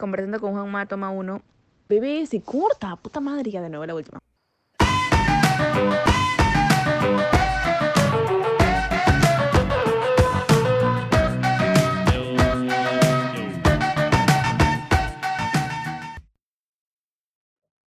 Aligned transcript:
conversando 0.00 0.40
con 0.40 0.52
Juanma, 0.52 0.86
toma 0.86 1.10
uno. 1.10 1.42
Bebé, 1.88 2.26
se 2.26 2.40
corta, 2.42 2.96
puta 2.96 3.20
madre, 3.20 3.50
ya 3.50 3.60
de 3.62 3.68
nuevo 3.68 3.86
la 3.86 3.94
última. 3.94 4.18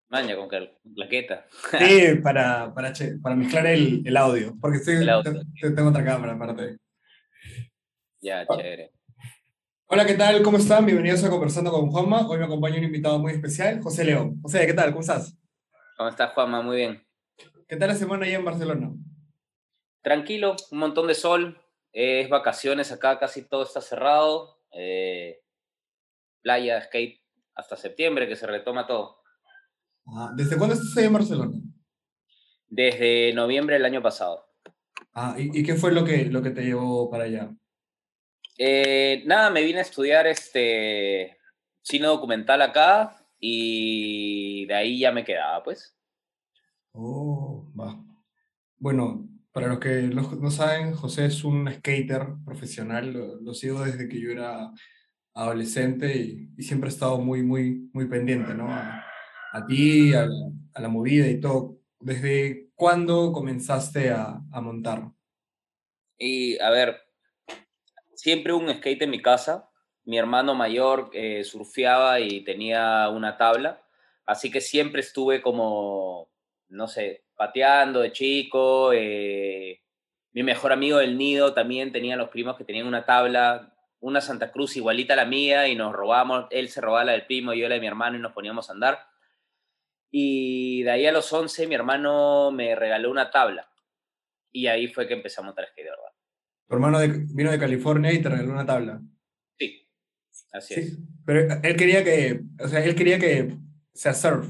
Maña 0.09 0.35
con 0.35 0.47
plaqueta. 0.95 1.45
Sí, 1.79 2.15
para, 2.23 2.73
para, 2.73 2.93
che- 2.93 3.17
para 3.21 3.35
mezclar 3.35 3.65
el, 3.67 4.03
el 4.05 4.17
audio, 4.17 4.55
porque 4.61 4.77
estoy, 4.77 4.95
El 4.95 5.09
audio. 5.09 5.33
te- 5.59 5.71
tengo 5.71 5.89
otra 5.89 6.05
cámara 6.05 6.33
aparte. 6.33 6.77
Ya, 8.21 8.41
Ah. 8.41 8.45
chévere. 8.55 8.91
Hola, 9.87 10.05
¿qué 10.05 10.13
tal? 10.15 10.41
¿Cómo 10.41 10.57
están? 10.57 10.85
Bienvenidos 10.85 11.23
a 11.23 11.29
Conversando 11.29 11.71
con 11.71 11.89
Juanma. 11.91 12.27
Hoy 12.27 12.39
me 12.39 12.45
acompaña 12.45 12.77
un 12.77 12.83
invitado 12.85 13.19
muy 13.19 13.33
especial, 13.33 13.81
José 13.81 14.05
León. 14.05 14.39
José, 14.41 14.65
¿qué 14.65 14.73
tal? 14.73 14.89
¿Cómo 14.89 15.01
estás? 15.01 15.37
¿Cómo 15.97 16.09
estás, 16.09 16.33
Juanma? 16.33 16.61
Muy 16.61 16.77
bien. 16.77 17.05
¿Qué 17.67 17.75
tal 17.75 17.89
la 17.89 17.95
semana 17.95 18.25
allá 18.25 18.35
en 18.37 18.45
Barcelona? 18.45 18.91
Tranquilo, 20.01 20.55
un 20.71 20.79
montón 20.79 21.07
de 21.07 21.13
sol. 21.15 21.59
eh, 21.93 22.21
es 22.21 22.29
vacaciones 22.29 22.91
acá, 22.91 23.19
casi 23.19 23.43
todo 23.47 23.63
está 23.63 23.81
cerrado. 23.81 24.59
eh, 24.71 25.39
playa, 26.41 26.81
skate, 26.81 27.21
hasta 27.55 27.77
septiembre 27.77 28.27
que 28.27 28.35
se 28.35 28.47
retoma 28.47 28.87
todo. 28.87 29.21
Ah, 30.07 30.31
¿Desde 30.35 30.57
cuándo 30.57 30.73
estás 30.75 30.97
allá 30.97 31.07
en 31.07 31.13
Barcelona? 31.13 31.57
Desde 32.67 33.31
noviembre 33.33 33.75
del 33.75 33.85
año 33.85 34.01
pasado. 34.01 34.45
Ah, 35.13 35.35
¿y, 35.37 35.59
y 35.59 35.63
qué 35.63 35.75
fue 35.75 35.91
lo 35.93 36.03
que, 36.03 36.25
lo 36.25 36.41
que 36.41 36.49
te 36.49 36.63
llevó 36.63 37.09
para 37.09 37.25
allá? 37.25 37.55
Eh, 38.57 39.23
nada, 39.25 39.49
me 39.49 39.63
vine 39.63 39.79
a 39.79 39.83
estudiar 39.83 40.27
este 40.27 41.37
cine 41.81 42.07
documental 42.07 42.61
acá 42.61 43.25
y 43.39 44.65
de 44.65 44.73
ahí 44.73 44.99
ya 44.99 45.11
me 45.11 45.25
quedaba, 45.25 45.63
pues. 45.63 45.97
Oh, 46.91 47.71
va. 47.77 47.99
Bueno, 48.77 49.27
para 49.51 49.67
los 49.67 49.79
que 49.79 50.03
no 50.03 50.51
saben, 50.51 50.93
José 50.93 51.25
es 51.25 51.43
un 51.43 51.71
skater 51.71 52.27
profesional, 52.45 53.13
lo, 53.13 53.41
lo 53.41 53.53
sigo 53.53 53.83
desde 53.83 54.07
que 54.07 54.19
yo 54.19 54.31
era 54.31 54.71
adolescente 55.33 56.15
y, 56.15 56.49
y 56.57 56.63
siempre 56.63 56.89
he 56.89 56.93
estado 56.93 57.17
muy, 57.19 57.43
muy, 57.43 57.89
muy 57.93 58.07
pendiente, 58.07 58.53
¿no? 58.53 58.71
A, 58.71 59.03
a 59.51 59.65
ti, 59.65 60.13
a 60.13 60.25
la, 60.25 60.51
a 60.75 60.81
la 60.81 60.89
movida 60.89 61.27
y 61.27 61.39
todo. 61.39 61.79
¿Desde 61.99 62.69
cuándo 62.75 63.31
comenzaste 63.31 64.11
a, 64.11 64.41
a 64.51 64.61
montar? 64.61 65.11
Y 66.17 66.59
a 66.59 66.69
ver, 66.69 66.97
siempre 68.23 68.53
un 68.53 68.73
skate 68.73 69.01
en 69.01 69.09
mi 69.09 69.21
casa. 69.21 69.69
Mi 70.05 70.17
hermano 70.17 70.55
mayor 70.55 71.09
eh, 71.11 71.43
surfeaba 71.43 72.21
y 72.21 72.41
tenía 72.45 73.09
una 73.09 73.35
tabla, 73.35 73.83
así 74.25 74.49
que 74.49 74.61
siempre 74.61 75.01
estuve 75.01 75.41
como, 75.41 76.31
no 76.69 76.87
sé, 76.87 77.25
pateando 77.35 77.99
de 77.99 78.13
chico. 78.13 78.93
eh, 78.93 79.81
mi 80.31 80.41
mejor 80.43 80.71
amigo 80.71 80.99
del 80.99 81.17
nido 81.17 81.53
también 81.53 81.91
tenía 81.91 82.15
los 82.15 82.29
primos 82.29 82.57
que 82.57 82.63
tenían 82.63 82.87
una 82.87 83.05
tabla, 83.05 83.75
una 83.99 84.21
Santa 84.21 84.51
Cruz 84.51 84.77
igualita 84.77 85.13
a 85.13 85.17
la 85.17 85.25
mía 85.25 85.67
y 85.67 85.75
nos 85.75 85.93
robábamos, 85.93 86.47
él 86.49 86.69
se 86.69 86.79
robaba 86.79 87.03
la 87.03 87.11
del 87.11 87.25
primo, 87.25 87.53
yo 87.53 87.67
la 87.67 87.75
de 87.75 87.81
mi 87.81 87.87
hermano 87.87 88.17
y 88.17 88.21
nos 88.21 88.31
poníamos 88.31 88.69
a 88.69 88.73
andar. 88.73 88.99
Y 90.11 90.83
de 90.83 90.91
ahí 90.91 91.05
a 91.07 91.11
los 91.11 91.31
11 91.33 91.67
mi 91.67 91.75
hermano 91.75 92.51
me 92.51 92.73
regaló 92.75 93.11
una 93.11 93.29
tabla 93.31 93.69
y 94.51 94.67
ahí 94.67 94.87
fue 94.87 95.07
que 95.07 95.13
empezamos 95.13 95.47
a 95.47 95.49
montar 95.49 95.67
skate, 95.67 95.85
de 95.85 95.91
verdad. 95.91 96.22
Tu 96.73 96.77
hermano 96.77 96.97
de- 96.97 97.27
vino 97.29 97.51
de 97.51 97.59
California 97.59 98.11
y 98.11 98.19
te 98.19 98.29
regaló 98.29 98.51
una 98.51 98.65
tabla. 98.65 98.99
Sí, 99.59 99.87
así 100.51 100.73
Sí, 100.73 100.79
es. 100.81 100.97
pero 101.23 101.41
él 101.61 101.75
quería 101.77 102.03
que, 102.03 102.41
o 102.59 102.67
sea, 102.67 102.83
él 102.83 102.95
quería 102.95 103.19
que 103.19 103.53
sea 103.93 104.15
surf. 104.15 104.47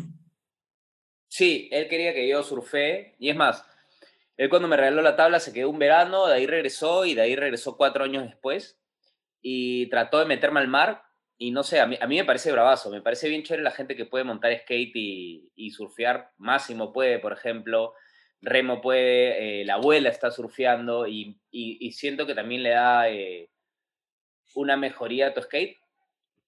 Sí, 1.28 1.68
él 1.74 1.90
quería 1.90 2.14
que 2.14 2.26
yo 2.26 2.42
surfee. 2.42 3.16
Y 3.20 3.30
es 3.30 3.36
más, 3.36 3.66
él 4.38 4.50
cuando 4.50 4.70
me 4.70 4.78
regaló 4.78 5.02
la 5.02 5.18
tabla 5.18 5.42
se 5.42 5.52
quedó 5.52 5.70
un 5.70 5.80
verano, 5.80 6.28
de 6.28 6.36
ahí 6.36 6.48
regresó 6.48 7.04
y 7.04 7.14
de 7.14 7.24
ahí 7.24 7.36
regresó 7.36 7.76
cuatro 7.76 8.06
años 8.06 8.24
después. 8.24 8.80
Y 9.42 9.88
trató 9.90 10.20
de 10.20 10.26
meterme 10.26 10.62
al 10.62 10.70
mar. 10.70 11.04
Y 11.38 11.52
no 11.52 11.64
sé, 11.64 11.82
a 11.82 11.88
mí, 11.88 11.98
a 12.00 12.08
mí 12.08 12.16
me 12.16 12.24
parece 12.24 12.54
bravazo. 12.54 12.90
Me 12.90 13.02
parece 13.02 13.28
bien 13.28 13.44
chévere 13.44 13.64
la 13.64 13.72
gente 13.72 13.98
que 13.98 14.06
puede 14.06 14.24
montar 14.24 14.58
skate 14.62 14.96
y, 14.96 15.52
y 15.56 15.72
surfear. 15.72 16.32
Máximo 16.38 16.94
puede, 16.94 17.20
por 17.20 17.34
ejemplo. 17.34 17.94
Remo 18.44 18.82
puede, 18.82 19.62
eh, 19.62 19.66
la 19.66 19.76
abuela 19.76 20.10
está 20.10 20.32
surfeando 20.32 21.08
y, 21.08 21.40
y- 21.52 21.92
siento 21.94 22.26
que 22.28 22.36
también 22.36 22.64
le 22.64 22.70
da 22.72 23.10
eh, 23.10 23.50
una 24.56 24.78
mejoría 24.78 25.28
a 25.28 25.34
tu 25.34 25.42
skate, 25.42 25.78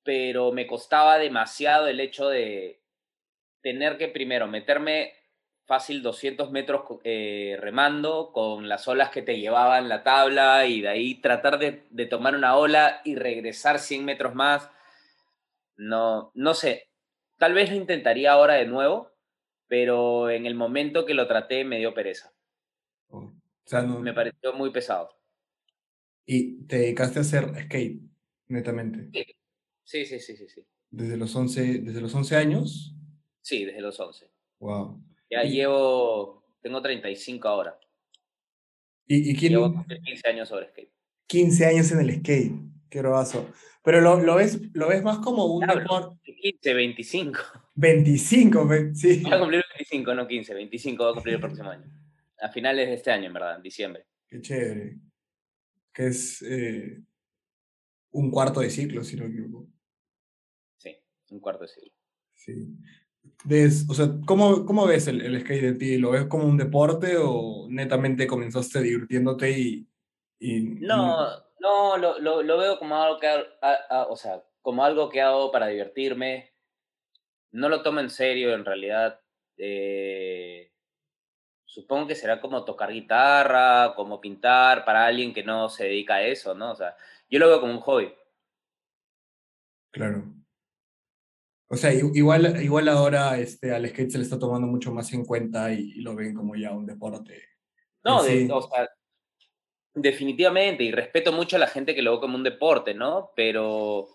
pero 0.03 0.51
me 0.51 0.67
costaba 0.67 1.17
demasiado 1.17 1.87
el 1.87 1.99
hecho 1.99 2.29
de 2.29 2.81
tener 3.61 3.97
que 3.97 4.09
primero 4.09 4.47
meterme 4.47 5.13
fácil 5.65 6.03
200 6.03 6.51
metros 6.51 6.83
eh, 7.05 7.57
remando 7.59 8.31
con 8.33 8.69
las 8.69 8.87
olas 8.87 9.11
que 9.11 9.23
te 9.23 9.39
llevaban 9.39 9.89
la 9.89 10.03
tabla 10.03 10.65
y 10.67 10.81
de 10.81 10.89
ahí 10.89 11.15
tratar 11.21 11.59
de, 11.59 11.85
de 11.91 12.07
tomar 12.07 12.35
una 12.35 12.57
ola 12.57 13.01
y 13.05 13.15
regresar 13.15 13.79
100 13.79 14.05
metros 14.05 14.35
más. 14.35 14.69
No, 15.77 16.31
no 16.33 16.53
sé, 16.53 16.89
tal 17.37 17.53
vez 17.53 17.69
lo 17.69 17.75
intentaría 17.75 18.31
ahora 18.31 18.55
de 18.55 18.65
nuevo, 18.65 19.11
pero 19.67 20.29
en 20.29 20.45
el 20.45 20.55
momento 20.55 21.05
que 21.05 21.13
lo 21.13 21.27
traté 21.27 21.63
me 21.63 21.77
dio 21.79 21.93
pereza. 21.93 22.33
O 23.07 23.17
o 23.19 23.33
sea, 23.67 23.81
no, 23.81 23.99
Me 23.99 24.13
pareció 24.13 24.53
muy 24.53 24.71
pesado. 24.71 25.09
y 26.27 26.63
te 26.67 26.77
dedicaste 26.79 27.19
a 27.19 27.21
hacer 27.23 27.45
skate, 27.65 28.01
netamente. 28.47 29.09
Sí, 29.83 30.05
sí, 30.05 30.19
sí, 30.19 30.35
sí, 30.37 30.47
sí. 30.47 30.65
Desde 30.91 31.17
los 31.17 31.35
11, 31.35 31.79
desde 31.79 32.01
los 32.01 32.13
11 32.13 32.35
años. 32.35 32.93
Sí, 33.41 33.65
desde 33.65 33.81
los 33.81 33.99
11. 33.99 34.29
Wow. 34.59 35.01
Ya 35.29 35.43
Y- 35.43 35.53
llevo, 35.53 36.43
tengo 36.61 36.81
35 36.81 37.47
ahora. 37.47 37.79
¿Y, 39.07 39.31
y 39.31 39.35
quién? 39.35 39.51
Llevo 39.53 39.85
15 40.03 40.27
años 40.29 40.49
sobre 40.49 40.69
skate. 40.69 40.91
15 41.27 41.65
años 41.65 41.91
en 41.91 41.99
el 41.99 42.19
skate. 42.19 42.53
Qué 42.89 43.01
robazo. 43.01 43.49
Pero 43.83 44.01
lo, 44.01 44.19
lo, 44.19 44.35
ves, 44.35 44.59
lo 44.73 44.87
ves 44.87 45.03
más 45.03 45.19
como 45.19 45.45
un 45.45 45.65
deporte. 45.67 46.33
15, 46.41 46.73
25. 46.73 47.39
25, 47.75 48.67
ve- 48.67 48.95
sí. 48.95 49.21
Voy 49.23 49.33
a 49.33 49.39
cumplir 49.39 49.63
25, 49.77 50.13
no 50.13 50.27
15. 50.27 50.53
25 50.53 51.03
voy 51.03 51.11
a 51.11 51.13
cumplir 51.15 51.35
el 51.35 51.41
próximo 51.41 51.69
año. 51.69 51.85
A 52.41 52.49
finales 52.49 52.87
de 52.87 52.93
este 52.95 53.11
año, 53.11 53.27
en 53.27 53.33
verdad, 53.33 53.55
en 53.57 53.61
diciembre. 53.61 54.05
Qué 54.27 54.41
chévere. 54.41 54.97
Que 55.93 56.07
es 56.07 56.41
eh, 56.41 57.01
un 58.11 58.31
cuarto 58.31 58.59
de 58.61 58.69
ciclo, 58.69 59.03
si 59.03 59.15
no 59.15 59.25
me 59.25 59.29
equivoco. 59.31 59.67
Sí, 60.77 60.95
un 61.31 61.39
cuarto 61.39 61.63
de 61.63 61.67
siglo. 61.69 61.91
Sí. 62.33 62.67
Des- 63.43 63.89
o 63.89 63.93
sea, 63.93 64.07
¿cómo, 64.25 64.65
cómo 64.65 64.85
ves 64.85 65.07
el, 65.07 65.21
el 65.21 65.39
skate 65.41 65.61
de 65.63 65.73
ti? 65.73 65.97
¿Lo 65.97 66.11
ves 66.11 66.25
como 66.25 66.45
un 66.45 66.57
deporte 66.57 67.15
o 67.17 67.67
netamente 67.69 68.27
comenzaste 68.27 68.81
divirtiéndote 68.81 69.51
y... 69.57 69.87
y 70.39 70.61
No, 70.81 71.27
no, 71.59 71.97
lo, 71.97 72.19
lo, 72.19 72.43
lo 72.43 72.57
veo 72.57 72.77
como 72.79 72.95
algo 73.01 73.19
que, 73.19 73.27
ha- 73.27 73.43
ha- 73.89 74.07
o 74.09 74.15
sea, 74.15 74.43
como 74.61 74.83
algo 74.83 75.09
que 75.09 75.21
hago 75.21 75.51
para 75.51 75.67
divertirme. 75.67 76.53
No 77.55 77.69
lo 77.69 77.81
tomo 77.81 78.01
en 78.01 78.09
serio, 78.09 78.53
en 78.53 78.65
realidad. 78.65 79.19
Eh, 79.57 80.71
supongo 81.63 82.07
que 82.07 82.15
será 82.15 82.41
como 82.41 82.65
tocar 82.65 82.91
guitarra, 82.91 83.93
como 83.95 84.19
pintar, 84.19 84.83
para 84.83 85.05
alguien 85.05 85.33
que 85.33 85.43
no 85.43 85.69
se 85.69 85.85
dedica 85.85 86.15
a 86.15 86.23
eso, 86.23 86.53
¿no? 86.53 86.71
O 86.71 86.75
sea, 86.75 86.95
yo 87.29 87.39
lo 87.39 87.47
veo 87.47 87.61
como 87.61 87.71
un 87.73 87.79
hobby. 87.79 88.13
Claro. 89.91 90.25
O 91.67 91.77
sea, 91.77 91.93
igual, 91.93 92.61
igual 92.61 92.89
ahora 92.89 93.37
este, 93.37 93.73
al 93.73 93.87
skate 93.87 94.11
se 94.11 94.17
le 94.17 94.25
está 94.25 94.37
tomando 94.37 94.67
mucho 94.67 94.91
más 94.93 95.11
en 95.13 95.25
cuenta 95.25 95.73
y, 95.73 95.93
y 95.95 96.01
lo 96.01 96.13
ven 96.13 96.35
como 96.35 96.55
ya 96.55 96.71
un 96.71 96.85
deporte. 96.85 97.41
No, 98.03 98.21
de- 98.21 98.49
o 98.51 98.61
sea, 98.61 98.89
definitivamente, 99.93 100.83
y 100.83 100.91
respeto 100.91 101.31
mucho 101.31 101.55
a 101.55 101.59
la 101.59 101.67
gente 101.67 101.95
que 101.95 102.01
lo 102.01 102.15
ve 102.15 102.19
como 102.19 102.35
un 102.35 102.43
deporte, 102.43 102.93
¿no? 102.93 103.31
Pero 103.35 104.14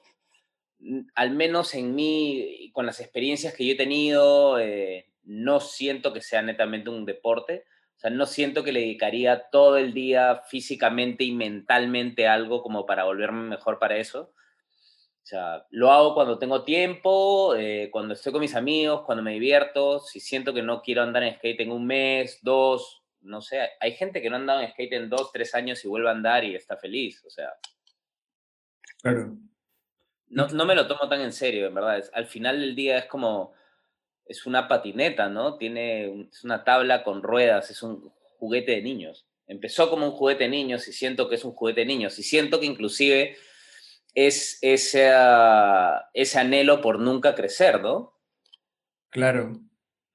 al 1.14 1.30
menos 1.32 1.74
en 1.74 1.94
mí, 1.94 2.70
con 2.72 2.86
las 2.86 3.00
experiencias 3.00 3.54
que 3.54 3.66
yo 3.66 3.72
he 3.72 3.76
tenido, 3.76 4.58
eh, 4.58 5.10
no 5.24 5.60
siento 5.60 6.12
que 6.12 6.22
sea 6.22 6.42
netamente 6.42 6.90
un 6.90 7.04
deporte. 7.04 7.64
O 7.96 8.00
sea, 8.00 8.10
no 8.10 8.26
siento 8.26 8.64
que 8.64 8.72
le 8.72 8.80
dedicaría 8.80 9.50
todo 9.50 9.76
el 9.76 9.92
día 9.92 10.42
físicamente 10.48 11.24
y 11.24 11.32
mentalmente 11.32 12.26
algo 12.26 12.62
como 12.62 12.86
para 12.86 13.04
volverme 13.04 13.48
mejor 13.48 13.78
para 13.78 13.98
eso. 13.98 14.32
O 15.22 15.26
sea, 15.30 15.66
lo 15.70 15.92
hago 15.92 16.14
cuando 16.14 16.38
tengo 16.38 16.64
tiempo, 16.64 17.54
eh, 17.54 17.90
cuando 17.92 18.14
estoy 18.14 18.32
con 18.32 18.40
mis 18.40 18.54
amigos, 18.54 19.02
cuando 19.02 19.22
me 19.22 19.34
divierto. 19.34 20.00
Si 20.00 20.18
siento 20.18 20.54
que 20.54 20.62
no 20.62 20.80
quiero 20.80 21.02
andar 21.02 21.22
en 21.22 21.34
skate 21.34 21.60
en 21.60 21.72
un 21.72 21.86
mes, 21.86 22.40
dos, 22.42 23.02
no 23.20 23.42
sé. 23.42 23.68
Hay 23.80 23.92
gente 23.92 24.22
que 24.22 24.30
no 24.30 24.36
ha 24.36 24.40
andado 24.40 24.60
en 24.62 24.70
skate 24.70 24.94
en 24.94 25.10
dos, 25.10 25.30
tres 25.30 25.54
años 25.54 25.84
y 25.84 25.88
vuelve 25.88 26.08
a 26.08 26.12
andar 26.12 26.42
y 26.44 26.54
está 26.54 26.76
feliz. 26.78 27.22
O 27.26 27.30
sea, 27.30 27.52
Claro. 29.02 29.36
No, 30.30 30.48
no 30.48 30.64
me 30.64 30.74
lo 30.74 30.86
tomo 30.86 31.08
tan 31.08 31.20
en 31.20 31.32
serio, 31.32 31.66
en 31.66 31.74
verdad. 31.74 31.98
Es- 31.98 32.10
al 32.14 32.26
final 32.26 32.60
del 32.60 32.74
día 32.74 32.98
es 32.98 33.04
como, 33.06 33.52
es 34.24 34.46
una 34.46 34.68
patineta, 34.68 35.28
¿no? 35.28 35.56
Tiene, 35.56 36.28
es 36.30 36.44
una 36.44 36.64
tabla 36.64 37.02
con 37.02 37.22
ruedas, 37.22 37.70
es 37.70 37.82
un 37.82 38.12
juguete 38.38 38.72
de 38.72 38.82
niños. 38.82 39.26
Empezó 39.46 39.90
como 39.90 40.06
un 40.06 40.12
juguete 40.12 40.44
de 40.44 40.50
niños 40.50 40.86
y 40.88 40.92
siento 40.92 41.28
que 41.28 41.34
es 41.34 41.44
un 41.44 41.52
juguete 41.52 41.80
de 41.80 41.86
niños. 41.86 42.18
Y 42.18 42.22
siento 42.22 42.60
que 42.60 42.66
inclusive 42.66 43.36
es 44.14 44.58
ese, 44.62 45.12
ese 46.14 46.38
anhelo 46.38 46.80
por 46.80 46.98
nunca 47.00 47.34
crecer, 47.34 47.80
¿no? 47.80 48.16
Claro. 49.10 49.60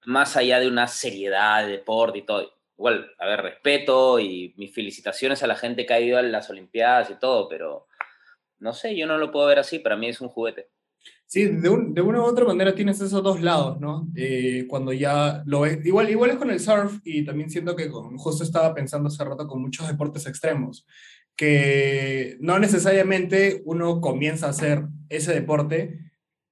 Más 0.05 0.37
allá 0.37 0.59
de 0.59 0.67
una 0.67 0.87
seriedad 0.87 1.65
de 1.65 1.71
deporte 1.73 2.19
y 2.19 2.21
todo. 2.21 2.53
Igual, 2.77 3.11
a 3.19 3.25
ver, 3.25 3.41
respeto 3.41 4.19
y 4.19 4.53
mis 4.57 4.73
felicitaciones 4.73 5.43
a 5.43 5.47
la 5.47 5.55
gente 5.55 5.85
que 5.85 5.93
ha 5.93 5.99
ido 5.99 6.17
a 6.17 6.21
las 6.21 6.49
Olimpiadas 6.49 7.09
y 7.09 7.15
todo, 7.15 7.47
pero 7.47 7.87
no 8.59 8.73
sé, 8.73 8.95
yo 8.95 9.07
no 9.07 9.17
lo 9.17 9.31
puedo 9.31 9.47
ver 9.47 9.59
así, 9.59 9.79
para 9.79 9.97
mí 9.97 10.07
es 10.07 10.21
un 10.21 10.29
juguete. 10.29 10.69
Sí, 11.27 11.45
de, 11.45 11.69
de 11.89 12.01
una 12.01 12.21
u 12.21 12.23
otra 12.23 12.45
manera 12.45 12.75
tienes 12.75 13.01
esos 13.01 13.23
dos 13.23 13.41
lados, 13.41 13.79
¿no? 13.79 14.07
Eh, 14.15 14.65
cuando 14.67 14.93
ya 14.93 15.43
lo 15.45 15.61
ves, 15.61 15.83
igual, 15.85 16.09
igual 16.09 16.31
es 16.31 16.37
con 16.37 16.51
el 16.51 16.59
surf 16.59 16.99
y 17.03 17.25
también 17.25 17.49
siento 17.49 17.75
que 17.75 17.89
con, 17.89 18.17
justo 18.17 18.43
estaba 18.43 18.73
pensando 18.73 19.07
hace 19.07 19.23
rato 19.23 19.47
con 19.47 19.61
muchos 19.61 19.87
deportes 19.87 20.27
extremos, 20.27 20.85
que 21.35 22.37
no 22.39 22.59
necesariamente 22.59 23.61
uno 23.65 24.01
comienza 24.01 24.47
a 24.47 24.51
hacer 24.51 24.83
ese 25.09 25.33
deporte 25.33 25.99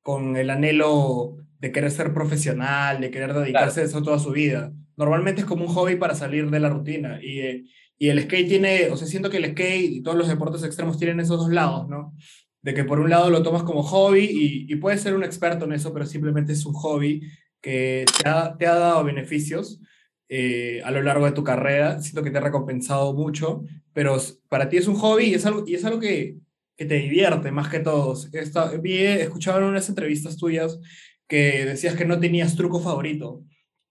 con 0.01 0.37
el 0.37 0.49
anhelo 0.49 1.37
de 1.59 1.71
querer 1.71 1.91
ser 1.91 2.13
profesional, 2.13 2.99
de 2.99 3.11
querer 3.11 3.33
dedicarse 3.33 3.81
a 3.81 3.83
eso 3.85 4.03
toda 4.03 4.19
su 4.19 4.31
vida. 4.31 4.73
Normalmente 4.97 5.41
es 5.41 5.47
como 5.47 5.65
un 5.65 5.73
hobby 5.73 5.95
para 5.95 6.15
salir 6.15 6.49
de 6.49 6.59
la 6.59 6.69
rutina 6.69 7.19
y, 7.23 7.39
eh, 7.39 7.63
y 8.03 8.09
el 8.09 8.21
skate 8.21 8.49
tiene, 8.49 8.89
o 8.89 8.97
sea, 8.97 9.07
siento 9.07 9.29
que 9.29 9.37
el 9.37 9.51
skate 9.51 9.89
y 9.89 10.03
todos 10.03 10.17
los 10.17 10.27
deportes 10.27 10.61
extremos 10.61 10.97
tienen 10.97 11.21
esos 11.21 11.37
dos 11.37 11.49
lados, 11.49 11.87
¿no? 11.87 12.13
de 12.61 12.73
que 12.73 12.83
por 12.83 12.99
un 12.99 13.09
lado 13.09 13.29
lo 13.29 13.41
tomas 13.43 13.63
como 13.63 13.81
hobby 13.81 14.65
y, 14.67 14.75
puedes 14.75 14.99
ser 14.99 15.15
un 15.15 15.23
experto 15.23 15.63
en 15.63 15.71
eso, 15.71 15.93
pero 15.93 16.05
simplemente 16.05 16.51
es 16.51 16.65
un 16.65 16.73
hobby 16.73 17.21
que 17.61 18.03
te 18.21 18.27
ha, 18.27 18.57
te 18.57 18.67
ha 18.67 18.75
dado 18.75 19.05
beneficios 19.05 19.79
eh, 20.27 20.81
a 20.83 20.91
lo 20.91 21.01
largo 21.01 21.25
de 21.25 21.31
tu 21.31 21.45
carrera, 21.45 22.01
siento 22.01 22.23
que 22.23 22.29
te 22.29 22.39
ha 22.39 22.41
recompensado 22.41 23.13
mucho, 23.13 23.63
pero 23.93 24.17
para 24.49 24.67
ti 24.67 24.75
es 24.75 24.89
un 24.89 24.95
hobby 24.95 25.27
y 25.27 25.33
es 25.35 25.45
algo, 25.45 25.63
y 25.65 25.75
es 25.75 25.85
algo 25.85 26.01
que, 26.01 26.35
que 26.75 26.85
te 26.85 26.95
divierte 26.95 27.53
más 27.53 27.69
que 27.69 27.79
todos. 27.79 28.27
Esta, 28.33 28.69
vi, 28.71 28.97
escuchaba 28.97 29.59
en 29.59 29.63
unas 29.63 29.87
entrevistas 29.87 30.35
tuyas 30.35 30.77
que 31.25 31.63
decías 31.63 31.95
que 31.95 32.03
no 32.03 32.19
tenías 32.19 32.57
truco 32.57 32.81
favorito, 32.81 33.45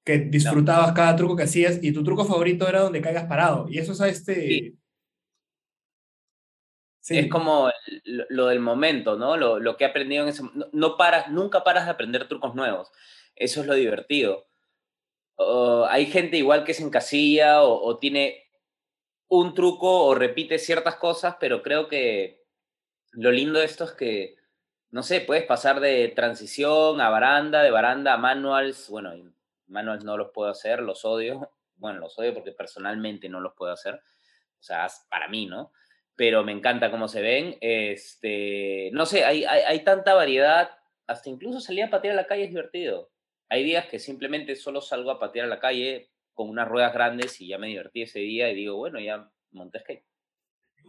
que 0.04 0.18
disfrutabas 0.18 0.92
cada 0.92 1.14
truco 1.16 1.36
que 1.36 1.44
hacías 1.44 1.78
y 1.82 1.92
tu 1.92 2.02
truco 2.02 2.24
favorito 2.24 2.68
era 2.68 2.80
donde 2.80 3.00
caigas 3.00 3.26
parado. 3.26 3.66
Y 3.68 3.78
eso 3.78 3.92
es 3.92 4.00
a 4.00 4.08
este... 4.08 4.74
Es 7.08 7.28
como 7.28 7.68
lo, 8.04 8.46
del 8.46 8.60
momento, 8.60 9.16
¿no? 9.16 9.36
Lo, 9.36 9.58
lo, 9.58 9.76
que 9.76 9.82
he 9.82 9.88
aprendido 9.88 10.22
en 10.22 10.28
ese 10.28 10.44
no, 10.72 10.96
paras, 10.96 11.28
nunca 11.30 11.64
paras 11.64 11.84
de 11.84 11.90
aprender 11.90 12.28
trucos 12.28 12.54
nuevos. 12.54 12.92
Eso 13.34 13.60
es 13.60 13.66
lo 13.66 13.74
divertido. 13.74 14.46
hay 15.88 16.06
gente 16.06 16.36
igual 16.36 16.62
que 16.62 16.74
se 16.74 16.84
encasilla 16.84 17.62
o, 17.62 17.84
o 17.84 17.98
tiene 17.98 18.44
un 19.28 19.54
truco 19.54 20.04
o 20.04 20.14
repite 20.14 20.58
ciertas 20.58 20.96
cosas, 20.96 21.36
pero 21.40 21.62
creo 21.62 21.88
que 21.88 22.44
lo 23.12 23.32
lindo 23.32 23.58
de 23.58 23.64
esto 23.64 23.84
es 23.84 23.92
que, 23.92 24.36
no 24.90 25.02
sé, 25.02 25.20
puedes 25.22 25.44
pasar 25.44 25.80
de 25.80 26.08
transición 26.14 27.00
a 27.00 27.08
baranda, 27.08 27.62
de 27.62 27.70
baranda 27.70 28.14
a 28.14 28.18
manuals. 28.18 28.88
Bueno, 28.90 29.12
manuals 29.72 30.04
no 30.04 30.16
los 30.16 30.30
puedo 30.32 30.50
hacer, 30.50 30.80
los 30.80 31.04
odio. 31.04 31.50
Bueno, 31.76 31.98
los 31.98 32.18
odio 32.18 32.34
porque 32.34 32.52
personalmente 32.52 33.28
no 33.28 33.40
los 33.40 33.54
puedo 33.54 33.72
hacer. 33.72 33.94
O 33.94 34.62
sea, 34.62 34.86
para 35.10 35.28
mí, 35.28 35.46
¿no? 35.46 35.72
pero 36.16 36.44
me 36.44 36.52
encanta 36.52 36.90
cómo 36.90 37.08
se 37.08 37.20
ven. 37.20 37.56
Este, 37.60 38.90
no 38.92 39.06
sé, 39.06 39.24
hay, 39.24 39.44
hay, 39.44 39.84
tanta 39.84 40.14
variedad, 40.14 40.70
hasta 41.06 41.30
incluso 41.30 41.60
salir 41.60 41.84
a 41.84 41.90
patear 41.90 42.12
a 42.12 42.22
la 42.22 42.26
calle 42.26 42.44
es 42.44 42.50
divertido. 42.50 43.10
Hay 43.48 43.64
días 43.64 43.86
que 43.86 43.98
simplemente 43.98 44.56
solo 44.56 44.80
salgo 44.80 45.10
a 45.10 45.18
patear 45.18 45.46
a 45.46 45.48
la 45.48 45.60
calle 45.60 46.10
con 46.32 46.48
unas 46.48 46.68
ruedas 46.68 46.94
grandes 46.94 47.40
y 47.40 47.48
ya 47.48 47.58
me 47.58 47.68
divertí 47.68 48.02
ese 48.02 48.20
día 48.20 48.50
y 48.50 48.54
digo, 48.54 48.76
bueno, 48.76 48.98
ya 49.00 49.30
monté 49.50 49.80
skate. 49.80 50.04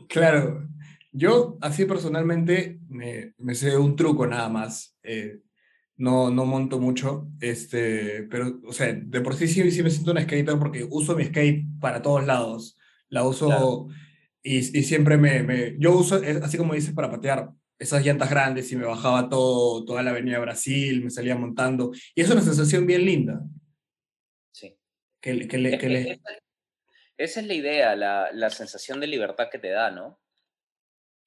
Claro, 0.07 0.67
yo 1.11 1.57
así 1.61 1.85
personalmente 1.85 2.79
me, 2.87 3.33
me 3.37 3.53
sé 3.55 3.77
un 3.77 3.95
truco 3.95 4.25
nada 4.25 4.49
más. 4.49 4.97
Eh, 5.03 5.41
no, 5.97 6.31
no 6.31 6.45
monto 6.45 6.79
mucho, 6.79 7.27
este, 7.39 8.23
pero, 8.23 8.59
o 8.65 8.73
sea, 8.73 8.93
de 8.93 9.21
por 9.21 9.35
sí 9.35 9.47
sí, 9.47 9.71
sí 9.71 9.83
me 9.83 9.89
siento 9.89 10.11
un 10.11 10.21
skater 10.21 10.57
porque 10.57 10.87
uso 10.89 11.15
mi 11.15 11.25
skate 11.25 11.65
para 11.79 12.01
todos 12.01 12.25
lados. 12.25 12.77
La 13.09 13.23
uso... 13.23 13.89
Y, 14.45 14.57
y 14.57 14.83
siempre 14.83 15.17
me, 15.17 15.41
me, 15.41 15.77
Yo 15.79 15.97
uso, 15.97 16.21
así 16.41 16.57
como 16.57 16.73
dices, 16.73 16.93
para 16.93 17.09
patear 17.09 17.51
esas 17.79 18.05
llantas 18.05 18.29
grandes 18.29 18.69
y 18.71 18.75
me 18.75 18.85
bajaba 18.85 19.29
todo, 19.29 19.85
toda 19.85 20.03
la 20.03 20.11
avenida 20.11 20.39
Brasil, 20.39 21.01
me 21.01 21.09
salía 21.09 21.35
montando. 21.37 21.91
Y 22.13 22.21
es 22.21 22.29
una 22.29 22.41
sensación 22.41 22.85
bien 22.85 23.05
linda. 23.05 23.41
Sí. 24.51 24.77
Que, 25.21 25.47
que 25.47 25.57
le, 25.57 25.77
que 25.77 25.87
le... 25.87 26.21
Esa 27.17 27.39
es 27.39 27.47
la 27.47 27.53
idea, 27.53 27.95
la, 27.95 28.33
la 28.33 28.49
sensación 28.49 28.99
de 28.99 29.07
libertad 29.07 29.47
que 29.49 29.59
te 29.59 29.69
da, 29.69 29.91
¿no? 29.91 30.19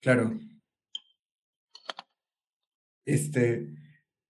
Claro. 0.03 0.39
Este, 3.07 3.67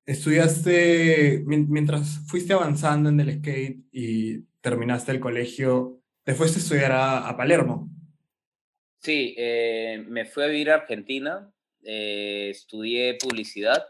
estudiaste, 0.06 1.42
mientras 1.44 2.20
fuiste 2.28 2.52
avanzando 2.52 3.08
en 3.08 3.20
el 3.20 3.38
skate 3.38 3.80
y 3.90 4.38
terminaste 4.60 5.12
el 5.12 5.20
colegio, 5.20 6.00
te 6.22 6.34
fuiste 6.34 6.58
a 6.58 6.62
estudiar 6.62 6.92
a, 6.92 7.36
Palermo. 7.36 7.88
Sí, 9.00 9.34
eh, 9.36 10.02
me 10.06 10.24
fui 10.24 10.44
a 10.44 10.46
vivir 10.46 10.70
a 10.70 10.76
Argentina, 10.76 11.52
eh, 11.82 12.48
estudié 12.50 13.14
publicidad, 13.14 13.86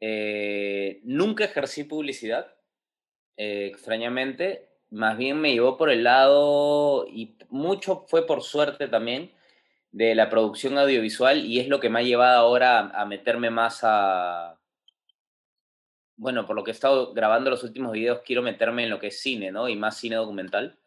eh, 0.00 1.00
nunca 1.04 1.44
ejercí 1.44 1.84
publicidad, 1.84 2.54
extrañamente, 3.38 4.68
más 4.90 5.18
bien 5.18 5.38
me 5.38 5.52
llevó 5.52 5.76
por 5.76 5.90
el 5.90 6.04
lado, 6.04 7.06
y 7.06 7.36
mucho 7.50 8.06
fue 8.08 8.26
por 8.26 8.42
suerte 8.42 8.88
también, 8.88 9.32
de 9.92 10.14
la 10.14 10.28
producción 10.28 10.76
audiovisual 10.76 11.46
y 11.46 11.58
es 11.58 11.68
lo 11.68 11.80
que 11.80 11.88
me 11.88 12.00
ha 12.00 12.02
llevado 12.02 12.40
ahora 12.40 12.90
a 12.94 13.06
meterme 13.06 13.48
más 13.48 13.80
a, 13.82 14.55
bueno, 16.16 16.46
por 16.46 16.56
lo 16.56 16.64
que 16.64 16.70
he 16.70 16.74
estado 16.74 17.12
grabando 17.12 17.50
los 17.50 17.62
últimos 17.62 17.92
videos, 17.92 18.22
quiero 18.24 18.42
meterme 18.42 18.84
en 18.84 18.90
lo 18.90 18.98
que 18.98 19.08
es 19.08 19.20
cine, 19.20 19.52
¿no? 19.52 19.68
Y 19.68 19.76
más 19.76 19.96
cine 19.98 20.16
documental. 20.16 20.78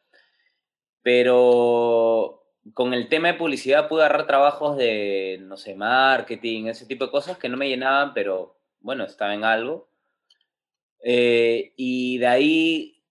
Pero 1.02 2.44
con 2.74 2.94
el 2.94 3.08
tema 3.10 3.30
de 3.30 3.34
publicidad 3.36 3.88
pude 3.88 4.04
agarrar 4.04 4.28
trabajos 4.28 4.78
de, 4.78 5.40
no 5.42 5.58
sé, 5.58 5.76
marketing, 5.76 6.66
ese 6.66 6.86
tipo 6.86 7.06
de 7.06 7.12
cosas 7.12 7.38
que 7.38 7.50
no 7.50 7.58
me 7.58 7.70
llenaban, 7.70 8.14
pero 8.14 8.58
bueno, 8.81 9.04
estaba 9.06 9.34
en 9.34 9.44
algo. 9.44 9.90
Eh, 11.04 11.74
y 11.78 12.18
de 12.18 12.28
ahí, 12.28 13.04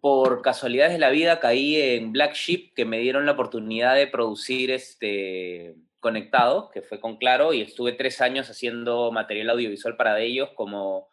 por 0.00 0.42
casualidades 0.42 0.92
de 0.92 0.98
la 0.98 1.10
vida, 1.10 1.40
caí 1.40 1.76
en 1.76 2.12
Black 2.12 2.34
Sheep, 2.34 2.74
que 2.74 2.84
me 2.84 2.98
dieron 2.98 3.26
la 3.26 3.32
oportunidad 3.32 3.96
de 3.96 4.06
producir 4.06 4.70
este 4.70 5.76
Conectado, 6.00 6.70
que 6.70 6.82
fue 6.82 6.98
con 6.98 7.16
Claro, 7.18 7.52
y 7.52 7.60
estuve 7.60 7.92
tres 7.92 8.20
años 8.20 8.50
haciendo 8.50 9.12
material 9.12 9.50
audiovisual 9.50 9.96
para 9.96 10.18
ellos 10.20 10.50
como 10.54 11.08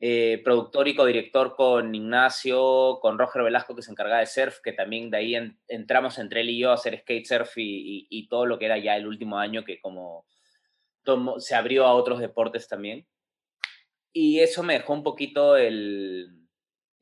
eh, 0.00 0.42
productor 0.44 0.88
y 0.88 0.94
codirector 0.94 1.56
con 1.56 1.94
Ignacio, 1.94 2.98
con 3.00 3.18
Roger 3.18 3.42
Velasco, 3.42 3.74
que 3.74 3.82
se 3.82 3.90
encargaba 3.90 4.20
de 4.20 4.26
surf, 4.26 4.60
que 4.62 4.72
también 4.72 5.10
de 5.10 5.16
ahí 5.16 5.34
entramos 5.68 6.18
entre 6.18 6.42
él 6.42 6.50
y 6.50 6.58
yo 6.58 6.70
a 6.70 6.74
hacer 6.74 6.98
skate 7.00 7.24
surf 7.24 7.52
y, 7.56 8.26
todo 8.28 8.44
lo 8.44 8.58
que 8.58 8.66
era 8.66 8.76
ya 8.78 8.96
el 8.96 9.06
último 9.06 9.38
año, 9.38 9.64
que 9.64 9.80
como 9.80 10.26
se 11.38 11.54
abrió 11.54 11.86
a 11.86 11.94
otros 11.94 12.20
deportes 12.20 12.68
también. 12.68 13.06
Y 14.12 14.40
eso 14.40 14.62
me 14.62 14.74
dejó 14.74 14.92
un 14.92 15.02
poquito 15.02 15.56
el, 15.56 16.44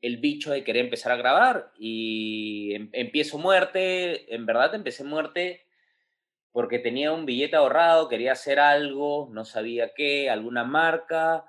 el 0.01 0.17
bicho 0.17 0.51
de 0.51 0.63
querer 0.63 0.85
empezar 0.85 1.11
a 1.11 1.17
grabar. 1.17 1.71
Y 1.77 2.73
em, 2.75 2.89
empiezo 2.93 3.37
muerte, 3.37 4.33
en 4.33 4.45
verdad 4.45 4.75
empecé 4.75 5.03
muerte 5.03 5.65
porque 6.53 6.79
tenía 6.79 7.11
un 7.11 7.25
billete 7.25 7.57
ahorrado, 7.57 8.07
quería 8.07 8.31
hacer 8.31 8.61
algo, 8.61 9.27
no 9.31 9.43
sabía 9.43 9.93
qué, 9.93 10.29
alguna 10.29 10.63
marca 10.63 11.45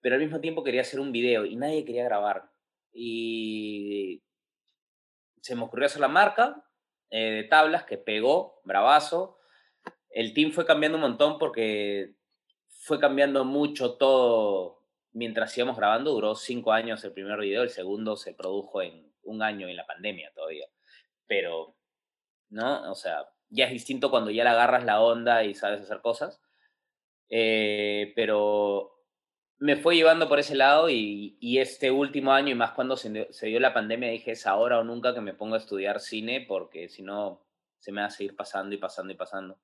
pero 0.00 0.14
al 0.14 0.20
mismo 0.20 0.40
tiempo 0.40 0.64
quería 0.64 0.80
hacer 0.80 1.00
un 1.00 1.12
video 1.12 1.44
y 1.44 1.56
nadie 1.56 1.84
quería 1.84 2.04
grabar. 2.04 2.50
Y 2.92 4.22
se 5.40 5.54
me 5.54 5.62
ocurrió 5.62 5.86
hacer 5.86 6.00
la 6.00 6.08
marca 6.08 6.64
eh, 7.10 7.30
de 7.30 7.44
tablas 7.44 7.84
que 7.84 7.98
pegó, 7.98 8.60
bravazo. 8.64 9.38
El 10.10 10.34
team 10.34 10.52
fue 10.52 10.66
cambiando 10.66 10.96
un 10.96 11.02
montón 11.02 11.38
porque 11.38 12.14
fue 12.68 12.98
cambiando 12.98 13.44
mucho 13.44 13.96
todo 13.96 14.86
mientras 15.12 15.56
íbamos 15.56 15.76
grabando. 15.76 16.12
Duró 16.12 16.34
cinco 16.34 16.72
años 16.72 17.04
el 17.04 17.12
primer 17.12 17.38
video, 17.38 17.62
el 17.62 17.70
segundo 17.70 18.16
se 18.16 18.34
produjo 18.34 18.82
en 18.82 19.12
un 19.22 19.42
año 19.42 19.68
en 19.68 19.76
la 19.76 19.86
pandemia 19.86 20.32
todavía. 20.34 20.66
Pero, 21.26 21.76
¿no? 22.48 22.90
O 22.90 22.94
sea, 22.94 23.28
ya 23.50 23.66
es 23.66 23.72
distinto 23.72 24.10
cuando 24.10 24.30
ya 24.30 24.44
le 24.44 24.50
agarras 24.50 24.84
la 24.84 25.00
onda 25.00 25.44
y 25.44 25.54
sabes 25.54 25.82
hacer 25.82 26.00
cosas. 26.00 26.40
Eh, 27.28 28.12
pero 28.16 29.00
me 29.58 29.76
fue 29.76 29.94
llevando 29.94 30.28
por 30.28 30.38
ese 30.38 30.54
lado 30.54 30.88
y, 30.88 31.36
este 31.58 31.90
último 31.90 32.32
año 32.32 32.50
y 32.50 32.54
más 32.54 32.72
cuando 32.72 32.96
se, 32.96 33.28
dio 33.42 33.60
la 33.60 33.74
pandemia 33.74 34.10
dije 34.10 34.32
es 34.32 34.46
ahora 34.46 34.78
o 34.78 34.84
nunca 34.84 35.14
que 35.14 35.20
me 35.20 35.34
ponga 35.34 35.56
a 35.56 35.58
estudiar 35.58 36.00
cine 36.00 36.44
porque 36.48 36.88
si 36.88 37.02
no 37.02 37.42
se 37.78 37.92
me 37.92 38.00
va 38.00 38.06
a 38.06 38.10
seguir 38.10 38.34
pasando 38.34 38.74
y 38.74 38.78
pasando 38.78 39.12
y 39.12 39.16
pasando. 39.16 39.58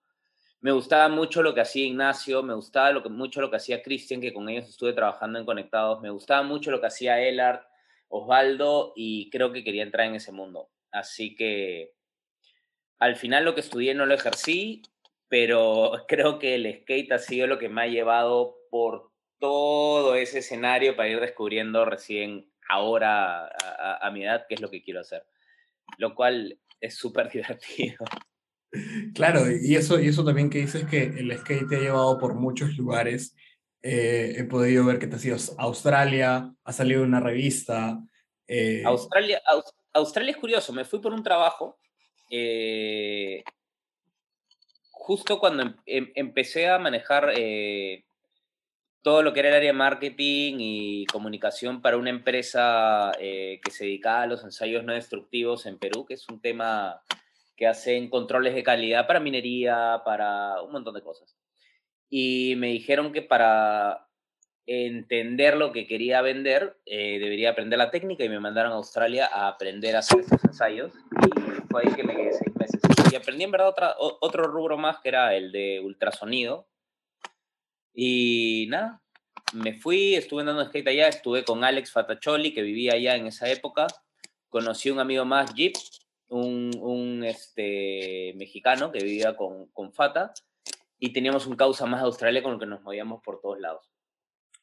Me 0.61 0.73
gustaba 0.73 1.09
mucho 1.09 1.43
lo 1.43 1.55
que 1.55 1.61
hacía 1.61 1.87
Ignacio, 1.87 2.43
me 2.43 2.55
gustaba 2.55 2.99
mucho 3.09 3.40
lo 3.40 3.50
que 3.50 3.57
hacía 3.57 3.83
Cristian, 3.83 4.21
que 4.21 4.33
con 4.33 4.49
ellos 4.49 4.69
estuve 4.69 4.93
trabajando 4.93 5.38
en 5.38 5.45
Conectados, 5.45 6.00
me 6.00 6.11
gustaba 6.11 6.43
mucho 6.43 6.71
lo 6.71 6.81
que 6.81 6.87
hacía 6.87 7.21
Elard, 7.21 7.61
Osvaldo 8.09 8.93
y 8.97 9.31
creo 9.31 9.52
que 9.52 9.64
quería 9.64 9.83
entrar 9.83 10.07
en 10.07 10.16
ese 10.16 10.33
mundo. 10.33 10.71
Así 10.90 11.35
que 11.35 11.96
al 12.99 13.17
final 13.17 13.45
lo 13.45 13.55
que 13.55 13.61
estudié 13.61 13.95
no 13.95 14.07
lo 14.07 14.15
ejercí 14.15 14.83
pero 15.29 15.93
creo 16.09 16.38
que 16.38 16.55
el 16.55 16.81
skate 16.83 17.12
ha 17.12 17.19
sido 17.19 17.47
lo 17.47 17.59
que 17.59 17.69
me 17.69 17.83
ha 17.83 17.87
llevado 17.87 18.57
por 18.71 19.11
todo 19.38 20.15
ese 20.15 20.38
escenario 20.38 20.97
para 20.97 21.09
ir 21.09 21.21
descubriendo 21.21 21.85
recién 21.85 22.50
ahora 22.69 23.49
a, 24.00 24.11
mi 24.11 24.25
edad 24.25 24.47
qué 24.49 24.55
es 24.55 24.61
lo 24.61 24.71
que 24.71 24.83
quiero 24.83 25.00
hacer, 25.00 25.25
lo 25.99 26.15
cual 26.15 26.59
es 26.81 26.97
súper 26.97 27.31
divertido. 27.33 28.05
Claro, 29.15 29.43
y 29.50 29.76
eso, 29.76 30.00
y 30.00 30.09
eso 30.09 30.25
también 30.25 30.50
que 30.50 30.59
dices 30.59 30.85
que 30.87 31.05
el 31.05 31.37
skate 31.38 31.69
te 31.69 31.76
ha 31.76 31.81
llevado 31.81 32.19
por 32.19 32.35
muchos 32.35 32.76
lugares. 32.76 33.35
Eh, 33.83 34.35
he 34.38 34.45
podido 34.45 34.85
ver 34.85 34.99
que 34.99 35.07
te 35.07 35.17
has 35.17 35.25
ido 35.25 35.37
a 35.59 35.62
Australia, 35.62 36.53
ha 36.65 36.73
salido 36.73 37.03
una 37.03 37.21
revista. 37.21 38.00
Eh 38.49 38.83
Australia, 38.85 39.41
Australia 39.93 40.33
es 40.33 40.37
curioso, 40.38 40.73
me 40.73 40.85
fui 40.85 40.99
por 40.99 41.12
un 41.12 41.23
trabajo. 41.23 41.79
Eh, 42.30 43.45
justo 44.90 45.38
cuando 45.38 45.62
em, 45.62 45.75
em, 45.87 46.12
empecé 46.14 46.68
a 46.68 46.78
manejar 46.78 47.33
eh, 47.37 48.04
todo 49.02 49.23
lo 49.23 49.33
que 49.33 49.40
era 49.40 49.50
el 49.50 49.54
área 49.54 49.73
de 49.73 49.78
marketing 49.78 50.56
y 50.59 51.06
comunicación 51.06 51.80
para 51.80 51.97
una 51.97 52.11
empresa 52.11 53.12
eh, 53.21 53.61
que 53.62 53.71
se 53.71 53.85
dedicaba 53.85 54.23
a 54.23 54.26
los 54.26 54.42
ensayos 54.42 54.85
no 54.85 54.95
destructivos 54.95 55.66
en 55.66 55.78
Perú, 55.78 56.04
que 56.06 56.14
es 56.14 56.28
un 56.28 56.40
tema 56.40 57.02
que 57.56 57.68
hacen 57.68 58.11
controles 58.11 58.54
de 58.54 58.64
calidad 58.64 59.06
para 59.06 59.21
minería, 59.21 60.02
para 60.04 60.61
un 60.62 60.73
montón 60.73 60.95
de 60.95 61.02
cosas. 61.02 61.37
Y 62.11 62.54
me 62.56 62.68
dijeron 62.68 63.12
que 63.12 63.23
para 63.23 64.09
entender 64.66 65.56
lo 65.56 65.71
que 65.73 65.87
quería 65.87 66.21
vender, 66.21 66.76
debería 66.85 67.50
aprender 67.50 67.78
la 67.78 67.90
técnica 67.90 68.25
y 68.25 68.28
me 68.28 68.40
mandaron 68.40 68.73
a 68.73 68.76
Australia 68.76 69.30
a 69.33 69.49
aprender 69.49 69.95
a 69.95 70.00
hacer 70.00 70.21
estos 70.21 70.45
ensayos. 70.45 70.92
Fue 71.76 71.90
ahí 71.90 71.95
que 71.95 72.04
me 72.04 72.16
quedé 72.16 72.33
seis 72.33 72.56
meses. 72.56 72.80
Y 73.12 73.16
aprendí 73.16 73.45
en 73.45 73.50
verdad 73.50 73.68
otra, 73.68 73.95
otro 73.99 74.45
rubro 74.45 74.78
más 74.78 74.99
que 75.00 75.09
era 75.09 75.35
el 75.35 75.52
de 75.52 75.80
ultrasonido, 75.80 76.66
y 77.99 78.66
nada, 78.68 79.02
me 79.54 79.73
fui, 79.73 80.14
estuve 80.14 80.40
andando 80.40 80.64
skate 80.66 80.88
allá, 80.88 81.09
estuve 81.09 81.45
con 81.45 81.64
Alex 81.64 81.92
Fatacholi, 81.92 82.52
que 82.52 82.62
vivía 82.62 82.92
allá 82.92 83.16
en 83.16 83.26
esa 83.26 83.49
época. 83.49 83.87
Conocí 84.50 84.90
un 84.90 85.00
amigo 85.00 85.25
más, 85.25 85.54
Jeep, 85.54 85.75
un, 86.28 87.25
este, 87.25 88.35
mexicano 88.37 88.92
que 88.92 89.02
vivía 89.02 89.35
con, 89.35 89.66
con 89.68 89.92
Fata. 89.95 90.35
Y 90.99 91.12
teníamos 91.14 91.47
un 91.47 91.56
causa 91.56 91.87
más 91.87 92.00
de 92.00 92.06
Australia 92.06 92.42
con 92.42 92.54
el 92.54 92.59
que 92.59 92.66
nos 92.66 92.83
movíamos 92.83 93.23
por 93.23 93.40
todos 93.40 93.61
lados. 93.61 93.90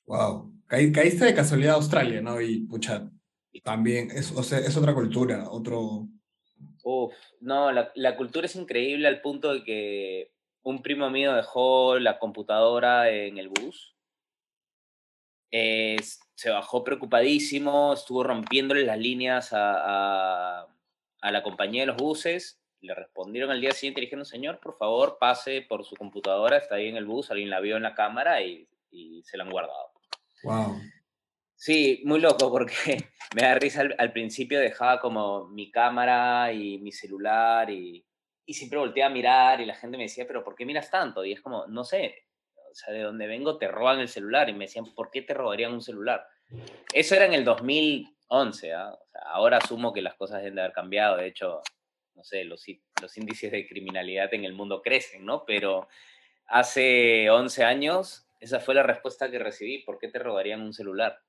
Wow, 0.05 0.53
caíste 0.67 1.25
de 1.25 1.34
casualidad 1.34 1.74
a 1.74 1.77
Australia, 1.77 2.22
¿no? 2.22 2.39
Y 2.39 2.60
pucha, 2.62 3.10
también 3.63 4.12
es, 4.12 4.32
o 4.32 4.43
sea, 4.43 4.60
es 4.60 4.77
otra 4.77 4.93
cultura, 4.93 5.50
otro... 5.50 6.08
Uf, 6.84 7.16
no, 7.40 7.72
la, 7.72 7.92
la, 7.96 8.16
cultura 8.18 8.46
es 8.46 8.56
increíble 8.58 9.08
al 9.08 9.22
punto 9.22 9.54
de 9.54 9.63
que 9.63 10.34
un 10.63 10.82
primo 10.82 11.10
mío 11.10 11.34
dejó 11.34 12.00
la 12.00 12.20
computadora 12.20 13.10
en 13.10 13.38
el 13.38 13.50
bus. 13.50 13.96
se 15.50 16.50
bajó 16.50 16.84
preocupadísimo, 16.84 17.94
estuvo 17.94 18.24
rompiéndole 18.24 18.86
las 18.86 18.98
líneas 18.98 19.50
a, 19.52 20.68
la 21.22 21.44
compañía 21.44 21.84
de 21.84 21.88
los 21.88 21.98
buses. 21.98 22.60
Le 22.82 22.94
respondieron 22.96 23.52
al 23.52 23.62
día 23.62 23.72
siguiente 23.72 24.02
y 24.02 24.06
dijeron, 24.06 24.25
señor, 24.25 24.60
por 24.60 24.75
favor, 24.75 25.18
pase 25.20 25.62
por 25.62 25.86
su 25.86 25.96
computadora, 25.96 26.58
está 26.58 26.75
ahí 26.75 26.90
en 26.90 26.98
el 26.98 27.06
bus, 27.06 27.32
alguien 27.32 27.50
la 27.50 27.62
vio 27.62 27.78
en 27.78 27.84
la 27.84 27.96
cámara 27.96 28.42
y, 28.42 28.68
se 29.24 29.38
la 29.38 29.44
han 29.44 29.50
guardado. 29.50 29.92
Wow. 30.44 30.80
Sí, 31.65 32.01
muy 32.03 32.20
loco 32.20 32.51
porque 32.51 32.74
me 33.36 33.43
da 33.43 33.55
risa 33.55 33.84
al, 33.98 34.12
principio 34.12 34.60
dejaba 34.60 35.00
como 35.00 35.48
mi 35.48 35.72
cámara 35.72 36.51
y 36.51 36.77
mi 36.79 36.91
celular 36.91 37.70
y, 37.70 38.05
y 38.46 38.53
siempre 38.53 38.79
volteé 38.79 39.01
a 39.03 39.10
mirar 39.10 39.62
y 39.62 39.65
la 39.65 39.75
gente 39.75 39.96
me 39.96 40.03
decía, 40.03 40.27
pero 40.27 40.43
¿por 40.43 40.55
qué 40.55 40.65
miras 40.65 40.91
tanto? 40.91 41.24
Y 41.24 41.32
es 41.32 41.39
como, 41.39 41.65
no 41.67 41.86
sé, 41.86 42.25
o 42.70 42.75
sea, 42.75 42.93
de 42.93 43.03
donde 43.03 43.27
vengo 43.27 43.58
te 43.58 43.70
roban 43.70 44.01
el 44.01 44.10
celular 44.10 44.50
y 44.50 44.53
me 44.53 44.65
decían, 44.65 44.93
¿por 44.93 45.10
qué 45.10 45.22
te 45.22 45.34
robarían 45.34 45.72
un 45.72 45.82
celular? 45.82 46.27
Eso 46.91 47.15
era 47.15 47.27
en 47.27 47.34
el 47.34 47.46
2011, 47.46 48.74
¿ah? 48.74 49.00
ahora 49.27 49.60
asumo 49.60 49.93
que 49.93 50.01
las 50.01 50.15
cosas 50.15 50.39
deben 50.39 50.55
de 50.55 50.63
haber 50.63 50.74
cambiado, 50.74 51.15
de 51.15 51.27
hecho, 51.27 51.62
no 52.15 52.25
sé, 52.25 52.43
los, 52.43 52.65
los 53.01 53.17
índices 53.17 53.53
de 53.53 53.70
criminalidad 53.70 54.34
en 54.34 54.43
el 54.43 54.51
mundo 54.51 54.82
crecen, 54.82 55.25
¿no? 55.25 55.46
Pero 55.46 55.88
hace 56.46 57.29
11 57.29 57.63
años, 57.63 58.27
esa 58.41 58.60
fue 58.60 58.75
la 58.75 58.84
respuesta 58.84 59.32
que 59.32 59.39
recibí, 59.39 59.77
¿por 59.86 59.98
qué 59.98 60.10
te 60.10 60.20
robarían 60.20 60.62
un 60.62 60.74
celular? 60.74 61.22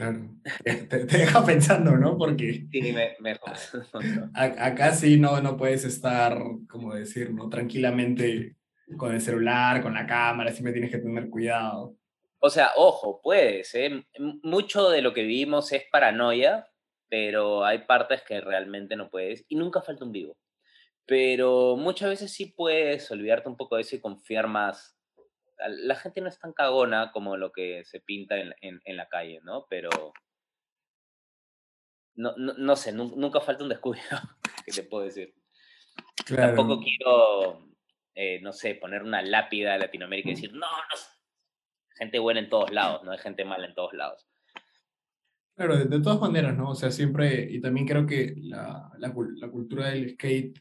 Claro, 0.00 0.30
te, 0.88 1.04
deja 1.04 1.44
pensando, 1.44 1.94
¿no? 1.94 2.16
Porque 2.16 2.66
sí, 2.72 2.80
me, 2.90 3.16
me 3.20 3.32
acá 4.34 4.92
sí 4.92 5.18
no, 5.18 5.42
no 5.42 5.58
puedes 5.58 5.84
estar, 5.84 6.42
como 6.70 6.94
decir, 6.94 7.34
¿no? 7.34 7.50
Tranquilamente 7.50 8.56
con 8.96 9.12
el 9.12 9.20
celular, 9.20 9.82
con 9.82 9.92
la 9.92 10.06
cámara, 10.06 10.52
siempre 10.52 10.72
tienes 10.72 10.90
que 10.90 10.96
tener 10.96 11.28
cuidado. 11.28 11.96
O 12.38 12.48
sea, 12.48 12.70
ojo, 12.76 13.20
puedes, 13.22 13.74
¿eh? 13.74 14.02
Mucho 14.42 14.88
de 14.88 15.02
lo 15.02 15.12
que 15.12 15.20
vivimos 15.20 15.70
es 15.72 15.82
paranoia, 15.92 16.66
pero 17.10 17.62
hay 17.66 17.80
partes 17.80 18.22
que 18.22 18.40
realmente 18.40 18.96
no 18.96 19.10
puedes 19.10 19.44
y 19.50 19.56
nunca 19.56 19.82
falta 19.82 20.06
un 20.06 20.12
vivo. 20.12 20.38
Pero 21.04 21.76
muchas 21.76 22.08
veces 22.08 22.32
sí 22.32 22.46
puedes 22.46 23.10
olvidarte 23.10 23.50
un 23.50 23.58
poco 23.58 23.76
de 23.76 23.82
eso 23.82 23.96
y 23.96 24.00
confiar 24.00 24.46
más 24.46 24.98
la 25.68 25.94
gente 25.96 26.20
no 26.20 26.28
es 26.28 26.38
tan 26.38 26.52
cagona 26.52 27.10
como 27.12 27.36
lo 27.36 27.52
que 27.52 27.84
se 27.84 28.00
pinta 28.00 28.36
en, 28.38 28.54
en, 28.60 28.96
la 28.96 29.08
calle, 29.08 29.40
¿no? 29.42 29.66
Pero 29.68 29.90
no, 32.14 32.34
no, 32.36 32.76
sé, 32.76 32.92
nunca 32.92 33.40
falta 33.40 33.62
un 33.62 33.68
descuido, 33.68 34.02
que 34.66 34.72
te 34.72 34.82
puedo 34.82 35.04
decir. 35.04 35.34
Tampoco 36.26 36.80
quiero, 36.80 37.68
eh, 38.14 38.40
no 38.42 38.52
sé, 38.52 38.74
poner 38.74 39.02
una 39.02 39.22
lápida 39.22 39.72
de 39.72 39.78
Latinoamérica 39.80 40.28
y 40.30 40.34
decir, 40.34 40.52
no, 40.52 40.60
no, 40.60 40.96
gente 41.96 42.18
buena 42.18 42.40
en 42.40 42.48
todos 42.48 42.70
lados, 42.70 43.02
no 43.04 43.12
hay 43.12 43.18
gente 43.18 43.44
mala 43.44 43.66
en 43.66 43.74
todos 43.74 43.92
lados. 43.92 44.26
Claro, 45.56 45.76
de, 45.76 46.00
todas 46.00 46.20
maneras, 46.20 46.56
¿no? 46.56 46.70
O 46.70 46.74
sea, 46.74 46.90
siempre, 46.90 47.46
y 47.50 47.60
también 47.60 47.86
creo 47.86 48.06
que 48.06 48.34
la, 48.38 48.90
la, 48.98 49.12
la 49.36 49.50
cultura 49.50 49.90
del 49.90 50.10
skate 50.10 50.58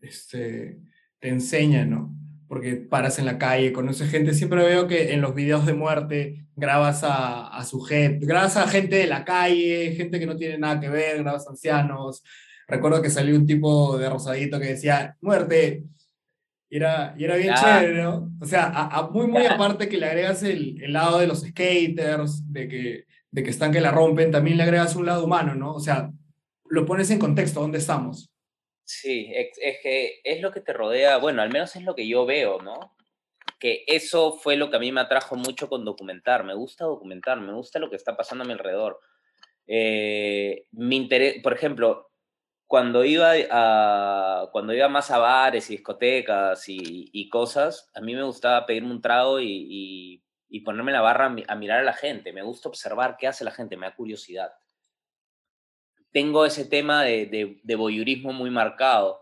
este, 0.00 0.80
te 1.18 1.28
enseña, 1.28 1.84
¿no? 1.84 2.14
Porque 2.48 2.76
paras 2.76 3.18
en 3.18 3.26
la 3.26 3.38
calle, 3.38 3.72
conoces 3.72 4.10
gente. 4.10 4.34
Siempre 4.34 4.64
veo 4.64 4.86
que 4.86 5.12
en 5.12 5.20
los 5.20 5.34
videos 5.34 5.66
de 5.66 5.74
muerte 5.74 6.46
grabas 6.54 7.04
a, 7.04 7.48
a 7.48 7.64
su 7.64 7.80
gente, 7.80 8.26
grabas 8.26 8.56
a 8.56 8.68
gente 8.68 8.96
de 8.96 9.06
la 9.06 9.24
calle, 9.24 9.94
gente 9.96 10.18
que 10.18 10.26
no 10.26 10.36
tiene 10.36 10.58
nada 10.58 10.80
que 10.80 10.88
ver, 10.88 11.22
grabas 11.22 11.46
a 11.46 11.50
ancianos. 11.50 12.22
Recuerdo 12.68 13.02
que 13.02 13.10
salió 13.10 13.36
un 13.36 13.46
tipo 13.46 13.96
de 13.98 14.08
rosadito 14.08 14.58
que 14.58 14.68
decía, 14.68 15.16
muerte. 15.20 15.84
Y 16.68 16.78
era, 16.78 17.14
y 17.16 17.24
era 17.24 17.36
bien 17.36 17.54
chévere, 17.54 18.02
¿no? 18.02 18.32
O 18.40 18.44
sea, 18.44 18.66
a, 18.66 19.08
muy, 19.08 19.28
muy 19.28 19.46
aparte 19.46 19.88
que 19.88 19.98
le 19.98 20.06
agregas 20.06 20.42
el, 20.42 20.82
el, 20.82 20.92
lado 20.92 21.20
de 21.20 21.28
los 21.28 21.42
skaters, 21.42 22.52
de 22.52 22.66
que, 22.66 23.04
de 23.30 23.42
que 23.44 23.50
están 23.50 23.70
que 23.70 23.80
la 23.80 23.92
rompen, 23.92 24.32
también 24.32 24.56
le 24.56 24.64
agregas 24.64 24.96
un 24.96 25.06
lado 25.06 25.24
humano, 25.24 25.54
¿no? 25.54 25.74
O 25.74 25.80
sea, 25.80 26.10
lo 26.68 26.84
pones 26.84 27.08
en 27.12 27.20
contexto, 27.20 27.60
¿dónde 27.60 27.78
estamos? 27.78 28.32
Sí, 28.86 29.32
es, 29.34 29.50
que 29.82 30.20
es 30.22 30.40
lo 30.40 30.52
que 30.52 30.60
te 30.60 30.72
rodea, 30.72 31.16
bueno, 31.18 31.42
al 31.42 31.50
menos 31.50 31.74
es 31.74 31.82
lo 31.82 31.96
que 31.96 32.06
yo 32.06 32.24
veo, 32.24 32.62
¿no? 32.62 32.94
Que 33.58 33.84
eso 33.88 34.34
fue 34.34 34.56
lo 34.56 34.70
que 34.70 34.76
a 34.76 34.80
mí 34.80 34.92
me 34.92 35.00
atrajo 35.00 35.34
mucho 35.36 35.68
con 35.68 35.84
documentar. 35.84 36.44
Me 36.44 36.54
gusta 36.54 36.84
documentar, 36.84 37.40
me 37.40 37.52
gusta 37.52 37.80
lo 37.80 37.90
que 37.90 37.96
está 37.96 38.16
pasando 38.16 38.44
a 38.44 38.46
mi 38.46 38.52
alrededor. 38.52 39.00
Eh, 39.66 40.66
mi 40.72 40.96
interés, 40.96 41.42
por 41.42 41.52
ejemplo, 41.52 42.12
cuando 42.68 43.04
iba, 43.04 43.32
a, 43.50 44.50
cuando 44.52 44.72
iba 44.72 44.88
más 44.88 45.10
a 45.10 45.18
bares 45.18 45.68
y 45.70 45.76
discotecas 45.76 46.64
y, 46.68 47.28
cosas, 47.28 47.90
a 47.94 48.00
mí 48.00 48.14
me 48.14 48.22
gustaba 48.22 48.66
pedirme 48.66 48.92
un 48.92 49.02
trago 49.02 49.40
y, 49.40 50.22
y, 50.48 50.60
ponerme 50.60 50.92
la 50.92 51.00
barra 51.00 51.34
a 51.48 51.56
mirar 51.56 51.80
a 51.80 51.84
la 51.84 51.92
gente. 51.92 52.32
Me 52.32 52.42
gusta 52.42 52.68
observar 52.68 53.16
qué 53.18 53.26
hace 53.26 53.44
la 53.44 53.50
gente, 53.50 53.76
me 53.76 53.86
da 53.86 53.96
curiosidad 53.96 54.52
tengo 56.12 56.46
ese 56.46 56.64
tema 56.64 57.02
de, 57.04 57.26
de, 57.26 57.60
de 57.62 57.76
muy 57.76 58.50
marcado. 58.50 59.20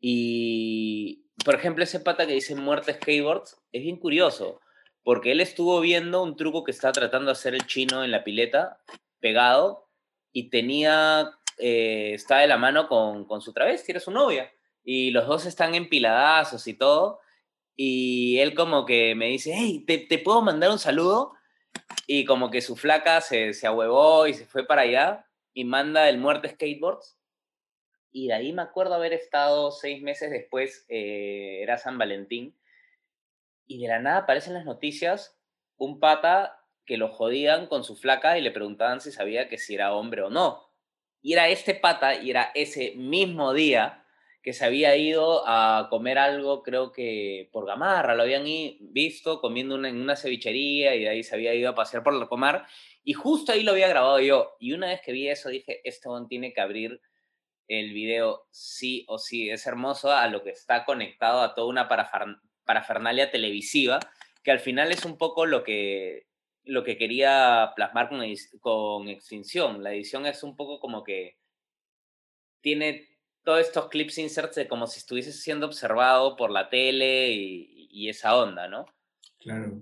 Y, 0.00 1.26
por 1.44 1.54
ejemplo, 1.54 1.84
ese 1.84 2.00
pata 2.00 2.26
que 2.26 2.34
dice 2.34 2.54
muerte 2.54 2.94
skateboards 2.94 3.60
es 3.72 3.82
bien 3.82 3.96
curioso, 3.96 4.60
porque 5.02 5.32
él 5.32 5.40
estuvo 5.40 5.80
viendo 5.80 6.22
un 6.22 6.36
truco 6.36 6.64
que 6.64 6.70
estaba 6.70 6.92
tratando 6.92 7.26
de 7.26 7.32
hacer 7.32 7.54
el 7.54 7.66
chino 7.66 8.04
en 8.04 8.10
la 8.10 8.24
pileta, 8.24 8.80
pegado, 9.20 9.88
y 10.32 10.50
tenía, 10.50 11.30
eh, 11.58 12.12
está 12.14 12.38
de 12.38 12.46
la 12.46 12.58
mano 12.58 12.88
con, 12.88 13.24
con 13.24 13.40
su 13.40 13.52
travesti, 13.52 13.92
era 13.92 14.00
su 14.00 14.10
novia, 14.10 14.52
y 14.84 15.10
los 15.10 15.26
dos 15.26 15.46
están 15.46 15.74
empiladazos 15.74 16.66
y 16.66 16.74
todo, 16.74 17.20
y 17.74 18.38
él 18.38 18.54
como 18.54 18.84
que 18.84 19.14
me 19.14 19.26
dice, 19.26 19.52
hey, 19.54 19.84
¿te, 19.86 19.98
te 19.98 20.18
puedo 20.18 20.42
mandar 20.42 20.70
un 20.70 20.78
saludo? 20.78 21.34
Y 22.06 22.24
como 22.24 22.50
que 22.50 22.60
su 22.60 22.74
flaca 22.74 23.20
se, 23.20 23.54
se 23.54 23.66
ahuevó 23.66 24.26
y 24.26 24.34
se 24.34 24.46
fue 24.46 24.66
para 24.66 24.82
allá, 24.82 25.27
y 25.52 25.64
manda 25.64 26.08
el 26.08 26.18
Muerte 26.18 26.50
Skateboards. 26.50 27.18
Y 28.10 28.28
de 28.28 28.34
ahí 28.34 28.52
me 28.52 28.62
acuerdo 28.62 28.94
haber 28.94 29.12
estado 29.12 29.70
seis 29.70 30.02
meses 30.02 30.30
después, 30.30 30.86
eh, 30.88 31.60
era 31.62 31.78
San 31.78 31.98
Valentín, 31.98 32.58
y 33.66 33.82
de 33.82 33.88
la 33.88 34.00
nada 34.00 34.18
aparecen 34.18 34.54
las 34.54 34.64
noticias 34.64 35.38
un 35.76 36.00
pata 36.00 36.64
que 36.86 36.96
lo 36.96 37.08
jodían 37.08 37.66
con 37.66 37.84
su 37.84 37.96
flaca 37.96 38.38
y 38.38 38.40
le 38.40 38.50
preguntaban 38.50 39.00
si 39.00 39.12
sabía 39.12 39.48
que 39.48 39.58
si 39.58 39.74
era 39.74 39.94
hombre 39.94 40.22
o 40.22 40.30
no. 40.30 40.72
Y 41.20 41.34
era 41.34 41.48
este 41.48 41.74
pata, 41.74 42.14
y 42.14 42.30
era 42.30 42.50
ese 42.54 42.94
mismo 42.96 43.52
día 43.52 43.97
que 44.48 44.54
se 44.54 44.64
había 44.64 44.96
ido 44.96 45.46
a 45.46 45.88
comer 45.90 46.16
algo, 46.16 46.62
creo 46.62 46.90
que 46.90 47.50
por 47.52 47.66
Gamarra, 47.66 48.14
lo 48.14 48.22
habían 48.22 48.46
visto 48.80 49.42
comiendo 49.42 49.74
en 49.84 50.00
una 50.00 50.16
cevichería 50.16 50.94
y 50.94 51.00
de 51.00 51.10
ahí 51.10 51.22
se 51.22 51.34
había 51.34 51.52
ido 51.52 51.68
a 51.68 51.74
pasear 51.74 52.02
por 52.02 52.14
la 52.14 52.28
comar 52.28 52.66
y 53.04 53.12
justo 53.12 53.52
ahí 53.52 53.62
lo 53.62 53.72
había 53.72 53.88
grabado 53.88 54.18
yo. 54.20 54.56
Y 54.58 54.72
una 54.72 54.86
vez 54.86 55.02
que 55.04 55.12
vi 55.12 55.28
eso 55.28 55.50
dije, 55.50 55.82
este 55.84 56.08
tiene 56.30 56.54
que 56.54 56.62
abrir 56.62 56.98
el 57.66 57.92
video 57.92 58.46
sí 58.50 59.04
o 59.08 59.18
sí. 59.18 59.50
Es 59.50 59.66
hermoso 59.66 60.12
a 60.12 60.26
lo 60.28 60.42
que 60.42 60.48
está 60.48 60.86
conectado 60.86 61.42
a 61.42 61.54
toda 61.54 61.68
una 61.68 61.86
parafernalia 62.64 63.30
televisiva, 63.30 64.00
que 64.42 64.50
al 64.50 64.60
final 64.60 64.92
es 64.92 65.04
un 65.04 65.18
poco 65.18 65.44
lo 65.44 65.62
que, 65.62 66.26
lo 66.64 66.84
que 66.84 66.96
quería 66.96 67.72
plasmar 67.76 68.08
con, 68.08 68.24
con 68.60 69.08
Extinción. 69.10 69.82
La 69.82 69.92
edición 69.92 70.24
es 70.24 70.42
un 70.42 70.56
poco 70.56 70.80
como 70.80 71.04
que 71.04 71.36
tiene 72.62 73.17
todos 73.48 73.62
estos 73.62 73.88
clips 73.88 74.18
inserts 74.18 74.56
de 74.56 74.68
como 74.68 74.86
si 74.86 74.98
estuviese 74.98 75.32
siendo 75.32 75.64
observado 75.64 76.36
por 76.36 76.50
la 76.50 76.68
tele 76.68 77.32
y, 77.32 78.06
esa 78.10 78.36
onda, 78.36 78.68
¿no? 78.68 78.84
Claro, 79.40 79.80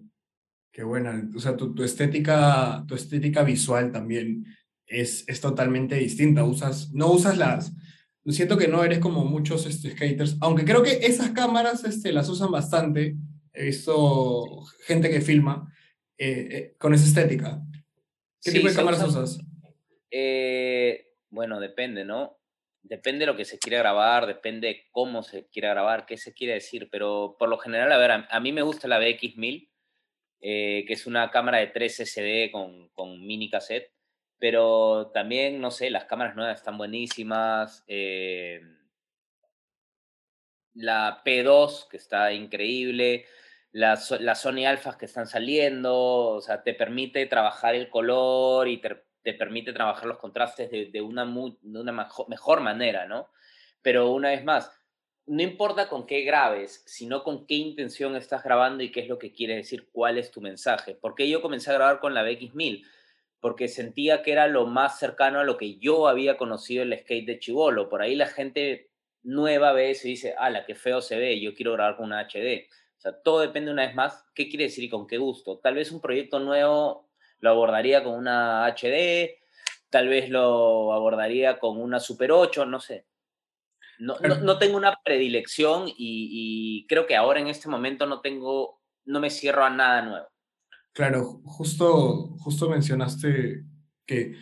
qué 0.70 0.84
buena. 0.84 1.28
O 1.34 1.40
sea, 1.40 1.56
tu, 1.56 1.74
tu, 1.74 1.82
estética, 1.82 2.84
tu 2.86 2.94
estética 2.94 3.42
visual 3.42 3.90
también 3.90 4.46
es, 4.86 5.28
es 5.28 5.40
totalmente 5.40 5.96
distinta. 5.96 6.44
Usas, 6.44 6.92
no 6.92 7.10
usas 7.10 7.38
las... 7.38 7.72
Siento 8.26 8.56
que 8.56 8.68
no 8.68 8.84
eres 8.84 9.00
como 9.00 9.24
muchos 9.24 9.66
este, 9.66 9.90
skaters, 9.90 10.36
aunque 10.40 10.64
creo 10.64 10.84
que 10.84 11.04
esas 11.04 11.30
cámaras 11.30 11.82
este, 11.82 12.12
las 12.12 12.28
usan 12.28 12.52
bastante. 12.52 13.16
He 13.52 13.64
visto 13.64 14.62
gente 14.86 15.10
que 15.10 15.20
filma 15.20 15.74
eh, 16.16 16.48
eh, 16.52 16.76
con 16.78 16.94
esa 16.94 17.04
estética. 17.04 17.60
¿Qué 18.40 18.52
tipo 18.52 18.68
de 18.68 18.74
cámaras 18.76 19.02
usas? 19.02 19.40
Eh, 20.12 21.08
bueno, 21.30 21.58
depende, 21.58 22.04
¿no? 22.04 22.38
Depende 22.88 23.20
de 23.20 23.26
lo 23.26 23.36
que 23.36 23.44
se 23.44 23.58
quiere 23.58 23.78
grabar, 23.78 24.26
depende 24.26 24.86
cómo 24.92 25.22
se 25.22 25.48
quiere 25.48 25.68
grabar, 25.68 26.06
qué 26.06 26.16
se 26.16 26.32
quiere 26.32 26.54
decir, 26.54 26.88
pero 26.90 27.36
por 27.38 27.48
lo 27.48 27.58
general, 27.58 27.90
a 27.92 27.98
ver, 27.98 28.26
a, 28.28 28.40
mí 28.40 28.52
me 28.52 28.62
gusta 28.62 28.88
la 28.88 29.00
BX1000, 29.00 29.68
eh, 30.40 30.84
que 30.86 30.92
es 30.92 31.06
una 31.06 31.30
cámara 31.30 31.58
de 31.58 31.68
3 31.68 32.00
SD 32.04 32.50
con, 32.52 32.88
con, 32.90 33.26
mini 33.26 33.50
cassette, 33.50 33.92
pero 34.38 35.10
también, 35.12 35.60
no 35.60 35.70
sé, 35.70 35.90
las 35.90 36.04
cámaras 36.04 36.36
nuevas 36.36 36.58
están 36.58 36.78
buenísimas, 36.78 37.84
eh, 37.88 38.60
la 40.74 41.22
P2, 41.24 41.88
que 41.88 41.96
está 41.96 42.32
increíble, 42.32 43.24
las, 43.72 44.10
las 44.20 44.40
Sony 44.42 44.66
Alphas 44.66 44.96
que 44.96 45.06
están 45.06 45.26
saliendo, 45.26 45.94
o 45.96 46.40
sea, 46.40 46.62
te 46.62 46.74
permite 46.74 47.26
trabajar 47.26 47.74
el 47.74 47.90
color 47.90 48.68
y 48.68 48.78
te, 48.78 49.05
te 49.26 49.34
permite 49.34 49.72
trabajar 49.72 50.06
los 50.06 50.18
contrastes 50.18 50.70
de, 50.70 51.02
una, 51.02 51.24
mejor, 51.24 52.60
manera, 52.60 53.06
¿no? 53.06 53.28
Pero 53.82 54.12
una 54.12 54.28
vez 54.28 54.44
más, 54.44 54.70
no 55.26 55.42
importa 55.42 55.88
con 55.88 56.06
qué 56.06 56.20
grabes, 56.20 56.84
sino 56.86 57.24
con 57.24 57.44
qué 57.44 57.54
intención 57.54 58.14
estás 58.14 58.44
grabando 58.44 58.84
y 58.84 58.92
qué 58.92 59.00
es 59.00 59.08
lo 59.08 59.18
que 59.18 59.32
quiere 59.32 59.56
decir, 59.56 59.88
cuál 59.90 60.18
es 60.18 60.30
tu 60.30 60.40
mensaje. 60.40 60.94
¿Por 60.94 61.16
qué 61.16 61.28
yo 61.28 61.42
comencé 61.42 61.72
a 61.72 61.74
grabar 61.74 61.98
con 61.98 62.14
la 62.14 62.22
BX1000? 62.22 62.86
Porque 63.40 63.66
sentía 63.66 64.22
que 64.22 64.30
era 64.30 64.46
lo 64.46 64.66
más 64.66 65.00
cercano 65.00 65.40
a 65.40 65.44
lo 65.44 65.56
que 65.56 65.76
yo 65.78 66.06
había 66.06 66.36
conocido 66.36 66.84
el 66.84 66.96
skate 66.96 67.26
de 67.26 67.40
Chivolo. 67.40 67.88
Por 67.88 68.02
ahí 68.02 68.14
la 68.14 68.26
gente 68.26 68.92
nueva 69.24 69.72
ve 69.72 69.90
eso 69.90 70.06
y 70.06 70.12
dice, 70.12 70.36
la 70.38 70.64
qué 70.64 70.76
feo 70.76 71.00
se 71.00 71.18
ve, 71.18 71.40
yo 71.40 71.52
quiero 71.52 71.72
grabar 71.72 71.96
con 71.96 72.06
una 72.06 72.28
HD. 72.28 72.68
Todo 73.24 73.40
depende 73.40 73.72
una 73.72 73.86
vez 73.86 73.96
más, 73.96 74.24
qué 74.36 74.48
quiere 74.48 74.66
decir 74.66 74.84
y 74.84 74.88
con 74.88 75.08
qué 75.08 75.18
gusto. 75.18 75.58
Tal 75.58 75.74
vez 75.74 75.90
un 75.90 76.00
proyecto 76.00 76.38
nuevo 76.38 77.05
lo 77.40 77.50
abordaría 77.50 78.02
con 78.02 78.14
una 78.14 78.66
HD, 78.66 79.38
tal 79.90 80.08
vez 80.08 80.28
lo 80.28 80.92
abordaría 80.92 81.58
con 81.58 81.80
una 81.80 82.00
Super 82.00 82.32
8, 82.32 82.66
no 82.66 82.80
sé. 82.80 83.06
No, 83.98 84.18
no, 84.18 84.58
tengo 84.58 84.76
una 84.76 84.98
predilección 85.02 85.84
y, 85.96 86.86
creo 86.86 87.06
que 87.06 87.16
ahora 87.16 87.40
en 87.40 87.46
este 87.46 87.68
momento 87.68 88.06
no 88.06 88.20
tengo, 88.20 88.82
no 89.06 89.20
me 89.20 89.30
cierro 89.30 89.64
a 89.64 89.70
nada 89.70 90.02
nuevo. 90.02 90.26
Claro, 90.92 91.40
justo, 91.44 92.36
justo 92.38 92.68
mencionaste 92.68 93.64
que 94.04 94.36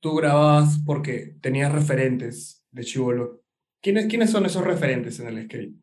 tú 0.00 0.16
grababas 0.16 0.80
porque 0.84 1.36
tenías 1.40 1.72
referentes 1.72 2.66
de 2.70 2.84
Chivolo. 2.84 3.44
¿Quiénes, 3.80 4.06
¿Quiénes 4.06 4.30
son 4.30 4.44
esos 4.46 4.64
referentes 4.64 5.20
en 5.20 5.28
el 5.28 5.44
skate 5.44 5.74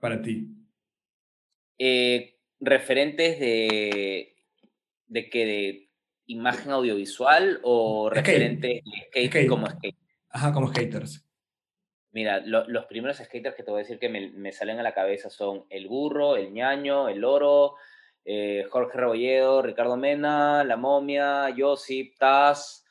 para 0.00 0.20
ti? 0.20 0.48
Eh, 1.78 2.38
referentes 2.60 3.38
de, 3.38 4.36
de 5.06 5.30
que 5.30 5.46
de 5.46 5.87
imagen 6.28 6.70
audiovisual 6.70 7.60
o 7.62 8.08
referente 8.08 8.82
skate, 9.08 9.48
como 9.48 9.66
skate? 9.66 9.96
Ajá, 10.30 10.52
como 10.52 10.68
skaters. 10.68 11.24
Mira, 12.10 12.40
los 12.40 12.86
primeros 12.86 13.18
skaters 13.18 13.54
que 13.54 13.62
te 13.62 13.70
voy 13.70 13.80
a 13.80 13.82
decir 13.82 13.98
que 13.98 14.08
me, 14.08 14.52
salen 14.52 14.78
a 14.78 14.82
la 14.82 14.94
cabeza 14.94 15.30
son 15.30 15.66
El 15.68 15.88
Burro, 15.88 16.36
El 16.36 16.52
Ñaño, 16.52 17.08
El 17.08 17.24
Oro, 17.24 17.74
eh, 18.24 18.66
Jorge 18.70 18.98
Rebolledo, 18.98 19.62
Ricardo 19.62 19.96
Mena, 19.96 20.64
La 20.64 20.76
Momia, 20.76 21.54
Josip, 21.56 22.16
Taz, 22.18 22.84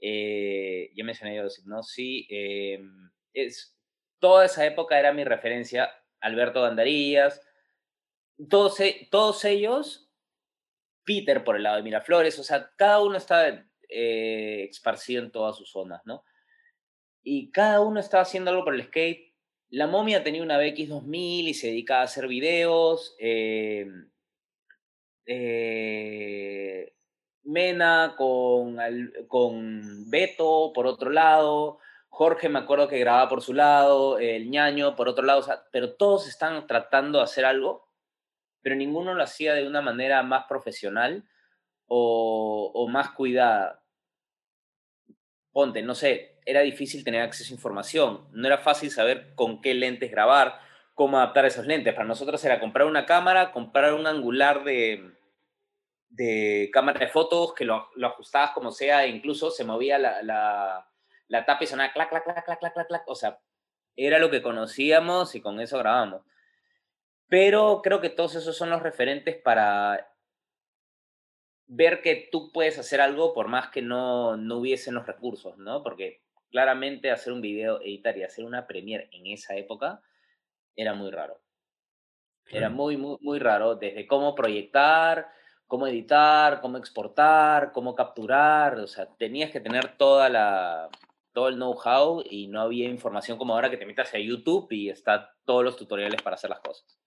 eh, 0.00 0.90
ya 0.94 1.04
mencioné 1.04 1.38
a 1.38 1.42
Josip, 1.42 1.66
¿no? 1.66 1.82
Sí, 1.82 2.26
em, 2.30 3.10
es, 3.32 3.76
toda 4.18 4.46
esa 4.46 4.64
época 4.64 4.98
era 4.98 5.12
mi 5.12 5.24
referencia, 5.24 5.90
Alberto 6.20 6.62
Gandarillas, 6.62 7.40
todos, 8.48 8.80
e, 8.80 9.08
todos 9.10 9.44
ellos 9.44 10.09
Peter 11.10 11.42
por 11.42 11.56
el 11.56 11.64
lado 11.64 11.76
de 11.76 11.82
Miraflores, 11.82 12.38
o 12.38 12.44
sea, 12.44 12.70
cada 12.76 13.02
uno 13.02 13.16
está 13.16 13.66
eh, 13.88 14.68
esparcido 14.70 15.24
en 15.24 15.32
todas 15.32 15.56
sus 15.56 15.68
zonas, 15.68 16.00
¿no? 16.04 16.22
Y 17.24 17.50
cada 17.50 17.80
uno 17.80 17.98
estaba 17.98 18.22
haciendo 18.22 18.52
algo 18.52 18.64
por 18.64 18.76
el 18.76 18.84
skate. 18.84 19.34
La 19.70 19.88
momia 19.88 20.22
tenía 20.22 20.44
una 20.44 20.60
BX2000 20.60 21.48
y 21.48 21.54
se 21.54 21.66
dedicaba 21.66 22.02
a 22.02 22.04
hacer 22.04 22.28
videos. 22.28 23.16
Eh, 23.18 23.86
eh, 25.26 26.94
Mena 27.42 28.14
con, 28.16 28.78
con 29.26 30.08
Beto 30.10 30.70
por 30.72 30.86
otro 30.86 31.10
lado. 31.10 31.78
Jorge 32.08 32.48
me 32.48 32.60
acuerdo 32.60 32.86
que 32.86 33.00
grababa 33.00 33.28
por 33.28 33.42
su 33.42 33.52
lado, 33.52 34.20
el 34.20 34.48
ñaño 34.48 34.94
por 34.94 35.08
otro 35.08 35.24
lado, 35.24 35.44
pero 35.72 35.94
todos 35.94 36.28
están 36.28 36.68
tratando 36.68 37.18
de 37.18 37.24
hacer 37.24 37.44
algo 37.44 37.89
pero 38.62 38.76
ninguno 38.76 39.14
lo 39.14 39.22
hacía 39.22 39.54
de 39.54 39.66
una 39.66 39.80
manera 39.80 40.22
más 40.22 40.44
profesional 40.46 41.24
o, 41.86 42.86
más 42.88 43.10
cuidada. 43.10 43.82
Ponte, 45.52 45.82
no 45.82 45.94
sé, 45.94 46.38
era 46.46 46.60
difícil 46.60 47.02
tener 47.04 47.22
acceso 47.22 47.52
a 47.52 47.56
información, 47.56 48.28
no 48.32 48.46
era 48.46 48.58
fácil 48.58 48.90
saber 48.90 49.34
con 49.34 49.60
qué 49.60 49.74
lentes 49.74 50.10
grabar, 50.10 50.60
cómo 50.94 51.18
adaptar 51.18 51.46
esos 51.46 51.66
lentes. 51.66 51.94
Para 51.94 52.06
nosotros 52.06 52.44
era 52.44 52.60
comprar 52.60 52.86
una 52.86 53.06
cámara, 53.06 53.50
comprar 53.50 53.94
un 53.94 54.06
angular 54.06 54.62
de, 54.62 55.12
de 56.08 56.70
cámara 56.72 57.00
de 57.00 57.08
fotos, 57.08 57.54
que 57.54 57.64
lo, 57.64 57.88
ajustabas 58.04 58.52
como 58.52 58.70
sea, 58.70 59.04
e 59.04 59.08
incluso 59.08 59.50
se 59.50 59.64
movía 59.64 59.98
la, 59.98 60.22
la, 60.22 60.86
la 61.26 61.44
tapa 61.44 61.64
y 61.64 61.66
sonaba 61.66 61.92
clac, 61.92 62.08
clac, 62.10 62.24
clac, 62.24 62.44
clac, 62.44 62.58
clac, 62.60 62.74
clac, 62.74 62.86
clac. 62.86 63.02
O 63.08 63.16
sea, 63.16 63.40
era 63.96 64.18
lo 64.18 64.30
que 64.30 64.42
conocíamos 64.42 65.34
y 65.34 65.40
con 65.40 65.60
eso 65.60 65.78
grabamos. 65.78 66.22
Pero 67.30 67.80
creo 67.80 68.00
que 68.00 68.10
todos 68.10 68.34
esos 68.34 68.56
son 68.56 68.70
los 68.70 68.82
referentes 68.82 69.36
para 69.36 70.12
ver 71.68 72.02
que 72.02 72.28
tú 72.32 72.50
puedes 72.52 72.76
hacer 72.76 73.00
algo 73.00 73.32
por 73.32 73.46
más 73.46 73.68
que 73.68 73.82
no, 73.82 74.36
no 74.36 74.56
hubiesen 74.56 74.94
los 74.94 75.06
recursos, 75.06 75.56
¿no? 75.56 75.84
Porque 75.84 76.24
claramente 76.50 77.12
hacer 77.12 77.32
un 77.32 77.40
video, 77.40 77.80
editar 77.82 78.18
y 78.18 78.24
hacer 78.24 78.44
una 78.44 78.66
premiere 78.66 79.08
en 79.12 79.28
esa 79.28 79.54
época 79.54 80.02
era 80.74 80.94
muy 80.94 81.12
raro. 81.12 81.40
Era 82.48 82.68
muy, 82.68 82.96
muy, 82.96 83.16
muy 83.20 83.38
raro, 83.38 83.76
desde 83.76 84.08
cómo 84.08 84.34
proyectar, 84.34 85.28
cómo 85.68 85.86
editar, 85.86 86.60
cómo 86.60 86.78
exportar, 86.78 87.70
cómo 87.70 87.94
capturar, 87.94 88.80
o 88.80 88.88
sea, 88.88 89.06
tenías 89.06 89.52
que 89.52 89.60
tener 89.60 89.96
toda 89.96 90.28
la, 90.28 90.88
todo 91.32 91.46
el 91.46 91.54
know-how 91.54 92.24
y 92.28 92.48
no 92.48 92.60
había 92.60 92.88
información 92.88 93.38
como 93.38 93.54
ahora 93.54 93.70
que 93.70 93.76
te 93.76 93.86
metas 93.86 94.12
a 94.14 94.18
YouTube 94.18 94.66
y 94.72 94.90
está 94.90 95.32
todos 95.44 95.62
los 95.62 95.76
tutoriales 95.76 96.20
para 96.22 96.34
hacer 96.34 96.50
las 96.50 96.58
cosas. 96.58 96.99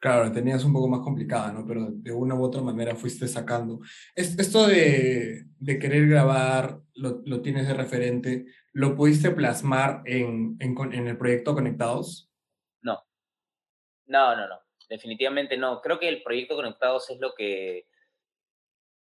Claro, 0.00 0.32
tenías 0.32 0.64
un 0.64 0.72
poco 0.72 0.88
más 0.88 1.00
complicada, 1.00 1.52
¿no? 1.52 1.66
Pero 1.66 1.88
de 1.90 2.10
una 2.10 2.34
u 2.34 2.42
otra 2.42 2.62
manera 2.62 2.96
fuiste 2.96 3.28
sacando. 3.28 3.80
Esto 4.14 4.66
de, 4.66 5.44
de 5.58 5.78
querer 5.78 6.08
grabar, 6.08 6.80
lo, 6.94 7.20
lo, 7.26 7.42
tienes 7.42 7.68
de 7.68 7.74
referente, 7.74 8.46
¿lo 8.72 8.96
pudiste 8.96 9.30
plasmar 9.30 10.00
en, 10.06 10.56
en, 10.58 10.74
en, 10.94 11.06
el 11.06 11.18
proyecto 11.18 11.54
Conectados? 11.54 12.30
No. 12.80 13.04
No, 14.06 14.34
no, 14.34 14.48
no. 14.48 14.58
Definitivamente 14.88 15.58
no. 15.58 15.82
Creo 15.82 15.98
que 15.98 16.08
el 16.08 16.22
proyecto 16.22 16.56
Conectados 16.56 17.10
es 17.10 17.20
lo 17.20 17.34
que... 17.34 17.86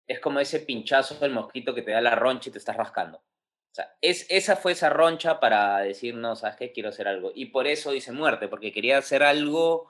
Es 0.05 0.19
como 0.19 0.41
ese 0.41 0.59
pinchazo 0.59 1.15
del 1.15 1.31
mosquito 1.31 1.73
que 1.73 1.81
te 1.81 1.91
da 1.91 2.01
la 2.01 2.15
roncha 2.15 2.49
y 2.49 2.51
te 2.51 2.59
estás 2.59 2.75
rascando. 2.75 3.19
O 3.19 3.75
sea, 3.75 3.95
es, 4.01 4.27
esa 4.29 4.57
fue 4.57 4.73
esa 4.73 4.89
roncha 4.89 5.39
para 5.39 5.79
decir, 5.79 6.13
no, 6.13 6.35
¿sabes 6.35 6.57
qué? 6.57 6.73
Quiero 6.73 6.89
hacer 6.89 7.07
algo. 7.07 7.31
Y 7.33 7.45
por 7.45 7.67
eso 7.67 7.91
dice 7.91 8.11
muerte, 8.11 8.49
porque 8.49 8.73
quería 8.73 8.97
hacer 8.97 9.23
algo 9.23 9.89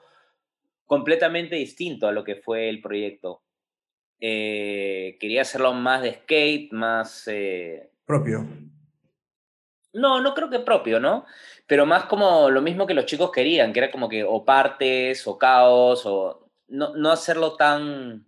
completamente 0.86 1.56
distinto 1.56 2.06
a 2.06 2.12
lo 2.12 2.24
que 2.24 2.36
fue 2.36 2.68
el 2.68 2.80
proyecto. 2.80 3.42
Eh, 4.20 5.16
quería 5.20 5.42
hacerlo 5.42 5.72
más 5.72 6.02
de 6.02 6.14
skate, 6.14 6.72
más... 6.72 7.28
Eh, 7.28 7.90
propio. 8.04 8.46
No, 9.92 10.20
no 10.20 10.34
creo 10.34 10.50
que 10.50 10.58
propio, 10.60 10.98
¿no? 10.98 11.24
Pero 11.66 11.86
más 11.86 12.06
como 12.06 12.50
lo 12.50 12.60
mismo 12.60 12.86
que 12.86 12.94
los 12.94 13.06
chicos 13.06 13.30
querían, 13.30 13.72
que 13.72 13.80
era 13.80 13.90
como 13.90 14.08
que 14.08 14.24
o 14.24 14.44
partes 14.44 15.26
o 15.26 15.38
caos 15.38 16.04
o 16.04 16.50
no, 16.68 16.94
no 16.96 17.10
hacerlo 17.12 17.56
tan 17.56 18.26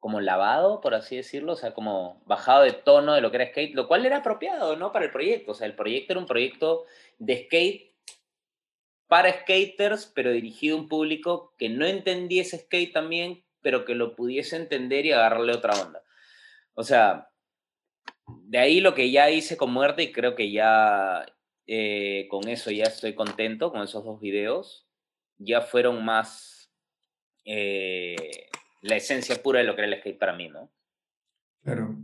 como 0.00 0.20
lavado, 0.20 0.80
por 0.80 0.94
así 0.94 1.16
decirlo, 1.16 1.52
o 1.52 1.56
sea, 1.56 1.74
como 1.74 2.22
bajado 2.24 2.62
de 2.62 2.72
tono 2.72 3.14
de 3.14 3.20
lo 3.20 3.30
que 3.30 3.36
era 3.38 3.48
skate, 3.48 3.74
lo 3.74 3.88
cual 3.88 4.06
era 4.06 4.18
apropiado, 4.18 4.76
¿no? 4.76 4.92
Para 4.92 5.04
el 5.04 5.10
proyecto, 5.10 5.52
o 5.52 5.54
sea, 5.54 5.66
el 5.66 5.74
proyecto 5.74 6.12
era 6.12 6.20
un 6.20 6.26
proyecto 6.26 6.84
de 7.18 7.44
skate 7.44 7.94
para 9.08 9.40
skaters, 9.40 10.06
pero 10.14 10.30
dirigido 10.30 10.76
a 10.76 10.80
un 10.80 10.88
público 10.88 11.54
que 11.58 11.68
no 11.68 11.86
entendiese 11.86 12.58
skate 12.58 12.92
también, 12.92 13.42
pero 13.62 13.84
que 13.84 13.94
lo 13.94 14.14
pudiese 14.14 14.56
entender 14.56 15.06
y 15.06 15.12
agarrarle 15.12 15.54
otra 15.54 15.80
onda. 15.80 16.02
O 16.74 16.84
sea, 16.84 17.30
de 18.26 18.58
ahí 18.58 18.80
lo 18.80 18.94
que 18.94 19.10
ya 19.10 19.30
hice 19.30 19.56
con 19.56 19.72
Muerte 19.72 20.02
y 20.02 20.12
creo 20.12 20.34
que 20.34 20.52
ya 20.52 21.26
eh, 21.66 22.28
con 22.30 22.48
eso 22.48 22.70
ya 22.70 22.84
estoy 22.84 23.14
contento, 23.14 23.72
con 23.72 23.82
esos 23.82 24.04
dos 24.04 24.20
videos, 24.20 24.86
ya 25.38 25.62
fueron 25.62 26.04
más 26.04 26.70
eh, 27.44 28.48
la 28.82 28.96
esencia 28.96 29.42
pura 29.42 29.60
de 29.60 29.66
lo 29.66 29.74
que 29.74 29.82
era 29.82 29.90
el 29.90 30.00
skate 30.00 30.18
para 30.18 30.36
mí, 30.36 30.48
¿no? 30.48 30.70
Claro. 31.62 31.96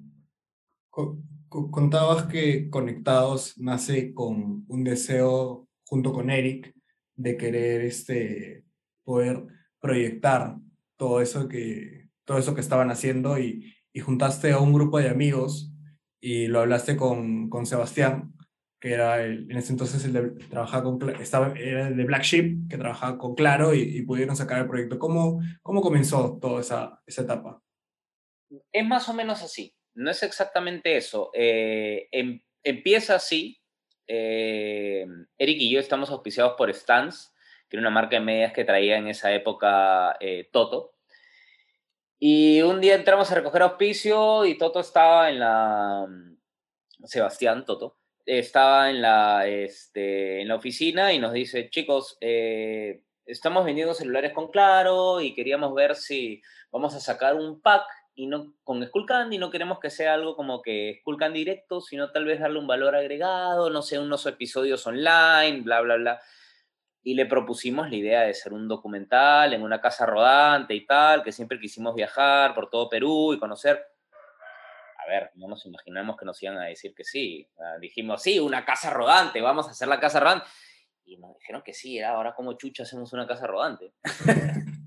contabas 1.49 2.25
que 2.25 2.69
Conectados 2.71 3.59
nace 3.59 4.15
con 4.15 4.65
un 4.69 4.85
deseo 4.85 5.69
junto 5.85 6.13
con 6.13 6.31
Eric 6.31 6.75
de 7.17 7.37
querer 7.37 7.83
este, 7.83 8.65
poder 9.05 9.45
proyectar 9.81 10.57
todo 10.97 11.21
eso 11.21 11.49
que, 11.49 12.09
todo 12.25 12.39
eso 12.39 12.55
que 12.55 12.61
estaban 12.61 12.91
haciendo 12.91 13.39
y, 13.39 13.75
y 13.93 14.01
juntaste 14.01 14.53
a 14.53 14.59
un 14.59 14.73
grupo 14.73 14.99
de 14.99 15.09
amigos 15.09 15.73
y 16.21 16.47
lo 16.47 16.61
hablaste 16.61 16.97
con, 16.97 17.51
con 17.51 17.67
Sebastián, 17.67 18.33
que 18.81 18.93
era 18.93 19.25
en 19.25 19.51
ese 19.53 19.73
entonces 19.73 20.11
trabajaba 20.51 20.83
con, 20.83 21.11
estaba, 21.21 21.53
era 21.59 21.89
el 21.89 21.97
de 21.97 22.05
Black 22.05 22.23
Sheep, 22.23 22.69
que 22.69 22.79
trabajaba 22.79 23.19
con 23.19 23.35
Claro 23.35 23.75
y, 23.75 23.81
y 23.81 24.03
pudieron 24.03 24.37
sacar 24.37 24.61
el 24.61 24.69
proyecto. 24.69 24.99
¿Cómo, 24.99 25.41
cómo 25.63 25.81
comenzó 25.81 26.39
toda 26.41 26.61
esa, 26.61 27.03
esa 27.07 27.23
etapa? 27.23 27.63
Es 28.73 28.87
más 28.87 29.09
o 29.09 29.15
menos 29.15 29.43
así, 29.43 29.75
no 29.95 30.11
es 30.11 30.23
exactamente 30.23 30.97
eso. 30.97 31.31
Eh, 31.35 32.09
em, 32.13 32.41
empieza 32.63 33.15
así, 33.15 33.61
eh, 34.07 35.07
Eric 35.39 35.57
y 35.61 35.71
yo 35.71 35.81
estamos 35.81 36.11
auspiciados 36.11 36.55
por 36.57 36.73
Stans, 36.73 37.35
que 37.69 37.77
era 37.77 37.83
una 37.83 37.91
marca 37.91 38.17
de 38.17 38.25
medias 38.25 38.53
que 38.53 38.65
traía 38.65 38.97
en 38.97 39.09
esa 39.09 39.33
época 39.33 40.17
eh, 40.21 40.49
Toto. 40.53 40.95
Y 42.19 42.63
un 42.63 42.81
día 42.81 42.95
entramos 42.95 43.31
a 43.31 43.35
recoger 43.35 43.63
auspicio 43.63 44.45
y 44.45 44.57
Toto 44.57 44.81
estaba 44.81 45.31
en 45.31 45.39
la... 45.41 46.07
Sebastián 47.05 47.65
Toto 47.67 47.99
estaba 48.27 48.91
en 48.91 49.03
la, 49.03 49.47
este, 49.47 50.41
en 50.41 50.49
la 50.49 50.57
oficina 50.57 51.13
y 51.13 51.19
nos 51.19 51.33
dice, 51.33 51.69
chicos, 51.71 52.17
eh, 52.21 53.03
estamos 53.27 53.65
vendiendo 53.65 53.95
celulares 53.95 54.33
con 54.33 54.51
Claro 54.51 55.21
y 55.21 55.35
queríamos 55.35 55.75
ver 55.75 55.95
si 55.95 56.43
vamos 56.71 56.95
a 56.95 57.01
sacar 57.01 57.35
un 57.35 57.61
pack 57.61 57.85
y 58.15 58.27
no 58.27 58.55
con 58.63 58.85
Skullcandy, 58.85 59.39
no 59.39 59.51
queremos 59.51 59.81
que 59.81 59.91
sea 59.91 60.15
algo 60.15 60.37
como 60.37 60.63
que 60.63 60.99
Skullcandy 61.01 61.41
directo, 61.41 61.81
sino 61.81 62.13
tal 62.13 62.25
vez 62.25 62.41
darle 62.41 62.59
un 62.59 62.67
valor 62.67 62.95
agregado, 62.95 63.71
no 63.71 63.83
sé, 63.83 63.99
unos 63.99 64.25
episodios 64.27 64.87
online, 64.87 65.63
bla, 65.63 65.81
bla, 65.81 65.97
bla. 65.97 66.21
Y 67.03 67.15
le 67.15 67.27
propusimos 67.27 67.91
la 67.91 67.97
idea 67.97 68.21
de 68.23 68.33
ser 68.33 68.53
un 68.53 68.69
documental 68.69 69.53
en 69.53 69.63
una 69.63 69.81
casa 69.81 70.07
rodante 70.07 70.75
y 70.75 70.87
tal, 70.87 71.23
que 71.23 71.33
siempre 71.33 71.59
quisimos 71.59 71.95
viajar 71.95 72.55
por 72.55 72.71
todo 72.71 72.89
Perú 72.89 73.35
y 73.35 73.39
conocer. 73.39 73.85
A 74.99 75.07
ver, 75.07 75.33
no 75.35 75.49
nos 75.49 75.67
imaginamos 75.67 76.17
que 76.17 76.25
nos 76.25 76.43
iban 76.43 76.57
a 76.59 76.65
decir 76.65 76.95
que 76.95 77.05
sí. 77.05 77.47
dijimos, 77.81 78.23
sí, 78.23 78.39
una 78.39 78.65
casa 78.65 78.91
rodante, 78.91 79.41
vamos 79.41 79.67
a 79.67 79.73
hacer 79.73 79.89
la 79.89 80.01
casa 80.01 80.21
rodante. 80.21 80.47
Y 81.05 81.19
nos 81.19 81.37
dijeron 81.39 81.63
que 81.63 81.75
sí, 81.75 82.01
ahora 82.01 82.35
como 82.35 82.55
chucha 82.55 82.85
hacemos 82.85 83.13
una 83.13 83.27
casa 83.27 83.47
rodante. 83.47 83.93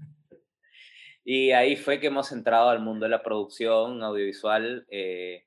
Y 1.29 1.51
ahí 1.51 1.75
fue 1.75 1.99
que 1.99 2.07
hemos 2.07 2.31
entrado 2.31 2.69
al 2.69 2.79
mundo 2.79 3.03
de 3.03 3.09
la 3.09 3.21
producción 3.21 4.01
audiovisual. 4.01 4.87
Eh, 4.89 5.45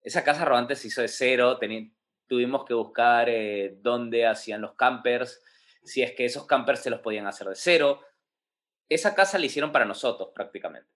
esa 0.00 0.22
casa 0.22 0.44
rodante 0.44 0.76
se 0.76 0.86
hizo 0.86 1.02
de 1.02 1.08
cero, 1.08 1.58
tuvimos 2.28 2.64
que 2.64 2.72
buscar 2.72 3.28
eh, 3.28 3.78
dónde 3.80 4.28
hacían 4.28 4.60
los 4.60 4.74
campers, 4.74 5.42
si 5.82 6.04
es 6.04 6.12
que 6.12 6.24
esos 6.24 6.46
campers 6.46 6.84
se 6.84 6.90
los 6.90 7.00
podían 7.00 7.26
hacer 7.26 7.48
de 7.48 7.56
cero. 7.56 8.00
Esa 8.88 9.16
casa 9.16 9.40
la 9.40 9.46
hicieron 9.46 9.72
para 9.72 9.86
nosotros 9.86 10.28
prácticamente. 10.32 10.88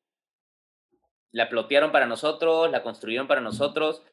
La 1.33 1.49
plotearon 1.49 1.91
para 1.91 2.07
nosotros, 2.07 2.71
la 2.71 2.85
construyeron 2.85 3.27
para 3.27 3.41
nosotros 3.41 4.05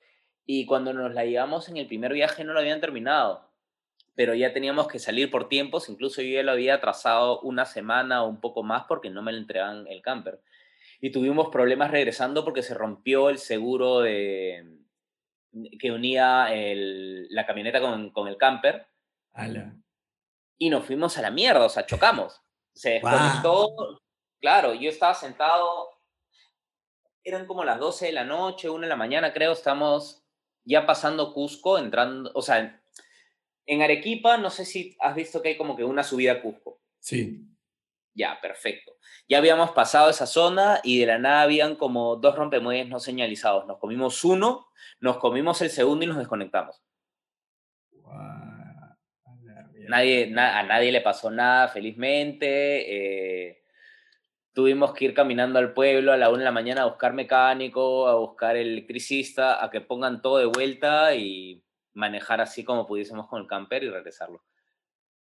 y 0.43 0.65
cuando 0.65 0.91
nos 0.93 1.13
la 1.13 1.23
llevamos 1.23 1.69
en 1.69 1.77
el 1.77 1.85
primer 1.85 2.13
viaje 2.13 2.43
no 2.43 2.53
lo 2.53 2.59
habían 2.61 2.81
terminado 2.81 3.52
pero 4.15 4.35
ya 4.35 4.53
teníamos 4.53 4.87
que 4.87 4.99
salir 4.99 5.31
por 5.31 5.49
tiempos, 5.49 5.89
incluso 5.89 6.21
yo 6.21 6.35
ya 6.35 6.43
lo 6.43 6.51
había 6.51 6.79
trazado 6.79 7.39
una 7.41 7.65
semana 7.65 8.23
o 8.23 8.29
un 8.29 8.39
poco 8.39 8.63
más 8.63 8.83
porque 8.87 9.09
no 9.09 9.21
me 9.21 9.31
lo 9.31 9.39
entregaban 9.39 9.87
el 9.87 10.01
camper. 10.01 10.41
Y 11.01 11.11
tuvimos 11.11 11.49
problemas 11.49 11.91
regresando 11.91 12.45
porque 12.45 12.63
se 12.63 12.73
rompió 12.73 13.29
el 13.29 13.39
seguro 13.39 14.01
de, 14.01 14.77
que 15.79 15.91
unía 15.91 16.53
el, 16.53 17.27
la 17.29 17.45
camioneta 17.45 17.81
con, 17.81 18.11
con 18.11 18.27
el 18.27 18.37
camper. 18.37 18.87
Ala. 19.33 19.75
Y 20.57 20.69
nos 20.69 20.85
fuimos 20.85 21.17
a 21.17 21.21
la 21.21 21.31
mierda, 21.31 21.65
o 21.65 21.69
sea, 21.69 21.85
chocamos. 21.85 22.41
Se 22.73 22.91
desconectó. 22.91 23.99
Claro, 24.39 24.73
yo 24.73 24.89
estaba 24.89 25.13
sentado, 25.13 25.89
eran 27.23 27.47
como 27.47 27.63
las 27.63 27.79
12 27.79 28.07
de 28.07 28.11
la 28.11 28.25
noche, 28.25 28.69
1 28.69 28.81
de 28.81 28.89
la 28.89 28.95
mañana, 28.95 29.33
creo, 29.33 29.53
estamos 29.53 30.23
ya 30.65 30.85
pasando 30.85 31.33
Cusco, 31.33 31.77
entrando, 31.77 32.31
o 32.33 32.41
sea, 32.41 32.82
en 33.65 33.81
Arequipa, 33.81 34.37
no 34.37 34.49
sé 34.49 34.65
si 34.65 34.95
has 34.99 35.15
visto 35.15 35.41
que 35.41 35.49
hay 35.49 35.57
como 35.57 35.75
que 35.75 35.83
una 35.83 36.03
subida 36.03 36.33
a 36.33 36.41
Cusco. 36.41 36.81
Sí. 36.99 37.45
Ya, 38.13 38.39
perfecto. 38.41 38.97
Ya 39.27 39.39
habíamos 39.39 39.71
pasado 39.71 40.09
esa 40.09 40.27
zona 40.27 40.79
y 40.83 40.99
de 40.99 41.07
la 41.07 41.17
nada 41.17 41.41
habían 41.41 41.75
como 41.75 42.15
dos 42.17 42.35
rompemuelles 42.35 42.87
no 42.87 42.99
señalizados. 42.99 43.65
Nos 43.65 43.79
comimos 43.79 44.23
uno, 44.23 44.67
nos 44.99 45.17
comimos 45.17 45.61
el 45.61 45.69
segundo 45.69 46.05
y 46.05 46.07
nos 46.07 46.17
desconectamos. 46.17 46.81
Nadie, 49.87 50.33
a 50.37 50.63
nadie 50.63 50.91
le 50.91 51.01
pasó 51.01 51.29
nada, 51.29 51.67
felizmente. 51.67 53.47
Eh, 53.47 53.63
tuvimos 54.53 54.93
que 54.93 55.05
ir 55.05 55.13
caminando 55.13 55.59
al 55.59 55.73
pueblo 55.73 56.13
a 56.13 56.17
la 56.17 56.29
una 56.29 56.39
de 56.39 56.45
la 56.45 56.51
mañana 56.51 56.83
a 56.83 56.85
buscar 56.85 57.13
mecánico, 57.13 58.07
a 58.07 58.15
buscar 58.15 58.55
electricista, 58.55 59.63
a 59.63 59.69
que 59.69 59.81
pongan 59.81 60.21
todo 60.21 60.37
de 60.37 60.45
vuelta 60.45 61.15
y 61.15 61.63
manejar 61.93 62.41
así 62.41 62.63
como 62.63 62.87
pudiésemos 62.87 63.27
con 63.27 63.41
el 63.41 63.47
camper 63.47 63.83
y 63.83 63.89
regresarlo. 63.89 64.43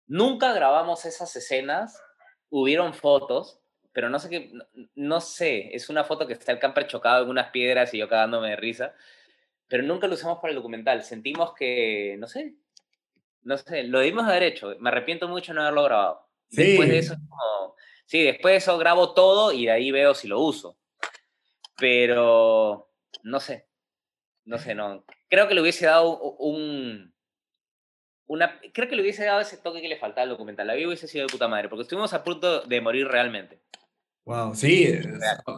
Nunca 0.06 0.52
grabamos 0.52 1.04
esas 1.04 1.34
escenas, 1.36 2.02
hubieron 2.50 2.94
fotos, 2.94 3.60
pero 3.92 4.08
no 4.08 4.18
sé 4.18 4.30
qué, 4.30 4.52
no, 4.94 5.20
sé, 5.20 5.74
es 5.74 5.88
una 5.88 6.04
foto 6.04 6.26
que 6.26 6.32
está 6.32 6.52
el 6.52 6.58
camper 6.58 6.86
chocado 6.86 7.24
en 7.24 7.30
unas 7.30 7.50
piedras 7.50 7.92
y 7.92 7.98
yo 7.98 8.08
cagándome 8.08 8.50
de 8.50 8.56
risa, 8.56 8.94
pero 9.68 9.82
nunca 9.82 10.06
lo 10.06 10.14
usamos 10.14 10.38
para 10.38 10.50
el 10.50 10.56
documental. 10.56 11.02
Sentimos 11.02 11.54
que, 11.54 12.16
no 12.18 12.26
sé, 12.26 12.56
no 13.42 13.56
sé, 13.56 13.84
lo 13.84 14.00
dimos 14.00 14.24
haber 14.24 14.42
hecho. 14.42 14.74
Me 14.78 14.90
arrepiento 14.90 15.28
mucho 15.28 15.52
de 15.52 15.56
no 15.56 15.62
haberlo 15.62 15.84
grabado. 15.84 16.28
Sí. 16.50 16.62
Después 16.62 16.88
de 16.88 16.98
eso, 16.98 17.14
sí, 18.06 18.22
después 18.22 18.52
de 18.52 18.56
eso 18.58 18.78
grabo 18.78 19.14
todo 19.14 19.52
y 19.52 19.66
de 19.66 19.72
ahí 19.72 19.90
veo 19.90 20.14
si 20.14 20.28
lo 20.28 20.40
uso. 20.40 20.76
Pero, 21.78 22.90
no 23.22 23.40
sé, 23.40 23.66
no 24.44 24.58
sé, 24.58 24.74
no. 24.74 25.04
Creo 25.28 25.48
que 25.48 25.54
le 25.54 25.60
hubiese 25.60 25.86
dado 25.86 26.18
un. 26.18 27.12
Una, 28.26 28.60
creo 28.72 28.88
que 28.88 28.96
le 28.96 29.02
hubiese 29.02 29.24
dado 29.24 29.40
ese 29.40 29.58
toque 29.58 29.82
que 29.82 29.88
le 29.88 29.98
faltaba 29.98 30.22
al 30.22 30.30
documental. 30.30 30.66
La 30.66 30.74
vida 30.74 30.86
hubiese 30.86 31.08
sido 31.08 31.26
de 31.26 31.32
puta 31.32 31.48
madre, 31.48 31.68
porque 31.68 31.82
estuvimos 31.82 32.14
a 32.14 32.24
punto 32.24 32.62
de 32.62 32.80
morir 32.80 33.06
realmente. 33.06 33.60
Wow, 34.24 34.54
sí, 34.54 34.88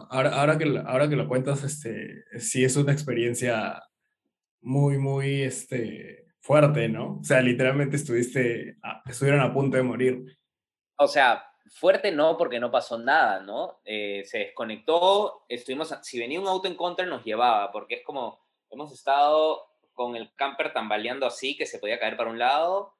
ahora, 0.09 0.33
ahora, 0.41 0.57
que, 0.57 0.83
ahora 0.85 1.07
que 1.07 1.15
lo 1.15 1.27
cuentas, 1.27 1.63
este, 1.63 2.25
sí 2.39 2.65
es 2.65 2.75
una 2.75 2.91
experiencia 2.91 3.83
muy, 4.61 4.97
muy 4.97 5.43
este, 5.43 6.25
fuerte, 6.39 6.89
¿no? 6.89 7.19
O 7.19 7.23
sea, 7.23 7.41
literalmente 7.41 7.95
estuviste, 7.95 8.77
estuvieron 9.05 9.41
a 9.41 9.53
punto 9.53 9.77
de 9.77 9.83
morir. 9.83 10.37
O 10.97 11.07
sea, 11.07 11.43
fuerte 11.73 12.11
no, 12.11 12.37
porque 12.37 12.59
no 12.59 12.71
pasó 12.71 12.97
nada, 12.97 13.39
¿no? 13.41 13.79
Eh, 13.85 14.23
se 14.25 14.39
desconectó, 14.39 15.45
estuvimos, 15.49 15.95
si 16.01 16.19
venía 16.19 16.39
un 16.39 16.47
auto 16.47 16.67
en 16.67 16.75
contra 16.75 17.05
nos 17.05 17.23
llevaba, 17.23 17.71
porque 17.71 17.95
es 17.95 18.03
como, 18.03 18.44
hemos 18.75 18.91
estado 18.91 19.65
con 19.93 20.15
el 20.15 20.33
camper 20.35 20.73
tambaleando 20.73 21.25
así 21.25 21.55
que 21.57 21.65
se 21.65 21.79
podía 21.79 21.99
caer 21.99 22.17
para 22.17 22.29
un 22.29 22.37
lado 22.37 22.93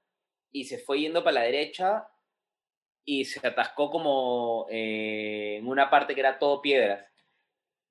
y 0.51 0.63
se 0.63 0.79
fue 0.79 1.01
yendo 1.01 1.23
para 1.23 1.35
la 1.35 1.41
derecha 1.41 2.07
y 3.03 3.25
se 3.25 3.45
atascó 3.45 3.91
como 3.91 4.65
eh, 4.69 5.57
en 5.59 5.67
una 5.67 5.89
parte 5.89 6.15
que 6.15 6.21
era 6.21 6.39
todo 6.39 6.61
piedras. 6.61 7.05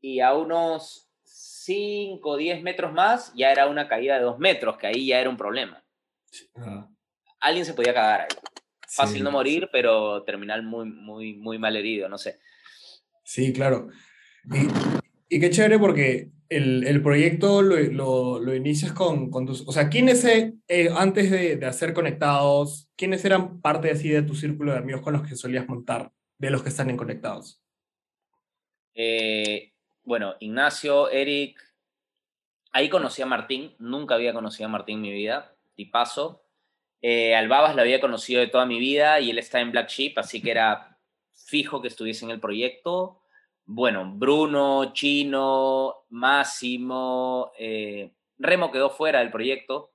Y 0.01 0.21
a 0.21 0.35
unos 0.35 1.11
5 1.23 2.29
o 2.29 2.37
10 2.37 2.63
metros 2.63 2.93
más 2.93 3.33
ya 3.37 3.53
era 3.53 3.69
una 3.69 3.87
caída 3.87 4.17
de 4.17 4.25
2 4.25 4.39
metros, 4.39 4.77
que 4.79 4.87
ahí 4.87 5.07
ya 5.07 5.21
era 5.21 5.31
un 5.31 5.37
problema. 5.37 5.85
Alguien 7.41 7.65
se 7.65 7.75
podía 7.75 7.95
cagar 7.95 8.23
ahí. 8.23 8.37
Fácil 8.89 9.23
no 9.23 9.31
morir, 9.31 9.69
pero 9.71 10.23
terminar 10.25 10.63
muy, 10.63 10.87
muy, 10.87 11.35
muy 11.35 11.59
mal 11.59 11.77
herido, 11.77 12.09
no 12.09 12.17
sé. 12.17 12.39
Sí, 13.25 13.53
claro. 13.53 13.89
Y, 14.45 15.37
y 15.37 15.41
qué 15.41 15.51
chévere 15.51 15.79
porque 15.79 16.31
el, 16.57 16.87
el 16.87 17.03
proyecto 17.03 17.63
lo, 17.63 18.39
lo, 18.39 18.55
inicias 18.55 18.93
con, 18.93 19.31
con, 19.31 19.47
tus... 19.47 19.67
O 19.67 19.73
sea, 19.73 19.89
¿quiénes, 19.89 20.25
eh, 20.25 20.89
antes 20.97 21.31
de, 21.31 21.57
de, 21.57 21.67
hacer 21.67 21.93
conectados, 21.93 22.89
quiénes 22.97 23.25
eran 23.25 23.61
parte 23.61 23.91
así 23.91 24.09
de 24.09 24.23
tu 24.23 24.35
círculo 24.35 24.73
de 24.73 24.79
amigos 24.79 25.03
con 25.03 25.13
los 25.13 25.27
que 25.27 25.37
solías 25.37 25.69
montar, 25.69 26.13
de 26.39 26.51
los 26.51 26.63
que 26.63 26.69
están 26.69 26.91
en 26.91 26.97
conectados? 26.97 27.61
Eh, 28.95 29.73
bueno, 30.05 30.35
Ignacio, 30.41 31.11
Eric, 31.11 31.61
ahí 32.73 32.89
conocí 32.89 33.23
a 33.23 33.27
Martín, 33.27 33.75
nunca 33.79 34.15
había 34.15 34.33
conocido 34.33 34.69
a 34.69 34.73
Martín 34.73 34.97
en 34.97 35.03
mi 35.03 35.13
vida, 35.13 35.57
tipazo. 35.75 36.43
Eh, 37.03 37.35
al 37.35 37.49
Babas 37.49 37.75
lo 37.75 37.83
había 37.83 38.01
conocido 38.01 38.41
de 38.41 38.47
toda 38.47 38.65
mi 38.65 38.79
vida 38.79 39.21
y 39.21 39.31
él 39.31 39.39
está 39.39 39.61
en 39.61 39.73
Black 39.73 39.89
Sheep, 39.89 40.19
así 40.19 40.41
que 40.41 40.53
era 40.53 40.99
fijo 41.33 41.83
que 41.83 41.89
estuviese 41.89 42.25
en 42.25 42.31
el 42.31 42.41
proyecto. 42.41 43.21
Bueno, 43.67 44.13
Bruno, 44.15 44.93
Chino, 44.93 46.05
Máximo, 46.11 47.53
eh, 47.59 48.13
Remo 48.39 48.71
quedó 48.71 48.91
fuera 48.91 49.21
del 49.21 49.31
proyecto. 49.31 49.93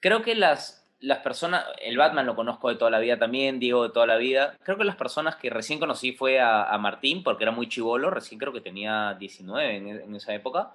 Creo 0.00 0.22
que 0.22 0.34
las, 0.34 0.86
las 1.00 1.18
personas, 1.18 1.64
el 1.80 1.96
Batman 1.96 2.26
lo 2.26 2.36
conozco 2.36 2.68
de 2.68 2.76
toda 2.76 2.90
la 2.90 2.98
vida 2.98 3.18
también, 3.18 3.58
Diego 3.58 3.84
de 3.84 3.90
toda 3.90 4.06
la 4.06 4.16
vida. 4.16 4.56
Creo 4.62 4.76
que 4.76 4.84
las 4.84 4.96
personas 4.96 5.36
que 5.36 5.48
recién 5.48 5.78
conocí 5.78 6.12
fue 6.12 6.40
a, 6.40 6.76
Martín, 6.78 7.22
porque 7.22 7.44
era 7.44 7.52
muy 7.52 7.68
chivolo, 7.68 8.10
recién 8.10 8.38
creo 8.38 8.52
que 8.52 8.60
tenía 8.60 9.16
19 9.18 9.76
en, 9.76 10.14
esa 10.14 10.34
época. 10.34 10.74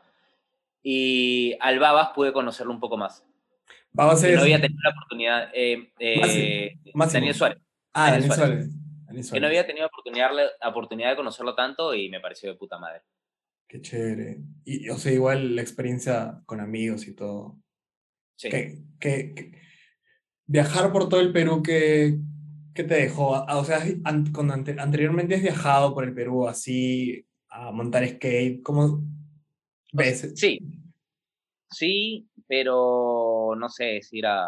Y 0.81 1.55
al 1.59 1.79
Babas 1.79 2.09
pude 2.09 2.33
conocerlo 2.33 2.71
un 2.71 2.79
poco 2.79 2.97
más. 2.97 3.23
Babas 3.91 4.21
No 4.23 4.41
había 4.41 4.59
tenido 4.59 4.81
la 4.83 4.89
oportunidad. 4.91 5.49
Eh, 5.53 5.91
eh, 5.99 6.77
Daniel 6.93 7.35
Suárez. 7.35 7.59
Ah, 7.93 8.11
Daniel, 8.11 8.31
Suárez. 8.31 8.69
Que 9.31 9.39
no 9.39 9.47
había 9.47 9.65
tenido 9.65 9.87
oportunidad, 9.87 10.31
oportunidad 10.65 11.11
de 11.11 11.15
conocerlo 11.15 11.55
tanto 11.55 11.93
y 11.93 12.09
me 12.09 12.19
pareció 12.19 12.51
de 12.51 12.57
puta 12.57 12.77
madre. 12.77 13.01
Qué 13.67 13.81
chévere. 13.81 14.39
Y, 14.63 14.89
o 14.89 14.97
sea, 14.97 15.11
igual 15.11 15.55
la 15.55 15.61
experiencia 15.61 16.41
con 16.45 16.59
amigos 16.59 17.07
y 17.07 17.15
todo. 17.15 17.57
Sí. 18.37 18.49
que 18.99 19.53
viajar 20.45 20.91
por 20.91 21.09
todo 21.09 21.21
el 21.21 21.31
Perú, 21.31 21.63
¿qué, 21.63 22.17
qué 22.73 22.83
te 22.83 22.95
dejó? 22.95 23.35
Ah, 23.35 23.57
o 23.57 23.63
sea, 23.63 23.79
cuando 24.33 24.53
anteriormente 24.53 25.35
has 25.35 25.41
viajado 25.41 25.93
por 25.93 26.03
el 26.03 26.13
Perú 26.13 26.47
así 26.47 27.25
a 27.49 27.71
montar 27.71 28.07
skate, 28.07 28.61
¿cómo 28.61 29.01
ves? 29.93 30.33
Sí, 30.35 30.59
sí, 31.69 32.27
pero 32.47 33.55
no 33.57 33.69
sé, 33.69 33.97
es 33.97 34.13
ir 34.13 34.25
a 34.27 34.45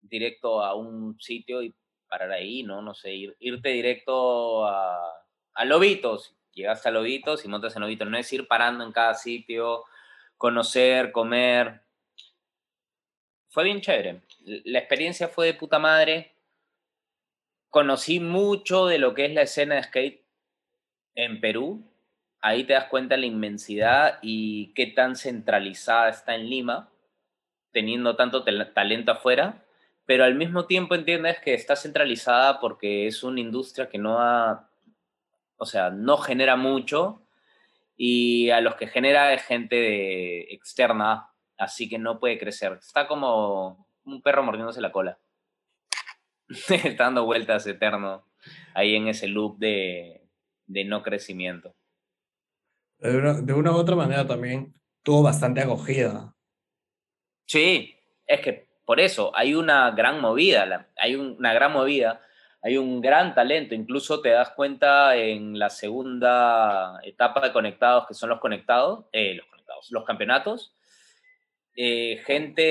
directo 0.00 0.62
a 0.62 0.74
un 0.74 1.18
sitio 1.20 1.62
y 1.62 1.74
parar 2.12 2.30
ahí, 2.30 2.62
¿no? 2.62 2.82
No 2.82 2.92
sé, 2.92 3.14
irte 3.38 3.70
directo 3.70 4.66
a, 4.66 5.00
a 5.54 5.64
Lobitos, 5.64 6.36
llegaste 6.52 6.90
a 6.90 6.92
Lobitos 6.92 7.42
y 7.42 7.48
montas 7.48 7.74
en 7.74 7.80
Lobitos, 7.80 8.06
no 8.06 8.18
es 8.18 8.30
ir 8.34 8.46
parando 8.46 8.84
en 8.84 8.92
cada 8.92 9.14
sitio, 9.14 9.84
conocer, 10.36 11.10
comer, 11.10 11.80
fue 13.52 13.64
bien 13.64 13.82
chévere. 13.82 14.22
La 14.64 14.78
experiencia 14.78 15.28
fue 15.28 15.46
de 15.46 15.54
puta 15.54 15.78
madre. 15.78 16.34
Conocí 17.68 18.18
mucho 18.18 18.86
de 18.86 18.98
lo 18.98 19.12
que 19.12 19.26
es 19.26 19.34
la 19.34 19.42
escena 19.42 19.74
de 19.74 19.82
skate 19.82 20.24
en 21.14 21.38
Perú. 21.38 21.84
Ahí 22.40 22.64
te 22.64 22.72
das 22.72 22.86
cuenta 22.86 23.14
de 23.14 23.20
la 23.20 23.26
inmensidad 23.26 24.18
y 24.22 24.72
qué 24.72 24.86
tan 24.86 25.16
centralizada 25.16 26.08
está 26.08 26.34
en 26.34 26.48
Lima, 26.48 26.90
teniendo 27.72 28.16
tanto 28.16 28.42
talento 28.42 29.12
afuera, 29.12 29.61
pero 30.06 30.24
al 30.24 30.34
mismo 30.34 30.66
tiempo 30.66 30.94
entiendes 30.94 31.38
que 31.40 31.54
está 31.54 31.76
centralizada 31.76 32.60
porque 32.60 33.06
es 33.06 33.22
una 33.22 33.40
industria 33.40 33.88
que 33.88 33.98
no 33.98 34.18
ha, 34.18 34.68
o 35.56 35.66
sea, 35.66 35.90
no 35.90 36.16
genera 36.16 36.56
mucho 36.56 37.22
y 37.96 38.50
a 38.50 38.60
los 38.60 38.74
que 38.74 38.88
genera 38.88 39.32
es 39.32 39.42
gente 39.42 39.76
de, 39.76 40.40
externa 40.50 41.28
así 41.56 41.88
que 41.88 41.98
no 41.98 42.18
puede 42.18 42.38
crecer. 42.38 42.72
Está 42.80 43.06
como 43.06 43.86
un 44.04 44.22
perro 44.22 44.42
mordiéndose 44.42 44.80
la 44.80 44.92
cola. 44.92 45.18
Está 46.48 47.04
dando 47.04 47.24
vueltas 47.24 47.66
eterno 47.66 48.26
ahí 48.74 48.96
en 48.96 49.08
ese 49.08 49.28
loop 49.28 49.58
de, 49.58 50.28
de 50.66 50.84
no 50.84 51.02
crecimiento. 51.02 51.74
De 52.98 53.16
una, 53.16 53.34
de 53.34 53.52
una, 53.52 53.72
u 53.72 53.76
otra 53.76 53.96
manera 53.96 54.26
también 54.26 54.74
tuvo 55.02 55.22
bastante 55.22 55.60
acogida. 55.60 56.34
Sí, 57.46 57.96
es 58.26 58.40
que 58.40 58.71
por 58.84 59.00
eso 59.00 59.30
hay 59.34 59.54
una 59.54 59.90
gran 59.92 60.20
movida, 60.20 60.88
hay 60.96 61.14
una 61.14 61.52
gran 61.52 61.72
movida, 61.72 62.20
hay 62.62 62.76
un 62.76 63.00
gran 63.00 63.34
talento, 63.34 63.74
incluso 63.74 64.20
te 64.20 64.30
das 64.30 64.50
cuenta 64.50 65.16
en 65.16 65.58
la 65.58 65.68
segunda 65.68 67.00
etapa 67.02 67.40
de 67.40 67.52
conectados, 67.52 68.06
que 68.06 68.14
son 68.14 68.28
los 68.28 68.40
conectados, 68.40 69.06
eh, 69.12 69.34
los 69.34 69.46
conectados, 69.46 69.90
los 69.90 70.04
campeonatos, 70.04 70.74
eh, 71.74 72.22
gente 72.24 72.62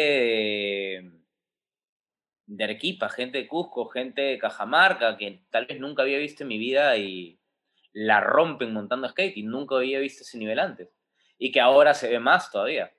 de, 2.46 2.64
Arequipa, 2.64 3.10
gente 3.10 3.40
de 3.40 3.48
Cusco, 3.48 3.88
gente 3.88 4.22
de 4.22 4.38
Cajamarca, 4.38 5.18
que 5.18 5.44
tal 5.50 5.66
vez 5.66 5.80
nunca 5.80 6.04
había 6.04 6.20
visto 6.20 6.44
en 6.44 6.50
mi 6.50 6.58
vida 6.58 6.96
y 6.98 7.40
la 7.94 8.22
rompen 8.22 8.74
montando 8.74 9.10
skate 9.10 9.44
nunca 9.44 9.76
había 9.76 10.00
visto 10.00 10.24
ese 10.24 10.38
nivel 10.38 10.60
antes. 10.60 10.90
Y 11.38 11.52
que 11.52 11.60
ahora 11.60 11.94
se 11.94 12.10
ve 12.10 12.20
más 12.20 12.52
todavía. 12.52 12.94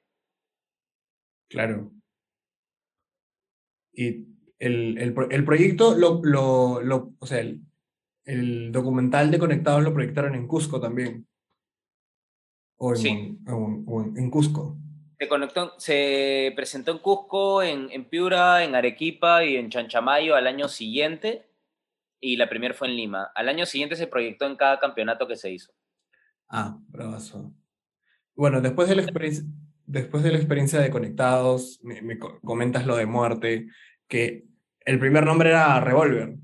Claro. 1.49 1.91
Y 3.93 4.27
el, 4.59 4.99
el, 4.99 5.15
el 5.31 5.45
proyecto, 5.45 5.97
lo, 5.97 6.21
lo, 6.23 6.81
lo, 6.83 7.15
o 7.19 7.27
sea, 7.27 7.41
el, 7.41 7.61
el, 8.25 8.73
documental 8.73 9.31
de 9.31 9.39
Conectados 9.39 9.83
lo 9.83 9.93
proyectaron 9.93 10.35
en 10.35 10.47
Cusco 10.47 10.81
también. 10.81 11.27
O 12.77 12.95
en, 12.97 13.39
o 13.47 14.03
en 14.03 14.31
Cusco. 14.31 14.77
Se, 15.19 15.29
conectó, 15.29 15.75
se 15.79 16.53
presentó 16.57 16.91
en 16.91 16.99
Cusco, 16.99 17.63
en, 17.63 17.89
en, 17.93 18.05
Piura, 18.07 18.65
en 18.65 18.75
Arequipa 18.75 19.45
y 19.45 19.57
en 19.57 19.71
Chanchamayo 19.71 20.35
al 20.35 20.49
año 20.49 20.67
siguiente. 20.69 21.49
Y 22.21 22.37
la 22.37 22.49
primera 22.49 22.75
fue 22.75 22.89
en 22.89 22.97
Lima. 22.97 23.31
Al 23.35 23.49
año 23.49 23.67
siguiente 23.67 23.97
se 23.97 24.07
proyectó 24.07 24.47
en 24.47 24.57
cada 24.57 24.81
campeonato 24.81 25.29
que 25.29 25.37
se 25.37 25.53
hizo. 25.53 25.73
Ah, 26.49 26.77
bravazo. 26.89 27.53
Bueno, 28.35 28.61
después 28.61 28.89
de 28.89 28.97
la 28.97 29.03
experiencia, 29.03 29.45
después 29.93 30.23
de, 30.23 30.33
la 30.33 30.39
experiencia 30.39 30.81
de 30.81 30.91
Conectados, 30.91 31.81
me, 31.83 32.19
comentas 32.19 32.87
lo 32.87 32.97
de 32.97 33.07
muerte, 33.07 33.69
que 34.09 34.45
el 34.81 34.99
primer 34.99 35.25
nombre 35.25 35.51
era 35.51 35.79
Revolver. 35.81 36.37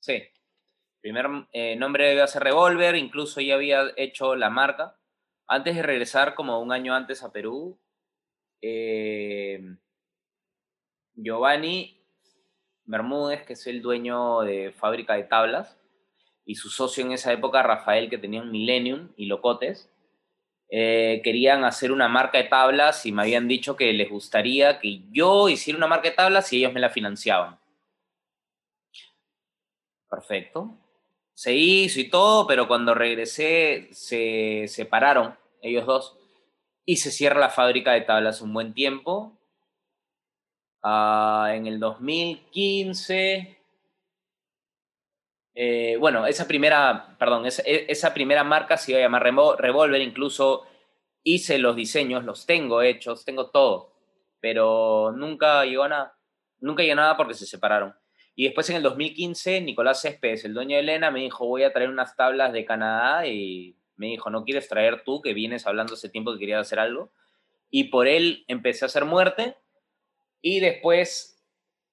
Sí, 0.00 0.22
primer 1.00 1.26
eh, 1.52 1.76
nombre 1.76 2.08
debe 2.08 2.26
ser 2.26 2.42
Revolver, 2.42 2.96
incluso 2.96 3.40
ya 3.40 3.54
había 3.54 3.84
hecho 3.96 4.34
la 4.34 4.50
marca 4.50 4.98
antes 5.46 5.76
de 5.76 5.82
regresar 5.82 6.34
como 6.34 6.60
un 6.60 6.72
año 6.72 6.94
antes 6.94 7.22
a 7.22 7.32
Perú, 7.32 7.78
eh, 8.60 9.60
Giovanni 11.14 12.04
Bermúdez, 12.84 13.44
que 13.44 13.52
es 13.52 13.66
el 13.66 13.80
dueño 13.80 14.40
de 14.40 14.72
fábrica 14.72 15.14
de 15.14 15.24
tablas, 15.24 15.78
y 16.44 16.56
su 16.56 16.68
socio 16.68 17.04
en 17.04 17.12
esa 17.12 17.32
época, 17.32 17.62
Rafael, 17.62 18.10
que 18.10 18.18
tenían 18.18 18.50
Millennium 18.50 19.12
y 19.16 19.26
Locotes, 19.26 19.93
eh, 20.76 21.20
querían 21.22 21.64
hacer 21.64 21.92
una 21.92 22.08
marca 22.08 22.38
de 22.38 22.44
tablas 22.44 23.06
y 23.06 23.12
me 23.12 23.22
habían 23.22 23.46
dicho 23.46 23.76
que 23.76 23.92
les 23.92 24.10
gustaría 24.10 24.80
que 24.80 25.02
yo 25.12 25.48
hiciera 25.48 25.76
una 25.76 25.86
marca 25.86 26.08
de 26.08 26.16
tablas 26.16 26.52
y 26.52 26.58
ellos 26.58 26.72
me 26.72 26.80
la 26.80 26.90
financiaban. 26.90 27.58
Perfecto 30.10 30.76
se 31.34 31.52
hizo 31.54 32.00
y 32.00 32.08
todo, 32.08 32.46
pero 32.46 32.68
cuando 32.68 32.94
regresé 32.94 33.88
se 33.92 34.66
separaron 34.68 35.36
ellos 35.60 35.84
dos 35.84 36.16
y 36.86 36.96
se 36.96 37.10
cierra 37.10 37.40
la 37.40 37.50
fábrica 37.50 37.92
de 37.92 38.02
tablas 38.02 38.40
un 38.40 38.54
buen 38.54 38.72
tiempo. 38.72 39.36
Ah, 40.82 41.52
en 41.54 41.66
el 41.66 41.80
2015, 41.80 43.58
eh, 45.54 45.96
bueno, 46.00 46.26
esa 46.26 46.48
primera, 46.48 47.16
perdón, 47.18 47.46
e, 47.46 47.86
esa, 47.88 48.12
primera 48.12 48.42
marca 48.42 48.76
se 48.76 48.92
iba 48.92 49.00
a 49.00 49.02
llamar 49.04 49.22
Revolver, 49.22 50.00
incluso 50.00 50.66
hice 51.22 51.58
los 51.58 51.76
diseños, 51.76 52.24
los 52.24 52.44
tengo 52.44 52.82
hechos, 52.82 53.24
tengo 53.24 53.50
todo, 53.50 53.92
pero 54.40 55.12
nunca 55.16 55.64
llegó 55.64 55.84
a 55.84 55.88
nada, 55.88 56.18
nunca 56.58 56.82
llegó 56.82 56.96
nada 56.96 57.16
porque 57.16 57.34
se 57.34 57.46
separaron. 57.46 57.94
Y 58.34 58.44
después 58.44 58.68
en 58.70 58.76
el 58.76 58.82
2015, 58.82 59.60
Nicolás 59.60 60.02
Céspedes, 60.02 60.44
el 60.44 60.54
dueño 60.54 60.76
de 60.76 60.82
Elena, 60.82 61.12
me 61.12 61.20
dijo, 61.20 61.46
voy 61.46 61.62
a 61.62 61.72
traer 61.72 61.88
unas 61.88 62.16
tablas 62.16 62.52
de 62.52 62.64
Canadá 62.64 63.26
y 63.28 63.76
me 63.96 64.08
dijo, 64.08 64.28
¿no 64.30 64.44
quieres 64.44 64.68
traer 64.68 65.04
tú, 65.04 65.22
que 65.22 65.34
vienes 65.34 65.68
hablando 65.68 65.94
hace 65.94 66.08
tiempo 66.08 66.32
que 66.32 66.40
querías 66.40 66.62
hacer 66.62 66.80
algo? 66.80 67.12
Y 67.70 67.84
por 67.84 68.08
él 68.08 68.44
empecé 68.48 68.84
a 68.84 68.86
hacer 68.86 69.04
muerte 69.04 69.56
y 70.42 70.58
después 70.58 71.33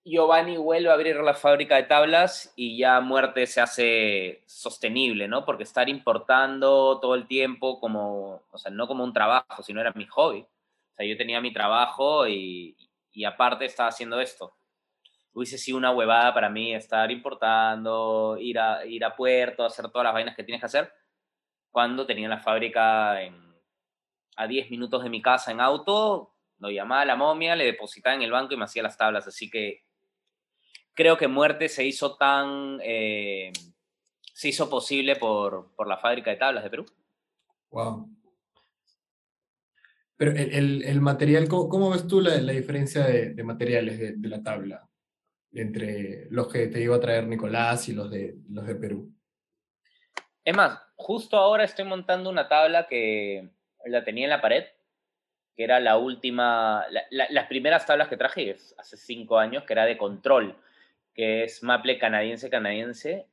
Giovanni 0.03 0.57
vuelve 0.57 0.89
a 0.89 0.93
abrir 0.93 1.17
la 1.17 1.35
fábrica 1.35 1.75
de 1.75 1.83
tablas 1.83 2.51
y 2.55 2.77
ya 2.77 2.99
muerte 3.01 3.45
se 3.45 3.61
hace 3.61 4.41
sostenible, 4.47 5.27
¿no? 5.27 5.45
Porque 5.45 5.63
estar 5.63 5.89
importando 5.89 6.99
todo 6.99 7.13
el 7.15 7.27
tiempo 7.27 7.79
como, 7.79 8.41
o 8.51 8.57
sea, 8.57 8.71
no 8.71 8.87
como 8.87 9.03
un 9.03 9.13
trabajo, 9.13 9.61
sino 9.61 9.79
era 9.79 9.91
mi 9.93 10.07
hobby. 10.07 10.39
O 10.39 10.95
sea, 10.95 11.05
yo 11.05 11.15
tenía 11.17 11.39
mi 11.39 11.53
trabajo 11.53 12.27
y, 12.27 12.75
aparte 13.25 13.65
estaba 13.65 13.89
haciendo 13.89 14.19
esto 14.19 14.53
hubiese 15.33 15.57
sido 15.57 15.77
una 15.77 15.91
huevada 15.91 16.33
para 16.33 16.49
mí 16.49 16.73
estar 16.75 17.09
importando, 17.11 18.37
ir 18.37 18.59
a, 18.59 18.85
ir 18.85 19.05
a 19.05 19.15
puerto, 19.15 19.63
hacer 19.63 19.89
todas 19.89 20.03
las 20.05 20.13
vainas 20.13 20.35
que 20.35 20.43
tienes 20.43 20.59
que 20.61 20.65
hacer. 20.65 20.93
cuando 21.71 22.05
tenía 22.05 22.27
la 22.27 22.39
fábrica 22.39 23.21
en, 23.21 23.33
a 24.35 24.47
10 24.47 24.71
minutos 24.71 25.03
de 25.03 25.09
mi 25.09 25.21
casa 25.21 25.51
en 25.51 25.61
auto, 25.61 26.33
lo 26.59 26.69
llamaba 26.69 27.01
a 27.01 27.05
la 27.05 27.15
momia, 27.15 27.55
le 27.55 27.65
depositaba 27.65 28.15
en 28.15 28.23
el 28.23 28.31
banco 28.31 28.53
y 28.53 28.57
me 28.57 28.65
hacía 28.65 28.83
las 28.83 28.97
tablas. 28.97 29.27
Así 29.27 29.49
que 29.49 29.83
creo 30.93 31.17
que 31.17 31.27
muerte 31.27 31.69
se 31.69 31.85
hizo 31.85 32.15
tan... 32.17 32.79
Eh, 32.83 33.51
se 34.33 34.49
hizo 34.49 34.69
posible 34.69 35.17
por, 35.17 35.71
por 35.75 35.87
la 35.87 35.97
fábrica 35.97 36.31
de 36.31 36.37
tablas 36.37 36.63
de 36.63 36.69
Perú. 36.71 36.85
Wow. 37.69 38.09
Pero 40.17 40.31
el, 40.31 40.83
el, 40.83 41.01
material, 41.01 41.47
¿cómo, 41.47 41.89
ves 41.89 42.07
tú 42.07 42.21
la, 42.21 42.39
la 42.41 42.51
diferencia 42.53 43.05
de, 43.05 43.33
de 43.33 43.43
materiales 43.43 43.99
de, 43.99 44.13
de, 44.17 44.29
la 44.29 44.41
tabla 44.41 44.87
entre 45.53 46.27
los 46.29 46.47
que 46.47 46.67
te 46.67 46.81
iba 46.81 46.95
a 46.95 46.99
traer 46.99 47.27
Nicolás 47.27 47.87
y 47.89 47.93
los 47.93 48.09
de, 48.09 48.35
los 48.49 48.65
de 48.65 48.75
Perú? 48.75 49.11
Es 50.43 50.55
más, 50.55 50.79
justo 50.95 51.37
ahora 51.37 51.63
estoy 51.63 51.85
montando 51.85 52.29
una 52.29 52.47
tabla 52.47 52.87
que 52.87 53.49
la 53.85 54.03
tenía 54.03 54.25
en 54.25 54.31
la 54.31 54.41
pared, 54.41 54.65
que 55.55 55.63
era 55.63 55.79
la 55.79 55.97
última, 55.97 56.85
la, 56.89 57.01
la, 57.11 57.27
las 57.29 57.47
primeras 57.47 57.85
tablas 57.85 58.07
que 58.07 58.17
traje 58.17 58.55
hace 58.77 58.97
cinco 58.97 59.37
años, 59.37 59.63
que 59.63 59.73
era 59.73 59.85
de 59.85 59.97
control, 59.97 60.55
que 61.13 61.43
es 61.43 61.63
Maple 61.63 61.97
canadiense-canadiense. 61.97 63.27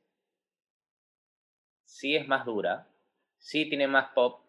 Sí 1.85 2.15
es 2.15 2.27
más 2.27 2.45
dura, 2.45 2.87
sí 3.37 3.67
tiene 3.67 3.87
más 3.87 4.09
pop, 4.13 4.41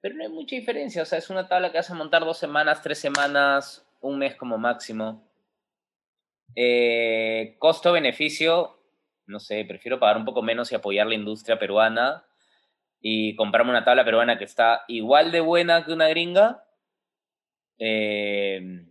pero 0.00 0.14
no 0.14 0.22
hay 0.22 0.30
mucha 0.30 0.56
diferencia. 0.56 1.02
O 1.02 1.04
sea, 1.04 1.18
es 1.18 1.30
una 1.30 1.48
tabla 1.48 1.70
que 1.70 1.78
vas 1.78 1.90
a 1.90 1.94
montar 1.94 2.24
dos 2.24 2.38
semanas, 2.38 2.82
tres 2.82 2.98
semanas, 2.98 3.86
un 4.00 4.18
mes 4.18 4.36
como 4.36 4.58
máximo. 4.58 5.26
Eh, 6.54 7.56
Costo-beneficio, 7.58 8.78
no 9.26 9.40
sé, 9.40 9.64
prefiero 9.64 9.98
pagar 9.98 10.16
un 10.16 10.24
poco 10.24 10.42
menos 10.42 10.70
y 10.70 10.74
apoyar 10.74 11.06
la 11.06 11.14
industria 11.14 11.58
peruana 11.58 12.24
y 13.00 13.34
comprarme 13.36 13.70
una 13.70 13.84
tabla 13.84 14.04
peruana 14.04 14.38
que 14.38 14.44
está 14.44 14.84
igual 14.88 15.32
de 15.32 15.40
buena 15.40 15.84
que 15.84 15.92
una 15.92 16.08
gringa. 16.08 16.64
Eh, 17.78 18.85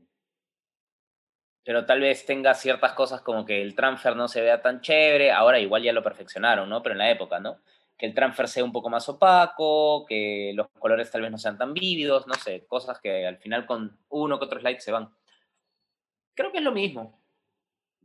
pero 1.65 1.85
tal 1.85 1.99
vez 1.99 2.25
tenga 2.25 2.53
ciertas 2.53 2.93
cosas 2.93 3.21
como 3.21 3.45
que 3.45 3.61
el 3.61 3.75
transfer 3.75 4.15
no 4.15 4.29
se 4.29 4.41
vea 4.41 4.61
tan 4.61 4.79
chévere. 4.79 5.31
Ahora 5.31 5.59
igual 5.59 5.83
ya 5.83 5.91
lo 5.91 6.03
perfeccionaron, 6.03 6.69
¿no? 6.69 6.81
Pero 6.81 6.93
en 6.93 6.99
la 6.99 7.11
época, 7.11 7.39
¿no? 7.39 7.57
que 7.97 8.05
el 8.05 8.13
transfer 8.13 8.47
sea 8.47 8.63
un 8.63 8.71
poco 8.71 8.89
más 8.89 9.07
opaco, 9.07 10.05
que 10.05 10.51
los 10.53 10.67
colores 10.79 11.09
tal 11.09 11.21
vez 11.21 11.31
no 11.31 11.37
sean 11.37 11.57
tan 11.57 11.73
vívidos, 11.73 12.27
no 12.27 12.33
sé, 12.33 12.65
cosas 12.67 12.99
que 12.99 13.25
al 13.25 13.37
final 13.37 13.65
con 13.65 13.97
uno 14.09 14.37
que 14.37 14.45
otro 14.45 14.59
slide 14.59 14.79
se 14.79 14.91
van. 14.91 15.09
Creo 16.33 16.51
que 16.51 16.57
es 16.57 16.63
lo 16.63 16.73
mismo. 16.73 17.21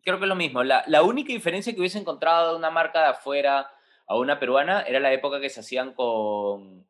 Creo 0.02 0.18
que 0.18 0.24
es 0.24 0.28
lo 0.28 0.36
mismo. 0.36 0.62
La, 0.62 0.84
la 0.86 1.02
única 1.02 1.32
diferencia 1.32 1.72
que 1.72 1.80
hubiese 1.80 1.98
encontrado 1.98 2.52
de 2.52 2.58
una 2.58 2.70
marca 2.70 3.00
de 3.00 3.08
afuera 3.08 3.68
a 4.06 4.16
una 4.16 4.38
peruana 4.38 4.82
era 4.82 5.00
la 5.00 5.12
época 5.12 5.40
que 5.40 5.50
se 5.50 5.60
hacían 5.60 5.92
con 5.92 6.86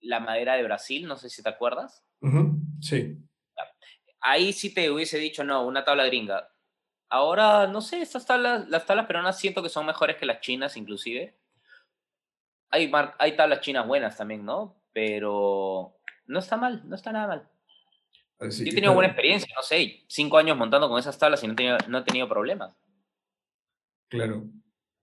la 0.00 0.18
madera 0.18 0.54
de 0.54 0.64
Brasil, 0.64 1.06
no 1.06 1.16
sé 1.16 1.30
si 1.30 1.42
te 1.42 1.48
acuerdas. 1.48 2.04
Uh. 2.20 2.58
Sí. 2.80 3.18
Ahí 4.22 4.52
sí 4.52 4.72
te 4.72 4.90
hubiese 4.90 5.18
dicho, 5.18 5.44
no, 5.44 5.66
una 5.66 5.84
tabla 5.84 6.06
gringa. 6.06 6.48
Ahora, 7.10 7.66
no 7.66 7.80
sé, 7.82 8.00
estas 8.00 8.24
tablas, 8.24 8.68
las 8.68 8.86
tablas 8.86 9.06
peruanas 9.06 9.38
siento 9.38 9.62
que 9.62 9.68
son 9.68 9.84
mejores 9.84 10.16
que 10.16 10.26
las 10.26 10.40
chinas 10.40 10.76
inclusive 10.76 11.36
hay, 12.72 12.90
hay 13.18 13.36
tablas 13.36 13.60
chinas 13.60 13.86
buenas 13.86 14.16
también, 14.16 14.44
¿no? 14.44 14.82
Pero 14.92 15.98
no 16.26 16.38
está 16.38 16.56
mal, 16.56 16.82
no 16.88 16.96
está 16.96 17.12
nada 17.12 17.26
mal. 17.28 17.48
Yo 18.40 18.46
he 18.48 18.50
tenido 18.50 18.80
claro. 18.80 18.94
buena 18.94 19.08
experiencia, 19.08 19.54
no 19.54 19.62
sé, 19.62 20.04
cinco 20.08 20.38
años 20.38 20.56
montando 20.56 20.88
con 20.88 20.98
esas 20.98 21.16
tablas 21.16 21.44
y 21.44 21.46
no 21.46 21.52
he 21.52 21.56
tenido, 21.56 21.78
no 21.86 21.98
he 21.98 22.02
tenido 22.02 22.28
problemas. 22.28 22.74
Claro. 24.08 24.46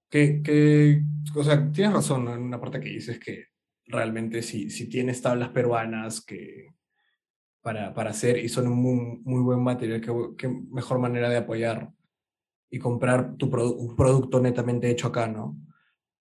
Que, 0.10 0.42
que, 0.42 1.04
o 1.34 1.44
sea, 1.44 1.72
tienes 1.72 1.94
razón 1.94 2.28
en 2.28 2.42
una 2.42 2.60
parte 2.60 2.80
que 2.82 2.90
dices 2.90 3.20
que 3.20 3.46
realmente 3.86 4.42
si, 4.42 4.70
si 4.72 4.90
tienes 4.90 5.22
tablas 5.22 5.50
peruanas 5.50 6.22
que 6.26 6.74
para, 7.62 7.94
para 7.94 8.12
hacer 8.12 8.38
y 8.38 8.50
son 8.50 8.68
un 8.68 8.78
muy, 8.78 9.22
muy 9.24 9.42
buen 9.42 9.62
material, 9.62 10.02
qué, 10.38 10.48
mejor 10.72 11.00
manera 11.00 11.30
de 11.30 11.38
apoyar 11.38 11.92
y 12.70 12.80
comprar 12.80 13.36
tu 13.36 13.50
produ 13.50 13.74
un 13.74 13.96
producto 13.96 14.40
netamente 14.40 14.90
hecho 14.90 15.08
acá, 15.08 15.28
¿no? 15.28 15.58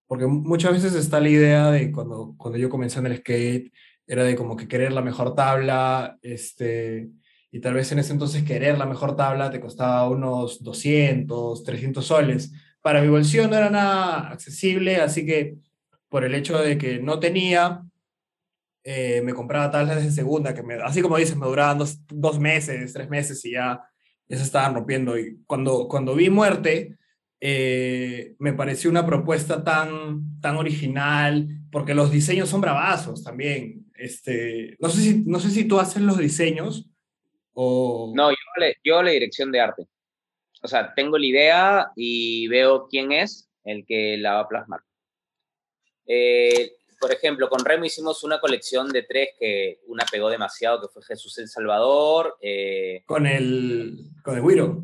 Porque 0.07 0.27
muchas 0.27 0.72
veces 0.72 0.94
está 0.94 1.20
la 1.20 1.29
idea 1.29 1.70
de 1.70 1.92
cuando, 1.92 2.35
cuando 2.38 2.59
yo 2.59 2.70
comencé 2.70 2.98
en 2.98 3.07
el 3.07 3.18
skate, 3.18 3.72
era 4.07 4.24
de 4.24 4.35
como 4.37 4.57
que 4.57 4.66
querer 4.66 4.92
la 4.92 5.03
mejor 5.03 5.35
tabla, 5.35 6.18
este, 6.22 7.11
y 7.51 7.61
tal 7.61 7.74
vez 7.74 7.92
en 7.92 7.98
ese 7.98 8.12
entonces 8.12 8.42
querer 8.42 8.79
la 8.79 8.87
mejor 8.87 9.16
tabla 9.16 9.51
te 9.51 9.61
costaba 9.61 10.09
unos 10.09 10.62
200, 10.62 11.62
300 11.62 12.05
soles. 12.05 12.53
Para 12.81 13.03
mi 13.03 13.09
bolsillo 13.09 13.48
no 13.48 13.57
era 13.57 13.70
nada 13.70 14.31
accesible, 14.31 14.96
así 14.96 15.27
que 15.27 15.57
por 16.09 16.24
el 16.24 16.35
hecho 16.35 16.59
de 16.59 16.79
que 16.79 17.01
no 17.01 17.20
tenía, 17.20 17.85
eh, 18.85 19.21
me 19.23 19.35
compraba 19.35 19.71
tablas 19.71 20.03
de 20.03 20.11
segunda, 20.11 20.55
que 20.55 20.62
me, 20.62 20.75
así 20.75 21.03
como 21.03 21.17
dices, 21.17 21.37
me 21.37 21.47
duraban 21.47 21.79
dos, 21.79 21.99
dos 22.09 22.38
meses, 22.38 22.93
tres 22.93 23.09
meses 23.09 23.45
y 23.45 23.53
ya, 23.53 23.83
ya 24.29 24.37
se 24.37 24.43
estaban 24.43 24.75
rompiendo. 24.75 25.19
Y 25.19 25.38
cuando, 25.47 25.88
cuando 25.88 26.14
vi 26.14 26.31
muerte, 26.31 26.99
eh, 27.41 28.35
me 28.38 28.53
pareció 28.53 28.91
una 28.91 29.07
propuesta 29.07 29.62
tan, 29.62 30.41
tan 30.41 30.57
original, 30.57 31.49
porque 31.71 31.95
los 31.95 32.11
diseños 32.11 32.49
son 32.49 32.61
bravazos 32.61 33.23
también. 33.23 33.87
Este, 33.95 34.77
no, 34.81 34.88
sé 34.88 35.01
si, 35.01 35.25
no 35.25 35.41
sé 35.41 35.51
si 35.51 35.64
tú 35.67 35.79
haces 35.79 36.03
los 36.03 36.19
diseños 36.19 36.88
o... 37.53 38.12
No, 38.14 38.31
yo, 38.31 38.37
le, 38.59 38.77
yo 38.85 39.03
la 39.03 39.11
dirección 39.11 39.53
de 39.53 39.61
arte. 39.61 39.87
O 40.62 40.69
sea, 40.69 40.95
tengo 40.95 41.19
la 41.19 41.27
idea 41.27 41.91
y 41.95 42.49
veo 42.49 42.88
quién 42.88 43.12
es 43.12 43.49
el 43.64 43.85
que 43.85 44.17
la 44.17 44.35
va 44.35 44.41
a 44.41 44.49
plasmar. 44.49 44.81
Eh, 46.07 46.73
por 47.01 47.13
ejemplo, 47.13 47.49
con 47.49 47.65
Remo 47.65 47.85
hicimos 47.85 48.25
una 48.25 48.41
colección 48.41 48.89
de 48.91 49.03
tres 49.03 49.31
que 49.39 49.81
una 49.87 50.05
pegó 50.11 50.29
demasiado, 50.29 50.81
que 50.81 50.89
fue 50.89 51.03
Jesús 51.03 51.39
el 51.39 51.49
Salvador. 51.49 52.37
Eh, 52.41 53.03
con 53.07 53.27
el, 53.27 54.11
con 54.23 54.37
el 54.37 54.43
Wiro. 54.43 54.83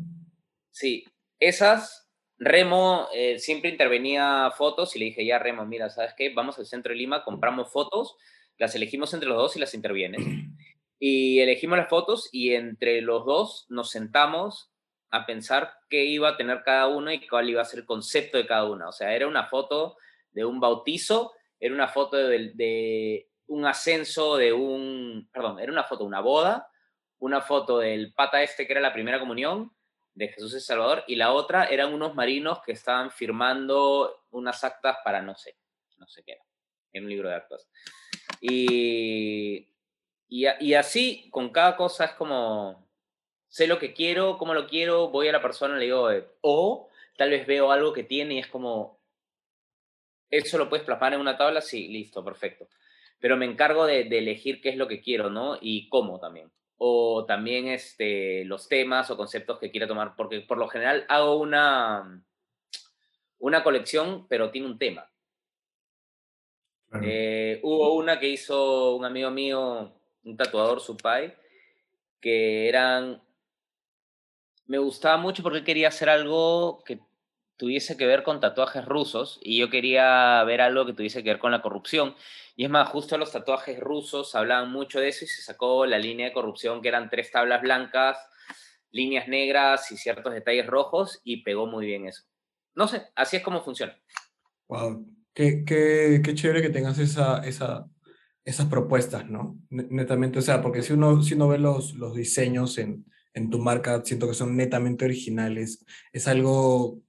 Sí, 0.71 1.05
esas 1.39 2.09
Remo 2.37 3.07
eh, 3.13 3.39
siempre 3.39 3.69
intervenía 3.69 4.51
fotos 4.57 4.95
y 4.95 4.99
le 4.99 5.05
dije, 5.05 5.25
ya 5.25 5.39
Remo, 5.39 5.65
mira, 5.65 5.89
¿sabes 5.89 6.13
qué? 6.17 6.33
Vamos 6.33 6.59
al 6.59 6.65
centro 6.65 6.91
de 6.91 6.97
Lima, 6.97 7.23
compramos 7.23 7.71
fotos, 7.71 8.17
las 8.57 8.75
elegimos 8.75 9.13
entre 9.13 9.29
los 9.29 9.37
dos 9.37 9.55
y 9.55 9.59
las 9.59 9.73
intervienes. 9.73 10.21
Y 10.97 11.39
elegimos 11.39 11.77
las 11.77 11.89
fotos 11.89 12.29
y 12.31 12.53
entre 12.53 13.01
los 13.01 13.25
dos 13.25 13.65
nos 13.67 13.91
sentamos 13.91 14.71
a 15.09 15.25
pensar 15.25 15.73
qué 15.89 16.05
iba 16.05 16.29
a 16.29 16.37
tener 16.37 16.63
cada 16.63 16.87
uno 16.87 17.11
y 17.11 17.27
cuál 17.27 17.49
iba 17.49 17.61
a 17.61 17.65
ser 17.65 17.79
el 17.79 17.85
concepto 17.85 18.37
de 18.37 18.47
cada 18.47 18.63
una. 18.63 18.87
O 18.87 18.91
sea, 18.93 19.13
era 19.13 19.27
una 19.27 19.47
foto 19.47 19.97
de 20.31 20.45
un 20.45 20.61
bautizo, 20.61 21.33
era 21.59 21.73
una 21.73 21.87
foto 21.87 22.17
de, 22.17 23.27
un 23.47 23.65
ascenso, 23.65 24.37
de 24.37 24.53
un, 24.53 25.29
perdón, 25.31 25.59
era 25.59 25.71
una 25.71 25.83
foto 25.83 26.03
de 26.03 26.07
una 26.07 26.21
boda, 26.21 26.69
una 27.19 27.41
foto 27.41 27.79
del 27.79 28.13
pata 28.13 28.41
este 28.43 28.65
que 28.65 28.73
era 28.73 28.81
la 28.81 28.93
primera 28.93 29.19
comunión, 29.19 29.71
de 30.15 30.29
Jesús 30.29 30.53
el 30.53 30.61
Salvador 30.61 31.03
y 31.07 31.15
la 31.15 31.33
otra 31.33 31.65
eran 31.65 31.93
unos 31.93 32.15
marinos 32.15 32.59
que 32.65 32.71
estaban 32.71 33.11
firmando 33.11 34.23
unas 34.31 34.63
actas 34.63 34.97
para 35.03 35.21
no 35.21 35.35
sé, 35.35 35.57
no 35.97 36.07
sé 36.07 36.23
qué 36.23 36.33
era, 36.33 36.43
en 36.93 37.03
un 37.03 37.09
libro 37.09 37.29
de 37.29 37.35
actas. 37.35 37.69
Y, 38.39 39.69
y, 40.29 40.45
y, 40.59 40.73
así, 40.73 41.29
con 41.31 41.49
cada 41.49 41.75
cosa 41.75 42.05
es 42.05 42.11
como, 42.11 42.89
sé 43.49 43.67
lo 43.67 43.77
que 43.77 43.93
quiero, 43.93 44.37
cómo 44.37 44.53
lo 44.53 44.67
quiero, 44.67 45.09
voy 45.09 45.27
a 45.27 45.33
la 45.33 45.41
persona, 45.41 45.75
le 45.75 45.85
digo, 45.85 46.09
eh, 46.09 46.25
o 46.41 46.89
tal 47.17 47.29
vez 47.29 47.45
veo 47.45 47.71
algo 47.71 47.93
que 47.93 48.03
tiene 48.03 48.35
y 48.35 48.39
es 48.39 48.47
como, 48.47 48.94
¿eso 50.37 50.57
lo 50.57 50.69
puedes 50.69 50.85
plasmar 50.85 51.13
en 51.13 51.21
una 51.21 51.37
tabla? 51.37 51.61
Sí, 51.61 51.87
listo, 51.87 52.23
perfecto. 52.23 52.67
Pero 53.19 53.37
me 53.37 53.45
encargo 53.45 53.85
de, 53.85 54.05
de 54.05 54.17
elegir 54.17 54.61
qué 54.61 54.69
es 54.69 54.77
lo 54.77 54.87
que 54.87 55.01
quiero, 55.01 55.29
¿no? 55.29 55.57
Y 55.61 55.89
cómo 55.89 56.19
también 56.19 56.51
o 56.77 57.25
también 57.25 57.67
este, 57.67 58.43
los 58.45 58.67
temas 58.67 59.09
o 59.09 59.17
conceptos 59.17 59.59
que 59.59 59.71
quiera 59.71 59.87
tomar, 59.87 60.15
porque 60.15 60.41
por 60.41 60.57
lo 60.57 60.67
general 60.67 61.05
hago 61.07 61.37
una, 61.37 62.23
una 63.39 63.63
colección, 63.63 64.27
pero 64.27 64.51
tiene 64.51 64.67
un 64.67 64.77
tema. 64.77 65.09
Eh, 67.01 67.59
hubo 67.63 67.93
una 67.95 68.19
que 68.19 68.29
hizo 68.29 68.95
un 68.95 69.03
amigo 69.03 69.29
mío, 69.29 69.93
un 70.23 70.37
tatuador, 70.37 70.79
su 70.79 70.95
pai, 70.95 71.35
que 72.21 72.69
eran... 72.69 73.21
Me 74.67 74.77
gustaba 74.77 75.17
mucho 75.17 75.43
porque 75.43 75.63
quería 75.63 75.89
hacer 75.89 76.09
algo 76.09 76.83
que 76.85 76.99
tuviese 77.57 77.97
que 77.97 78.05
ver 78.05 78.23
con 78.23 78.39
tatuajes 78.39 78.85
rusos 78.85 79.39
y 79.41 79.57
yo 79.57 79.69
quería 79.69 80.43
ver 80.43 80.61
algo 80.61 80.85
que 80.85 80.93
tuviese 80.93 81.23
que 81.23 81.29
ver 81.29 81.39
con 81.39 81.51
la 81.51 81.61
corrupción. 81.61 82.15
Y 82.55 82.65
es 82.65 82.69
más, 82.69 82.89
justo 82.89 83.17
los 83.17 83.31
tatuajes 83.31 83.79
rusos 83.79 84.35
hablaban 84.35 84.71
mucho 84.71 84.99
de 84.99 85.09
eso 85.09 85.25
y 85.25 85.27
se 85.27 85.41
sacó 85.41 85.85
la 85.85 85.97
línea 85.97 86.27
de 86.27 86.33
corrupción 86.33 86.81
que 86.81 86.87
eran 86.87 87.09
tres 87.09 87.31
tablas 87.31 87.61
blancas, 87.61 88.17
líneas 88.91 89.27
negras 89.27 89.91
y 89.91 89.97
ciertos 89.97 90.33
detalles 90.33 90.67
rojos 90.67 91.21
y 91.23 91.43
pegó 91.43 91.67
muy 91.67 91.85
bien 91.85 92.07
eso. 92.07 92.23
No 92.75 92.87
sé, 92.87 93.03
así 93.15 93.37
es 93.37 93.43
como 93.43 93.63
funciona. 93.63 93.97
Wow, 94.67 95.05
qué, 95.33 95.63
qué, 95.65 96.21
qué 96.23 96.33
chévere 96.33 96.61
que 96.61 96.69
tengas 96.69 96.97
esa, 96.99 97.45
esa, 97.45 97.87
esas 98.43 98.67
propuestas, 98.67 99.29
¿no? 99.29 99.59
Netamente, 99.69 100.39
o 100.39 100.41
sea, 100.41 100.61
porque 100.61 100.81
si 100.81 100.93
uno, 100.93 101.21
si 101.23 101.35
uno 101.35 101.47
ve 101.47 101.57
los, 101.57 101.93
los 101.93 102.15
diseños 102.15 102.77
en, 102.77 103.05
en 103.35 103.49
tu 103.49 103.59
marca, 103.59 104.01
siento 104.03 104.27
que 104.27 104.33
son 104.33 104.55
netamente 104.55 105.05
originales. 105.05 105.85
Es 106.13 106.27
algo 106.27 107.01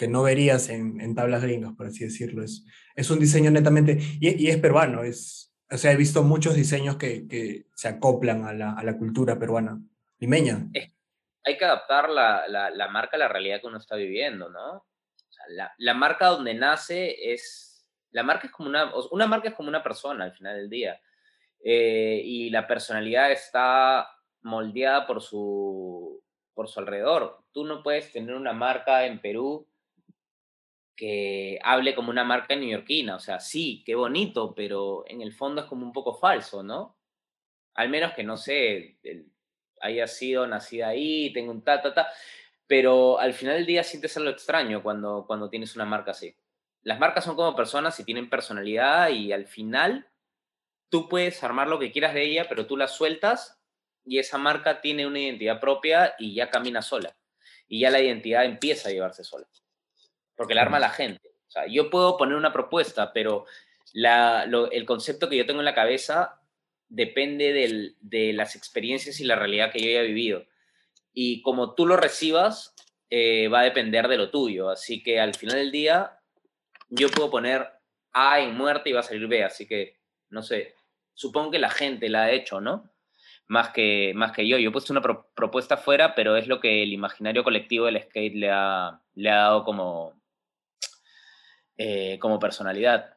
que 0.00 0.08
no 0.08 0.22
verías 0.22 0.70
en, 0.70 0.98
en, 0.98 1.14
tablas 1.14 1.42
gringas, 1.42 1.74
por 1.74 1.86
así 1.86 2.04
decirlo. 2.04 2.42
Es, 2.42 2.64
es 2.96 3.10
un 3.10 3.18
diseño 3.18 3.50
netamente, 3.50 3.98
y, 4.18 4.46
y, 4.46 4.48
es 4.48 4.56
peruano, 4.56 5.02
es, 5.02 5.54
o 5.70 5.76
sea, 5.76 5.92
he 5.92 5.96
visto 5.96 6.22
muchos 6.22 6.54
diseños 6.54 6.96
que, 6.96 7.28
que 7.28 7.66
se 7.74 7.88
acoplan 7.88 8.46
a 8.46 8.54
la, 8.54 8.72
a 8.72 8.82
la, 8.82 8.96
cultura 8.96 9.38
peruana, 9.38 9.78
limeña. 10.18 10.68
hay 11.44 11.58
que 11.58 11.64
adaptar 11.66 12.08
la, 12.08 12.48
la, 12.48 12.70
la, 12.70 12.88
marca 12.88 13.16
a 13.16 13.18
la 13.18 13.28
realidad 13.28 13.60
que 13.60 13.66
uno 13.66 13.76
está 13.76 13.96
viviendo, 13.96 14.48
¿no? 14.48 14.76
O 14.76 15.32
sea, 15.32 15.44
la, 15.76 15.92
marca 15.92 16.28
donde 16.28 16.54
nace 16.54 17.34
es, 17.34 17.86
la 18.10 18.22
marca 18.22 18.46
es 18.46 18.54
como 18.54 18.70
una, 18.70 18.90
una 19.10 19.26
marca 19.26 19.50
es 19.50 19.54
como 19.54 19.68
una 19.68 19.82
persona 19.82 20.24
al 20.24 20.32
final 20.32 20.56
del 20.56 20.70
día, 20.70 20.98
eh, 21.62 22.22
y 22.24 22.48
la 22.48 22.66
personalidad 22.66 23.30
está 23.32 24.08
moldeada 24.40 25.06
por 25.06 25.20
su, 25.20 26.22
por 26.54 26.68
su 26.68 26.80
alrededor. 26.80 27.44
Tú 27.52 27.66
no 27.66 27.82
puedes 27.82 28.10
tener 28.10 28.34
una 28.34 28.54
marca 28.54 29.04
en 29.04 29.20
Perú 29.20 29.66
que 31.00 31.58
hable 31.62 31.94
como 31.94 32.10
una 32.10 32.24
marca 32.24 32.54
neoyorquina. 32.54 33.16
O 33.16 33.20
sea, 33.20 33.40
sí, 33.40 33.82
qué 33.86 33.94
bonito, 33.94 34.54
pero 34.54 35.04
en 35.08 35.22
el 35.22 35.32
fondo 35.32 35.62
es 35.62 35.66
como 35.66 35.86
un 35.86 35.94
poco 35.94 36.12
falso, 36.12 36.62
¿no? 36.62 36.98
Al 37.72 37.88
menos 37.88 38.12
que, 38.12 38.22
no 38.22 38.36
sé, 38.36 38.98
haya 39.80 40.06
sido 40.06 40.46
nacida 40.46 40.88
ahí, 40.88 41.32
tengo 41.32 41.52
un 41.52 41.64
ta, 41.64 41.80
ta, 41.80 41.94
ta. 41.94 42.08
Pero 42.66 43.18
al 43.18 43.32
final 43.32 43.56
del 43.56 43.64
día 43.64 43.82
sientes 43.82 44.14
algo 44.18 44.28
extraño 44.28 44.82
cuando, 44.82 45.24
cuando 45.26 45.48
tienes 45.48 45.74
una 45.74 45.86
marca 45.86 46.10
así. 46.10 46.36
Las 46.82 46.98
marcas 46.98 47.24
son 47.24 47.34
como 47.34 47.56
personas 47.56 47.98
y 47.98 48.04
tienen 48.04 48.28
personalidad 48.28 49.08
y 49.08 49.32
al 49.32 49.46
final 49.46 50.06
tú 50.90 51.08
puedes 51.08 51.42
armar 51.42 51.68
lo 51.68 51.78
que 51.78 51.92
quieras 51.92 52.12
de 52.12 52.24
ella, 52.24 52.46
pero 52.46 52.66
tú 52.66 52.76
la 52.76 52.88
sueltas 52.88 53.58
y 54.04 54.18
esa 54.18 54.36
marca 54.36 54.82
tiene 54.82 55.06
una 55.06 55.20
identidad 55.20 55.60
propia 55.60 56.14
y 56.18 56.34
ya 56.34 56.50
camina 56.50 56.82
sola. 56.82 57.16
Y 57.68 57.80
ya 57.80 57.90
la 57.90 58.02
identidad 58.02 58.44
empieza 58.44 58.90
a 58.90 58.92
llevarse 58.92 59.24
sola. 59.24 59.46
Porque 60.40 60.54
la 60.54 60.62
arma 60.62 60.78
la 60.78 60.88
gente. 60.88 61.28
O 61.48 61.50
sea, 61.50 61.66
yo 61.66 61.90
puedo 61.90 62.16
poner 62.16 62.34
una 62.34 62.50
propuesta, 62.50 63.12
pero 63.12 63.44
la, 63.92 64.46
lo, 64.46 64.70
el 64.70 64.86
concepto 64.86 65.28
que 65.28 65.36
yo 65.36 65.44
tengo 65.44 65.60
en 65.60 65.66
la 65.66 65.74
cabeza 65.74 66.40
depende 66.88 67.52
del, 67.52 67.94
de 68.00 68.32
las 68.32 68.56
experiencias 68.56 69.20
y 69.20 69.24
la 69.24 69.36
realidad 69.36 69.70
que 69.70 69.80
yo 69.80 69.90
haya 69.90 70.00
vivido. 70.00 70.46
Y 71.12 71.42
como 71.42 71.74
tú 71.74 71.84
lo 71.84 71.98
recibas, 71.98 72.74
eh, 73.10 73.48
va 73.48 73.60
a 73.60 73.64
depender 73.64 74.08
de 74.08 74.16
lo 74.16 74.30
tuyo. 74.30 74.70
Así 74.70 75.02
que 75.02 75.20
al 75.20 75.34
final 75.34 75.56
del 75.56 75.72
día, 75.72 76.18
yo 76.88 77.10
puedo 77.10 77.30
poner 77.30 77.68
A 78.14 78.40
en 78.40 78.56
muerte 78.56 78.88
y 78.88 78.94
va 78.94 79.00
a 79.00 79.02
salir 79.02 79.26
B. 79.26 79.44
Así 79.44 79.66
que, 79.66 79.98
no 80.30 80.42
sé, 80.42 80.74
supongo 81.12 81.50
que 81.50 81.58
la 81.58 81.68
gente 81.68 82.08
la 82.08 82.22
ha 82.22 82.30
hecho, 82.30 82.62
¿no? 82.62 82.90
más 83.50 83.70
que, 83.70 84.12
más 84.14 84.30
que 84.30 84.46
yo. 84.46 84.58
Yo 84.58 84.70
he 84.70 84.72
puesto 84.72 84.92
una 84.92 85.02
pro 85.02 85.28
propuesta 85.34 85.76
fuera, 85.76 86.14
pero 86.14 86.36
es 86.36 86.46
lo 86.46 86.60
que 86.60 86.84
el 86.84 86.92
imaginario 86.92 87.42
colectivo 87.42 87.86
del 87.86 88.00
skate 88.00 88.36
le 88.36 88.48
ha, 88.48 89.00
le 89.16 89.28
ha 89.28 89.36
dado 89.36 89.64
como, 89.64 90.19
eh, 91.82 92.18
como 92.18 92.38
personalidad. 92.38 93.16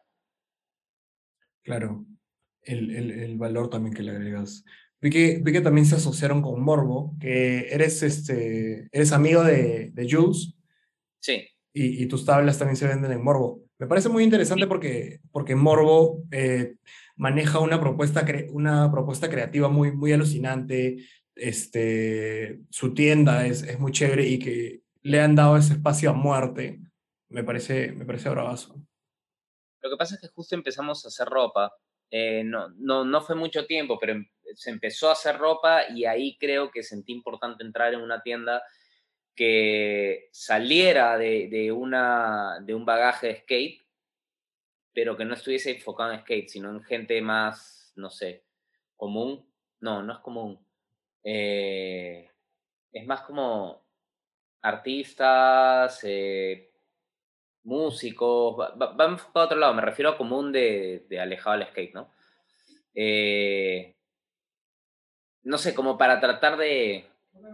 Claro, 1.64 2.06
el, 2.62 2.96
el, 2.96 3.12
el, 3.12 3.38
valor 3.38 3.70
también 3.70 3.94
que 3.94 4.04
le 4.04 4.12
agregas. 4.12 4.64
Vi 5.02 5.10
que, 5.10 5.42
vi 5.44 5.52
que 5.52 5.60
también 5.60 5.86
se 5.86 5.96
asociaron 5.96 6.42
con 6.42 6.64
Morbo, 6.64 7.14
que 7.20 7.68
eres, 7.74 8.02
este, 8.04 8.88
eres 8.94 9.12
amigo 9.12 9.44
de, 9.44 9.92
de 9.92 10.08
Jules. 10.10 10.56
Sí. 11.20 11.46
Y, 11.74 12.04
y, 12.04 12.06
tus 12.06 12.24
tablas 12.24 12.58
también 12.58 12.78
se 12.78 12.88
venden 12.88 13.12
en 13.12 13.22
Morbo. 13.22 13.66
Me 13.80 13.88
parece 13.88 14.08
muy 14.08 14.24
interesante 14.24 14.66
porque, 14.66 15.20
porque 15.34 15.56
Morbo 15.58 16.24
eh, 16.32 16.76
maneja 17.18 17.60
una 17.60 17.82
propuesta, 17.82 18.26
una 18.52 18.90
propuesta 18.90 19.30
creativa 19.30 19.68
muy, 19.68 19.92
muy 19.92 20.14
alucinante. 20.14 21.06
Este, 21.36 22.62
su 22.70 22.94
tienda 22.94 23.46
es, 23.46 23.64
es 23.64 23.78
muy 23.78 23.92
chévere 23.92 24.26
y 24.26 24.40
que 24.40 24.84
le 25.02 25.20
han 25.20 25.36
dado 25.36 25.58
ese 25.58 25.74
espacio 25.74 26.12
a 26.12 26.14
muerte. 26.14 26.80
Me 27.34 27.44
parece, 27.44 27.92
me 27.92 28.06
parece 28.06 28.30
bravazo. 28.30 28.76
Lo 29.82 29.90
que 29.90 29.98
pasa 29.98 30.16
es 30.16 30.22
que 30.22 30.28
justo 30.30 30.56
empezamos 30.56 31.04
a 31.04 31.10
hacer 31.10 31.28
ropa. 31.28 31.74
Eh, 32.10 32.44
no, 32.44 32.70
no, 32.78 33.04
no 33.04 33.22
fue 33.22 33.36
mucho 33.36 33.66
tiempo, 33.66 33.98
pero 34.00 34.14
em, 34.14 34.26
se 34.56 34.70
empezó 34.70 35.10
a 35.10 35.14
hacer 35.14 35.38
ropa 35.38 35.90
y 35.90 36.06
ahí 36.06 36.38
creo 36.38 36.72
que 36.72 36.84
sentí 36.84 37.12
importante 37.12 37.64
entrar 37.64 37.94
en 37.94 38.02
una 38.02 38.22
tienda 38.22 38.64
que 39.36 40.30
saliera 40.32 41.18
de, 41.18 41.50
de, 41.50 41.72
una, 41.72 42.60
de 42.62 42.76
un 42.76 42.86
bagaje 42.86 43.28
de 43.28 43.36
skate 43.42 43.84
pero 44.94 45.18
que 45.18 45.26
no 45.26 45.34
estuviese 45.34 45.72
enfocado 45.72 46.14
en 46.14 46.20
skate, 46.22 46.50
sino 46.50 46.70
en 46.70 46.84
gente 46.84 47.20
más, 47.22 47.92
no 47.96 48.10
sé, 48.10 48.46
común. 48.96 49.46
No, 49.80 50.04
no 50.04 50.14
es 50.14 50.20
común. 50.20 50.66
Eh, 51.24 52.30
es 52.92 53.06
más 53.06 53.22
como 53.22 53.86
artistas, 54.62 56.00
eh, 56.04 56.73
músicos, 57.64 58.60
va, 58.60 58.94
va, 58.94 59.06
enfocado 59.06 59.42
a 59.42 59.46
otro 59.46 59.58
lado, 59.60 59.74
me 59.74 59.82
refiero 59.82 60.12
a 60.12 60.18
común 60.18 60.52
de, 60.52 61.06
de 61.10 61.20
alejado 61.20 61.58
del 61.58 61.68
skate, 61.68 61.94
¿no? 61.94 62.10
Eh, 62.96 63.96
no 65.44 65.58
sé, 65.58 65.74
como 65.74 65.98
para 65.98 66.20
tratar 66.20 66.58
de, 66.58 67.06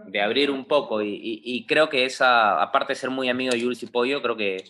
de 0.08 0.22
abrir 0.22 0.52
un 0.52 0.66
poco 0.66 1.02
y, 1.02 1.14
y, 1.16 1.42
y, 1.44 1.66
creo 1.66 1.90
que 1.90 2.06
esa, 2.06 2.62
aparte 2.62 2.94
de 2.94 3.00
ser 3.00 3.10
muy 3.10 3.30
amigo 3.30 3.54
de 3.54 3.62
Jules 3.62 3.84
y 3.84 3.88
Pollo, 3.88 4.22
creo 4.22 4.38
que 4.38 4.64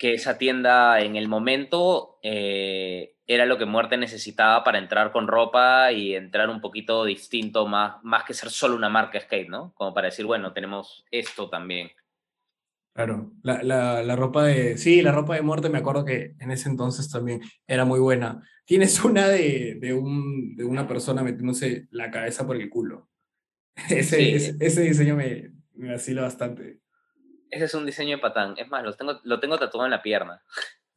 que 0.00 0.14
esa 0.14 0.38
tienda 0.38 0.98
en 1.00 1.14
el 1.14 1.28
momento 1.28 2.18
eh, 2.22 3.16
era 3.26 3.44
lo 3.44 3.58
que 3.58 3.66
Muerte 3.66 3.98
necesitaba 3.98 4.64
para 4.64 4.78
entrar 4.78 5.12
con 5.12 5.28
ropa 5.28 5.92
y 5.92 6.14
entrar 6.14 6.48
un 6.48 6.62
poquito 6.62 7.04
distinto, 7.04 7.66
más, 7.66 8.02
más 8.02 8.24
que 8.24 8.32
ser 8.32 8.48
solo 8.48 8.76
una 8.76 8.88
marca 8.88 9.20
skate, 9.20 9.50
¿no? 9.50 9.74
Como 9.74 9.92
para 9.92 10.06
decir, 10.06 10.24
bueno, 10.24 10.54
tenemos 10.54 11.04
esto 11.10 11.50
también. 11.50 11.92
Claro, 12.92 13.32
la, 13.42 13.62
la, 13.62 14.02
la, 14.02 14.16
ropa 14.16 14.44
de. 14.44 14.76
Sí, 14.76 15.00
la 15.00 15.12
ropa 15.12 15.36
de 15.36 15.42
muerte 15.42 15.68
me 15.68 15.78
acuerdo 15.78 16.04
que 16.04 16.34
en 16.40 16.50
ese 16.50 16.68
entonces 16.68 17.08
también 17.08 17.40
era 17.66 17.84
muy 17.84 18.00
buena. 18.00 18.42
Tienes 18.64 19.02
una 19.04 19.28
de, 19.28 19.78
de, 19.80 19.94
un, 19.94 20.56
de 20.56 20.64
una 20.64 20.88
persona 20.88 21.22
metiéndose 21.22 21.86
la 21.92 22.10
cabeza 22.10 22.46
por 22.46 22.56
el 22.56 22.68
culo. 22.68 23.08
Ese, 23.88 24.16
sí. 24.16 24.34
ese, 24.34 24.56
ese, 24.60 24.82
diseño 24.82 25.16
me, 25.16 25.52
me 25.74 25.92
vacila 25.92 26.22
bastante. 26.22 26.80
Ese 27.48 27.64
es 27.64 27.74
un 27.74 27.86
diseño 27.86 28.16
de 28.16 28.22
patán. 28.22 28.54
Es 28.58 28.68
más, 28.68 28.82
lo 28.84 28.92
tengo, 28.94 29.20
lo 29.22 29.40
tengo 29.40 29.58
tatuado 29.58 29.86
en 29.86 29.92
la 29.92 30.02
pierna. 30.02 30.42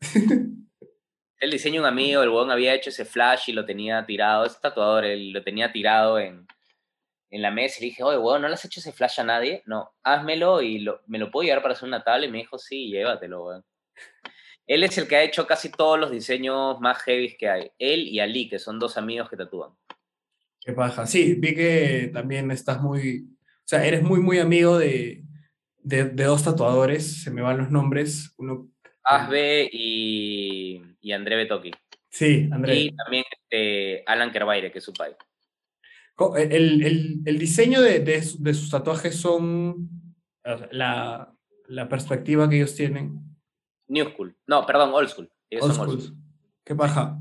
el 1.39 1.51
diseño 1.51 1.75
de 1.75 1.79
un 1.81 1.85
amigo, 1.85 2.23
el 2.23 2.29
huevón 2.29 2.51
había 2.51 2.73
hecho 2.73 2.89
ese 2.89 3.05
flash 3.05 3.49
y 3.49 3.53
lo 3.53 3.65
tenía 3.65 4.05
tirado, 4.05 4.45
ese 4.45 4.57
tatuador, 4.61 5.05
él 5.05 5.31
lo 5.31 5.43
tenía 5.43 5.71
tirado 5.71 6.19
en, 6.19 6.45
en 7.34 7.41
la 7.41 7.49
mesa 7.49 7.77
y 7.79 7.81
le 7.81 7.89
dije, 7.89 8.03
oye, 8.03 8.17
huevón, 8.17 8.43
¿no 8.43 8.47
le 8.47 8.53
has 8.53 8.63
hecho 8.63 8.79
ese 8.79 8.91
flash 8.91 9.19
a 9.19 9.23
nadie? 9.23 9.63
No, 9.65 9.91
házmelo 10.03 10.61
y 10.61 10.79
lo, 10.79 11.01
me 11.07 11.17
lo 11.17 11.31
puedo 11.31 11.45
llevar 11.45 11.63
para 11.63 11.73
hacer 11.73 11.88
una 11.88 12.03
tabla 12.03 12.27
y 12.27 12.31
me 12.31 12.38
dijo, 12.38 12.59
sí, 12.59 12.89
llévatelo, 12.89 13.43
huevón. 13.43 13.65
Él 14.67 14.84
es 14.84 14.97
el 14.99 15.07
que 15.07 15.15
ha 15.15 15.23
hecho 15.23 15.47
casi 15.47 15.71
todos 15.71 15.99
los 15.99 16.11
diseños 16.11 16.79
más 16.79 17.01
heavy 17.01 17.36
que 17.36 17.49
hay. 17.49 17.71
Él 17.79 18.07
y 18.07 18.19
Ali, 18.19 18.47
que 18.47 18.59
son 18.59 18.79
dos 18.79 18.97
amigos 18.97 19.29
que 19.29 19.36
tatúan. 19.36 19.71
Qué 20.61 20.73
paja. 20.73 21.07
Sí, 21.07 21.34
vi 21.34 21.55
que 21.55 22.11
también 22.13 22.51
estás 22.51 22.79
muy, 22.79 23.27
o 23.41 23.65
sea, 23.65 23.84
eres 23.84 24.03
muy, 24.03 24.19
muy 24.19 24.38
amigo 24.38 24.77
de, 24.77 25.23
de, 25.79 26.05
de, 26.05 26.23
dos 26.23 26.43
tatuadores, 26.43 27.23
se 27.23 27.31
me 27.31 27.41
van 27.41 27.57
los 27.57 27.71
nombres. 27.71 28.34
Uno, 28.38 28.69
Asbe 29.03 29.69
y, 29.73 30.81
y 31.01 31.11
André 31.11 31.36
Betoki. 31.36 31.71
Sí, 32.09 32.47
André. 32.51 32.75
Y 32.75 32.95
también 32.95 33.23
este, 33.31 34.03
Alan 34.05 34.31
Kerbaire, 34.31 34.71
que 34.71 34.77
es 34.77 34.84
su 34.84 34.93
padre. 34.93 35.17
El, 36.38 36.84
el, 36.84 37.22
el 37.26 37.39
diseño 37.39 37.82
de, 37.82 37.99
de, 37.99 38.24
de, 38.39 38.53
sus 38.53 38.70
tatuajes 38.70 39.16
son 39.16 39.89
la, 40.72 41.34
la, 41.68 41.89
perspectiva 41.89 42.47
que 42.47 42.57
ellos 42.57 42.76
tienen. 42.76 43.20
New 43.88 44.09
School. 44.09 44.38
No, 44.47 44.66
perdón, 44.66 44.91
Old 44.93 45.09
School. 45.09 45.32
Ellos 45.49 45.66
old 45.66 45.74
son 45.74 45.86
school. 45.86 45.97
old 45.97 46.05
school. 46.07 46.18
Qué 46.64 46.76
paja. 46.76 47.20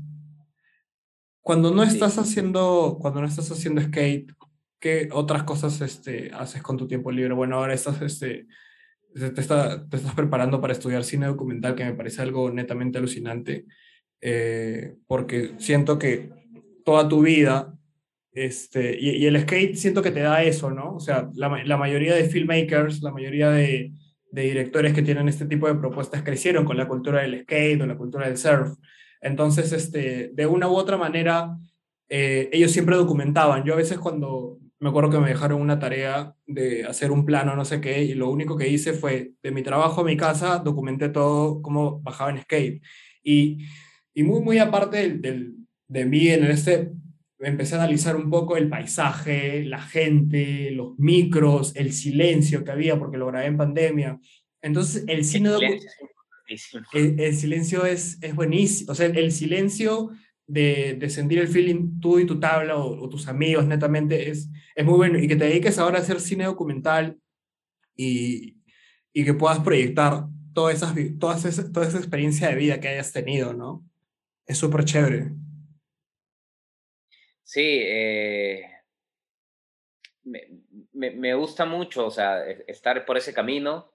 Cuando 1.41 1.71
no 1.71 1.83
estás 1.83 2.13
sí. 2.13 2.19
haciendo, 2.21 2.97
cuando 3.01 3.21
no 3.21 3.27
estás 3.27 3.51
haciendo 3.51 3.81
skate, 3.81 4.31
¿qué 4.79 5.09
otras 5.11 5.43
cosas 5.43 5.81
este, 5.81 6.31
haces 6.33 6.61
con 6.61 6.77
tu 6.77 6.87
tiempo 6.87 7.11
libre? 7.11 7.33
Bueno, 7.33 7.57
ahora 7.57 7.73
estás, 7.73 8.01
este, 8.01 8.47
te, 9.13 9.41
está, 9.41 9.87
te 9.87 9.97
estás 9.97 10.13
preparando 10.15 10.61
para 10.61 10.73
estudiar 10.73 11.03
cine 11.03 11.25
documental, 11.25 11.75
que 11.75 11.85
me 11.85 11.93
parece 11.93 12.21
algo 12.21 12.49
netamente 12.49 12.97
alucinante, 12.97 13.65
eh, 14.21 14.95
porque 15.07 15.55
siento 15.57 15.99
que 15.99 16.31
toda 16.85 17.07
tu 17.07 17.21
vida, 17.21 17.77
este, 18.33 18.97
y, 18.99 19.11
y, 19.11 19.25
el 19.27 19.39
skate 19.41 19.75
siento 19.75 20.01
que 20.01 20.11
te 20.11 20.21
da 20.21 20.43
eso, 20.43 20.71
¿no? 20.71 20.95
O 20.95 20.99
sea, 20.99 21.29
la, 21.35 21.63
la 21.63 21.77
mayoría 21.77 22.15
de 22.15 22.25
filmmakers, 22.25 23.01
la 23.01 23.11
mayoría 23.11 23.51
de, 23.51 23.93
de, 24.31 24.41
directores 24.41 24.93
que 24.93 25.03
tienen 25.03 25.29
este 25.29 25.45
tipo 25.45 25.67
de 25.67 25.75
propuestas 25.75 26.23
crecieron 26.23 26.65
con 26.65 26.77
la 26.77 26.87
cultura 26.87 27.21
del 27.21 27.43
skate 27.43 27.81
o 27.81 27.85
la 27.85 27.97
cultura 27.97 28.27
del 28.27 28.37
surf. 28.37 28.75
Entonces, 29.21 29.71
este, 29.71 30.31
de 30.33 30.45
una 30.47 30.67
u 30.67 30.75
otra 30.75 30.97
manera, 30.97 31.55
eh, 32.09 32.49
ellos 32.51 32.71
siempre 32.71 32.95
documentaban. 32.95 33.63
Yo 33.63 33.73
a 33.73 33.77
veces 33.77 33.99
cuando 33.99 34.59
me 34.79 34.89
acuerdo 34.89 35.11
que 35.11 35.19
me 35.19 35.29
dejaron 35.29 35.61
una 35.61 35.79
tarea 35.79 36.35
de 36.45 36.83
hacer 36.83 37.11
un 37.11 37.25
plano, 37.25 37.55
no 37.55 37.63
sé 37.63 37.79
qué, 37.79 38.03
y 38.03 38.15
lo 38.15 38.29
único 38.29 38.57
que 38.57 38.67
hice 38.67 38.91
fue, 38.91 39.31
de 39.41 39.51
mi 39.51 39.63
trabajo 39.63 40.01
a 40.01 40.03
mi 40.03 40.17
casa, 40.17 40.59
documenté 40.59 41.07
todo 41.07 41.61
cómo 41.61 42.01
bajaba 42.01 42.31
en 42.31 42.41
skate. 42.41 42.83
Y, 43.23 43.59
y 44.13 44.23
muy, 44.23 44.41
muy 44.41 44.57
aparte 44.57 45.09
del, 45.17 45.55
de 45.87 46.05
mí 46.05 46.27
en 46.27 46.43
este, 46.45 46.91
empecé 47.43 47.75
a 47.75 47.79
analizar 47.79 48.15
un 48.15 48.29
poco 48.29 48.57
el 48.57 48.69
paisaje, 48.69 49.63
la 49.65 49.81
gente, 49.81 50.71
los 50.71 50.97
micros, 50.97 51.75
el 51.75 51.93
silencio 51.93 52.63
que 52.63 52.71
había, 52.71 52.97
porque 52.97 53.17
lo 53.17 53.27
grabé 53.27 53.47
en 53.47 53.57
pandemia. 53.57 54.19
Entonces, 54.61 55.03
el 55.07 55.25
cine 55.25 55.51
el, 56.93 57.19
el, 57.19 57.35
silencio 57.35 57.85
es, 57.85 58.17
es 58.21 58.35
buenísimo. 58.35 58.91
O 58.91 58.95
sea, 58.95 59.07
el, 59.07 59.31
silencio 59.31 60.11
de, 60.47 60.95
de, 60.99 61.09
sentir 61.09 61.39
el 61.39 61.47
feeling 61.47 61.99
tú 61.99 62.19
y 62.19 62.25
tu 62.25 62.39
tabla 62.39 62.77
o, 62.77 63.09
tus 63.09 63.27
amigos 63.27 63.65
netamente 63.65 64.29
es, 64.29 64.49
es 64.75 64.85
muy 64.85 64.95
bueno. 64.95 65.19
Y 65.19 65.27
que 65.27 65.35
te 65.35 65.45
dediques 65.45 65.79
ahora 65.79 65.99
a 65.99 66.01
hacer 66.01 66.19
cine 66.19 66.45
documental 66.45 67.17
y, 67.95 68.57
y 69.13 69.25
que 69.25 69.33
puedas 69.33 69.59
proyectar 69.59 70.27
toda, 70.53 70.71
esas, 70.71 70.93
todas 71.19 71.45
esa, 71.45 71.71
toda 71.71 71.87
esa 71.87 71.97
experiencia 71.97 72.49
de 72.49 72.55
vida 72.55 72.79
que 72.79 72.89
hayas 72.89 73.11
tenido, 73.11 73.53
¿no? 73.53 73.85
Es 74.45 74.57
súper 74.57 74.85
chévere. 74.85 75.31
Sí, 77.43 77.61
eh, 77.83 78.65
me, 80.23 80.47
me, 80.93 81.11
me, 81.11 81.33
gusta 81.35 81.65
mucho, 81.65 82.07
o 82.07 82.11
sea, 82.11 82.45
estar 82.67 83.05
por 83.05 83.17
ese 83.17 83.33
camino. 83.33 83.91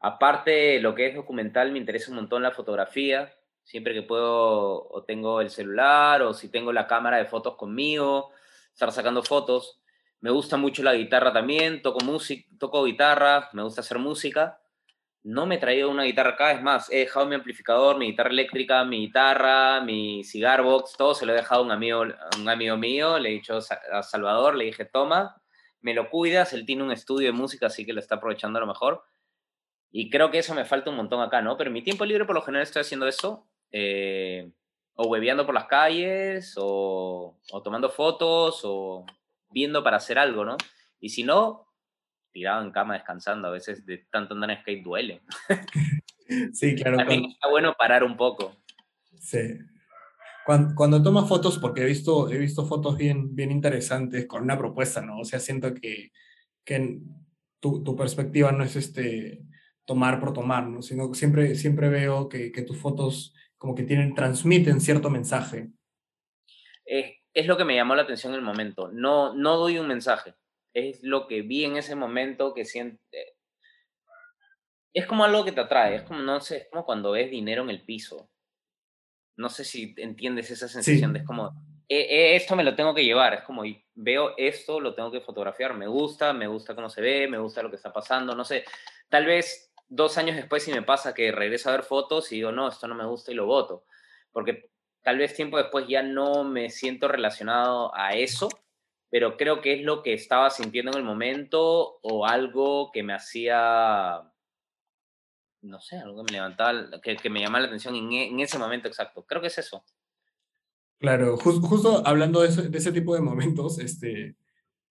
Aparte, 0.00 0.80
lo 0.80 0.94
que 0.94 1.06
es 1.06 1.14
documental, 1.14 1.72
me 1.72 1.78
interesa 1.78 2.10
un 2.10 2.16
montón 2.16 2.42
la 2.42 2.52
fotografía. 2.52 3.32
Siempre 3.64 3.94
que 3.94 4.02
puedo, 4.02 4.88
o 4.88 5.04
tengo 5.04 5.40
el 5.40 5.50
celular, 5.50 6.22
o 6.22 6.32
si 6.34 6.48
tengo 6.50 6.72
la 6.72 6.86
cámara 6.86 7.16
de 7.18 7.24
fotos 7.26 7.56
conmigo, 7.56 8.30
estar 8.72 8.92
sacando 8.92 9.22
fotos. 9.22 9.80
Me 10.20 10.30
gusta 10.30 10.56
mucho 10.56 10.82
la 10.82 10.94
guitarra 10.94 11.32
también, 11.32 11.82
toco, 11.82 12.04
música, 12.04 12.48
toco 12.58 12.84
guitarra, 12.84 13.50
me 13.52 13.62
gusta 13.62 13.80
hacer 13.80 13.98
música. 13.98 14.60
No 15.26 15.44
me 15.44 15.56
he 15.56 15.58
traído 15.58 15.90
una 15.90 16.04
guitarra 16.04 16.30
acá, 16.30 16.52
es 16.52 16.62
más, 16.62 16.88
he 16.88 16.98
dejado 16.98 17.26
mi 17.26 17.34
amplificador, 17.34 17.98
mi 17.98 18.06
guitarra 18.06 18.30
eléctrica, 18.30 18.84
mi 18.84 18.98
guitarra, 18.98 19.80
mi 19.80 20.22
cigar 20.22 20.62
box, 20.62 20.92
todo 20.96 21.16
se 21.16 21.26
lo 21.26 21.32
he 21.32 21.34
dejado 21.34 21.62
a 21.62 21.64
un 21.64 21.72
amigo, 21.72 22.04
un 22.38 22.48
amigo 22.48 22.76
mío, 22.76 23.18
le 23.18 23.30
he 23.30 23.32
dicho 23.32 23.58
a 23.92 24.02
Salvador, 24.04 24.54
le 24.54 24.66
dije, 24.66 24.84
toma, 24.84 25.42
me 25.80 25.94
lo 25.94 26.10
cuidas, 26.10 26.52
él 26.52 26.64
tiene 26.64 26.84
un 26.84 26.92
estudio 26.92 27.26
de 27.26 27.32
música, 27.32 27.66
así 27.66 27.84
que 27.84 27.92
lo 27.92 27.98
está 27.98 28.14
aprovechando 28.14 28.58
a 28.58 28.60
lo 28.60 28.68
mejor. 28.68 29.02
Y 29.90 30.10
creo 30.10 30.30
que 30.30 30.38
eso 30.38 30.54
me 30.54 30.64
falta 30.64 30.90
un 30.90 30.96
montón 30.96 31.20
acá, 31.20 31.42
¿no? 31.42 31.56
Pero 31.56 31.70
en 31.70 31.74
mi 31.74 31.82
tiempo 31.82 32.04
libre 32.04 32.24
por 32.24 32.36
lo 32.36 32.42
general 32.42 32.62
estoy 32.62 32.82
haciendo 32.82 33.08
eso, 33.08 33.48
eh, 33.72 34.52
o 34.94 35.08
hueveando 35.08 35.44
por 35.44 35.56
las 35.56 35.66
calles, 35.66 36.54
o 36.56 37.36
tomando 37.64 37.90
fotos, 37.90 38.60
o 38.62 39.04
viendo 39.50 39.82
para 39.82 39.96
hacer 39.96 40.20
algo, 40.20 40.44
¿no? 40.44 40.56
Y 41.00 41.08
si 41.08 41.24
no, 41.24 41.66
tirado 42.36 42.62
en 42.62 42.70
cama 42.70 42.92
descansando, 42.92 43.48
a 43.48 43.50
veces 43.50 43.86
de 43.86 43.96
tanto 44.10 44.34
andar 44.34 44.50
en 44.50 44.60
skate 44.60 44.84
duele. 44.84 45.22
Sí, 46.52 46.74
claro. 46.74 46.96
También 46.96 47.24
está 47.26 47.48
bueno 47.48 47.76
parar 47.78 48.02
un 48.02 48.16
poco. 48.16 48.56
Sí. 49.20 49.60
Cuando, 50.44 50.74
cuando, 50.74 51.00
tomas 51.00 51.28
fotos, 51.28 51.56
porque 51.56 51.82
he 51.82 51.84
visto, 51.84 52.28
he 52.28 52.36
visto 52.36 52.66
fotos 52.66 52.96
bien, 52.96 53.36
bien 53.36 53.52
interesantes 53.52 54.26
con 54.26 54.42
una 54.42 54.58
propuesta, 54.58 55.00
¿no? 55.00 55.20
O 55.20 55.24
sea, 55.24 55.38
siento 55.38 55.72
que, 55.72 56.10
que 56.64 56.98
tu, 57.60 57.84
tu 57.84 57.94
perspectiva 57.94 58.50
no 58.50 58.64
es 58.64 58.74
este 58.74 59.44
tomar 59.84 60.18
por 60.18 60.32
tomar, 60.32 60.66
¿no? 60.66 60.82
Sino 60.82 61.08
que 61.12 61.16
siempre, 61.16 61.54
siempre 61.54 61.88
veo 61.88 62.28
que, 62.28 62.50
que 62.50 62.62
tus 62.62 62.76
fotos 62.76 63.32
como 63.56 63.76
que 63.76 63.84
tienen, 63.84 64.12
transmiten 64.12 64.80
cierto 64.80 65.10
mensaje. 65.10 65.68
Es, 66.84 67.06
es 67.34 67.46
lo 67.46 67.56
que 67.56 67.64
me 67.64 67.76
llamó 67.76 67.94
la 67.94 68.02
atención 68.02 68.32
en 68.32 68.40
el 68.40 68.44
momento. 68.44 68.90
No, 68.92 69.32
no 69.32 69.58
doy 69.58 69.78
un 69.78 69.86
mensaje 69.86 70.34
es 70.76 71.02
lo 71.02 71.26
que 71.26 71.40
vi 71.40 71.64
en 71.64 71.78
ese 71.78 71.94
momento 71.94 72.52
que 72.52 72.66
siente. 72.66 73.34
Es 74.92 75.06
como 75.06 75.24
algo 75.24 75.42
que 75.42 75.52
te 75.52 75.62
atrae, 75.62 75.96
es 75.96 76.02
como, 76.02 76.20
no 76.20 76.38
sé, 76.40 76.58
es 76.58 76.68
como 76.70 76.84
cuando 76.84 77.12
ves 77.12 77.30
dinero 77.30 77.62
en 77.62 77.70
el 77.70 77.82
piso. 77.82 78.28
No 79.36 79.48
sé 79.48 79.64
si 79.64 79.94
entiendes 79.96 80.50
esa 80.50 80.68
sensación 80.68 81.14
de 81.14 81.20
es 81.20 81.24
como, 81.24 81.54
e, 81.88 82.00
e, 82.00 82.36
esto 82.36 82.56
me 82.56 82.64
lo 82.64 82.74
tengo 82.74 82.94
que 82.94 83.04
llevar, 83.04 83.32
es 83.32 83.42
como, 83.42 83.62
veo 83.94 84.34
esto, 84.36 84.78
lo 84.78 84.94
tengo 84.94 85.10
que 85.10 85.20
fotografiar, 85.22 85.72
me 85.74 85.86
gusta, 85.86 86.34
me 86.34 86.46
gusta 86.46 86.74
cómo 86.74 86.90
se 86.90 87.00
ve, 87.00 87.26
me 87.26 87.38
gusta 87.38 87.62
lo 87.62 87.70
que 87.70 87.76
está 87.76 87.92
pasando, 87.92 88.34
no 88.34 88.44
sé, 88.44 88.64
tal 89.08 89.24
vez 89.24 89.72
dos 89.88 90.18
años 90.18 90.36
después 90.36 90.62
si 90.62 90.72
me 90.72 90.82
pasa 90.82 91.14
que 91.14 91.32
regreso 91.32 91.70
a 91.70 91.72
ver 91.72 91.84
fotos 91.84 92.32
y 92.32 92.36
digo, 92.36 92.52
no, 92.52 92.68
esto 92.68 92.86
no 92.86 92.94
me 92.94 93.06
gusta 93.06 93.32
y 93.32 93.34
lo 93.34 93.46
voto, 93.46 93.84
porque 94.30 94.70
tal 95.02 95.16
vez 95.18 95.34
tiempo 95.34 95.56
después 95.56 95.86
ya 95.88 96.02
no 96.02 96.44
me 96.44 96.68
siento 96.68 97.08
relacionado 97.08 97.94
a 97.94 98.14
eso, 98.14 98.48
pero 99.10 99.36
creo 99.36 99.60
que 99.60 99.74
es 99.74 99.82
lo 99.82 100.02
que 100.02 100.14
estaba 100.14 100.50
sintiendo 100.50 100.92
en 100.92 100.98
el 100.98 101.04
momento 101.04 101.98
o 102.02 102.26
algo 102.26 102.90
que 102.92 103.02
me 103.02 103.14
hacía, 103.14 104.22
no 105.62 105.80
sé, 105.80 105.98
algo 105.98 106.24
que 106.24 106.32
me 106.32 106.38
levantaba, 106.38 107.00
que, 107.00 107.16
que 107.16 107.30
me 107.30 107.40
llamaba 107.40 107.60
la 107.60 107.66
atención 107.68 107.94
en, 107.94 108.12
en, 108.12 108.40
ese 108.40 108.58
momento 108.58 108.88
exacto. 108.88 109.24
Creo 109.24 109.40
que 109.40 109.46
es 109.48 109.58
eso. 109.58 109.84
Claro, 110.98 111.36
justo 111.36 112.06
hablando 112.06 112.40
de 112.40 112.48
ese, 112.48 112.68
de 112.68 112.78
ese, 112.78 112.90
tipo 112.90 113.14
de 113.14 113.20
momentos, 113.20 113.78
este, 113.78 114.36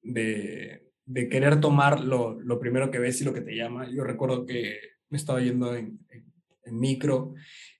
de, 0.02 0.92
de 1.04 1.30
querer 1.30 1.60
tomar 1.60 2.00
lo, 2.00 2.40
lo, 2.40 2.60
primero 2.60 2.92
que 2.92 3.00
ves 3.00 3.20
y 3.22 3.26
lo 3.26 3.34
que 3.34 3.42
te 3.42 3.56
llama. 3.56 3.90
Yo 3.90 4.04
recuerdo 4.04 4.46
que 4.46 4.80
me 5.10 5.18
estaba 5.18 5.42
yendo 5.42 5.76
en, 5.76 6.00
en, 6.10 6.32
en 6.64 6.80
micro 6.80 7.34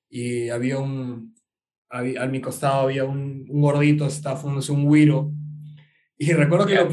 y 0.10 0.50
había 0.50 0.80
un, 0.80 1.36
había, 1.88 2.24
a 2.24 2.28
mi 2.28 2.42
costado 2.42 2.82
había 2.82 3.06
un, 3.06 3.46
un 3.48 3.62
gordito, 3.62 4.08
estaba 4.08 4.38
fumándose 4.38 4.72
un 4.72 4.92
guiro 4.92 5.32
y 6.18 6.34
recuerdo 6.34 6.66
que, 6.66 6.76
lo, 6.76 6.90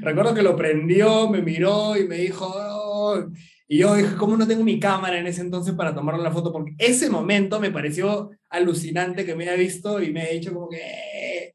recuerdo 0.00 0.34
que 0.34 0.42
lo 0.42 0.56
prendió, 0.56 1.28
me 1.28 1.40
miró 1.42 1.96
y 1.96 2.06
me 2.06 2.16
dijo, 2.16 2.46
oh", 2.54 3.26
y 3.68 3.78
yo 3.78 3.94
dije, 3.94 4.14
¿cómo 4.16 4.36
no 4.36 4.46
tengo 4.46 4.62
mi 4.62 4.78
cámara 4.78 5.18
en 5.18 5.26
ese 5.26 5.40
entonces 5.40 5.74
para 5.74 5.94
tomarle 5.94 6.22
la 6.22 6.30
foto? 6.30 6.52
Porque 6.52 6.74
ese 6.78 7.10
momento 7.10 7.58
me 7.58 7.70
pareció 7.70 8.30
alucinante 8.48 9.24
que 9.24 9.34
me 9.34 9.44
haya 9.44 9.56
visto 9.56 10.00
y 10.00 10.12
me 10.12 10.22
ha 10.22 10.28
dicho 10.28 10.52
como 10.52 10.68
que... 10.68 10.78
Eh". 10.78 11.54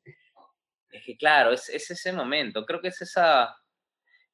Es 0.92 1.06
que 1.06 1.16
claro, 1.16 1.54
es, 1.54 1.70
es 1.70 1.90
ese 1.90 2.12
momento, 2.12 2.66
creo 2.66 2.82
que 2.82 2.90
es 2.90 3.02
esa... 3.02 3.56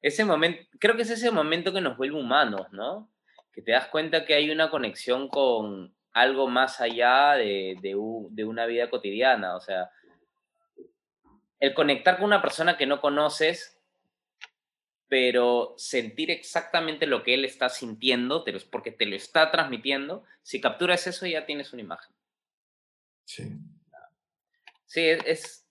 Ese 0.00 0.24
momento, 0.24 0.60
creo 0.78 0.94
que 0.94 1.02
es 1.02 1.10
ese 1.10 1.30
momento 1.30 1.72
que 1.72 1.80
nos 1.80 1.96
vuelve 1.96 2.20
humanos, 2.20 2.68
¿no? 2.70 3.10
Que 3.52 3.62
te 3.62 3.72
das 3.72 3.88
cuenta 3.88 4.24
que 4.24 4.34
hay 4.34 4.48
una 4.50 4.70
conexión 4.70 5.28
con 5.28 5.92
algo 6.12 6.48
más 6.48 6.80
allá 6.80 7.34
de, 7.34 7.76
de, 7.82 7.96
de 8.30 8.44
una 8.44 8.66
vida 8.66 8.90
cotidiana, 8.90 9.56
o 9.56 9.60
sea, 9.60 9.90
el 11.60 11.74
conectar 11.74 12.16
con 12.16 12.26
una 12.26 12.42
persona 12.42 12.76
que 12.76 12.86
no 12.86 13.00
conoces, 13.00 13.80
pero 15.08 15.74
sentir 15.76 16.30
exactamente 16.30 17.06
lo 17.06 17.22
que 17.22 17.34
él 17.34 17.44
está 17.44 17.68
sintiendo, 17.68 18.44
porque 18.70 18.92
te 18.92 19.06
lo 19.06 19.16
está 19.16 19.50
transmitiendo, 19.50 20.24
si 20.42 20.60
capturas 20.60 21.06
eso 21.06 21.26
ya 21.26 21.46
tienes 21.46 21.72
una 21.72 21.82
imagen. 21.82 22.14
Sí. 23.24 23.44
Sí, 24.86 25.02
es, 25.06 25.66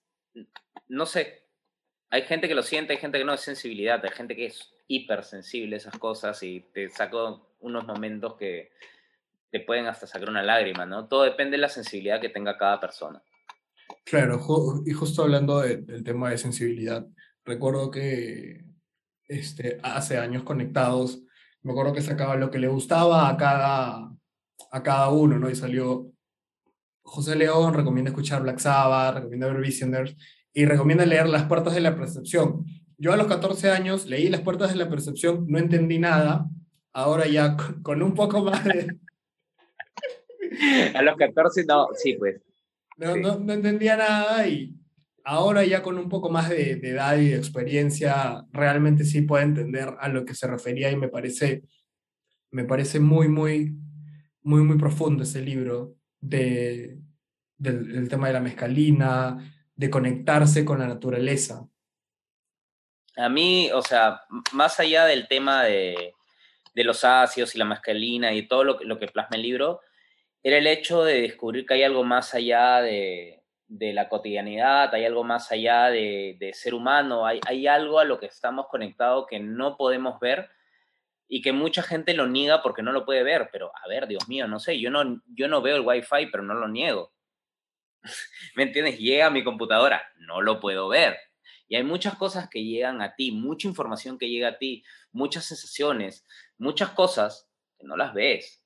no 0.88 1.06
sé, 1.06 1.44
hay 2.10 2.22
gente 2.22 2.48
que 2.48 2.54
lo 2.54 2.62
siente, 2.62 2.92
hay 2.92 2.98
gente 2.98 3.18
que 3.18 3.24
no 3.24 3.34
es 3.34 3.40
sensibilidad, 3.40 4.04
hay 4.04 4.10
gente 4.10 4.34
que 4.34 4.46
es 4.46 4.72
hipersensible 4.86 5.76
a 5.76 5.78
esas 5.78 5.98
cosas 5.98 6.42
y 6.42 6.60
te 6.72 6.88
saco 6.88 7.54
unos 7.60 7.84
momentos 7.86 8.36
que 8.36 8.72
te 9.50 9.60
pueden 9.60 9.86
hasta 9.86 10.06
sacar 10.06 10.28
una 10.28 10.42
lágrima, 10.42 10.86
¿no? 10.86 11.08
Todo 11.08 11.24
depende 11.24 11.56
de 11.56 11.62
la 11.62 11.68
sensibilidad 11.68 12.20
que 12.20 12.28
tenga 12.28 12.56
cada 12.56 12.80
persona. 12.80 13.22
Claro, 14.04 14.40
y 14.86 14.92
justo 14.92 15.22
hablando 15.22 15.60
del 15.60 16.02
tema 16.02 16.30
de 16.30 16.38
sensibilidad, 16.38 17.06
recuerdo 17.44 17.90
que 17.90 18.64
este, 19.26 19.78
hace 19.82 20.16
años 20.16 20.42
conectados, 20.42 21.22
me 21.62 21.72
acuerdo 21.72 21.92
que 21.92 22.00
sacaba 22.00 22.36
lo 22.36 22.50
que 22.50 22.58
le 22.58 22.68
gustaba 22.68 23.28
a 23.28 23.36
cada, 23.36 24.10
a 24.70 24.82
cada 24.82 25.10
uno, 25.10 25.38
¿no? 25.38 25.50
Y 25.50 25.54
salió 25.54 26.10
José 27.02 27.36
León, 27.36 27.74
recomienda 27.74 28.10
escuchar 28.10 28.42
Black 28.42 28.58
Sabbath, 28.58 29.16
recomienda 29.16 29.48
ver 29.48 29.60
Visioners 29.60 30.16
y 30.52 30.64
recomienda 30.64 31.04
leer 31.04 31.28
Las 31.28 31.44
Puertas 31.44 31.74
de 31.74 31.80
la 31.80 31.96
Percepción. 31.96 32.64
Yo 32.96 33.12
a 33.12 33.16
los 33.16 33.26
14 33.26 33.70
años 33.70 34.06
leí 34.06 34.28
Las 34.28 34.40
Puertas 34.40 34.70
de 34.70 34.76
la 34.76 34.88
Percepción, 34.88 35.44
no 35.48 35.58
entendí 35.58 35.98
nada, 35.98 36.46
ahora 36.92 37.26
ya 37.26 37.56
con, 37.82 38.02
un 38.02 38.14
poco 38.14 38.42
más 38.42 38.64
de... 38.64 38.98
a 40.94 41.02
los 41.02 41.16
14 41.16 41.64
no, 41.66 41.88
sí, 41.94 42.14
pues 42.14 42.40
no, 42.98 43.16
no, 43.16 43.38
no, 43.38 43.52
entendía 43.52 43.96
nada 43.96 44.46
y 44.46 44.74
ahora 45.24 45.64
ya 45.64 45.82
con 45.82 45.98
un 45.98 46.08
poco 46.08 46.30
más 46.30 46.48
de, 46.48 46.76
de, 46.76 46.90
edad 46.90 47.16
y 47.16 47.28
de 47.28 47.36
experiencia, 47.36 48.44
realmente 48.50 49.04
sí 49.04 49.22
puedo 49.22 49.42
entender 49.42 49.94
a 50.00 50.08
lo 50.08 50.24
que 50.24 50.34
se 50.34 50.46
refería 50.46 50.90
y 50.90 50.96
me 50.96 51.08
parece, 51.08 51.62
me 52.50 52.64
parece 52.64 53.00
muy, 53.00 53.28
muy, 53.28 53.76
muy, 54.42 54.62
muy 54.62 54.78
profundo 54.78 55.22
ese 55.22 55.40
libro 55.40 55.94
de, 56.20 56.98
del, 57.56 57.92
del 57.92 58.08
tema 58.08 58.26
de 58.26 58.32
la 58.32 58.40
mezcalina, 58.40 59.38
de 59.74 59.90
conectarse 59.90 60.64
con 60.64 60.80
la 60.80 60.88
naturaleza. 60.88 61.66
A 63.16 63.28
mí, 63.28 63.70
o 63.72 63.82
sea, 63.82 64.22
más 64.52 64.78
allá 64.80 65.04
del 65.04 65.28
tema 65.28 65.64
de, 65.64 66.14
de 66.74 66.84
los 66.84 67.04
ácidos 67.04 67.54
y 67.54 67.58
la 67.58 67.64
mescalina 67.64 68.32
y 68.32 68.46
todo 68.46 68.64
lo, 68.64 68.80
lo 68.80 68.98
que 68.98 69.08
plasma 69.08 69.36
el 69.36 69.42
libro, 69.42 69.80
era 70.42 70.58
el 70.58 70.66
hecho 70.66 71.04
de 71.04 71.20
descubrir 71.22 71.66
que 71.66 71.74
hay 71.74 71.82
algo 71.82 72.04
más 72.04 72.34
allá 72.34 72.80
de, 72.80 73.42
de 73.68 73.92
la 73.92 74.08
cotidianidad, 74.08 74.94
hay 74.94 75.04
algo 75.04 75.24
más 75.24 75.52
allá 75.52 75.90
de, 75.90 76.36
de 76.38 76.54
ser 76.54 76.74
humano, 76.74 77.26
hay, 77.26 77.40
hay, 77.46 77.66
algo 77.66 77.98
a 77.98 78.04
lo 78.04 78.18
que 78.18 78.26
estamos 78.26 78.66
conectados 78.68 79.26
que 79.28 79.40
no 79.40 79.76
podemos 79.76 80.18
ver 80.20 80.50
y 81.28 81.42
que 81.42 81.52
mucha 81.52 81.82
gente 81.82 82.14
lo 82.14 82.26
niega 82.26 82.62
porque 82.62 82.82
no 82.82 82.92
lo 82.92 83.04
puede 83.04 83.22
ver, 83.22 83.50
pero 83.52 83.70
a 83.74 83.88
ver, 83.88 84.08
Dios 84.08 84.26
mío, 84.28 84.48
no 84.48 84.58
sé, 84.58 84.80
yo 84.80 84.90
no, 84.90 85.20
yo 85.26 85.48
no 85.48 85.60
veo 85.60 85.76
el 85.76 85.86
wifi, 85.86 86.26
pero 86.32 86.42
no 86.42 86.54
lo 86.54 86.68
niego. 86.68 87.12
¿Me 88.56 88.62
entiendes? 88.62 88.98
Llega 88.98 89.26
a 89.26 89.30
mi 89.30 89.44
computadora, 89.44 90.02
no 90.16 90.40
lo 90.40 90.60
puedo 90.60 90.88
ver. 90.88 91.18
Y 91.68 91.76
hay 91.76 91.82
muchas 91.82 92.16
cosas 92.16 92.48
que 92.48 92.64
llegan 92.64 93.02
a 93.02 93.14
ti, 93.14 93.30
mucha 93.30 93.68
información 93.68 94.18
que 94.18 94.30
llega 94.30 94.48
a 94.48 94.58
ti, 94.58 94.82
muchas 95.12 95.44
sensaciones, 95.44 96.26
muchas 96.56 96.90
cosas 96.90 97.50
que 97.78 97.86
no 97.86 97.94
las 97.98 98.14
ves, 98.14 98.64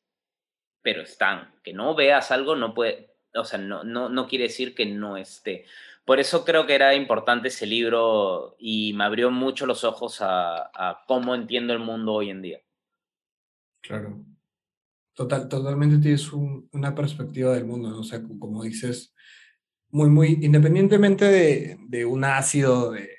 pero 0.83 1.03
están. 1.03 1.55
Que 1.63 1.73
no 1.73 1.95
veas 1.95 2.31
algo 2.31 2.57
no 2.57 2.75
puede, 2.75 3.15
o 3.35 3.45
sea, 3.45 3.59
no, 3.59 3.85
no, 3.85 4.09
no 4.09 4.27
quiere 4.27 4.45
decir 4.45 4.75
que 4.75 4.87
no 4.87 5.17
esté. 5.17 5.65
Por 6.05 6.19
eso 6.19 6.45
creo 6.45 6.67
que 6.67 6.75
era 6.75 6.95
importante 6.95 7.49
ese 7.49 7.67
libro 7.67 8.57
y 8.59 8.93
me 8.95 9.05
abrió 9.05 9.31
mucho 9.31 9.67
los 9.67 9.85
ojos 9.85 10.21
a, 10.21 10.71
a 10.75 11.05
cómo 11.07 11.35
entiendo 11.35 11.73
el 11.73 11.79
mundo 11.79 12.15
hoy 12.15 12.31
en 12.31 12.43
día. 12.43 12.61
Claro. 13.81 14.25
Total, 15.15 15.49
totalmente 15.49 15.99
tienes 15.99 16.33
una 16.33 16.95
perspectiva 16.95 17.53
del 17.53 17.67
mundo, 17.67 17.91
¿no? 17.91 18.01
O 18.01 18.05
sea, 18.05 18.23
como 18.23 18.63
dices, 18.63 19.15
muy, 19.91 20.09
muy, 20.09 20.39
independientemente 20.41 21.27
de, 21.27 21.77
de 21.87 22.05
un 22.07 22.25
ácido, 22.25 22.93
de, 22.93 23.11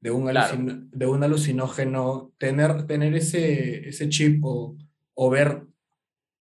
de, 0.00 0.10
un, 0.10 0.90
de 0.90 1.06
un 1.06 1.24
alucinógeno, 1.24 2.32
tener, 2.36 2.86
tener 2.86 3.14
ese, 3.14 3.88
ese 3.88 4.08
chip 4.10 4.44
o, 4.44 4.76
o 5.14 5.30
ver 5.30 5.62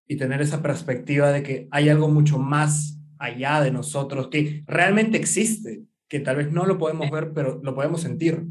y 0.08 0.16
tener 0.16 0.40
esa 0.40 0.62
perspectiva 0.62 1.30
de 1.30 1.42
que 1.42 1.68
hay 1.70 1.90
algo 1.90 2.08
mucho 2.08 2.38
más 2.38 2.98
allá 3.18 3.60
de 3.60 3.70
nosotros, 3.70 4.28
que 4.28 4.64
realmente 4.66 5.18
existe, 5.18 5.84
que 6.08 6.20
tal 6.20 6.36
vez 6.36 6.50
no 6.50 6.64
lo 6.64 6.78
podemos 6.78 7.10
ver, 7.10 7.32
pero 7.34 7.60
lo 7.62 7.74
podemos 7.74 8.00
sentir. 8.00 8.46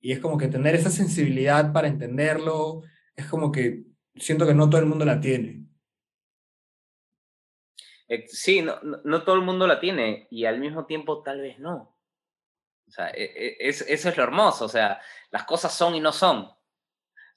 Y 0.00 0.12
es 0.12 0.20
como 0.20 0.38
que 0.38 0.48
tener 0.48 0.74
esa 0.74 0.90
sensibilidad 0.90 1.72
para 1.72 1.88
entenderlo, 1.88 2.82
es 3.14 3.26
como 3.26 3.52
que 3.52 3.84
siento 4.14 4.46
que 4.46 4.54
no 4.54 4.70
todo 4.70 4.80
el 4.80 4.86
mundo 4.86 5.04
la 5.04 5.20
tiene. 5.20 5.66
Sí, 8.26 8.62
no, 8.62 8.80
no, 8.80 9.22
todo 9.22 9.36
el 9.36 9.42
mundo 9.42 9.66
la 9.66 9.80
tiene 9.80 10.26
y 10.30 10.46
al 10.46 10.58
mismo 10.58 10.86
tiempo 10.86 11.22
tal 11.22 11.42
vez 11.42 11.58
no. 11.58 11.94
O 12.86 12.90
sea, 12.90 13.10
e, 13.10 13.24
e, 13.24 13.56
es, 13.68 13.82
eso 13.82 14.08
es 14.08 14.16
lo 14.16 14.22
hermoso, 14.22 14.64
o 14.64 14.68
sea, 14.68 14.98
las 15.30 15.44
cosas 15.44 15.74
son 15.74 15.94
y 15.94 16.00
no 16.00 16.12
son. 16.12 16.48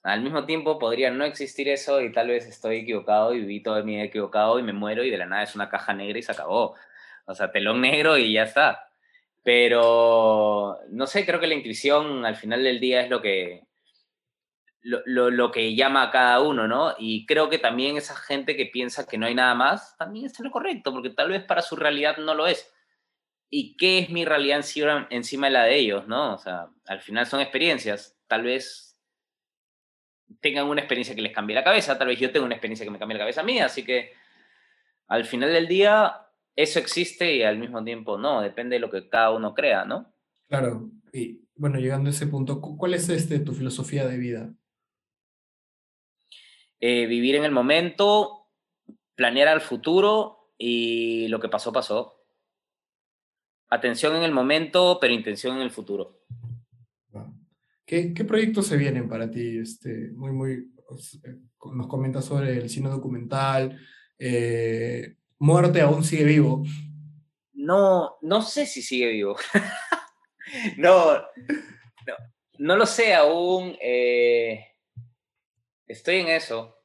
Al 0.03 0.21
mismo 0.21 0.45
tiempo 0.45 0.79
podría 0.79 1.11
no 1.11 1.25
existir 1.25 1.69
eso 1.69 2.01
y 2.01 2.11
tal 2.11 2.27
vez 2.29 2.47
estoy 2.47 2.77
equivocado 2.77 3.33
y 3.33 3.41
viví 3.41 3.61
toda 3.61 3.83
mi 3.83 3.95
vida 3.95 4.05
equivocado 4.05 4.57
y 4.57 4.63
me 4.63 4.73
muero 4.73 5.03
y 5.03 5.11
de 5.11 5.17
la 5.17 5.27
nada 5.27 5.43
es 5.43 5.55
una 5.55 5.69
caja 5.69 5.93
negra 5.93 6.17
y 6.17 6.23
se 6.23 6.31
acabó. 6.31 6.75
O 7.25 7.35
sea, 7.35 7.51
telón 7.51 7.81
negro 7.81 8.17
y 8.17 8.33
ya 8.33 8.43
está. 8.43 8.89
Pero, 9.43 10.79
no 10.89 11.07
sé, 11.07 11.25
creo 11.25 11.39
que 11.39 11.47
la 11.47 11.55
intuición 11.55 12.25
al 12.25 12.35
final 12.35 12.63
del 12.63 12.79
día 12.79 13.01
es 13.01 13.09
lo 13.09 13.21
que, 13.21 13.63
lo, 14.81 15.29
lo, 15.29 15.51
que 15.51 15.75
llama 15.75 16.03
a 16.03 16.11
cada 16.11 16.41
uno, 16.41 16.67
¿no? 16.67 16.95
Y 16.97 17.25
creo 17.25 17.49
que 17.49 17.59
también 17.59 17.97
esa 17.97 18.15
gente 18.15 18.55
que 18.55 18.65
piensa 18.67 19.07
que 19.07 19.17
no 19.17 19.25
hay 19.27 19.35
nada 19.35 19.55
más, 19.55 19.95
también 19.97 20.25
está 20.25 20.43
lo 20.43 20.51
correcto, 20.51 20.91
porque 20.91 21.09
tal 21.11 21.29
vez 21.29 21.43
para 21.43 21.61
su 21.61 21.75
realidad 21.75 22.17
no 22.17 22.35
lo 22.35 22.47
es. 22.47 22.71
¿Y 23.49 23.75
qué 23.77 23.99
es 23.99 24.09
mi 24.09 24.25
realidad 24.25 24.63
encima 25.09 25.47
de 25.47 25.53
la 25.53 25.63
de 25.65 25.75
ellos, 25.75 26.07
no? 26.07 26.33
O 26.35 26.37
sea, 26.37 26.67
al 26.87 27.01
final 27.01 27.25
son 27.27 27.41
experiencias. 27.41 28.17
Tal 28.27 28.43
vez 28.43 28.90
tengan 30.39 30.67
una 30.67 30.81
experiencia 30.81 31.15
que 31.15 31.21
les 31.21 31.33
cambie 31.33 31.55
la 31.55 31.63
cabeza, 31.63 31.97
tal 31.97 32.07
vez 32.07 32.19
yo 32.19 32.31
tengo 32.31 32.45
una 32.45 32.55
experiencia 32.55 32.85
que 32.85 32.91
me 32.91 32.99
cambie 32.99 33.17
la 33.17 33.23
cabeza 33.23 33.41
a 33.41 33.45
mí, 33.45 33.59
así 33.59 33.83
que 33.83 34.13
al 35.07 35.25
final 35.25 35.51
del 35.51 35.67
día 35.67 36.27
eso 36.55 36.79
existe 36.79 37.35
y 37.35 37.43
al 37.43 37.57
mismo 37.57 37.83
tiempo 37.83 38.17
no, 38.17 38.41
depende 38.41 38.75
de 38.75 38.79
lo 38.79 38.89
que 38.89 39.09
cada 39.09 39.31
uno 39.31 39.53
crea, 39.53 39.85
¿no? 39.85 40.13
Claro, 40.47 40.89
y 41.11 41.41
bueno, 41.55 41.79
llegando 41.79 42.09
a 42.09 42.11
ese 42.11 42.27
punto, 42.27 42.61
¿cuál 42.61 42.93
es 42.93 43.09
este, 43.09 43.39
tu 43.39 43.53
filosofía 43.53 44.07
de 44.07 44.17
vida? 44.17 44.53
Eh, 46.79 47.05
vivir 47.05 47.35
en 47.35 47.43
el 47.43 47.51
momento, 47.51 48.47
planear 49.15 49.47
al 49.47 49.61
futuro 49.61 50.53
y 50.57 51.27
lo 51.27 51.39
que 51.39 51.49
pasó, 51.49 51.71
pasó. 51.71 52.25
Atención 53.69 54.15
en 54.15 54.23
el 54.23 54.31
momento, 54.31 54.97
pero 54.99 55.13
intención 55.13 55.57
en 55.57 55.61
el 55.61 55.71
futuro. 55.71 56.21
¿Qué, 57.91 58.23
proyectos 58.23 58.67
se 58.67 58.77
vienen 58.77 59.09
para 59.09 59.29
ti? 59.29 59.59
Este, 59.59 60.11
muy, 60.13 60.31
muy, 60.31 60.51
eh, 61.25 61.35
nos 61.73 61.87
comentas 61.87 62.23
sobre 62.23 62.53
el 62.53 62.69
cine 62.69 62.87
documental. 62.87 63.77
Eh, 64.17 65.15
Muerte 65.39 65.81
aún 65.81 66.01
sigue 66.01 66.23
vivo. 66.23 66.63
No, 67.51 68.17
no 68.21 68.43
sé 68.43 68.65
si 68.65 68.81
sigue 68.81 69.07
vivo. 69.09 69.35
no, 70.77 71.15
no, 71.17 72.15
no, 72.59 72.75
lo 72.77 72.85
sé 72.85 73.13
aún. 73.13 73.77
Eh, 73.81 74.67
estoy 75.85 76.19
en 76.19 76.29
eso. 76.29 76.77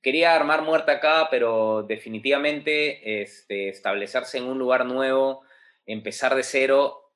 Quería 0.00 0.34
armar 0.34 0.62
muerte 0.62 0.92
acá, 0.92 1.28
pero 1.30 1.82
definitivamente 1.82 3.20
este, 3.20 3.68
establecerse 3.68 4.38
en 4.38 4.44
un 4.44 4.58
lugar 4.58 4.86
nuevo, 4.86 5.42
empezar 5.84 6.34
de 6.34 6.42
cero, 6.42 7.12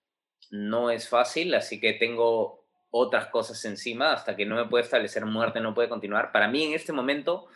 no 0.50 0.90
es 0.90 1.08
fácil, 1.08 1.54
así 1.54 1.80
que 1.80 1.94
tengo 1.94 2.57
otras 2.90 3.26
cosas 3.26 3.64
encima 3.64 4.12
hasta 4.12 4.36
que 4.36 4.46
no 4.46 4.56
me 4.56 4.66
puede 4.66 4.84
establecer 4.84 5.24
muerte, 5.26 5.60
no 5.60 5.74
puede 5.74 5.88
continuar. 5.88 6.32
Para 6.32 6.48
mí 6.48 6.64
en 6.64 6.74
este 6.74 6.92
momento 6.92 7.46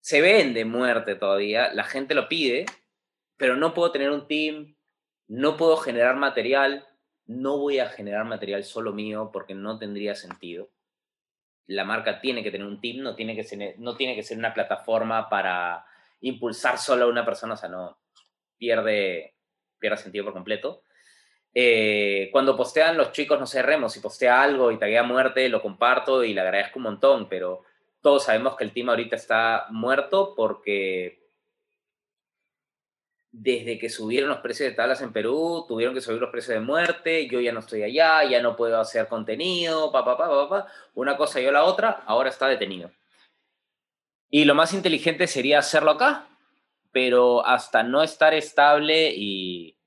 se 0.00 0.20
vende 0.20 0.64
muerte 0.64 1.14
todavía, 1.14 1.72
la 1.72 1.84
gente 1.84 2.14
lo 2.14 2.28
pide, 2.28 2.66
pero 3.36 3.56
no 3.56 3.74
puedo 3.74 3.92
tener 3.92 4.10
un 4.10 4.26
team, 4.26 4.76
no 5.26 5.56
puedo 5.56 5.76
generar 5.76 6.16
material, 6.16 6.86
no 7.26 7.58
voy 7.58 7.78
a 7.78 7.88
generar 7.88 8.24
material 8.24 8.64
solo 8.64 8.92
mío 8.92 9.30
porque 9.32 9.54
no 9.54 9.78
tendría 9.78 10.14
sentido 10.14 10.70
la 11.68 11.84
marca 11.84 12.20
tiene 12.20 12.42
que 12.42 12.50
tener 12.50 12.66
un 12.66 12.80
team, 12.80 13.02
no 13.02 13.14
tiene 13.14 13.36
que 13.36 13.44
ser, 13.44 13.78
no 13.78 13.94
tiene 13.94 14.14
que 14.14 14.22
ser 14.22 14.38
una 14.38 14.54
plataforma 14.54 15.28
para 15.28 15.84
impulsar 16.20 16.78
solo 16.78 17.04
a 17.04 17.08
una 17.08 17.24
persona, 17.24 17.54
o 17.54 17.56
sea, 17.56 17.68
no 17.68 17.98
pierde, 18.56 19.34
pierde 19.78 19.98
sentido 19.98 20.24
por 20.24 20.32
completo. 20.32 20.82
Eh, 21.60 22.28
cuando 22.30 22.56
postean 22.56 22.96
los 22.96 23.10
chicos, 23.10 23.40
no 23.40 23.44
sé, 23.44 23.62
Remo, 23.62 23.88
si 23.88 23.98
postea 23.98 24.40
algo 24.40 24.70
y 24.70 24.78
taguea 24.78 25.02
muerte, 25.02 25.48
lo 25.48 25.60
comparto 25.60 26.22
y 26.22 26.32
le 26.32 26.40
agradezco 26.40 26.78
un 26.78 26.84
montón, 26.84 27.28
pero 27.28 27.64
todos 28.00 28.26
sabemos 28.26 28.54
que 28.54 28.62
el 28.62 28.72
team 28.72 28.90
ahorita 28.90 29.16
está 29.16 29.66
muerto 29.70 30.34
porque 30.36 31.26
desde 33.32 33.76
que 33.76 33.90
subieron 33.90 34.28
los 34.28 34.38
precios 34.38 34.70
de 34.70 34.76
tablas 34.76 35.02
en 35.02 35.12
Perú, 35.12 35.64
tuvieron 35.66 35.94
que 35.96 36.00
subir 36.00 36.20
los 36.20 36.30
precios 36.30 36.54
de 36.54 36.60
muerte, 36.60 37.26
yo 37.26 37.40
ya 37.40 37.50
no 37.50 37.58
estoy 37.58 37.82
allá, 37.82 38.22
ya 38.22 38.40
no 38.40 38.54
puedo 38.54 38.78
hacer 38.80 39.08
contenido, 39.08 39.90
pa, 39.90 40.04
pa, 40.04 40.16
pa, 40.16 40.28
pa, 40.28 40.48
pa, 40.48 40.66
una 40.94 41.16
cosa 41.16 41.40
y 41.40 41.50
la 41.50 41.64
otra, 41.64 42.04
ahora 42.06 42.28
está 42.28 42.46
detenido. 42.46 42.92
Y 44.30 44.44
lo 44.44 44.54
más 44.54 44.72
inteligente 44.74 45.26
sería 45.26 45.58
hacerlo 45.58 45.90
acá, 45.90 46.28
pero 46.92 47.44
hasta 47.44 47.82
no 47.82 48.04
estar 48.04 48.32
estable 48.32 49.12
y 49.12 49.77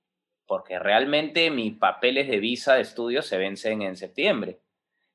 porque 0.52 0.78
realmente 0.80 1.50
mis 1.50 1.78
papeles 1.78 2.28
de 2.28 2.42
visa 2.42 2.74
de 2.74 2.82
estudio 2.82 3.22
se 3.22 3.38
vencen 3.38 3.84
en 3.84 3.96
septiembre. 3.96 4.60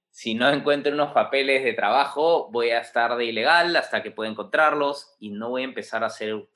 Si 0.09 0.35
no 0.35 0.49
encuentro 0.49 0.95
unos 0.95 1.13
papeles 1.13 1.63
de 1.63 1.75
trabajo, 1.75 2.51
voy 2.51 2.71
a 2.71 2.81
estar 2.81 3.15
de 3.19 3.27
ilegal 3.27 3.77
hasta 3.77 4.03
que 4.03 4.11
pueda 4.11 4.31
encontrarlos 4.31 5.15
y 5.21 5.29
no 5.29 5.51
voy 5.51 5.61
a 5.61 5.67
empezar 5.67 6.03
a 6.03 6.07
hacer 6.07 6.49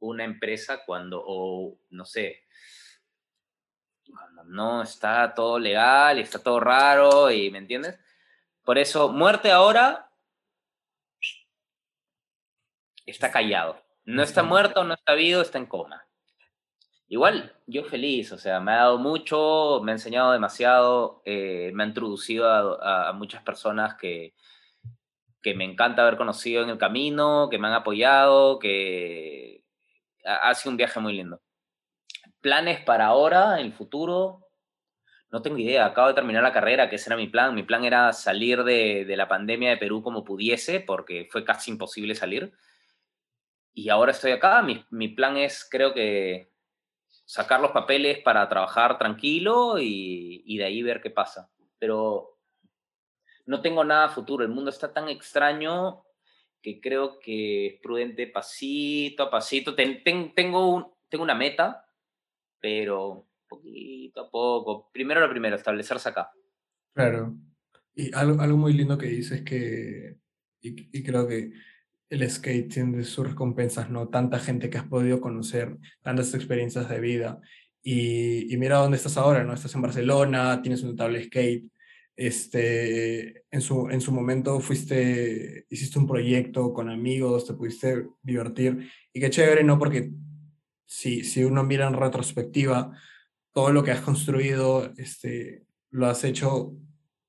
una 0.00 0.24
empresa 0.24 0.84
cuando, 0.84 1.24
o 1.26 1.78
no 1.88 2.04
sé, 2.04 2.42
cuando 4.06 4.44
no 4.44 4.82
está 4.82 5.32
todo 5.34 5.58
legal 5.58 6.18
y 6.18 6.20
está 6.20 6.42
todo 6.42 6.60
raro 6.60 7.30
y, 7.30 7.50
¿me 7.50 7.56
entiendes? 7.56 7.98
Por 8.64 8.76
eso, 8.76 9.08
muerte 9.08 9.50
ahora 9.50 10.10
está 13.06 13.32
callado. 13.32 13.82
No 14.04 14.22
está 14.22 14.42
muerto, 14.42 14.84
no 14.84 14.92
está 14.92 15.14
vivo, 15.14 15.40
está 15.40 15.56
en 15.56 15.64
coma. 15.64 16.07
Igual, 17.10 17.54
yo 17.66 17.84
feliz, 17.84 18.32
o 18.32 18.38
sea, 18.38 18.60
me 18.60 18.72
ha 18.72 18.76
dado 18.76 18.98
mucho, 18.98 19.80
me 19.82 19.92
ha 19.92 19.94
enseñado 19.94 20.32
demasiado, 20.32 21.22
eh, 21.24 21.70
me 21.72 21.84
ha 21.84 21.86
introducido 21.86 22.50
a, 22.50 23.08
a, 23.08 23.12
muchas 23.14 23.42
personas 23.42 23.94
que, 23.94 24.34
que 25.42 25.54
me 25.54 25.64
encanta 25.64 26.02
haber 26.02 26.18
conocido 26.18 26.62
en 26.62 26.68
el 26.68 26.78
camino, 26.78 27.48
que 27.50 27.58
me 27.58 27.68
han 27.68 27.74
apoyado, 27.74 28.58
que, 28.58 29.64
ha 30.24 30.54
sido 30.54 30.72
un 30.72 30.76
viaje 30.76 31.00
muy 31.00 31.14
lindo. 31.14 31.40
¿Planes 32.40 32.80
para 32.84 33.06
ahora, 33.06 33.60
el 33.60 33.72
futuro? 33.72 34.46
No 35.30 35.42
tengo 35.42 35.58
idea. 35.58 35.86
Acabo 35.86 36.08
de 36.08 36.14
terminar 36.14 36.42
la 36.42 36.52
carrera, 36.52 36.88
que 36.88 36.96
ese 36.96 37.08
era 37.08 37.16
mi 37.16 37.28
plan. 37.28 37.54
Mi 37.54 37.62
plan 37.62 37.84
era 37.84 38.12
salir 38.12 38.64
de, 38.64 39.04
de 39.04 39.16
la 39.16 39.28
pandemia 39.28 39.70
de 39.70 39.76
Perú 39.78 40.02
como 40.02 40.24
pudiese, 40.24 40.80
porque 40.80 41.28
fue 41.30 41.44
casi 41.44 41.70
imposible 41.70 42.14
salir. 42.14 42.52
Y 43.74 43.88
ahora 43.88 44.12
estoy 44.12 44.32
acá. 44.32 44.62
Mi, 44.62 44.84
mi 44.90 45.08
plan 45.08 45.36
es, 45.36 45.66
creo 45.70 45.94
que, 45.94 46.50
sacar 47.28 47.60
los 47.60 47.72
papeles 47.72 48.20
para 48.20 48.48
trabajar 48.48 48.96
tranquilo 48.96 49.74
y, 49.78 50.56
de 50.56 50.64
ahí 50.64 50.82
ver 50.82 51.02
qué 51.02 51.10
pasa. 51.10 51.50
Pero 51.78 52.38
no 53.44 53.60
tengo 53.60 53.84
nada 53.84 54.08
futuro. 54.08 54.42
El 54.42 54.50
mundo 54.50 54.70
está 54.70 54.94
tan 54.94 55.10
extraño 55.10 56.04
que 56.62 56.80
creo 56.80 57.18
que 57.18 57.66
es 57.66 57.80
prudente 57.82 58.28
pasito 58.28 59.24
a 59.24 59.30
pasito. 59.30 59.74
tengo, 59.74 60.74
un, 60.74 60.86
tengo 61.10 61.22
una 61.22 61.34
meta, 61.34 61.86
pero 62.60 63.28
poquito 63.46 64.22
a 64.22 64.30
poco. 64.30 64.90
Primero 64.90 65.20
lo 65.20 65.28
primero, 65.28 65.54
establecerse 65.54 66.08
acá. 66.08 66.32
Claro. 66.94 67.36
Y 67.94 68.10
algo, 68.14 68.40
algo 68.40 68.56
muy 68.56 68.72
lindo 68.72 68.96
que 68.96 69.08
dices 69.08 69.42
que, 69.42 70.16
y, 70.62 70.98
y, 70.98 71.02
creo 71.02 71.28
que 71.28 71.52
el 72.10 72.28
skate 72.30 72.72
tiene 72.72 73.04
sus 73.04 73.28
recompensas, 73.28 73.90
¿no? 73.90 74.08
Tanta 74.08 74.38
gente 74.38 74.70
que 74.70 74.78
has 74.78 74.86
podido 74.86 75.20
conocer, 75.20 75.76
tantas 76.02 76.34
experiencias 76.34 76.88
de 76.88 77.00
vida. 77.00 77.40
Y, 77.82 78.52
y 78.52 78.56
mira 78.56 78.78
dónde 78.78 78.96
estás 78.96 79.16
ahora, 79.16 79.44
¿no? 79.44 79.52
Estás 79.54 79.74
en 79.74 79.82
Barcelona, 79.82 80.60
tienes 80.62 80.82
un 80.82 80.90
notable 80.90 81.24
skate. 81.24 81.64
este, 82.16 83.44
en, 83.50 83.60
su, 83.60 83.88
en 83.90 84.00
su 84.00 84.10
momento 84.12 84.58
fuiste, 84.60 85.66
hiciste 85.70 85.98
un 86.00 86.06
proyecto 86.08 86.72
con 86.72 86.90
amigos, 86.90 87.46
te 87.46 87.54
pudiste 87.54 88.08
divertir 88.22 88.90
y 89.12 89.20
qué 89.20 89.30
chévere, 89.30 89.62
¿no? 89.62 89.78
Porque 89.78 90.10
si, 90.84 91.22
si 91.22 91.44
uno 91.44 91.62
mira 91.62 91.86
en 91.86 91.94
retrospectiva, 91.94 92.92
todo 93.52 93.72
lo 93.72 93.84
que 93.84 93.92
has 93.92 94.00
construido, 94.00 94.92
este, 94.96 95.64
lo 95.90 96.06
has 96.06 96.24
hecho 96.24 96.74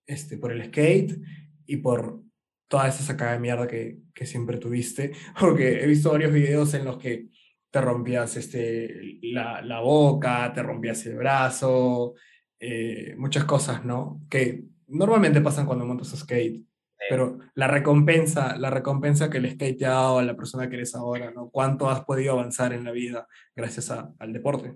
este, 0.07 0.37
por 0.37 0.51
el 0.51 0.65
skate 0.65 1.19
y 1.67 1.77
por 1.77 2.23
toda 2.69 2.87
esa 2.87 3.03
sacada 3.03 3.33
de 3.33 3.39
mierda 3.39 3.67
que, 3.67 3.97
que 4.13 4.25
siempre 4.25 4.57
tuviste, 4.57 5.11
porque 5.39 5.83
he 5.83 5.87
visto 5.87 6.11
varios 6.11 6.31
videos 6.31 6.73
en 6.73 6.85
los 6.85 6.97
que 6.97 7.27
te 7.69 7.81
rompías 7.81 8.37
este, 8.37 9.19
la, 9.23 9.61
la 9.61 9.81
boca, 9.81 10.51
te 10.53 10.63
rompías 10.63 11.05
el 11.05 11.17
brazo, 11.17 12.15
eh, 12.59 13.15
muchas 13.17 13.43
cosas, 13.43 13.83
¿no? 13.85 14.21
Que 14.29 14.63
normalmente 14.87 15.41
pasan 15.41 15.65
cuando 15.65 15.85
montas 15.85 16.17
skate, 16.17 16.65
pero 17.09 17.39
la 17.55 17.67
recompensa, 17.67 18.57
la 18.57 18.69
recompensa 18.69 19.29
que 19.29 19.37
el 19.37 19.51
skate 19.51 19.77
te 19.77 19.85
ha 19.85 19.91
dado 19.91 20.19
a 20.19 20.23
la 20.23 20.35
persona 20.35 20.69
que 20.69 20.75
eres 20.75 20.95
ahora, 20.95 21.31
¿no? 21.31 21.49
¿Cuánto 21.49 21.89
has 21.89 22.03
podido 22.05 22.33
avanzar 22.33 22.73
en 22.73 22.83
la 22.83 22.91
vida 22.91 23.27
gracias 23.55 23.91
a, 23.91 24.13
al 24.19 24.33
deporte? 24.33 24.73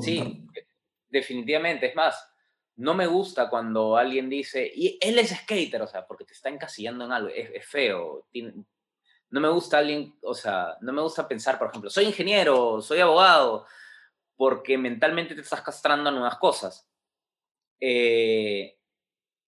Sí, 0.00 0.46
definitivamente. 1.08 1.86
Es 1.86 1.96
más, 1.96 2.16
no 2.78 2.94
me 2.94 3.08
gusta 3.08 3.50
cuando 3.50 3.96
alguien 3.96 4.30
dice, 4.30 4.70
y 4.72 4.96
él 5.00 5.18
es 5.18 5.30
skater, 5.30 5.82
o 5.82 5.86
sea, 5.88 6.06
porque 6.06 6.24
te 6.24 6.32
está 6.32 6.48
encasillando 6.48 7.04
en 7.04 7.12
algo, 7.12 7.28
es, 7.28 7.66
feo. 7.66 8.24
no 9.30 9.40
me 9.40 9.48
gusta 9.48 9.78
alguien, 9.78 10.16
o 10.22 10.32
sea, 10.32 10.76
no 10.80 10.92
me 10.92 11.02
gusta 11.02 11.26
pensar, 11.26 11.58
por 11.58 11.68
ejemplo, 11.68 11.90
soy 11.90 12.04
ingeniero, 12.04 12.80
soy 12.80 13.00
abogado, 13.00 13.66
porque 14.36 14.78
mentalmente 14.78 15.34
te 15.34 15.40
estás 15.40 15.60
castrando 15.60 16.08
a 16.08 16.12
nuevas 16.12 16.38
cosas. 16.38 16.88
Eh, 17.80 18.78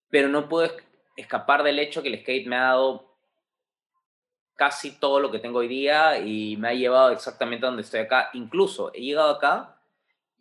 pero 0.09 0.29
no 0.29 0.49
puedo 0.49 0.69
escapar 1.17 1.63
del 1.63 1.79
hecho 1.79 2.03
que 2.03 2.09
el 2.09 2.21
skate 2.21 2.49
me 2.49 2.57
ha 2.57 2.63
dado 2.63 3.17
casi 4.57 4.99
todo 4.99 5.21
lo 5.21 5.31
que 5.31 5.39
tengo 5.39 5.61
hoy 5.61 5.69
día 5.69 6.19
y 6.19 6.57
me 6.57 6.69
ha 6.69 6.75
llevado 6.75 7.13
exactamente 7.13 7.65
a 7.65 7.69
donde 7.69 7.83
estoy 7.83 8.01
acá. 8.01 8.31
Incluso 8.33 8.93
he 8.93 9.01
llegado 9.01 9.31
acá 9.31 9.80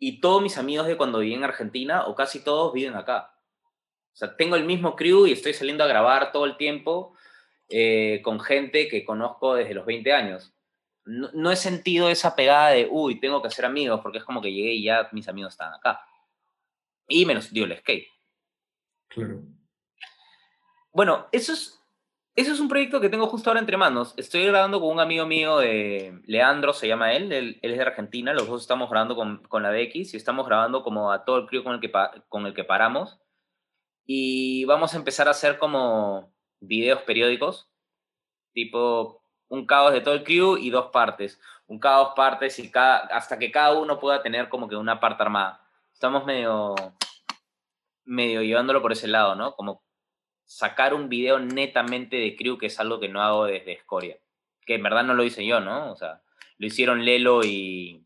y 0.00 0.20
todos 0.20 0.42
mis 0.42 0.56
amigos 0.56 0.86
de 0.86 0.96
cuando 0.96 1.18
viví 1.18 1.34
en 1.34 1.44
Argentina, 1.44 2.06
o 2.06 2.14
casi 2.14 2.42
todos, 2.42 2.72
viven 2.72 2.94
acá. 2.94 3.34
O 4.12 4.16
sea, 4.16 4.34
tengo 4.34 4.56
el 4.56 4.64
mismo 4.64 4.96
crew 4.96 5.26
y 5.26 5.32
estoy 5.32 5.52
saliendo 5.52 5.84
a 5.84 5.86
grabar 5.86 6.32
todo 6.32 6.46
el 6.46 6.56
tiempo 6.56 7.14
eh, 7.68 8.20
con 8.24 8.40
gente 8.40 8.88
que 8.88 9.04
conozco 9.04 9.54
desde 9.54 9.74
los 9.74 9.84
20 9.84 10.12
años. 10.12 10.54
No, 11.04 11.50
he 11.50 11.56
sentido 11.56 12.08
esa 12.08 12.34
pegada 12.34 12.70
de, 12.70 12.88
uy, 12.90 13.20
tengo 13.20 13.42
que 13.42 13.48
hacer 13.48 13.64
amigos, 13.64 14.00
porque 14.02 14.18
es 14.18 14.24
como 14.24 14.40
que 14.40 14.52
llegué 14.52 14.72
y 14.72 14.84
ya 14.84 15.08
mis 15.12 15.28
amigos 15.28 15.52
están 15.52 15.74
acá. 15.74 16.00
Y 17.06 17.26
me 17.26 17.34
los 17.34 17.52
dio 17.52 17.64
el 17.64 17.76
skate. 17.76 18.08
Claro. 19.08 19.42
Bueno, 20.92 21.28
eso 21.30 21.52
es 21.52 21.79
eso 22.40 22.52
es 22.54 22.60
un 22.60 22.68
proyecto 22.68 23.00
que 23.00 23.10
tengo 23.10 23.26
justo 23.26 23.50
ahora 23.50 23.60
entre 23.60 23.76
manos. 23.76 24.14
Estoy 24.16 24.46
grabando 24.46 24.80
con 24.80 24.90
un 24.90 25.00
amigo 25.00 25.26
mío, 25.26 25.58
de 25.58 26.20
Leandro 26.24 26.72
se 26.72 26.88
llama 26.88 27.12
él, 27.12 27.30
él, 27.32 27.58
es 27.60 27.76
de 27.76 27.82
Argentina, 27.82 28.32
los 28.32 28.48
dos 28.48 28.62
estamos 28.62 28.88
grabando 28.88 29.14
con, 29.14 29.42
con, 29.48 29.62
la 29.62 29.70
DX 29.70 30.14
y 30.14 30.16
estamos 30.16 30.46
grabando 30.46 30.82
como 30.82 31.12
a 31.12 31.24
todo 31.24 31.36
el 31.38 31.46
crew 31.46 31.62
con 31.62 31.74
el, 31.74 31.80
que 31.80 31.92
con 32.28 32.46
el 32.46 32.54
que 32.54 32.64
paramos. 32.64 33.20
Y 34.06 34.64
vamos 34.64 34.94
a 34.94 34.96
empezar 34.96 35.28
a 35.28 35.32
hacer 35.32 35.58
como 35.58 36.32
videos 36.60 37.02
periódicos, 37.02 37.70
tipo 38.54 39.22
un 39.48 39.66
caos 39.66 39.92
de 39.92 40.00
todo 40.00 40.14
el 40.14 40.24
crew 40.24 40.56
y 40.56 40.70
dos 40.70 40.86
partes. 40.86 41.38
Un 41.66 41.78
caos 41.78 42.14
partes 42.16 42.58
y 42.58 42.70
cada, 42.70 43.00
hasta 43.14 43.38
que 43.38 43.52
cada 43.52 43.78
uno 43.78 44.00
pueda 44.00 44.22
tener 44.22 44.48
como 44.48 44.66
que 44.66 44.76
una 44.76 44.98
parte 44.98 45.22
armada. 45.22 45.60
Estamos 45.92 46.24
medio, 46.24 46.74
medio 48.04 48.42
llevándolo 48.42 48.80
por 48.80 48.92
ese 48.92 49.08
lado, 49.08 49.34
¿no? 49.34 49.54
Como 49.54 49.82
sacar 50.50 50.94
un 50.94 51.08
video 51.08 51.38
netamente 51.38 52.16
de 52.16 52.34
crew, 52.34 52.58
que 52.58 52.66
es 52.66 52.80
algo 52.80 52.98
que 52.98 53.08
no 53.08 53.22
hago 53.22 53.44
desde 53.44 53.72
Escoria. 53.72 54.18
Que 54.66 54.74
en 54.74 54.82
verdad 54.82 55.04
no 55.04 55.14
lo 55.14 55.22
hice 55.22 55.46
yo, 55.46 55.60
¿no? 55.60 55.92
O 55.92 55.96
sea, 55.96 56.22
lo 56.58 56.66
hicieron 56.66 57.04
Lelo 57.04 57.44
y, 57.44 58.04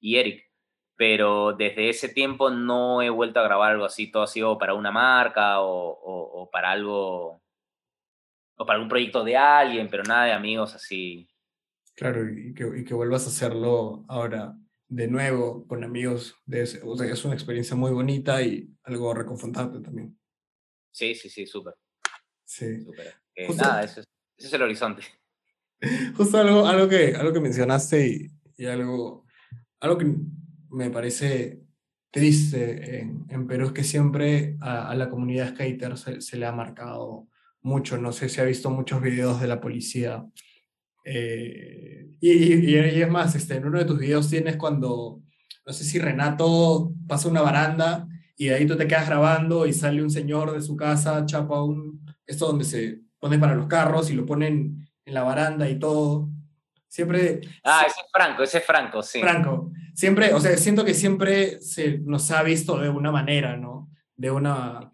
y 0.00 0.16
Eric. 0.16 0.50
Pero 0.96 1.52
desde 1.52 1.88
ese 1.88 2.08
tiempo 2.08 2.50
no 2.50 3.00
he 3.00 3.10
vuelto 3.10 3.38
a 3.38 3.44
grabar 3.44 3.70
algo 3.70 3.84
así. 3.84 4.10
Todo 4.10 4.24
ha 4.24 4.26
sido 4.26 4.58
para 4.58 4.74
una 4.74 4.90
marca 4.90 5.60
o, 5.60 6.40
o, 6.42 6.50
para 6.50 6.72
algo. 6.72 7.44
O 8.56 8.66
para 8.66 8.80
un 8.80 8.88
proyecto 8.88 9.22
de 9.22 9.36
alguien, 9.36 9.88
pero 9.88 10.02
nada 10.02 10.24
de 10.24 10.32
amigos 10.32 10.74
así. 10.74 11.28
Claro, 11.94 12.28
y 12.28 12.54
que, 12.54 12.68
y 12.76 12.84
que 12.84 12.94
vuelvas 12.94 13.24
a 13.26 13.28
hacerlo 13.28 14.04
ahora 14.08 14.56
de 14.88 15.06
nuevo 15.06 15.64
con 15.68 15.84
amigos. 15.84 16.34
De 16.44 16.64
o 16.82 16.96
sea, 16.96 17.06
es 17.06 17.24
una 17.24 17.34
experiencia 17.34 17.76
muy 17.76 17.92
bonita 17.92 18.42
y 18.42 18.68
algo 18.82 19.14
reconfortante 19.14 19.78
también. 19.78 20.18
Sí, 20.90 21.14
sí, 21.14 21.28
sí, 21.28 21.46
súper. 21.46 21.74
Sí. 22.44 22.66
Eh, 23.34 23.48
nada, 23.54 23.84
ese 23.84 24.02
es, 24.36 24.52
el 24.52 24.62
horizonte. 24.62 25.02
Justo 26.16 26.38
algo, 26.38 26.66
algo, 26.66 26.88
que, 26.88 27.14
algo 27.14 27.32
que 27.32 27.40
mencionaste 27.40 28.06
y, 28.06 28.30
y 28.56 28.66
algo, 28.66 29.26
algo 29.80 29.98
que 29.98 30.14
me 30.70 30.90
parece 30.90 31.62
triste 32.10 33.00
en, 33.00 33.26
en 33.28 33.46
Perú 33.46 33.66
es 33.66 33.72
que 33.72 33.84
siempre 33.84 34.56
a, 34.60 34.94
la 34.94 35.10
comunidad 35.10 35.54
skater 35.54 35.96
se, 35.98 36.20
se, 36.20 36.36
le 36.36 36.46
ha 36.46 36.52
marcado 36.52 37.28
mucho. 37.60 37.98
No 37.98 38.12
sé 38.12 38.28
si 38.28 38.40
ha 38.40 38.44
visto 38.44 38.70
muchos 38.70 39.00
videos 39.00 39.40
de 39.40 39.46
la 39.46 39.60
policía. 39.60 40.26
Eh, 41.04 42.08
y, 42.20 42.30
y, 42.30 42.70
y, 42.70 42.76
es 42.76 43.10
más, 43.10 43.34
este, 43.34 43.56
en 43.56 43.66
uno 43.66 43.78
de 43.78 43.84
tus 43.84 43.98
videos 43.98 44.28
tienes 44.28 44.56
cuando, 44.56 45.22
no 45.64 45.72
sé 45.72 45.84
si 45.84 45.98
Renato 45.98 46.92
pasa 47.06 47.28
una 47.28 47.42
baranda 47.42 48.08
y 48.40 48.50
ahí 48.50 48.66
tú 48.66 48.76
te 48.76 48.86
quedas 48.86 49.08
grabando 49.08 49.66
y 49.66 49.72
sale 49.72 50.00
un 50.00 50.10
señor 50.10 50.52
de 50.52 50.62
su 50.62 50.76
casa, 50.76 51.26
chapa 51.26 51.60
un, 51.60 52.06
esto 52.24 52.46
donde 52.46 52.64
se 52.64 53.00
pone 53.18 53.36
para 53.36 53.56
los 53.56 53.66
carros 53.66 54.10
y 54.10 54.14
lo 54.14 54.24
ponen 54.24 54.88
en 55.04 55.14
la 55.14 55.24
baranda 55.24 55.68
y 55.68 55.76
todo. 55.76 56.28
Siempre... 56.86 57.40
Ah, 57.64 57.82
ese 57.84 58.00
es 58.00 58.06
Franco, 58.12 58.44
ese 58.44 58.58
es 58.58 58.64
Franco, 58.64 59.02
sí. 59.02 59.20
Franco. 59.20 59.72
Siempre, 59.92 60.32
o 60.32 60.38
sea, 60.38 60.56
siento 60.56 60.84
que 60.84 60.94
siempre 60.94 61.60
se 61.60 61.98
nos 61.98 62.30
ha 62.30 62.44
visto 62.44 62.78
de 62.78 62.88
una 62.88 63.10
manera, 63.10 63.56
¿no? 63.56 63.90
De 64.14 64.30
una... 64.30 64.88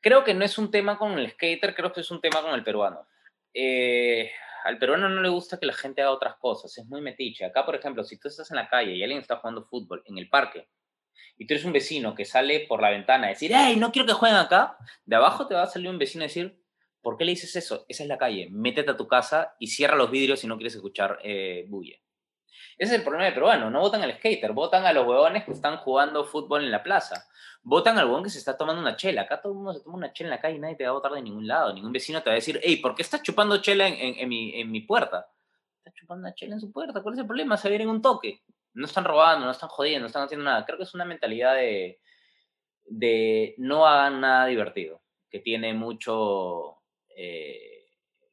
Creo 0.00 0.24
que 0.24 0.32
no 0.32 0.46
es 0.46 0.56
un 0.56 0.70
tema 0.70 0.96
con 0.96 1.18
el 1.18 1.30
skater, 1.32 1.74
creo 1.74 1.92
que 1.92 2.00
es 2.00 2.10
un 2.10 2.22
tema 2.22 2.40
con 2.40 2.54
el 2.54 2.64
peruano. 2.64 3.06
Eh, 3.52 4.30
al 4.64 4.78
peruano 4.78 5.10
no 5.10 5.20
le 5.20 5.28
gusta 5.28 5.58
que 5.58 5.66
la 5.66 5.74
gente 5.74 6.00
haga 6.00 6.12
otras 6.12 6.36
cosas, 6.36 6.76
es 6.78 6.86
muy 6.86 7.02
metiche. 7.02 7.44
Acá, 7.44 7.66
por 7.66 7.74
ejemplo, 7.74 8.02
si 8.02 8.18
tú 8.18 8.28
estás 8.28 8.50
en 8.50 8.56
la 8.56 8.68
calle 8.70 8.96
y 8.96 9.02
alguien 9.02 9.20
está 9.20 9.36
jugando 9.36 9.66
fútbol 9.66 10.02
en 10.06 10.16
el 10.16 10.30
parque 10.30 10.68
y 11.36 11.46
tú 11.46 11.54
eres 11.54 11.64
un 11.64 11.72
vecino 11.72 12.14
que 12.14 12.24
sale 12.24 12.60
por 12.60 12.82
la 12.82 12.90
ventana 12.90 13.26
a 13.26 13.30
decir, 13.30 13.52
hey, 13.54 13.76
no 13.76 13.92
quiero 13.92 14.06
que 14.06 14.12
jueguen 14.12 14.38
acá, 14.38 14.76
de 15.06 15.16
abajo 15.16 15.46
te 15.46 15.54
va 15.54 15.62
a 15.62 15.66
salir 15.66 15.88
un 15.88 15.98
vecino 15.98 16.24
a 16.24 16.26
decir, 16.26 16.60
¿por 17.00 17.16
qué 17.16 17.24
le 17.24 17.32
dices 17.32 17.54
eso? 17.56 17.86
Esa 17.88 18.02
es 18.02 18.08
la 18.08 18.18
calle, 18.18 18.48
métete 18.50 18.90
a 18.90 18.96
tu 18.96 19.06
casa 19.06 19.54
y 19.58 19.68
cierra 19.68 19.96
los 19.96 20.10
vidrios 20.10 20.40
si 20.40 20.46
no 20.46 20.56
quieres 20.56 20.74
escuchar 20.74 21.18
eh, 21.22 21.64
bulla. 21.68 21.96
Ese 22.76 22.92
es 22.92 22.98
el 22.98 23.02
problema 23.02 23.24
de 23.24 23.32
peruano, 23.32 23.70
no 23.70 23.80
votan 23.80 24.02
al 24.02 24.14
skater, 24.14 24.52
votan 24.52 24.86
a 24.86 24.92
los 24.92 25.06
huevones 25.06 25.44
que 25.44 25.50
están 25.50 25.78
jugando 25.78 26.24
fútbol 26.24 26.64
en 26.64 26.70
la 26.70 26.82
plaza. 26.82 27.28
Votan 27.62 27.98
al 27.98 28.06
huevón 28.06 28.22
que 28.22 28.30
se 28.30 28.38
está 28.38 28.56
tomando 28.56 28.80
una 28.80 28.96
chela. 28.96 29.22
Acá 29.22 29.40
todo 29.40 29.52
el 29.52 29.56
mundo 29.56 29.74
se 29.74 29.80
toma 29.80 29.96
una 29.96 30.12
chela 30.12 30.28
en 30.28 30.36
la 30.36 30.40
calle 30.40 30.56
y 30.56 30.58
nadie 30.60 30.76
te 30.76 30.84
va 30.84 30.90
a 30.90 30.92
votar 30.92 31.10
de 31.10 31.20
ningún 31.20 31.46
lado. 31.46 31.74
Ningún 31.74 31.90
vecino 31.90 32.22
te 32.22 32.30
va 32.30 32.34
a 32.34 32.36
decir, 32.36 32.60
hey, 32.62 32.76
¿por 32.76 32.94
qué 32.94 33.02
estás 33.02 33.22
chupando 33.22 33.60
chela 33.60 33.88
en, 33.88 34.28
mi, 34.28 34.60
en 34.60 34.70
mi 34.70 34.80
puerta? 34.82 35.28
Estás 35.78 35.92
chupando 35.94 36.20
una 36.20 36.34
chela 36.34 36.54
en 36.54 36.60
su 36.60 36.70
puerta, 36.70 37.02
¿cuál 37.02 37.14
es 37.14 37.20
el 37.20 37.26
problema? 37.26 37.56
Se 37.56 37.68
viene 37.68 37.82
en 37.82 37.90
un 37.90 38.00
toque 38.00 38.44
no 38.78 38.86
están 38.86 39.04
robando, 39.04 39.44
no 39.44 39.50
están 39.50 39.68
jodiendo, 39.68 40.00
no 40.00 40.06
están 40.06 40.22
haciendo 40.22 40.44
nada. 40.44 40.64
Creo 40.64 40.78
que 40.78 40.84
es 40.84 40.94
una 40.94 41.04
mentalidad 41.04 41.54
de, 41.54 42.00
de 42.84 43.54
no 43.58 43.86
hagan 43.86 44.20
nada 44.20 44.46
divertido, 44.46 45.02
que 45.28 45.40
tiene 45.40 45.74
mucho, 45.74 46.78
eh, 47.16 47.86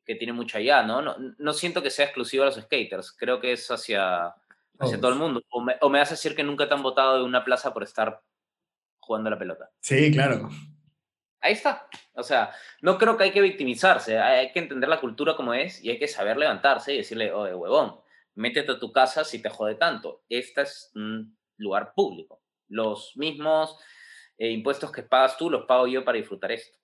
que 0.06 0.16
tiene 0.16 0.34
mucho 0.34 0.60
allá, 0.60 0.84
¿no? 0.84 1.02
¿no? 1.02 1.16
¿no? 1.38 1.54
siento 1.54 1.82
que 1.82 1.90
sea 1.90 2.06
exclusivo 2.06 2.44
a 2.44 2.48
los 2.48 2.56
skaters, 2.56 3.12
creo 3.14 3.40
que 3.42 3.54
es 3.54 3.70
hacia, 3.72 4.36
hacia 4.78 5.00
todo 5.00 5.12
el 5.12 5.18
mundo. 5.18 5.42
O 5.50 5.62
me, 5.62 5.78
o 5.82 5.90
me 5.90 6.00
a 6.00 6.06
decir 6.06 6.36
que 6.36 6.44
nunca 6.44 6.68
te 6.68 6.76
han 6.76 6.84
votado 6.84 7.18
de 7.18 7.24
una 7.24 7.44
plaza 7.44 7.74
por 7.74 7.82
estar 7.82 8.22
jugando 9.00 9.32
la 9.32 9.40
pelota. 9.40 9.72
Sí, 9.80 10.12
claro. 10.12 10.50
Ahí 11.42 11.54
está. 11.54 11.88
O 12.14 12.22
sea, 12.22 12.52
no 12.82 13.00
creo 13.00 13.18
que 13.18 13.24
hay 13.24 13.32
que 13.32 13.42
victimizarse, 13.42 14.20
hay 14.20 14.52
que 14.52 14.60
entender 14.60 14.90
la 14.90 15.02
cultura 15.02 15.36
como 15.36 15.56
es 15.56 15.84
y 15.84 15.90
hay 15.90 15.98
que 15.98 16.08
saber 16.08 16.38
levantarse 16.38 16.94
y 16.94 16.98
decirle, 16.98 17.32
oye, 17.32 17.56
huevón, 17.56 18.00
métete 18.36 18.74
a 18.74 18.80
tu 18.80 18.92
casa 18.92 19.24
si 19.24 19.42
te 19.42 19.50
jode 19.50 19.76
tanto. 19.76 20.24
Este 20.30 20.62
es 20.62 20.92
un 20.96 21.38
lugar 21.58 21.94
público. 21.94 22.42
Los 22.68 23.16
mismos 23.16 23.78
eh, 24.38 24.52
impuestos 24.52 24.92
que 24.92 25.04
pagas 25.04 25.38
tú 25.38 25.50
los 25.50 25.66
pago 25.66 25.88
yo 25.88 26.04
para 26.04 26.18
disfrutar 26.18 26.52
esto. 26.52 26.78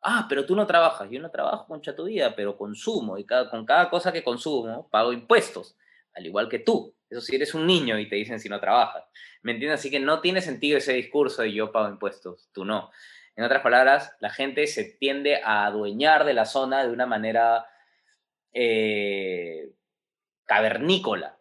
Ah, 0.00 0.26
pero 0.28 0.44
tú 0.46 0.56
no 0.56 0.66
trabajas. 0.66 1.08
Yo 1.10 1.20
no 1.20 1.30
trabajo, 1.30 1.66
concha 1.66 1.94
tu 1.94 2.04
vida, 2.04 2.34
pero 2.34 2.56
consumo. 2.56 3.18
Y 3.18 3.24
cada, 3.24 3.50
con 3.50 3.64
cada 3.64 3.88
cosa 3.88 4.12
que 4.12 4.24
consumo, 4.24 4.88
pago 4.90 5.12
impuestos. 5.12 5.76
Al 6.14 6.26
igual 6.26 6.48
que 6.48 6.58
tú. 6.58 6.94
Eso 7.08 7.20
si 7.20 7.36
eres 7.36 7.54
un 7.54 7.66
niño 7.66 7.98
y 7.98 8.08
te 8.08 8.16
dicen 8.16 8.40
si 8.40 8.48
no 8.48 8.58
trabajas. 8.58 9.04
¿Me 9.42 9.52
entiendes? 9.52 9.80
Así 9.80 9.90
que 9.90 10.00
no 10.00 10.20
tiene 10.20 10.40
sentido 10.40 10.78
ese 10.78 10.94
discurso 10.94 11.42
de 11.42 11.52
yo 11.52 11.70
pago 11.72 11.88
impuestos, 11.88 12.48
tú 12.52 12.64
no. 12.64 12.90
En 13.36 13.44
otras 13.44 13.62
palabras, 13.62 14.14
la 14.20 14.30
gente 14.30 14.66
se 14.66 14.84
tiende 14.84 15.40
a 15.42 15.66
adueñar 15.66 16.24
de 16.24 16.34
la 16.34 16.44
zona 16.44 16.84
de 16.84 16.92
una 16.92 17.06
manera 17.06 17.66
eh, 18.52 19.72
cavernícola. 20.52 21.38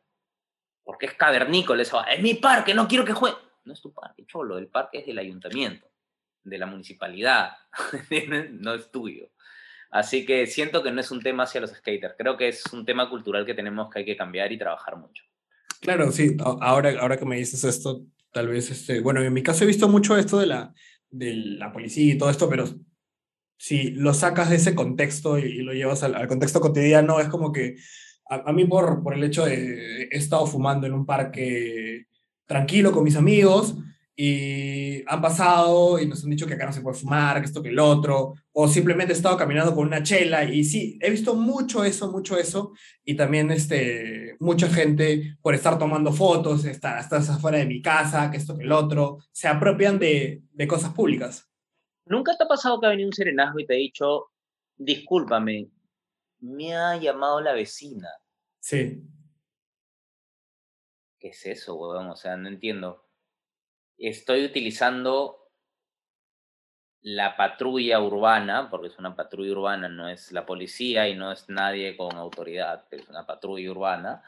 Porque 0.84 1.07
es 1.07 1.14
cavernícola, 1.14 1.82
eso, 1.82 2.03
es 2.05 2.22
mi 2.22 2.36
parque, 2.36 2.74
no 2.74 2.88
quiero 2.88 3.03
que 3.03 3.14
juegue. 3.14 3.38
No 3.66 3.74
es 3.74 3.82
tu 3.82 3.93
parque, 3.93 4.26
cholo, 4.26 4.57
el 4.57 4.68
parque 4.68 4.99
es 4.99 5.05
del 5.05 5.20
ayuntamiento. 5.20 5.88
de 6.43 6.57
la 6.57 6.66
municipalidad, 6.66 7.51
no 8.51 8.74
es 8.74 8.89
tuyo. 8.89 9.30
Así 9.91 10.26
que 10.26 10.47
siento 10.47 10.82
que 10.82 10.91
no 10.91 11.01
es 11.01 11.12
un 11.12 11.22
tema 11.22 11.43
hacia 11.43 11.62
los 11.62 11.70
skaters, 11.72 12.16
creo 12.18 12.36
que 12.36 12.47
es 12.47 12.66
un 12.74 12.84
tema 12.84 13.09
cultural 13.09 13.45
que 13.45 13.53
tenemos 13.53 13.91
que 13.91 13.99
hay 13.99 14.05
que 14.05 14.18
cambiar 14.18 14.51
y 14.51 14.57
trabajar 14.57 14.95
mucho. 14.95 15.24
Claro, 15.82 16.12
sí, 16.12 16.36
ahora, 16.39 16.99
ahora 16.99 17.18
que 17.18 17.26
me 17.26 17.38
dices 17.38 17.64
esto, 17.64 18.03
tal 18.32 18.47
vez, 18.47 18.72
este, 18.72 19.01
bueno, 19.01 19.22
en 19.22 19.34
mi 19.34 19.43
caso 19.43 19.64
he 19.64 19.68
visto 19.68 19.88
mucho 19.88 20.18
esto 20.18 20.39
de 20.39 20.47
la, 20.47 20.74
de 21.09 21.36
la 21.36 21.72
policía 21.72 22.14
y 22.14 22.18
todo 22.18 22.32
esto, 22.32 22.49
pero 22.49 22.66
si 23.57 23.91
lo 23.91 24.16
sacas 24.16 24.49
de 24.49 24.55
ese 24.55 24.74
contexto 24.74 25.38
y, 25.38 25.62
lo 25.62 25.74
llevas 25.74 26.01
al, 26.01 26.28
contexto 26.28 26.59
cotidiano, 26.59 27.20
es 27.20 27.28
como 27.28 27.51
que 27.51 27.76
a, 28.32 28.53
mí 28.53 28.65
por, 28.65 29.03
por 29.03 29.13
el 29.13 29.23
hecho 29.23 29.45
de 29.45 30.03
he 30.03 30.17
estado 30.17 30.47
fumando 30.47 30.88
en 30.88 30.93
un 30.93 31.05
parque 31.05 32.05
tranquilo 32.45 32.91
con 32.91 33.03
mis 33.03 33.17
amigos 33.17 33.75
y 34.15 35.03
han 35.07 35.21
pasado 35.21 35.99
y 35.99 36.05
nos 36.05 36.23
han 36.23 36.29
dicho 36.29 36.47
que 36.47 36.53
acá 36.53 36.65
no 36.65 36.73
se 36.73 36.82
puede 36.82 36.97
fumar, 36.97 37.39
que 37.39 37.45
esto, 37.45 37.61
que 37.61 37.69
el 37.69 37.79
otro, 37.79 38.36
o 38.53 38.67
simplemente 38.67 39.13
he 39.13 39.15
estado 39.15 39.36
caminando 39.36 39.73
con 39.73 39.88
una 39.88 40.03
chela 40.03 40.43
y 40.43 40.63
sí, 40.63 40.97
he 41.01 41.09
visto 41.09 41.34
mucho 41.34 41.84
eso, 41.84 42.11
mucho 42.11 42.38
eso, 42.38 42.73
y 43.03 43.15
también 43.15 43.51
este, 43.51 44.38
mucha 44.39 44.67
gente 44.67 45.38
por 45.41 45.55
estar 45.55 45.77
tomando 45.77 46.13
fotos, 46.13 46.65
estar, 46.65 46.99
estás 46.99 47.29
afuera 47.29 47.57
de 47.57 47.65
mi 47.65 47.82
casa, 47.82 48.29
que 48.29 48.38
esto, 48.38 48.57
que 48.57 48.63
el 48.63 48.71
otro, 48.71 49.19
se 49.32 49.47
apropian 49.47 49.97
de, 49.97 50.41
de 50.51 50.67
cosas 50.67 50.93
públicas. 50.93 51.49
¿Nunca 52.05 52.38
te 52.38 52.43
ha 52.43 52.47
pasado 52.47 52.79
que 52.79 52.88
ha 52.88 52.89
venido 52.89 53.07
un 53.07 53.13
serenazgo 53.13 53.59
y 53.59 53.65
te 53.65 53.73
ha 53.73 53.77
dicho, 53.77 54.27
discúlpame, 54.77 55.69
me 56.41 56.75
ha 56.75 56.97
llamado 56.97 57.39
la 57.41 57.53
vecina? 57.53 58.09
Sí. 58.59 59.03
¿Qué 61.19 61.29
es 61.29 61.45
eso, 61.45 61.75
weón? 61.75 62.09
O 62.09 62.15
sea, 62.15 62.35
no 62.35 62.47
entiendo 62.47 63.07
estoy 64.09 64.45
utilizando 64.45 65.37
la 67.01 67.35
patrulla 67.35 67.99
urbana, 67.99 68.69
porque 68.69 68.87
es 68.87 68.97
una 68.99 69.15
patrulla 69.15 69.51
urbana, 69.51 69.89
no 69.89 70.07
es 70.07 70.31
la 70.31 70.45
policía 70.45 71.07
y 71.07 71.15
no 71.15 71.31
es 71.31 71.49
nadie 71.49 71.97
con 71.97 72.15
autoridad, 72.15 72.85
es 72.91 73.07
una 73.09 73.25
patrulla 73.25 73.71
urbana, 73.71 74.23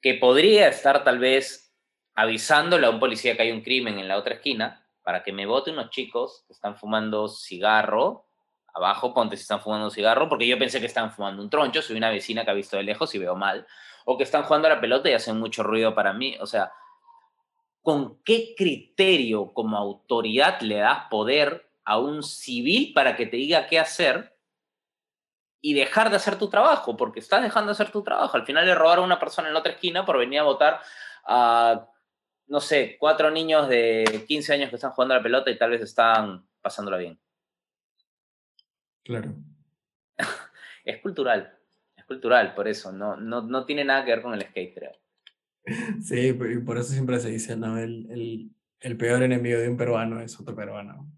que 0.00 0.14
podría 0.14 0.68
estar 0.68 1.04
tal 1.04 1.18
vez 1.18 1.72
avisándole 2.14 2.86
a 2.86 2.90
un 2.90 2.98
policía 2.98 3.36
que 3.36 3.42
hay 3.42 3.52
un 3.52 3.62
crimen 3.62 3.98
en 3.98 4.08
la 4.08 4.18
otra 4.18 4.34
esquina 4.34 4.84
para 5.02 5.22
que 5.22 5.32
me 5.32 5.46
vote 5.46 5.70
unos 5.70 5.90
chicos 5.90 6.44
que 6.46 6.52
están 6.52 6.76
fumando 6.76 7.28
cigarro. 7.28 8.26
Abajo 8.74 9.12
ponte 9.12 9.36
si 9.36 9.42
están 9.42 9.60
fumando 9.60 9.86
un 9.86 9.90
cigarro, 9.90 10.28
porque 10.28 10.46
yo 10.46 10.58
pensé 10.58 10.80
que 10.80 10.86
están 10.86 11.12
fumando 11.12 11.42
un 11.42 11.50
troncho, 11.50 11.82
soy 11.82 11.96
una 11.96 12.10
vecina 12.10 12.44
que 12.44 12.50
ha 12.50 12.54
visto 12.54 12.76
de 12.76 12.82
lejos 12.82 13.14
y 13.14 13.18
veo 13.18 13.36
mal. 13.36 13.66
O 14.04 14.16
que 14.16 14.24
están 14.24 14.44
jugando 14.44 14.68
a 14.68 14.74
la 14.74 14.80
pelota 14.80 15.10
y 15.10 15.12
hacen 15.12 15.38
mucho 15.38 15.62
ruido 15.62 15.94
para 15.94 16.12
mí. 16.12 16.36
O 16.40 16.46
sea, 16.46 16.72
¿con 17.82 18.22
qué 18.22 18.54
criterio 18.56 19.52
como 19.52 19.76
autoridad 19.76 20.60
le 20.62 20.76
das 20.76 21.06
poder 21.10 21.70
a 21.84 21.98
un 21.98 22.22
civil 22.22 22.92
para 22.94 23.16
que 23.16 23.26
te 23.26 23.36
diga 23.36 23.66
qué 23.66 23.78
hacer 23.78 24.36
y 25.60 25.74
dejar 25.74 26.08
de 26.10 26.16
hacer 26.16 26.38
tu 26.38 26.48
trabajo? 26.48 26.96
Porque 26.96 27.20
estás 27.20 27.42
dejando 27.42 27.68
de 27.68 27.72
hacer 27.72 27.92
tu 27.92 28.02
trabajo. 28.02 28.36
Al 28.36 28.46
final 28.46 28.64
le 28.64 28.74
robaron 28.74 29.04
a 29.04 29.06
una 29.06 29.20
persona 29.20 29.48
en 29.48 29.54
la 29.54 29.60
otra 29.60 29.72
esquina 29.72 30.06
por 30.06 30.18
venir 30.18 30.40
a 30.40 30.44
votar 30.44 30.80
a, 31.26 31.88
no 32.46 32.60
sé, 32.60 32.96
cuatro 32.98 33.30
niños 33.30 33.68
de 33.68 34.24
15 34.26 34.54
años 34.54 34.70
que 34.70 34.76
están 34.76 34.92
jugando 34.92 35.14
a 35.14 35.18
la 35.18 35.22
pelota 35.22 35.50
y 35.50 35.58
tal 35.58 35.70
vez 35.70 35.82
están 35.82 36.48
pasándola 36.62 36.96
bien. 36.96 37.21
Claro. 39.04 39.34
es 40.84 41.00
cultural, 41.00 41.58
es 41.96 42.04
cultural, 42.04 42.54
por 42.54 42.68
eso, 42.68 42.92
no, 42.92 43.16
no, 43.16 43.42
no 43.42 43.64
tiene 43.64 43.84
nada 43.84 44.04
que 44.04 44.12
ver 44.12 44.22
con 44.22 44.34
el 44.34 44.42
skate, 44.42 44.74
creo. 44.74 44.92
Sí, 46.02 46.32
por 46.32 46.78
eso 46.78 46.90
siempre 46.90 47.20
se 47.20 47.30
dice, 47.30 47.56
¿no? 47.56 47.78
El, 47.78 48.10
el, 48.10 48.50
el 48.80 48.96
peor 48.96 49.22
enemigo 49.22 49.58
de 49.58 49.68
un 49.68 49.76
peruano 49.76 50.20
es 50.20 50.38
otro 50.40 50.56
peruano. 50.56 51.08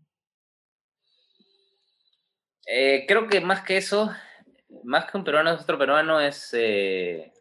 Eh, 2.66 3.04
creo 3.06 3.26
que 3.26 3.40
más 3.40 3.62
que 3.62 3.76
eso, 3.76 4.10
más 4.84 5.10
que 5.10 5.16
un 5.16 5.24
peruano 5.24 5.52
es 5.52 5.60
otro 5.60 5.78
peruano, 5.78 6.20
es 6.20 6.50
eh, 6.54 7.32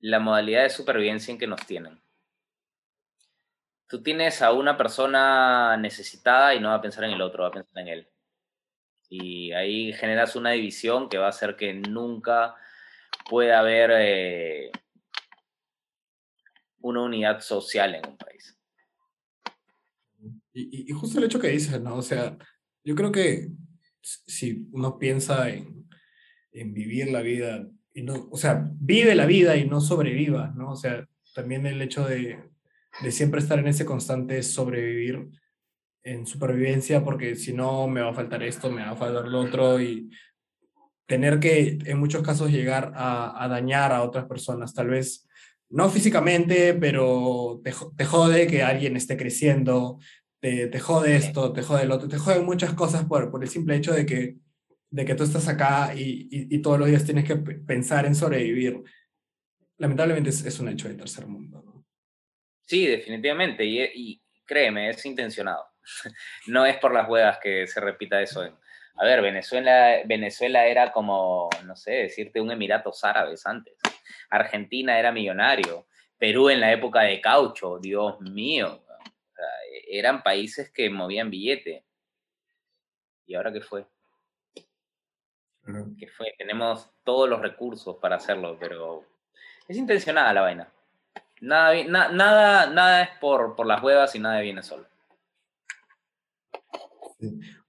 la 0.00 0.20
modalidad 0.20 0.62
de 0.62 0.70
supervivencia 0.70 1.32
en 1.32 1.38
que 1.38 1.46
nos 1.46 1.64
tienen. 1.66 2.00
Tú 3.88 4.02
tienes 4.02 4.40
a 4.40 4.52
una 4.52 4.76
persona 4.76 5.76
necesitada 5.76 6.54
y 6.54 6.60
no 6.60 6.68
va 6.68 6.76
a 6.76 6.82
pensar 6.82 7.04
en 7.04 7.10
el 7.10 7.22
otro, 7.22 7.42
va 7.42 7.48
a 7.48 7.52
pensar 7.52 7.82
en 7.82 7.88
él. 7.88 8.08
Y 9.10 9.50
ahí 9.52 9.92
generas 9.92 10.36
una 10.36 10.52
división 10.52 11.08
que 11.08 11.18
va 11.18 11.26
a 11.26 11.30
hacer 11.30 11.56
que 11.56 11.74
nunca 11.74 12.54
pueda 13.28 13.58
haber 13.58 13.90
eh, 13.94 14.70
una 16.78 17.02
unidad 17.02 17.40
social 17.40 17.96
en 17.96 18.08
un 18.08 18.16
país. 18.16 18.56
Y, 20.52 20.90
justo 20.92 21.18
el 21.18 21.24
hecho 21.24 21.40
que 21.40 21.48
dices, 21.48 21.80
¿no? 21.80 21.96
O 21.96 22.02
sea, 22.02 22.38
yo 22.84 22.94
creo 22.94 23.10
que 23.10 23.48
si 24.00 24.68
uno 24.72 24.98
piensa 24.98 25.48
en, 25.50 25.88
en 26.52 26.72
vivir 26.72 27.10
la 27.10 27.20
vida, 27.20 27.66
y 27.92 28.02
no, 28.02 28.28
o 28.30 28.36
sea, 28.36 28.68
vive 28.74 29.14
la 29.16 29.26
vida 29.26 29.56
y 29.56 29.66
no 29.68 29.80
sobreviva, 29.80 30.52
¿no? 30.56 30.70
O 30.70 30.76
sea, 30.76 31.08
también 31.34 31.66
el 31.66 31.82
hecho 31.82 32.06
de, 32.06 32.38
de 33.02 33.12
siempre 33.12 33.40
estar 33.40 33.58
en 33.58 33.66
ese 33.66 33.84
constante 33.84 34.42
sobrevivir 34.42 35.28
en 36.02 36.26
supervivencia, 36.26 37.04
porque 37.04 37.36
si 37.36 37.52
no 37.52 37.86
me 37.88 38.00
va 38.00 38.10
a 38.10 38.14
faltar 38.14 38.42
esto, 38.42 38.70
me 38.70 38.82
va 38.82 38.90
a 38.90 38.96
faltar 38.96 39.28
lo 39.28 39.40
otro, 39.40 39.80
y 39.80 40.10
tener 41.06 41.40
que 41.40 41.78
en 41.84 41.98
muchos 41.98 42.22
casos 42.22 42.50
llegar 42.50 42.92
a, 42.94 43.42
a 43.42 43.48
dañar 43.48 43.92
a 43.92 44.02
otras 44.02 44.26
personas, 44.26 44.74
tal 44.74 44.88
vez 44.88 45.26
no 45.70 45.88
físicamente, 45.88 46.74
pero 46.74 47.60
te, 47.62 48.04
jode 48.04 48.46
que 48.48 48.62
alguien 48.62 48.96
esté 48.96 49.16
creciendo, 49.16 49.98
te, 50.40 50.66
te, 50.66 50.80
jode 50.80 51.16
esto, 51.16 51.52
te 51.52 51.62
jode 51.62 51.86
lo 51.86 51.94
otro, 51.94 52.08
te 52.08 52.18
jode 52.18 52.40
muchas 52.40 52.74
cosas 52.74 53.04
por, 53.04 53.30
por 53.30 53.42
el 53.42 53.48
simple 53.48 53.76
hecho 53.76 53.92
de 53.92 54.04
que, 54.04 54.36
de 54.90 55.04
que 55.04 55.14
tú 55.14 55.22
estás 55.22 55.46
acá 55.46 55.94
y, 55.94 56.28
y, 56.30 56.58
todos 56.60 56.78
los 56.78 56.88
días 56.88 57.04
tienes 57.04 57.24
que 57.24 57.36
pensar 57.36 58.04
en 58.04 58.16
sobrevivir. 58.16 58.82
Lamentablemente 59.78 60.30
es, 60.30 60.44
es 60.44 60.58
un 60.58 60.68
hecho 60.68 60.88
de 60.88 60.94
tercer 60.94 61.28
mundo. 61.28 61.62
¿no? 61.64 61.86
Sí, 62.62 62.86
definitivamente, 62.86 63.64
y, 63.64 63.80
y 63.80 64.22
créeme, 64.44 64.90
es 64.90 65.06
intencionado. 65.06 65.69
no 66.46 66.66
es 66.66 66.76
por 66.78 66.92
las 66.92 67.08
huevas 67.08 67.38
que 67.38 67.66
se 67.66 67.80
repita 67.80 68.20
eso 68.20 68.42
a 69.00 69.04
ver, 69.04 69.22
Venezuela, 69.22 70.02
Venezuela 70.04 70.66
era 70.66 70.92
como, 70.92 71.48
no 71.64 71.74
sé, 71.74 71.92
decirte 71.92 72.38
un 72.38 72.50
Emiratos 72.50 73.02
Árabes 73.02 73.46
antes. 73.46 73.74
Argentina 74.28 74.98
era 74.98 75.10
millonario. 75.10 75.86
Perú 76.18 76.50
en 76.50 76.60
la 76.60 76.70
época 76.70 77.00
de 77.00 77.18
caucho, 77.18 77.78
Dios 77.78 78.20
mío. 78.20 78.84
eran 79.88 80.22
países 80.22 80.70
que 80.70 80.90
movían 80.90 81.30
billete. 81.30 81.82
¿Y 83.24 83.34
ahora 83.34 83.50
qué 83.50 83.62
fue? 83.62 83.86
¿Qué 85.98 86.06
fue? 86.08 86.34
Tenemos 86.36 86.90
todos 87.02 87.26
los 87.26 87.40
recursos 87.40 87.96
para 87.96 88.16
hacerlo, 88.16 88.58
pero 88.60 89.06
es 89.66 89.78
intencionada 89.78 90.34
la 90.34 90.42
vaina. 90.42 90.68
Nada, 91.40 91.72
nada, 91.84 92.66
nada 92.66 93.02
es 93.02 93.10
por, 93.18 93.56
por 93.56 93.66
las 93.66 93.82
huevas 93.82 94.14
y 94.14 94.18
nada 94.18 94.40
viene 94.40 94.62
solo. 94.62 94.86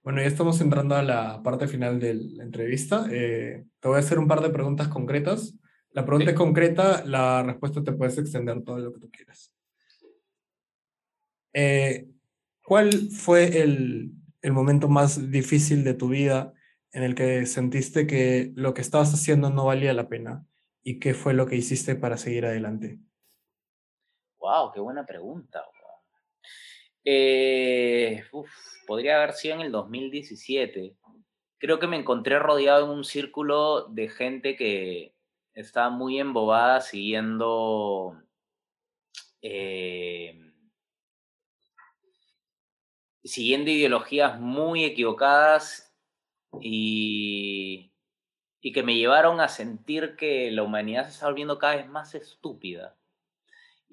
Bueno, 0.02 0.20
ya 0.20 0.26
estamos 0.26 0.60
entrando 0.60 0.94
a 0.94 1.02
la 1.02 1.42
parte 1.42 1.68
final 1.68 2.00
de 2.00 2.14
la 2.14 2.44
entrevista. 2.44 3.06
Eh, 3.10 3.64
te 3.80 3.88
voy 3.88 3.96
a 3.96 4.00
hacer 4.00 4.18
un 4.18 4.26
par 4.26 4.40
de 4.40 4.50
preguntas 4.50 4.88
concretas. 4.88 5.54
La 5.90 6.04
pregunta 6.06 6.30
es 6.30 6.36
concreta, 6.36 7.04
la 7.04 7.42
respuesta 7.42 7.82
te 7.82 7.92
puedes 7.92 8.16
extender 8.16 8.62
todo 8.64 8.78
lo 8.78 8.92
que 8.92 9.00
tú 9.00 9.10
quieras. 9.10 9.54
Eh, 11.52 12.08
¿Cuál 12.64 13.10
fue 13.10 13.60
el, 13.60 14.12
el 14.40 14.52
momento 14.52 14.88
más 14.88 15.30
difícil 15.30 15.84
de 15.84 15.94
tu 15.94 16.08
vida 16.08 16.54
en 16.92 17.02
el 17.02 17.14
que 17.14 17.44
sentiste 17.46 18.06
que 18.06 18.52
lo 18.54 18.72
que 18.72 18.80
estabas 18.80 19.12
haciendo 19.12 19.50
no 19.50 19.66
valía 19.66 19.92
la 19.92 20.08
pena? 20.08 20.46
¿Y 20.82 20.98
qué 20.98 21.14
fue 21.14 21.34
lo 21.34 21.46
que 21.46 21.56
hiciste 21.56 21.94
para 21.94 22.16
seguir 22.16 22.46
adelante? 22.46 22.98
Wow, 24.38 24.72
qué 24.72 24.80
buena 24.80 25.06
pregunta. 25.06 25.62
Eh, 27.04 28.24
podría 28.86 29.16
haber 29.16 29.32
sido 29.32 29.56
en 29.56 29.60
el 29.62 29.72
2017. 29.72 30.96
Creo 31.58 31.78
que 31.78 31.86
me 31.86 31.96
encontré 31.96 32.38
rodeado 32.38 32.84
en 32.84 32.90
un 32.90 33.04
círculo 33.04 33.86
de 33.88 34.08
gente 34.08 34.56
que 34.56 35.14
estaba 35.54 35.90
muy 35.90 36.18
embobada 36.18 36.80
siguiendo 36.80 38.16
eh, 39.42 40.52
siguiendo 43.24 43.70
ideologías 43.70 44.40
muy 44.40 44.84
equivocadas 44.84 45.94
y, 46.60 47.92
y 48.60 48.72
que 48.72 48.82
me 48.82 48.96
llevaron 48.96 49.40
a 49.40 49.48
sentir 49.48 50.16
que 50.16 50.50
la 50.50 50.62
humanidad 50.62 51.04
se 51.04 51.10
está 51.10 51.26
volviendo 51.26 51.58
cada 51.58 51.76
vez 51.76 51.88
más 51.88 52.14
estúpida 52.14 52.96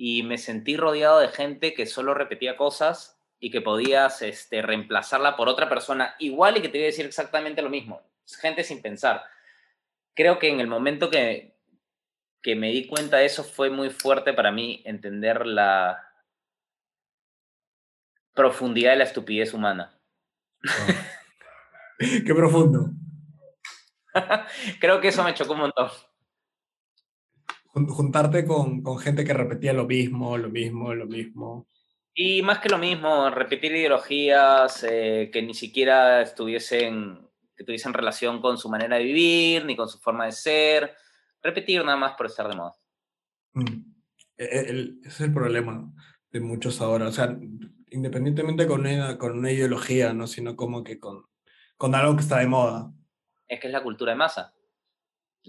y 0.01 0.23
me 0.23 0.37
sentí 0.37 0.77
rodeado 0.77 1.19
de 1.19 1.27
gente 1.27 1.73
que 1.73 1.85
solo 1.85 2.13
repetía 2.13 2.55
cosas 2.55 3.19
y 3.37 3.51
que 3.51 3.59
podías 3.59 4.21
este, 4.21 4.61
reemplazarla 4.61 5.35
por 5.35 5.49
otra 5.49 5.67
persona 5.67 6.15
igual 6.19 6.55
y 6.55 6.61
que 6.61 6.69
te 6.69 6.77
iba 6.77 6.85
a 6.85 6.87
decir 6.87 7.05
exactamente 7.05 7.61
lo 7.61 7.69
mismo. 7.69 8.01
Gente 8.39 8.63
sin 8.63 8.81
pensar. 8.81 9.25
Creo 10.15 10.39
que 10.39 10.47
en 10.47 10.61
el 10.61 10.67
momento 10.67 11.09
que, 11.09 11.53
que 12.41 12.55
me 12.55 12.71
di 12.71 12.87
cuenta 12.87 13.17
de 13.17 13.25
eso 13.25 13.43
fue 13.43 13.69
muy 13.69 13.89
fuerte 13.89 14.31
para 14.31 14.53
mí 14.53 14.81
entender 14.85 15.45
la 15.45 16.01
profundidad 18.33 18.91
de 18.91 18.97
la 18.99 19.03
estupidez 19.03 19.53
humana. 19.53 19.99
Qué 21.99 22.33
profundo. 22.33 22.91
Creo 24.79 25.01
que 25.01 25.09
eso 25.09 25.25
me 25.25 25.33
chocó 25.33 25.55
un 25.55 25.59
montón. 25.59 25.89
Juntarte 27.73 28.45
con, 28.45 28.81
con 28.81 28.97
gente 28.97 29.23
que 29.23 29.33
repetía 29.33 29.73
lo 29.73 29.85
mismo, 29.85 30.37
lo 30.37 30.49
mismo, 30.49 30.93
lo 30.93 31.05
mismo. 31.05 31.67
Y 32.13 32.41
más 32.41 32.59
que 32.59 32.69
lo 32.69 32.77
mismo, 32.77 33.29
repetir 33.29 33.73
ideologías 33.73 34.83
eh, 34.83 35.29
que 35.31 35.41
ni 35.41 35.53
siquiera 35.53 36.21
estuviesen, 36.21 37.29
que 37.55 37.63
tuviesen 37.63 37.93
relación 37.93 38.41
con 38.41 38.57
su 38.57 38.69
manera 38.69 38.97
de 38.97 39.03
vivir, 39.03 39.65
ni 39.65 39.75
con 39.75 39.87
su 39.87 39.99
forma 39.99 40.25
de 40.25 40.31
ser. 40.31 40.95
Repetir 41.41 41.83
nada 41.85 41.97
más 41.97 42.13
por 42.15 42.25
estar 42.25 42.47
de 42.49 42.55
moda. 42.55 42.73
Mm. 43.53 43.89
E, 44.37 44.43
e, 44.43 44.71
ese 45.03 45.07
es 45.07 45.21
el 45.21 45.33
problema 45.33 45.89
de 46.31 46.39
muchos 46.39 46.81
ahora. 46.81 47.07
O 47.07 47.11
sea, 47.11 47.37
independientemente 47.91 48.67
con 48.67 48.81
una, 48.81 49.17
con 49.17 49.37
una 49.37 49.51
ideología, 49.51 50.13
¿no? 50.13 50.27
sino 50.27 50.55
como 50.55 50.83
que 50.83 50.99
con, 50.99 51.25
con 51.77 51.95
algo 51.95 52.15
que 52.15 52.23
está 52.23 52.39
de 52.39 52.47
moda. 52.47 52.91
Es 53.47 53.59
que 53.59 53.67
es 53.67 53.73
la 53.73 53.83
cultura 53.83 54.11
de 54.11 54.17
masa. 54.17 54.53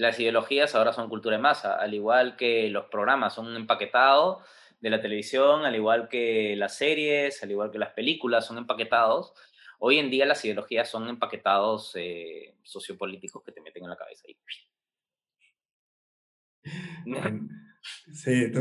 Las 0.01 0.19
ideologías 0.19 0.75
ahora 0.75 0.95
son 0.95 1.11
cultura 1.11 1.37
de 1.37 1.43
masa, 1.43 1.75
al 1.75 1.93
igual 1.93 2.35
que 2.35 2.71
los 2.71 2.87
programas 2.87 3.35
son 3.35 3.55
empaquetados 3.55 4.43
de 4.81 4.89
la 4.89 4.99
televisión, 5.03 5.67
al 5.67 5.77
igual 5.77 6.09
que 6.09 6.57
las 6.57 6.75
series, 6.75 7.43
al 7.43 7.51
igual 7.51 7.71
que 7.71 7.79
las 7.79 7.91
películas 7.91 8.47
son 8.47 8.57
empaquetados. 8.57 9.35
Hoy 9.79 9.99
en 9.99 10.09
día 10.09 10.25
las 10.25 10.43
ideologías 10.43 10.89
son 10.89 11.07
empaquetados 11.11 11.93
eh, 11.97 12.57
sociopolíticos 12.63 13.45
que 13.45 13.53
te 13.53 13.61
meten 13.61 13.85
en 13.85 13.91
la 13.91 13.97
cabeza. 13.99 14.25
Sí, 18.13 18.53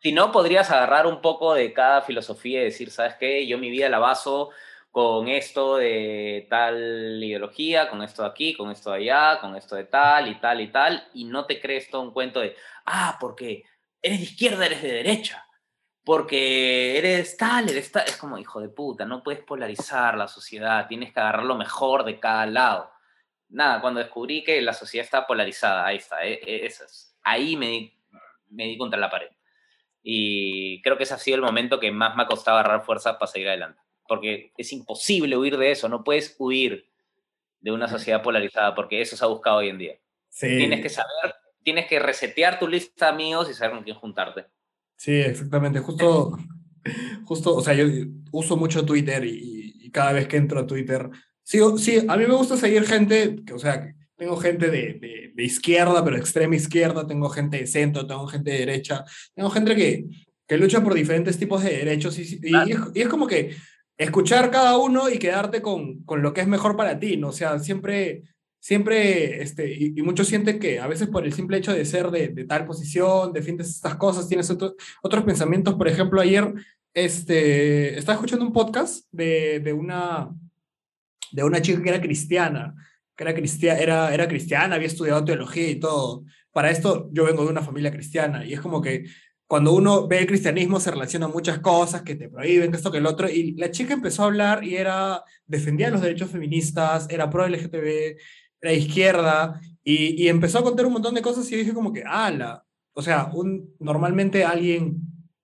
Si 0.00 0.12
no, 0.12 0.32
podrías 0.32 0.68
agarrar 0.70 1.06
un 1.06 1.20
poco 1.20 1.54
de 1.54 1.72
cada 1.72 2.02
filosofía 2.02 2.62
y 2.62 2.64
decir, 2.64 2.90
¿sabes 2.90 3.14
qué? 3.14 3.46
Yo 3.46 3.58
mi 3.58 3.70
vida 3.70 3.88
la 3.88 4.00
baso 4.00 4.50
con 4.94 5.26
esto 5.26 5.78
de 5.78 6.46
tal 6.48 7.18
ideología, 7.20 7.90
con 7.90 8.00
esto 8.04 8.22
de 8.22 8.28
aquí, 8.28 8.54
con 8.54 8.70
esto 8.70 8.92
de 8.92 8.98
allá, 8.98 9.40
con 9.40 9.56
esto 9.56 9.74
de 9.74 9.86
tal 9.86 10.28
y 10.28 10.36
tal 10.36 10.60
y 10.60 10.68
tal, 10.68 11.08
y 11.14 11.24
no 11.24 11.46
te 11.46 11.60
crees 11.60 11.90
todo 11.90 12.02
un 12.02 12.12
cuento 12.12 12.38
de, 12.38 12.54
ah, 12.86 13.16
porque 13.18 13.64
eres 14.00 14.20
de 14.20 14.24
izquierda, 14.24 14.66
eres 14.66 14.82
de 14.82 14.92
derecha, 14.92 15.48
porque 16.04 16.96
eres 16.96 17.36
tal, 17.36 17.68
eres 17.68 17.90
tal. 17.90 18.04
Es 18.06 18.16
como, 18.16 18.38
hijo 18.38 18.60
de 18.60 18.68
puta, 18.68 19.04
no 19.04 19.24
puedes 19.24 19.42
polarizar 19.42 20.16
la 20.16 20.28
sociedad, 20.28 20.86
tienes 20.86 21.12
que 21.12 21.18
agarrar 21.18 21.44
lo 21.44 21.56
mejor 21.56 22.04
de 22.04 22.20
cada 22.20 22.46
lado. 22.46 22.92
Nada, 23.48 23.80
cuando 23.80 23.98
descubrí 23.98 24.44
que 24.44 24.62
la 24.62 24.74
sociedad 24.74 25.04
está 25.04 25.26
polarizada, 25.26 25.86
ahí 25.86 25.96
está, 25.96 26.24
e, 26.24 26.34
e, 26.34 26.66
esas. 26.66 27.18
ahí 27.24 27.56
me 27.56 27.66
di, 27.66 27.98
me 28.50 28.66
di 28.66 28.78
contra 28.78 29.00
la 29.00 29.10
pared. 29.10 29.30
Y 30.04 30.80
creo 30.82 30.96
que 30.96 31.02
ese 31.02 31.14
ha 31.14 31.18
sido 31.18 31.34
el 31.34 31.42
momento 31.42 31.80
que 31.80 31.90
más 31.90 32.14
me 32.14 32.22
ha 32.22 32.26
costado 32.26 32.58
agarrar 32.58 32.84
fuerzas 32.84 33.16
para 33.16 33.26
seguir 33.26 33.48
adelante. 33.48 33.83
Porque 34.06 34.52
es 34.56 34.72
imposible 34.72 35.36
huir 35.36 35.56
de 35.56 35.70
eso, 35.70 35.88
no 35.88 36.04
puedes 36.04 36.36
huir 36.38 36.88
de 37.60 37.72
una 37.72 37.88
sociedad 37.88 38.22
polarizada, 38.22 38.74
porque 38.74 39.00
eso 39.00 39.16
se 39.16 39.24
ha 39.24 39.28
buscado 39.28 39.58
hoy 39.58 39.68
en 39.68 39.78
día. 39.78 39.98
Tienes 40.38 40.82
que 40.82 40.88
saber 40.88 41.34
tienes 41.64 41.86
que 41.86 41.98
resetear 41.98 42.58
tu 42.58 42.68
lista 42.68 43.06
de 43.06 43.12
amigos 43.12 43.50
y 43.50 43.54
saber 43.54 43.74
con 43.74 43.84
quién 43.84 43.96
juntarte. 43.96 44.44
Sí, 44.96 45.12
exactamente. 45.12 45.80
Justo, 45.80 46.38
justo, 47.24 47.56
o 47.56 47.62
sea, 47.62 47.74
yo 47.74 47.86
uso 48.30 48.56
mucho 48.56 48.84
Twitter 48.84 49.24
y, 49.24 49.90
cada 49.90 50.12
vez 50.12 50.26
que 50.26 50.36
entro 50.36 50.58
a 50.58 50.66
Twitter, 50.66 51.08
sí, 51.44 51.60
sí, 51.78 52.04
a 52.08 52.16
mí 52.16 52.26
me 52.26 52.34
gusta 52.34 52.56
seguir 52.56 52.84
gente, 52.84 53.36
que, 53.46 53.52
o 53.52 53.60
sea, 53.60 53.94
tengo 54.16 54.36
gente 54.36 54.68
de, 54.68 55.32
de, 55.32 55.44
izquierda, 55.44 56.04
pero 56.04 56.16
extrema 56.16 56.56
izquierda, 56.56 57.06
tengo 57.06 57.28
gente 57.28 57.58
de 57.58 57.66
centro, 57.68 58.04
tengo 58.04 58.26
gente 58.26 58.50
de 58.50 58.58
derecha, 58.58 59.04
tengo 59.36 59.50
gente 59.50 59.76
que, 59.76 60.06
que 60.48 60.56
lucha 60.56 60.82
por 60.82 60.94
diferentes 60.94 61.38
tipos 61.38 61.62
de 61.62 61.76
derechos 61.76 62.18
y, 62.18 62.40
y, 62.42 63.00
es, 63.00 63.06
como 63.06 63.28
que 63.28 63.54
escuchar 63.96 64.50
cada 64.50 64.78
uno 64.78 65.08
y 65.08 65.18
quedarte 65.18 65.62
con, 65.62 66.02
con 66.04 66.22
lo 66.22 66.32
que 66.32 66.40
es 66.40 66.46
mejor 66.46 66.76
para 66.76 66.98
ti, 66.98 67.16
¿no? 67.16 67.28
O 67.28 67.32
sea, 67.32 67.58
siempre 67.58 68.22
siempre, 68.64 69.42
este, 69.42 69.70
y, 69.78 70.00
muchos 70.00 70.26
sienten 70.26 70.58
que 70.58 70.80
a 70.80 70.86
veces 70.86 71.08
por 71.08 71.26
el 71.26 71.34
simple 71.34 71.58
hecho 71.58 71.74
de 71.74 71.84
ser 71.84 72.10
de, 72.10 72.46
tal 72.46 72.64
posición, 72.64 73.30
defiendes 73.30 73.68
estas 73.68 73.96
cosas, 73.96 74.26
tienes 74.26 74.50
otros 74.50 75.24
pensamientos. 75.26 75.74
Por 75.74 75.86
ejemplo, 75.86 76.18
ayer 76.18 76.50
este, 76.94 77.98
estaba 77.98 78.14
escuchando 78.14 78.46
un 78.46 78.54
podcast 78.54 79.04
de, 79.12 79.60
de, 79.60 79.74
una, 79.74 80.30
de 81.30 81.44
una 81.44 81.60
chica 81.60 81.82
que 81.82 81.90
era 81.90 82.00
cristiana, 82.00 82.74
que 83.14 83.24
era, 83.24 83.34
cristiana, 83.34 83.80
era, 83.80 84.14
era 84.14 84.28
cristiana, 84.28 84.76
había 84.76 84.86
estudiado 84.86 85.26
teología 85.26 85.68
y 85.68 85.78
todo. 85.78 86.24
Para 86.50 86.70
esto 86.70 87.10
yo 87.12 87.26
vengo 87.26 87.44
de 87.44 87.50
una 87.50 87.60
familia 87.60 87.92
cristiana 87.92 88.46
y 88.46 88.54
es 88.54 88.62
como 88.62 88.80
que 88.80 89.04
cuando 89.46 89.72
uno 89.72 90.08
ve 90.08 90.20
el 90.20 90.26
cristianismo 90.26 90.80
se 90.80 90.90
relaciona 90.90 91.28
muchas 91.28 91.58
cosas 91.58 92.02
que 92.02 92.14
te 92.14 92.28
prohíben, 92.28 92.70
que 92.70 92.76
esto, 92.76 92.90
que 92.90 92.98
el 92.98 93.06
otro, 93.06 93.28
y 93.28 93.52
la 93.52 93.70
chica 93.70 93.94
empezó 93.94 94.22
a 94.22 94.26
hablar 94.26 94.64
y 94.64 94.76
era, 94.76 95.22
defendía 95.46 95.90
los 95.90 96.00
derechos 96.00 96.30
feministas, 96.30 97.06
era 97.10 97.28
pro 97.30 97.46
LGTB, 97.46 98.16
la 98.62 98.72
izquierda, 98.72 99.60
y, 99.82 100.28
empezó 100.28 100.58
a 100.58 100.62
contar 100.62 100.86
un 100.86 100.94
montón 100.94 101.14
de 101.14 101.20
cosas 101.22 101.50
y 101.52 101.56
dije 101.56 101.74
como 101.74 101.92
que, 101.92 102.02
ala, 102.06 102.64
o 102.94 103.02
sea, 103.02 103.30
un, 103.34 103.74
normalmente 103.80 104.44
alguien 104.44 104.96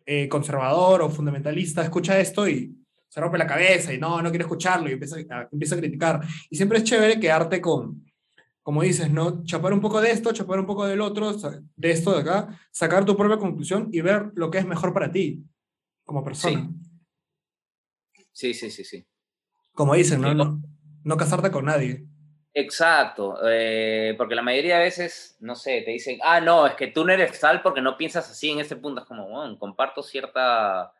eh, 0.06 0.28
conservador 0.28 1.02
o 1.02 1.10
fundamentalista 1.10 1.82
escucha 1.82 2.18
esto 2.18 2.48
y 2.48 2.74
se 3.08 3.20
rompe 3.20 3.36
la 3.38 3.46
cabeza 3.46 3.92
y 3.92 3.98
no, 3.98 4.22
no 4.22 4.30
quiere 4.30 4.44
escucharlo 4.44 4.88
y 4.88 4.92
empieza 4.92 5.16
empieza 5.52 5.74
a 5.74 5.78
criticar. 5.78 6.20
Y 6.48 6.56
siempre 6.56 6.78
es 6.78 6.84
chévere 6.84 7.20
quedarte 7.20 7.60
con, 7.60 8.09
como 8.70 8.82
dices, 8.82 9.10
¿no? 9.10 9.42
Chapar 9.42 9.72
un 9.72 9.80
poco 9.80 10.00
de 10.00 10.12
esto, 10.12 10.32
chapar 10.32 10.60
un 10.60 10.66
poco 10.66 10.86
del 10.86 11.00
otro, 11.00 11.32
de 11.32 11.90
esto 11.90 12.12
de 12.12 12.20
acá, 12.20 12.56
sacar 12.70 13.04
tu 13.04 13.16
propia 13.16 13.36
conclusión 13.36 13.88
y 13.90 14.00
ver 14.00 14.30
lo 14.36 14.48
que 14.48 14.58
es 14.58 14.64
mejor 14.64 14.94
para 14.94 15.10
ti 15.10 15.42
como 16.04 16.22
persona. 16.22 16.70
Sí, 18.30 18.54
sí, 18.54 18.70
sí, 18.70 18.84
sí. 18.84 19.04
Como 19.72 19.96
dicen, 19.96 20.20
¿no? 20.20 20.34
No, 20.34 20.62
no 21.02 21.16
casarte 21.16 21.50
con 21.50 21.64
nadie. 21.64 22.06
Exacto, 22.54 23.40
eh, 23.44 24.14
porque 24.16 24.36
la 24.36 24.42
mayoría 24.42 24.76
de 24.76 24.84
veces, 24.84 25.36
no 25.40 25.56
sé, 25.56 25.82
te 25.82 25.90
dicen, 25.90 26.20
ah, 26.22 26.40
no, 26.40 26.64
es 26.68 26.74
que 26.74 26.86
tú 26.86 27.04
no 27.04 27.12
eres 27.12 27.40
tal 27.40 27.62
porque 27.62 27.80
no 27.80 27.96
piensas 27.96 28.30
así 28.30 28.50
en 28.50 28.60
este 28.60 28.76
punto. 28.76 29.00
Es 29.00 29.06
como, 29.08 29.28
bueno, 29.28 29.58
comparto 29.58 30.00
cierta, 30.00 30.94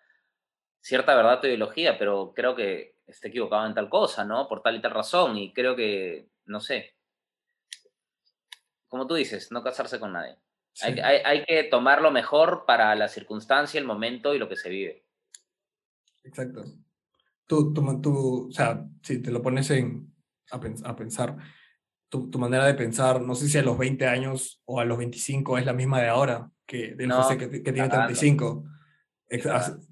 cierta 0.80 1.14
verdad 1.14 1.40
tu 1.40 1.46
ideología, 1.46 1.96
pero 1.96 2.32
creo 2.34 2.56
que 2.56 2.96
esté 3.06 3.28
equivocado 3.28 3.64
en 3.64 3.74
tal 3.74 3.88
cosa, 3.88 4.24
¿no? 4.24 4.48
Por 4.48 4.60
tal 4.60 4.74
y 4.74 4.80
tal 4.82 4.90
razón, 4.90 5.38
y 5.38 5.52
creo 5.52 5.76
que, 5.76 6.30
no 6.46 6.58
sé, 6.58 6.96
como 8.90 9.06
tú 9.06 9.14
dices, 9.14 9.50
no 9.50 9.62
casarse 9.62 9.98
con 9.98 10.12
nadie. 10.12 10.36
Hay, 10.82 11.00
hay, 11.00 11.18
hay, 11.24 11.44
que 11.44 11.64
tomar 11.64 12.02
lo 12.02 12.10
mejor 12.10 12.64
para 12.66 12.94
la 12.94 13.08
circunstancia, 13.08 13.80
el 13.80 13.86
momento 13.86 14.34
y 14.34 14.38
lo 14.38 14.48
que 14.48 14.56
se 14.56 14.68
vive. 14.68 15.04
Exacto. 16.24 16.64
Tú, 17.46 17.72
tú, 17.72 18.00
tú 18.00 18.48
o 18.48 18.52
sea, 18.52 18.86
si 19.02 19.22
te 19.22 19.30
lo 19.30 19.42
pones 19.42 19.70
en, 19.70 20.12
a, 20.50 20.96
pensar. 20.96 21.36
Tu, 22.08 22.28
tu, 22.30 22.38
manera 22.38 22.66
de 22.66 22.74
pensar, 22.74 23.20
no 23.20 23.34
sé 23.34 23.48
si 23.48 23.58
a 23.58 23.62
los 23.62 23.78
20 23.78 24.06
años 24.06 24.60
o 24.64 24.80
a 24.80 24.84
los 24.84 24.98
25 24.98 25.58
es 25.58 25.66
la 25.66 25.72
misma 25.72 26.00
de 26.00 26.08
ahora, 26.08 26.50
que 26.66 26.94
del 26.94 27.12
José 27.12 27.38
que, 27.38 27.48
tiene 27.48 27.88
35. 27.88 28.64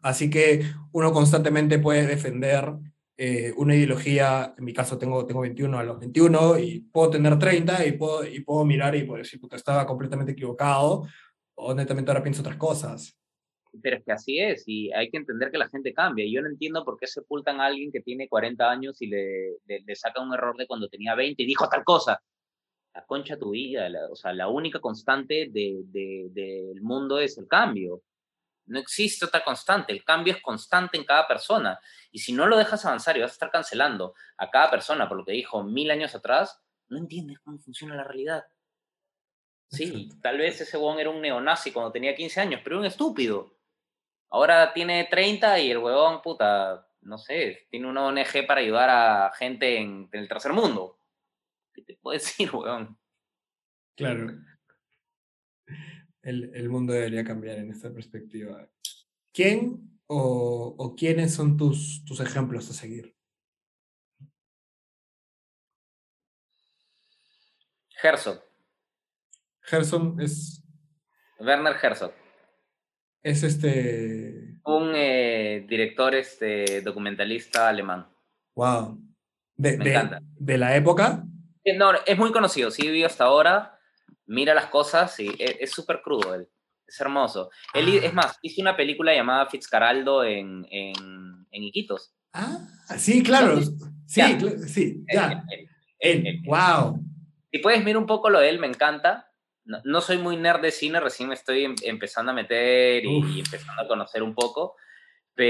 Así, 0.03 0.29
que 0.29 0.65
uno 0.93 1.13
constantemente 1.13 1.79
puede 1.79 2.07
defender 2.07 2.75
eh, 3.21 3.53
una 3.57 3.75
ideología, 3.75 4.55
en 4.57 4.65
mi 4.65 4.73
caso 4.73 4.97
tengo, 4.97 5.27
tengo 5.27 5.41
21 5.41 5.77
a 5.77 5.83
los 5.83 5.99
21 5.99 6.61
y 6.61 6.79
puedo 6.79 7.11
tener 7.11 7.37
30 7.37 7.85
y 7.85 7.93
puedo, 7.93 8.25
y 8.25 8.41
puedo 8.45 8.65
mirar 8.65 8.95
y 8.95 9.03
puedo 9.03 9.19
decir, 9.19 9.41
puta, 9.41 9.57
estaba 9.57 9.85
completamente 9.85 10.33
equivocado 10.33 11.05
o 11.57 11.75
netamente 11.75 12.13
ahora 12.13 12.23
pienso 12.23 12.43
otras 12.43 12.57
cosas. 12.57 13.19
Pero 13.83 13.97
es 13.97 14.05
que 14.05 14.13
así 14.13 14.39
es, 14.39 14.63
y 14.69 14.93
hay 14.93 15.11
que 15.11 15.17
entender 15.17 15.51
que 15.51 15.59
la 15.59 15.69
gente 15.69 15.93
cambia. 15.93 16.27
Yo 16.31 16.41
no 16.43 16.49
entiendo 16.49 16.85
por 16.85 16.97
qué 16.97 17.09
sepultan 17.09 17.61
a 17.61 17.67
alguien 17.67 17.91
que 17.91 18.01
tiene 18.01 18.29
40 18.29 18.71
años 18.71 19.03
y 19.03 19.09
le, 19.09 19.57
le, 19.67 19.97
saca 19.97 20.23
un 20.23 20.33
error 20.33 20.57
de 20.57 20.69
cuando 20.69 20.89
tenía 20.89 21.17
20 21.17 21.43
y 21.43 21.47
dijo 21.47 21.69
tal 21.69 21.83
cosa. 21.83 22.23
La 22.95 23.05
concha 23.05 23.37
tu 23.37 23.51
vida, 23.51 23.89
o 24.13 24.15
sea, 24.15 24.33
la 24.33 24.47
única 24.47 24.79
constante 24.79 25.51
del 25.51 25.91
de, 25.91 26.29
de, 26.31 26.73
mundo 26.81 27.19
es 27.19 27.37
el 27.37 27.49
cambio. 27.49 28.01
No 28.69 28.79
existe 28.79 29.25
otra 29.25 29.43
constante, 29.43 29.93
el 29.93 30.05
cambio 30.05 30.35
es 30.35 30.43
constante 30.43 30.97
en 30.97 31.05
cada 31.05 31.27
persona. 31.27 31.81
Y 32.11 32.19
si 32.19 32.33
no 32.33 32.47
lo 32.47 32.57
dejas 32.57 32.85
avanzar 32.85 33.17
y 33.17 33.21
vas 33.21 33.31
a 33.31 33.35
estar 33.35 33.51
cancelando 33.51 34.15
a 34.37 34.51
cada 34.51 34.71
persona 34.71 35.09
por 35.09 35.19
lo 35.19 35.25
que 35.25 35.33
dijo 35.33 35.63
mil 35.63 35.91
años 35.91 36.15
atrás, 36.15 36.63
no 36.89 36.99
entiendes 36.99 37.39
cómo 37.41 37.59
funciona 37.59 37.97
la 37.97 38.05
realidad. 38.05 38.45
Sí, 39.71 40.11
tal 40.23 40.39
vez 40.39 40.61
ese 40.61 40.77
huevón 40.77 40.99
era 40.99 41.11
un 41.11 41.21
neonazi 41.21 41.73
cuando 41.73 41.93
tenía 41.93 42.15
15 42.15 42.41
años, 42.41 42.61
pero 42.65 42.79
un 42.79 42.87
estúpido. 42.87 43.59
Ahora 44.31 44.73
tiene 44.73 45.07
30 45.11 45.59
y 45.61 45.71
el 45.71 45.79
huevón, 45.79 46.23
puta, 46.23 46.87
no 47.03 47.19
sé, 47.19 47.67
tiene 47.71 47.87
una 47.87 48.07
ONG 48.07 48.47
para 48.47 48.61
ayudar 48.61 48.91
a 48.91 49.33
gente 49.33 49.79
en, 49.79 50.09
el 50.13 50.29
tercer 50.29 50.53
mundo. 50.53 50.99
¿Qué 51.73 51.83
te 51.83 51.97
puedo 51.97 52.15
decir, 52.19 52.51
huevón? 52.55 52.99
Claro. 53.95 54.33
El, 56.29 56.55
el, 56.55 56.69
mundo 56.69 56.93
debería 56.93 57.25
cambiar 57.25 57.57
en 57.59 57.71
esta 57.71 57.91
perspectiva. 57.91 58.69
¿Quién 59.33 59.99
o, 60.07 60.75
o 60.77 60.95
quiénes 60.95 61.33
son 61.33 61.57
tus, 61.57 62.05
tus 62.05 62.21
ejemplos 62.21 62.69
a 62.69 62.75
seguir? 62.75 63.17
Herzog. 68.03 68.43
Herzog 69.71 70.21
es. 70.21 70.63
Werner 71.41 71.77
Herzog. 71.83 72.13
Es 73.23 73.43
este. 73.43 74.61
Un 74.65 74.93
eh, 74.95 75.65
director 75.67 76.15
este, 76.15 76.83
documentalista 76.83 77.69
alemán. 77.71 78.07
Wow. 78.55 79.01
De, 79.57 79.79
Me 79.79 79.85
de- 79.85 79.91
encanta. 79.93 80.21
de 80.23 80.59
la 80.59 80.77
época. 80.77 81.25
No, 81.77 81.93
es 82.05 82.19
muy 82.19 82.33
conocido, 82.33 82.71
sí 82.71 82.83
vivió 82.83 83.07
hasta 83.07 83.25
ahora, 83.25 83.78
mira 84.29 84.55
las 84.55 84.67
cosas 84.67 85.19
y 85.21 85.29
e- 85.39 85.59
es 85.61 85.71
súper 85.73 86.01
crudo 86.03 86.35
él. 86.35 86.49
Es 86.87 86.99
hermoso. 87.01 87.51
Él, 87.75 87.89
hi- 87.89 87.99
Ah. 87.99 88.07
es 88.07 88.15
más, 88.15 88.39
hizo 88.43 88.63
una 88.63 88.77
película 88.77 89.13
llamada 89.15 89.47
Fitzcarraldo 89.47 90.25
en, 90.25 90.67
en, 90.71 90.95
en 91.51 91.63
Iquitos. 91.65 92.15
Ah, 92.33 92.59
sí, 92.97 93.23
claro. 93.23 93.61
Sí, 93.61 94.21
Ya. 94.21 94.39
cl- 94.39 94.59
sí, 94.67 95.05
ya. 95.13 95.45
él, 95.51 95.69
Él, 95.99 96.27
él. 96.27 96.43
wow. 96.47 96.99
Si 97.53 97.59
puedes 97.59 97.83
mirar 97.85 97.99
un 97.99 98.07
poco 98.07 98.31
lo 98.31 98.41
de 98.41 98.49
él, 98.49 98.59
me 98.59 98.67
encanta. 98.67 99.25
No, 99.65 99.81
no 99.85 100.01
soy 100.01 100.17
muy 100.17 100.37
nerd 100.39 100.63
de 100.63 100.71
cine, 100.71 100.99
recién 101.01 101.29
me 101.29 101.35
estoy 101.35 101.65
em- 101.65 101.75
empezando 101.83 102.33
a 102.33 102.35
meter 102.35 103.05
y, 103.05 103.37
y 103.37 103.41
empezando 103.41 103.83
a 103.83 103.87
conocer 103.89 104.23
un 104.23 104.35
poco, 104.35 104.77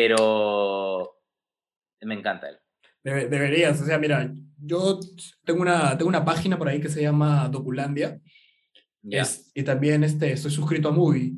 pero 0.09 1.17
me 2.01 2.15
encanta 2.15 2.49
él. 2.49 2.59
Debe- 3.05 3.29
deberías, 3.29 3.81
o 3.81 3.85
sea, 3.85 3.99
mira, 3.99 4.31
yo 4.61 4.99
tengo 5.45 5.63
una, 5.63 5.97
tengo 5.97 6.09
una 6.09 6.25
página 6.25 6.59
por 6.59 6.69
ahí 6.69 6.81
que 6.81 6.89
se 6.89 7.03
llama 7.03 7.49
Doculandia. 7.49 8.21
Ya. 9.03 9.23
Es- 9.23 9.51
y 9.55 9.63
también 9.63 10.05
este, 10.05 10.33
estoy 10.33 10.51
suscrito 10.51 10.89
a 10.89 10.93
Movie, 10.93 11.33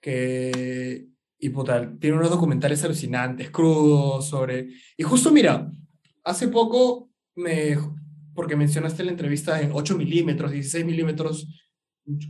que, 0.00 1.06
y 1.38 1.48
puta, 1.50 1.96
tiene 1.98 2.16
unos 2.16 2.30
documentales 2.30 2.82
alucinantes, 2.84 3.50
crudos, 3.50 4.28
sobre... 4.28 4.68
Y 4.96 5.02
justo 5.02 5.30
mira, 5.32 5.70
hace 6.24 6.48
poco, 6.48 7.10
me, 7.36 7.76
porque 8.34 8.56
mencionaste 8.56 9.04
la 9.04 9.10
entrevista 9.12 9.60
en 9.60 9.70
8 9.72 9.96
milímetros, 9.96 10.50
16 10.52 10.84
milímetros, 10.84 11.48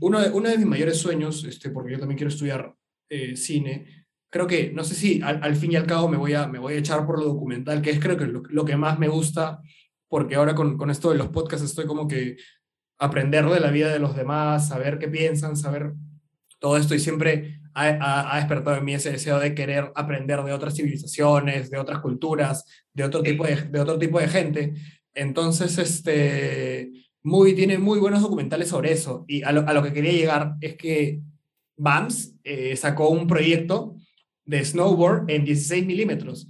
uno 0.00 0.20
de, 0.20 0.30
uno 0.30 0.48
de 0.48 0.58
mis 0.58 0.66
mayores 0.66 0.98
sueños, 0.98 1.44
este, 1.44 1.70
porque 1.70 1.92
yo 1.92 1.98
también 1.98 2.16
quiero 2.18 2.30
estudiar 2.30 2.74
eh, 3.10 3.36
cine, 3.36 4.06
creo 4.30 4.46
que, 4.46 4.70
no 4.72 4.84
sé 4.84 4.94
si 4.94 5.20
al, 5.22 5.42
al 5.42 5.56
fin 5.56 5.72
y 5.72 5.76
al 5.76 5.86
cabo 5.86 6.08
me 6.08 6.16
voy, 6.16 6.34
a, 6.34 6.46
me 6.46 6.58
voy 6.58 6.74
a 6.74 6.78
echar 6.78 7.06
por 7.06 7.18
lo 7.18 7.26
documental, 7.26 7.80
que 7.80 7.90
es 7.90 8.00
creo 8.00 8.16
que 8.16 8.26
lo, 8.26 8.42
lo 8.48 8.64
que 8.64 8.76
más 8.76 8.98
me 8.98 9.08
gusta, 9.08 9.60
porque 10.08 10.34
ahora 10.36 10.54
con, 10.54 10.76
con 10.76 10.90
esto 10.90 11.10
de 11.10 11.18
los 11.18 11.28
podcasts 11.28 11.64
estoy 11.66 11.86
como 11.86 12.08
que 12.08 12.36
aprender 12.98 13.46
de 13.46 13.60
la 13.60 13.70
vida 13.70 13.92
de 13.92 13.98
los 13.98 14.16
demás, 14.16 14.68
saber 14.68 14.98
qué 14.98 15.08
piensan, 15.08 15.56
saber 15.56 15.92
todo 16.58 16.76
esto 16.76 16.94
y 16.94 16.98
siempre 16.98 17.60
ha, 17.74 18.32
ha- 18.32 18.36
despertado 18.38 18.76
en 18.76 18.84
mí 18.84 18.94
ese 18.94 19.12
deseo 19.12 19.38
de 19.38 19.54
querer 19.54 19.92
aprender 19.94 20.42
de 20.42 20.52
otras 20.52 20.74
civilizaciones, 20.74 21.70
de 21.70 21.78
otras 21.78 22.00
culturas, 22.00 22.64
de 22.92 23.04
otro 23.04 23.22
tipo 23.22 23.46
de, 23.46 23.56
de 23.56 23.80
otro 23.80 23.98
tipo 23.98 24.18
de 24.18 24.28
gente. 24.28 24.74
Entonces, 25.14 25.78
este, 25.78 26.90
muy, 27.22 27.54
tiene 27.54 27.78
muy 27.78 27.98
buenos 28.00 28.22
documentales 28.22 28.68
sobre 28.68 28.92
eso. 28.92 29.24
Y 29.28 29.42
a 29.42 29.52
lo, 29.52 29.68
a 29.68 29.72
lo 29.72 29.82
que 29.82 29.92
quería 29.92 30.12
llegar 30.12 30.54
es 30.60 30.76
que 30.76 31.20
BAMS 31.76 32.34
eh, 32.42 32.74
sacó 32.76 33.08
un 33.10 33.26
proyecto 33.28 33.94
de 34.44 34.64
snowboard 34.64 35.30
en 35.30 35.44
16 35.44 35.86
milímetros. 35.86 36.48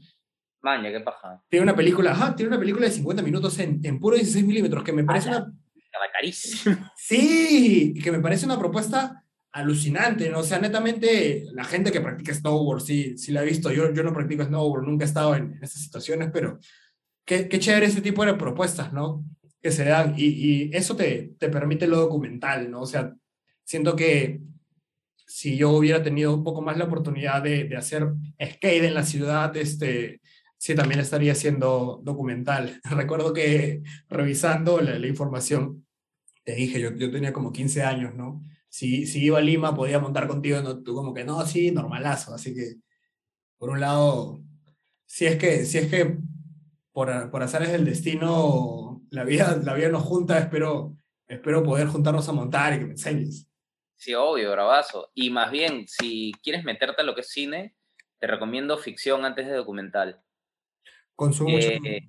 Maña, 0.62 0.90
qué 0.90 1.00
paja. 1.00 1.42
Tiene 1.48 1.64
una 1.64 1.76
película, 1.76 2.12
ajá, 2.12 2.34
tiene 2.34 2.48
una 2.48 2.58
película 2.58 2.86
de 2.86 2.92
50 2.92 3.22
minutos 3.22 3.58
en, 3.58 3.80
en 3.84 3.98
puro 4.00 4.16
16 4.16 4.44
milímetros, 4.46 4.82
que 4.82 4.92
me 4.92 5.04
parece 5.04 5.28
una 5.28 5.52
Estaba 5.98 6.12
carísimo. 6.12 6.90
Sí, 6.96 7.92
y 7.96 8.00
que 8.00 8.12
me 8.12 8.20
parece 8.20 8.46
una 8.46 8.58
propuesta 8.58 9.24
alucinante, 9.52 10.30
¿no? 10.30 10.40
O 10.40 10.42
sea, 10.42 10.58
netamente, 10.58 11.44
la 11.52 11.64
gente 11.64 11.90
que 11.90 12.00
practica 12.00 12.34
snowboard, 12.34 12.80
sí, 12.82 13.18
sí 13.18 13.32
la 13.32 13.42
he 13.42 13.46
visto. 13.46 13.72
Yo, 13.72 13.92
yo 13.92 14.02
no 14.02 14.12
practico 14.12 14.44
snowboard, 14.44 14.84
nunca 14.84 15.04
he 15.04 15.08
estado 15.08 15.34
en, 15.34 15.54
en 15.54 15.64
esas 15.64 15.82
situaciones, 15.82 16.30
pero 16.32 16.58
qué, 17.24 17.48
qué 17.48 17.58
chévere 17.58 17.86
ese 17.86 18.00
tipo 18.00 18.24
de 18.24 18.34
propuestas, 18.34 18.92
¿no? 18.92 19.24
Que 19.60 19.72
se 19.72 19.84
dan. 19.84 20.14
Y, 20.16 20.26
y 20.26 20.70
eso 20.72 20.96
te, 20.96 21.32
te 21.38 21.48
permite 21.48 21.86
lo 21.86 21.96
documental, 21.98 22.70
¿no? 22.70 22.82
O 22.82 22.86
sea, 22.86 23.14
siento 23.64 23.96
que 23.96 24.40
si 25.26 25.56
yo 25.56 25.70
hubiera 25.70 26.02
tenido 26.02 26.34
un 26.34 26.44
poco 26.44 26.62
más 26.62 26.78
la 26.78 26.84
oportunidad 26.84 27.42
de, 27.42 27.64
de 27.64 27.76
hacer 27.76 28.06
skate 28.42 28.84
en 28.84 28.94
la 28.94 29.04
ciudad, 29.04 29.54
este, 29.56 30.20
sí, 30.56 30.74
también 30.74 31.00
estaría 31.00 31.32
haciendo 31.32 32.00
documental. 32.02 32.80
Recuerdo 32.84 33.32
que 33.32 33.82
revisando 34.08 34.80
la, 34.80 34.98
la 34.98 35.06
información, 35.06 35.86
te 36.48 36.54
dije, 36.54 36.80
yo, 36.80 36.94
yo 36.94 37.10
tenía 37.10 37.30
como 37.30 37.52
15 37.52 37.82
años, 37.82 38.14
¿no? 38.14 38.42
Si, 38.70 39.04
si 39.04 39.22
iba 39.22 39.36
a 39.36 39.42
Lima, 39.42 39.76
podía 39.76 39.98
montar 39.98 40.26
contigo, 40.26 40.62
no, 40.62 40.82
tú 40.82 40.94
como 40.94 41.12
que, 41.12 41.22
no, 41.22 41.44
sí, 41.44 41.70
normalazo. 41.70 42.32
Así 42.32 42.54
que, 42.54 42.76
por 43.58 43.68
un 43.68 43.80
lado, 43.80 44.40
si 45.04 45.26
es 45.26 45.36
que, 45.36 45.66
si 45.66 45.76
es 45.76 45.90
que 45.90 46.16
por, 46.90 47.30
por 47.30 47.42
azares 47.42 47.70
del 47.70 47.84
destino, 47.84 49.02
la 49.10 49.24
vida, 49.24 49.60
la 49.62 49.74
vida 49.74 49.90
nos 49.90 50.04
junta, 50.04 50.38
espero, 50.38 50.96
espero 51.26 51.62
poder 51.62 51.88
juntarnos 51.88 52.26
a 52.30 52.32
montar 52.32 52.72
y 52.72 52.78
que 52.78 52.84
me 52.86 52.92
enseñes. 52.92 53.46
Sí, 53.96 54.14
obvio, 54.14 54.50
bravazo. 54.50 55.10
Y 55.12 55.28
más 55.28 55.50
bien, 55.50 55.86
si 55.86 56.32
quieres 56.42 56.64
meterte 56.64 57.02
a 57.02 57.04
lo 57.04 57.14
que 57.14 57.20
es 57.20 57.28
cine, 57.28 57.76
te 58.18 58.26
recomiendo 58.26 58.78
ficción 58.78 59.26
antes 59.26 59.46
de 59.46 59.52
documental. 59.52 60.22
Consumo 61.14 61.50
mucho. 61.50 61.68
Eh, 61.68 62.08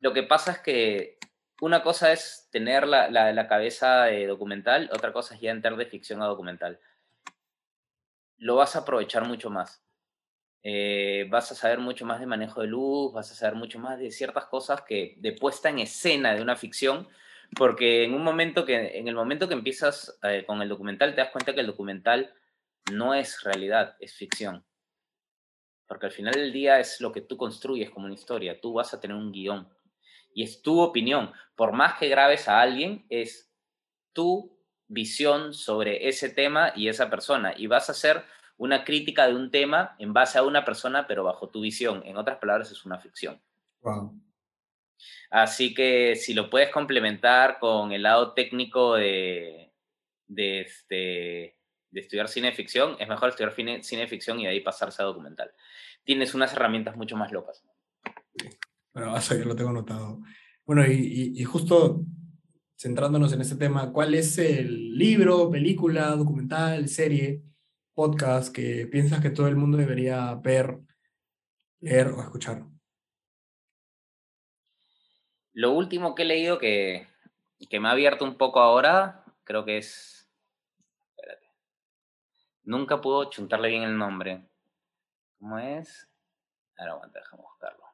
Lo 0.00 0.12
que 0.12 0.24
pasa 0.24 0.52
es 0.52 0.58
que 0.58 1.17
una 1.60 1.82
cosa 1.82 2.12
es 2.12 2.48
tener 2.50 2.86
la, 2.86 3.10
la- 3.10 3.32
la 3.32 3.48
cabeza 3.48 4.04
de 4.04 4.26
documental, 4.26 4.90
otra 4.92 5.12
cosa 5.12 5.34
es 5.34 5.40
ya 5.40 5.50
entrar 5.50 5.76
de 5.76 5.86
ficción 5.86 6.22
a 6.22 6.26
documental. 6.26 6.80
Lo 8.38 8.56
vas 8.56 8.76
a 8.76 8.80
aprovechar 8.80 9.26
mucho 9.26 9.50
más. 9.50 9.82
Eh, 10.62 11.26
vas 11.30 11.52
a 11.52 11.56
saber 11.56 11.78
mucho 11.78 12.06
más 12.06 12.20
de 12.20 12.26
manejo 12.26 12.60
de 12.62 12.68
luz, 12.68 13.12
vas 13.12 13.30
a 13.32 13.34
saber 13.34 13.56
mucho 13.56 13.78
más 13.78 13.98
de 13.98 14.10
ciertas 14.12 14.46
cosas 14.46 14.82
que 14.82 15.16
de 15.18 15.32
puesta 15.32 15.70
en 15.70 15.80
escena 15.80 16.34
de 16.34 16.42
una 16.42 16.56
ficción, 16.56 17.08
porque 17.56 18.04
en 18.04 18.14
un 18.14 18.24
momento 18.24 18.64
que, 18.66 18.98
en 18.98 19.08
el 19.08 19.14
momento 19.14 19.48
que 19.48 19.54
empiezas 19.54 20.18
eh, 20.24 20.44
con 20.46 20.62
el 20.62 20.68
documental, 20.68 21.14
te 21.14 21.22
das 21.22 21.30
cuenta 21.30 21.54
que 21.54 21.60
el 21.60 21.66
documental 21.68 22.34
no 22.92 23.14
es 23.14 23.42
realidad, 23.42 23.96
es 24.00 24.14
ficción. 24.14 24.64
Porque 25.88 26.06
al 26.06 26.12
final 26.12 26.34
del 26.34 26.52
día 26.52 26.78
es 26.78 27.00
lo 27.00 27.10
que 27.10 27.22
tú 27.22 27.36
construyes 27.36 27.90
como 27.90 28.04
una 28.06 28.14
historia. 28.14 28.60
Tú 28.60 28.74
vas 28.74 28.94
a 28.94 29.00
tener 29.00 29.16
un 29.16 29.32
guion. 29.32 29.68
Y 30.34 30.42
es 30.42 30.62
tu 30.62 30.80
opinión. 30.80 31.32
Por 31.56 31.72
más 31.72 31.98
que 31.98 32.08
grabes 32.08 32.48
a 32.48 32.60
alguien, 32.60 33.04
es 33.08 33.50
tu 34.12 34.56
visión 34.86 35.54
sobre 35.54 36.08
ese 36.08 36.28
tema 36.30 36.72
y 36.74 36.88
esa 36.88 37.10
persona. 37.10 37.54
Y 37.56 37.66
vas 37.66 37.88
a 37.88 37.92
hacer 37.92 38.24
una 38.56 38.84
crítica 38.84 39.26
de 39.26 39.34
un 39.34 39.50
tema 39.50 39.94
en 39.98 40.12
base 40.12 40.38
a 40.38 40.42
una 40.42 40.64
persona, 40.64 41.06
pero 41.06 41.24
bajo 41.24 41.48
tu 41.48 41.60
visión. 41.60 42.02
En 42.04 42.16
otras 42.16 42.38
palabras, 42.38 42.70
es 42.70 42.84
una 42.84 42.98
ficción. 42.98 43.40
Wow. 43.82 44.20
Así 45.30 45.74
que 45.74 46.16
si 46.16 46.34
lo 46.34 46.50
puedes 46.50 46.70
complementar 46.70 47.58
con 47.58 47.92
el 47.92 48.02
lado 48.02 48.32
técnico 48.32 48.94
de, 48.94 49.72
de, 50.26 50.60
este, 50.62 51.56
de 51.90 52.00
estudiar 52.00 52.28
cine 52.28 52.52
ficción, 52.52 52.96
es 52.98 53.08
mejor 53.08 53.28
estudiar 53.28 53.52
cine, 53.52 53.82
cine 53.82 54.06
ficción 54.08 54.40
y 54.40 54.44
de 54.44 54.50
ahí 54.50 54.60
pasarse 54.60 55.02
a 55.02 55.06
documental. 55.06 55.52
Tienes 56.04 56.34
unas 56.34 56.52
herramientas 56.52 56.96
mucho 56.96 57.16
más 57.16 57.30
locas. 57.30 57.64
Bueno, 58.94 59.16
eso 59.16 59.34
yo 59.38 59.44
lo 59.44 59.56
tengo 59.56 59.72
notado. 59.72 60.20
Bueno, 60.64 60.84
y 60.86 61.42
justo 61.44 62.04
centrándonos 62.78 63.32
en 63.32 63.40
este 63.40 63.56
tema, 63.56 63.92
¿cuál 63.92 64.14
es 64.14 64.38
el 64.38 64.96
libro, 64.96 65.50
película, 65.50 66.14
documental, 66.14 66.88
serie, 66.88 67.42
podcast 67.92 68.54
que 68.54 68.86
piensas 68.86 69.20
que 69.20 69.30
todo 69.30 69.48
el 69.48 69.56
mundo 69.56 69.76
debería 69.76 70.32
ver, 70.36 70.78
leer 71.80 72.08
o 72.08 72.22
escuchar? 72.22 72.64
Lo 75.52 75.72
último 75.72 76.14
que 76.14 76.22
he 76.22 76.26
leído 76.26 76.60
que, 76.60 77.08
que 77.68 77.80
me 77.80 77.88
ha 77.88 77.92
abierto 77.92 78.24
un 78.24 78.36
poco 78.36 78.60
ahora, 78.60 79.24
creo 79.42 79.64
que 79.64 79.78
es... 79.78 80.30
Espérate. 81.16 81.50
Nunca 82.62 83.00
puedo 83.00 83.28
chuntarle 83.28 83.70
bien 83.70 83.82
el 83.82 83.98
nombre. 83.98 84.48
¿Cómo 85.40 85.58
es? 85.58 86.08
Ahora 86.76 86.92
aguanta, 86.92 87.18
déjame 87.18 87.42
buscarlo. 87.42 87.87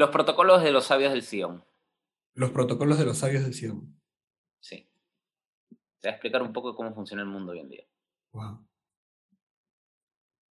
Los 0.00 0.08
protocolos 0.08 0.62
de 0.62 0.70
los 0.72 0.86
sabios 0.86 1.12
del 1.12 1.22
Sion. 1.22 1.62
Los 2.32 2.52
protocolos 2.52 2.98
de 2.98 3.04
los 3.04 3.18
sabios 3.18 3.42
del 3.42 3.52
Sion. 3.52 4.00
Sí. 4.58 4.90
Te 6.00 6.08
va 6.08 6.12
a 6.12 6.14
explicar 6.14 6.40
un 6.40 6.54
poco 6.54 6.74
cómo 6.74 6.94
funciona 6.94 7.20
el 7.22 7.28
mundo 7.28 7.52
hoy 7.52 7.58
en 7.60 7.68
día. 7.68 7.84
Wow. 8.32 8.66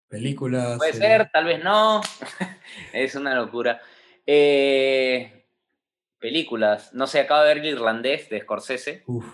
Películas. 0.07 0.77
Puede 0.77 0.93
series. 0.93 1.09
ser, 1.09 1.31
tal 1.31 1.45
vez 1.45 1.63
no. 1.63 1.99
es 2.93 3.15
una 3.15 3.33
locura. 3.33 3.81
Eh, 4.27 5.47
películas. 6.19 6.93
No 6.93 7.07
sé, 7.07 7.19
acabo 7.21 7.41
de 7.41 7.47
ver 7.47 7.57
el 7.57 7.65
irlandés 7.73 8.29
de 8.29 8.41
Scorsese. 8.41 9.03
Uf. 9.07 9.25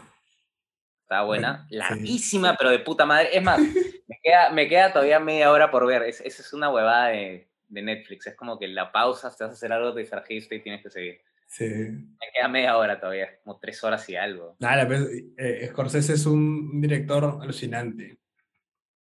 Está 1.02 1.24
buena. 1.24 1.52
Bueno, 1.52 1.68
sí. 1.70 1.76
Larguísima, 1.76 2.56
pero 2.58 2.70
de 2.72 2.80
puta 2.80 3.06
madre. 3.06 3.36
Es 3.36 3.44
más, 3.44 3.60
me 3.60 4.20
queda, 4.24 4.50
me 4.52 4.70
queda 4.70 4.94
todavía 4.94 5.20
media 5.20 5.52
hora 5.52 5.70
por 5.70 5.86
ver. 5.86 6.04
Es- 6.04 6.22
Esa 6.22 6.42
es 6.42 6.54
una 6.54 6.70
huevada 6.70 7.08
de, 7.08 7.50
de 7.76 7.82
Netflix. 7.84 8.26
Es 8.28 8.36
como 8.36 8.58
que 8.58 8.68
la 8.68 8.92
pausas, 8.92 9.38
te 9.38 9.44
vas 9.44 9.52
a 9.52 9.54
hacer 9.54 9.72
algo, 9.72 9.94
te 9.94 10.00
distrajiste 10.00 10.56
y 10.56 10.62
tienes 10.64 10.82
que 10.82 10.90
seguir. 10.90 11.22
Sí. 11.48 11.66
Me 11.66 12.28
queda 12.34 12.48
media 12.48 12.76
hora 12.78 13.00
todavía, 13.00 13.30
como 13.44 13.60
tres 13.60 13.84
horas 13.84 14.10
y 14.10 14.16
algo. 14.16 14.56
Nada, 14.60 14.88
pues, 14.88 15.08
eh, 15.38 15.68
Scorsese 15.70 16.14
es 16.14 16.26
un 16.26 16.82
director 16.82 17.38
alucinante. 17.42 18.18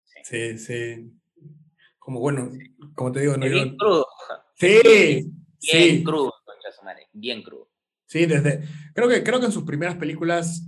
Sí. 0.05 0.19
Sí, 0.25 0.59
sí. 0.59 1.13
Como 1.99 2.21
bueno, 2.21 2.51
como 2.95 3.13
te 3.13 3.21
digo, 3.21 3.37
no 3.37 3.47
Es 3.47 3.51
yo- 3.53 3.57
bien 3.57 3.77
crudo. 3.77 4.07
Sí, 4.55 4.81
Bien 4.85 5.43
sí. 5.61 6.05
crudo. 6.05 6.35
Bien 7.13 7.43
crudo. 7.43 7.69
Sí, 8.07 8.27
desde. 8.27 8.63
Creo 8.95 9.09
que, 9.09 9.23
creo 9.23 9.39
que 9.41 9.47
en 9.47 9.53
sus 9.53 9.65
primeras 9.65 9.97
películas 9.97 10.63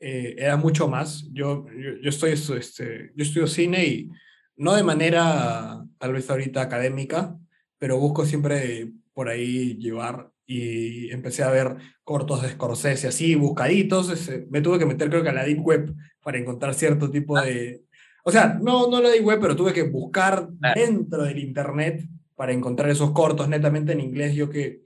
eh, 0.00 0.34
era 0.38 0.56
mucho 0.56 0.88
más. 0.88 1.24
Yo, 1.32 1.66
yo, 1.70 1.96
yo 2.00 2.08
estoy, 2.08 2.32
este, 2.32 3.12
yo 3.14 3.22
estudio 3.24 3.46
cine 3.46 3.84
y 3.84 4.10
no 4.58 4.74
de 4.74 4.82
manera 4.82 5.84
tal 5.98 6.12
vez 6.12 6.28
ahorita 6.28 6.60
académica, 6.60 7.36
pero 7.78 7.98
busco 7.98 8.26
siempre 8.26 8.92
por 9.14 9.28
ahí 9.28 9.76
llevar 9.78 10.30
y 10.46 11.10
empecé 11.10 11.42
a 11.42 11.50
ver 11.50 11.76
cortos 12.04 12.42
de 12.42 12.50
Scorsese 12.50 13.08
así, 13.08 13.34
buscaditos. 13.34 14.12
Me 14.50 14.60
tuve 14.60 14.78
que 14.78 14.86
meter 14.86 15.08
creo 15.10 15.22
que 15.22 15.28
a 15.28 15.32
la 15.32 15.44
Deep 15.44 15.60
Web 15.64 15.94
para 16.22 16.38
encontrar 16.38 16.74
cierto 16.74 17.10
tipo 17.10 17.36
Ah. 17.36 17.44
de... 17.44 17.84
O 18.24 18.30
sea, 18.30 18.58
no, 18.60 18.90
no 18.90 19.00
la 19.00 19.10
Deep 19.10 19.24
Web, 19.24 19.40
pero 19.40 19.56
tuve 19.56 19.72
que 19.72 19.84
buscar 19.84 20.48
dentro 20.74 21.24
del 21.24 21.38
Internet 21.38 22.06
para 22.34 22.52
encontrar 22.52 22.90
esos 22.90 23.12
cortos 23.12 23.48
netamente 23.48 23.92
en 23.92 24.00
inglés. 24.00 24.34
Yo 24.34 24.50
que 24.50 24.82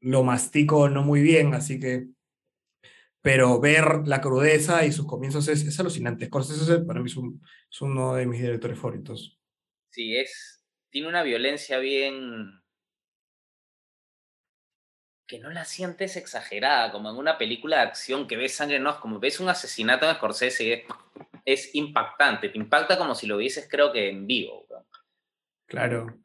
lo 0.00 0.22
mastico 0.22 0.88
no 0.88 1.02
muy 1.02 1.22
bien, 1.22 1.54
así 1.54 1.80
que... 1.80 2.08
Pero 3.24 3.58
ver 3.58 4.02
la 4.06 4.20
crudeza 4.20 4.84
y 4.84 4.92
sus 4.92 5.06
comienzos 5.06 5.48
es, 5.48 5.62
es 5.62 5.80
alucinante. 5.80 6.26
Scorsese 6.26 6.80
para 6.80 7.00
mí 7.00 7.06
es, 7.10 7.16
un- 7.16 7.40
es 7.70 7.80
uno 7.80 8.14
de 8.14 8.26
mis 8.26 8.42
directores 8.42 8.78
favoritos. 8.78 9.40
Sí, 9.88 10.14
es. 10.14 10.62
Tiene 10.90 11.08
una 11.08 11.22
violencia 11.22 11.78
bien. 11.78 12.60
que 15.26 15.38
no 15.38 15.48
la 15.48 15.64
sientes 15.64 16.16
exagerada, 16.16 16.92
como 16.92 17.08
en 17.10 17.16
una 17.16 17.38
película 17.38 17.76
de 17.76 17.82
acción 17.84 18.26
que 18.28 18.36
ves 18.36 18.54
sangre, 18.56 18.78
no, 18.78 18.90
es 18.90 18.96
como 18.96 19.18
ves 19.18 19.40
un 19.40 19.48
asesinato 19.48 20.06
en 20.08 20.16
Scorsese 20.16 20.64
y 20.64 20.72
es, 20.72 20.84
es 21.46 21.74
impactante, 21.74 22.50
te 22.50 22.58
impacta 22.58 22.98
como 22.98 23.14
si 23.14 23.26
lo 23.26 23.38
vieses, 23.38 23.66
creo 23.70 23.90
que 23.90 24.10
en 24.10 24.26
vivo. 24.26 24.66
Claro. 25.66 26.18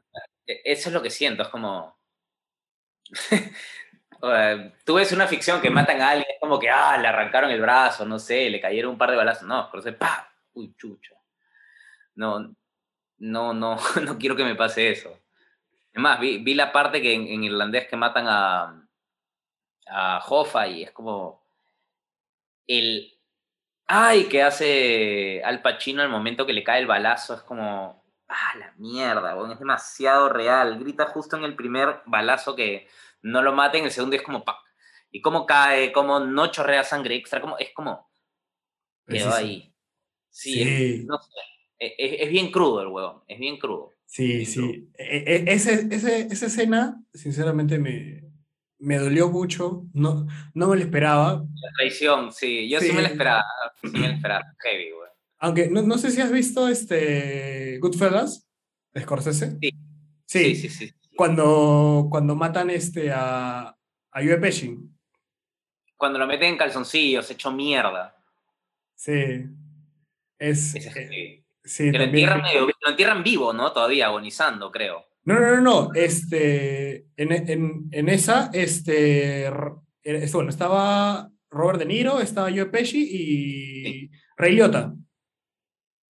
E- 0.45 0.61
Eso 0.65 0.89
es 0.89 0.93
lo 0.93 1.01
que 1.01 1.09
siento, 1.09 1.43
es 1.43 1.49
como. 1.49 1.97
Sea, 4.21 4.73
Tú 4.85 4.95
ves 4.95 5.11
una 5.11 5.27
ficción 5.27 5.61
que 5.61 5.69
matan 5.69 6.01
a 6.01 6.09
alguien, 6.09 6.27
es 6.29 6.39
como 6.39 6.59
que, 6.59 6.69
ah, 6.69 6.97
le 6.97 7.07
arrancaron 7.07 7.51
el 7.51 7.61
brazo, 7.61 8.05
no 8.05 8.19
sé, 8.19 8.49
le 8.49 8.59
cayeron 8.59 8.91
un 8.91 8.97
par 8.97 9.11
de 9.11 9.17
balazos. 9.17 9.47
No, 9.47 9.67
Scorsese, 9.67 9.93
¡pa! 9.97 10.31
Uy, 10.53 10.73
chucha. 10.77 11.15
No, 12.15 12.53
no, 13.19 13.53
no, 13.53 13.77
no 14.03 14.17
quiero 14.17 14.35
que 14.35 14.43
me 14.43 14.55
pase 14.55 14.91
eso. 14.91 15.19
Es 15.93 16.01
más, 16.01 16.19
vi, 16.19 16.37
vi 16.39 16.53
la 16.53 16.71
parte 16.71 17.01
que 17.01 17.13
en, 17.13 17.43
irlandés 17.43 17.87
que 17.87 17.95
matan 17.95 18.25
a, 18.27 18.87
a 19.87 20.23
Hoffa 20.27 20.67
y 20.67 20.83
es 20.83 20.91
como 20.91 21.43
el 22.67 23.11
ay 23.87 24.25
que 24.25 24.43
hace 24.43 25.41
Al 25.43 25.61
Pacino 25.63 26.03
al 26.03 26.09
momento 26.09 26.45
que 26.45 26.53
le 26.53 26.63
cae 26.63 26.79
el 26.79 26.85
balazo 26.85 27.33
es 27.33 27.41
como 27.41 28.03
ah 28.27 28.53
la 28.59 28.71
mierda, 28.77 29.35
es 29.51 29.59
demasiado 29.59 30.29
real. 30.29 30.79
Grita 30.79 31.07
justo 31.07 31.35
en 31.37 31.43
el 31.43 31.55
primer 31.55 32.01
balazo 32.05 32.55
que 32.55 32.87
no 33.21 33.41
lo 33.41 33.53
maten, 33.53 33.85
el 33.85 33.91
segundo 33.91 34.15
es 34.15 34.21
como 34.21 34.43
¡pac! 34.43 34.57
y 35.11 35.21
cómo 35.21 35.45
cae, 35.45 35.91
cómo 35.91 36.19
no 36.19 36.51
chorrea 36.51 36.83
sangre 36.83 37.15
extra, 37.15 37.41
como 37.41 37.57
es 37.57 37.69
como 37.73 38.09
quedó 39.07 39.33
ahí. 39.33 39.73
Sí, 40.29 40.53
Sí. 40.53 40.61
es- 40.61 41.05
no 41.05 41.17
sé, 41.17 41.31
es, 41.79 41.93
es- 41.97 42.21
es 42.21 42.29
bien 42.29 42.51
crudo 42.51 42.81
el 42.81 42.87
huevón, 42.87 43.23
es 43.27 43.39
bien 43.39 43.57
crudo. 43.57 43.95
Sí, 44.05 44.45
sí. 44.45 44.89
E- 44.97 45.23
e- 45.25 45.53
ese, 45.53 45.87
ese- 45.91 46.27
esa 46.31 46.45
escena, 46.47 47.03
sinceramente, 47.13 47.77
me, 47.79 48.23
me 48.79 48.97
dolió 48.97 49.29
mucho. 49.29 49.85
No, 49.93 50.25
no 50.53 50.67
me 50.67 50.75
lo 50.77 50.81
esperaba. 50.83 51.33
La 51.55 51.69
traición, 51.77 52.31
sí. 52.31 52.69
Yo 52.69 52.79
sí, 52.79 52.91
me 52.91 53.01
la 53.01 53.09
esperaba. 53.09 53.43
Sí 53.81 53.87
me 53.89 54.07
la 54.07 54.13
esperaba. 54.15 54.45
Heavy, 54.59 54.91
güey. 54.91 55.09
Aunque 55.39 55.69
no, 55.69 55.81
no 55.81 55.97
sé 55.97 56.11
si 56.11 56.21
has 56.21 56.31
visto 56.31 56.67
este 56.67 57.77
Goodfellas 57.79 58.47
de 58.93 59.01
Scorsese. 59.01 59.57
Sí. 59.61 59.69
Sí, 60.25 60.55
Sí, 60.55 60.55
sí, 60.55 60.69
sí. 60.69 60.93
Sí. 61.19 61.23
Cuando, 61.35 62.07
cuando 62.09 62.35
matan 62.35 62.69
este 62.69 63.11
a, 63.11 63.67
a 63.67 64.21
Joe 64.23 64.37
Pesci. 64.37 64.77
Cuando 65.97 66.17
lo 66.19 66.25
meten 66.27 66.49
en 66.49 66.57
calzoncillos, 66.57 67.29
hecho 67.29 67.51
mierda. 67.51 68.15
Sí. 68.95 69.45
Es, 70.37 70.73
es 70.75 70.85
eh, 70.95 71.43
sí, 71.63 71.91
Que 71.91 71.97
lo 71.97 72.03
entierran, 72.05 72.41
medio- 72.41 72.67
lo 72.67 72.89
entierran 72.89 73.23
vivo, 73.23 73.51
¿no? 73.53 73.71
Todavía 73.73 74.07
agonizando, 74.07 74.71
creo. 74.71 75.05
No, 75.25 75.37
no, 75.39 75.55
no, 75.55 75.61
no. 75.61 75.93
Este, 75.93 77.07
en, 77.17 77.31
en, 77.33 77.89
en 77.91 78.09
esa, 78.09 78.49
este, 78.53 79.43
r- 79.43 79.71
era- 80.01 80.19
es- 80.19 80.31
bueno, 80.33 80.49
estaba 80.49 81.29
Robert 81.49 81.79
De 81.79 81.85
Niro, 81.85 82.21
estaba 82.21 82.49
Joe 82.49 82.67
Pesci 82.67 82.99
y 83.11 84.11
Ray 84.37 84.53
Liotta. 84.53 84.93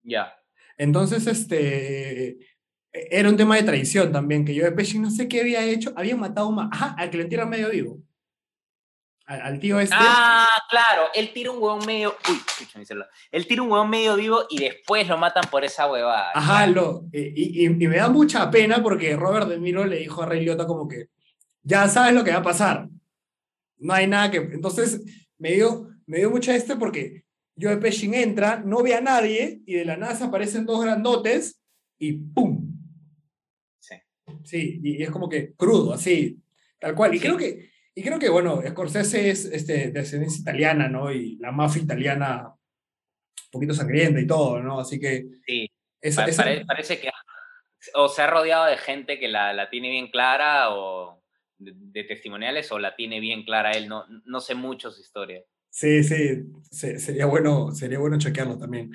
Ya. 0.02 0.34
Entonces, 0.76 1.26
este, 1.26 2.36
era 2.92 3.28
un 3.28 3.36
tema 3.36 3.56
de 3.56 3.62
traición 3.62 4.12
también, 4.12 4.44
que 4.44 4.58
Joe 4.58 4.72
Pesci 4.72 4.98
no 4.98 5.10
sé 5.10 5.28
qué 5.28 5.40
había 5.40 5.64
hecho, 5.64 5.92
había 5.96 6.16
matado 6.16 6.58
a 6.60 6.68
ajá, 6.72 6.94
al 6.98 7.10
que 7.10 7.16
lo 7.18 7.22
entierran 7.22 7.48
medio 7.48 7.70
vivo. 7.70 7.98
Al, 9.26 9.40
al 9.42 9.60
tío 9.60 9.78
este. 9.78 9.94
Ah, 9.96 10.48
claro. 10.68 11.04
Él 11.14 11.32
tira 11.32 11.52
un 11.52 11.62
huevón 11.62 11.86
medio. 11.86 12.16
Uy. 12.28 12.40
Él 13.30 13.46
tira 13.46 13.62
un 13.62 13.70
huevón 13.70 13.88
medio 13.88 14.16
vivo 14.16 14.40
y 14.50 14.58
después 14.58 15.06
lo 15.06 15.16
matan 15.18 15.44
por 15.50 15.64
esa 15.64 15.88
huevada. 15.88 16.32
Ajá, 16.34 16.66
lo, 16.66 17.04
eh, 17.12 17.32
y, 17.36 17.64
y- 17.64 17.66
y 17.66 17.68
me 17.88 17.96
da 17.96 18.08
mucha 18.08 18.50
pena 18.50 18.82
porque 18.82 19.14
Robert 19.14 19.46
De 19.48 19.60
Niro 19.60 19.84
le 19.86 19.98
dijo 19.98 20.22
a 20.22 20.26
Ray 20.26 20.40
Liotta 20.44 20.66
como 20.66 20.88
que, 20.88 21.10
ya 21.62 21.86
sabes 21.88 22.12
lo 22.12 22.24
que 22.24 22.32
va 22.32 22.38
a 22.38 22.42
pasar. 22.42 22.88
No 23.78 23.94
hay 23.94 24.08
nada 24.08 24.30
que... 24.32 24.38
Entonces, 24.38 25.00
me 25.38 25.52
dio, 25.52 25.88
me 26.06 26.18
dio 26.18 26.30
mucha 26.30 26.56
este 26.56 26.74
porque 26.74 27.24
Joe 27.56 27.76
Pesci 27.76 28.12
entra, 28.12 28.60
no 28.64 28.82
ve 28.82 28.94
a 28.96 29.00
nadie 29.00 29.60
y 29.64 29.74
de 29.74 29.84
la 29.84 29.96
nada 29.96 30.26
aparecen 30.26 30.66
dos 30.66 30.82
grandotes 30.82 31.60
y 31.98 32.14
¡pum! 32.14 32.79
Sí. 34.44 34.80
Y, 34.82 35.02
es 35.02 35.10
como 35.10 35.28
que 35.28 35.52
crudo, 35.54 35.92
así, 35.94 36.38
tal 36.78 36.94
cual. 36.94 37.14
Y 37.14 37.18
Sí. 37.18 37.24
creo 37.26 37.36
que, 37.36 37.70
y 37.94 38.02
creo 38.02 38.18
que, 38.18 38.28
bueno, 38.28 38.62
Scorsese 38.66 39.30
es 39.30 39.44
este, 39.46 39.90
de 39.90 40.00
ascendencia 40.00 40.40
italiana, 40.40 40.88
¿no? 40.88 41.12
Y 41.12 41.36
la 41.36 41.52
mafia 41.52 41.82
italiana 41.82 42.48
un 42.48 43.50
poquito 43.50 43.74
sangrienta 43.74 44.20
y 44.20 44.26
todo, 44.26 44.60
¿no? 44.62 44.78
Así 44.80 44.98
que... 45.00 45.26
Sí. 45.46 45.68
esa- 46.00 46.24
esa- 46.26 46.42
pare- 46.44 46.64
parece 46.64 46.98
que 47.00 47.10
o 47.94 48.08
se 48.08 48.20
ha 48.22 48.26
rodeado 48.26 48.66
de 48.66 48.76
gente 48.76 49.18
que 49.18 49.28
la, 49.28 49.52
la 49.54 49.70
tiene 49.70 49.90
bien 49.90 50.08
clara 50.10 50.70
o 50.74 51.22
de, 51.58 51.72
de 51.74 52.04
testimoniales 52.04 52.70
o 52.72 52.78
la 52.78 52.94
tiene 52.94 53.20
bien 53.20 53.42
clara 53.42 53.72
él. 53.72 53.88
No, 53.88 54.04
no 54.26 54.40
sé 54.40 54.54
mucho 54.54 54.90
su 54.90 55.00
historia. 55.00 55.42
Sí, 55.70 56.02
sí, 56.04 56.42
se- 56.70 56.98
sería 56.98 57.26
bueno, 57.26 57.72
sería 57.72 57.98
bueno 57.98 58.18
chequearlo 58.18 58.58
también. 58.58 58.90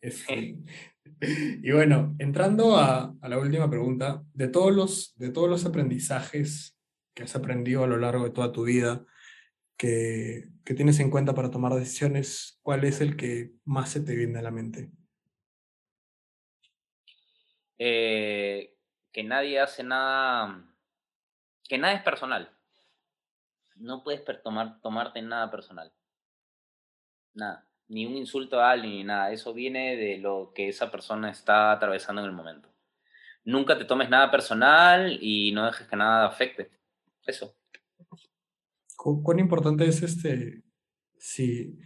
Este, 0.00 0.56
y 1.20 1.70
bueno, 1.72 2.14
entrando 2.18 2.76
a, 2.76 3.14
a 3.20 3.28
la 3.28 3.38
última 3.38 3.68
pregunta, 3.70 4.22
de 4.32 4.48
todos 4.48 4.72
los, 4.72 5.16
de 5.16 5.30
todos 5.30 5.48
los 5.48 5.64
aprendizajes 5.64 6.78
que 7.14 7.24
has 7.24 7.34
aprendido 7.36 7.84
a 7.84 7.86
lo 7.86 7.96
largo 7.96 8.24
de 8.24 8.30
toda 8.30 8.52
tu 8.52 8.64
vida, 8.64 9.04
que, 9.76 10.48
que 10.64 10.74
tienes 10.74 11.00
en 11.00 11.10
cuenta 11.10 11.34
para 11.34 11.50
tomar 11.50 11.72
decisiones, 11.74 12.58
¿cuál 12.62 12.84
es 12.84 13.00
el 13.00 13.16
que 13.16 13.52
más 13.64 13.90
se 13.90 14.00
te 14.00 14.14
viene 14.14 14.38
a 14.38 14.42
la 14.42 14.50
mente? 14.50 14.90
eh, 17.82 18.76
que 19.10 19.24
nadie 19.24 19.58
hace 19.58 19.82
nada, 19.82 20.62
que 21.64 21.78
nada 21.78 21.94
es 21.94 22.02
personal. 22.02 22.54
No 23.76 24.04
puedes 24.04 24.22
tomar, 24.42 24.80
tomarte 24.82 25.22
nada 25.22 25.50
personal. 25.50 25.90
Nada. 27.32 27.66
Ni 27.90 28.06
un 28.06 28.16
insulto 28.16 28.60
a 28.60 28.70
alguien 28.70 28.92
ni 28.92 29.04
nada. 29.04 29.32
Eso 29.32 29.52
viene 29.52 29.96
de 29.96 30.18
lo 30.18 30.52
que 30.54 30.68
esa 30.68 30.90
persona 30.90 31.30
está 31.30 31.72
atravesando 31.72 32.22
en 32.22 32.28
el 32.28 32.32
momento. 32.32 32.68
Nunca 33.44 33.76
te 33.76 33.84
tomes 33.84 34.08
nada 34.08 34.30
personal 34.30 35.18
y 35.20 35.52
no 35.52 35.66
dejes 35.66 35.86
que 35.88 35.96
nada 35.96 36.26
afecte. 36.26 36.70
Eso. 37.26 37.54
¿Cu- 38.96 39.22
¿Cuán 39.22 39.38
importante 39.38 39.86
es 39.86 40.02
este? 40.02 40.62
Si 41.18 41.78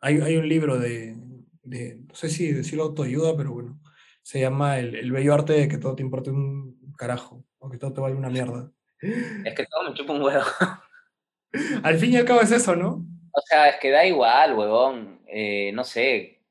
hay, 0.00 0.20
hay 0.20 0.36
un 0.36 0.48
libro 0.48 0.78
de, 0.78 1.14
de, 1.62 1.96
no 2.08 2.14
sé 2.14 2.28
si 2.28 2.52
decirlo 2.52 2.84
autoayuda, 2.84 3.36
pero 3.36 3.52
bueno, 3.52 3.80
se 4.22 4.40
llama 4.40 4.78
El, 4.78 4.94
el 4.94 5.12
bello 5.12 5.34
arte 5.34 5.52
de 5.52 5.68
que 5.68 5.78
todo 5.78 5.94
te 5.94 6.02
importe 6.02 6.30
un 6.30 6.94
carajo, 6.96 7.44
o 7.58 7.68
que 7.68 7.78
todo 7.78 7.92
te 7.92 8.00
vale 8.00 8.14
una 8.14 8.30
mierda. 8.30 8.70
Es 9.00 9.54
que 9.54 9.66
todo 9.66 9.88
me 9.90 9.94
chupa 9.94 10.12
un 10.14 10.22
huevo. 10.22 10.44
Al 11.82 11.98
fin 11.98 12.12
y 12.12 12.16
al 12.16 12.24
cabo 12.24 12.40
es 12.40 12.50
eso, 12.50 12.74
¿no? 12.74 13.04
O 13.32 13.40
sea, 13.46 13.68
es 13.68 13.76
que 13.80 13.90
da 13.90 14.04
igual, 14.06 14.54
huevón. 14.54 15.20
Eh, 15.36 15.72
no 15.72 15.82
sé. 15.82 16.42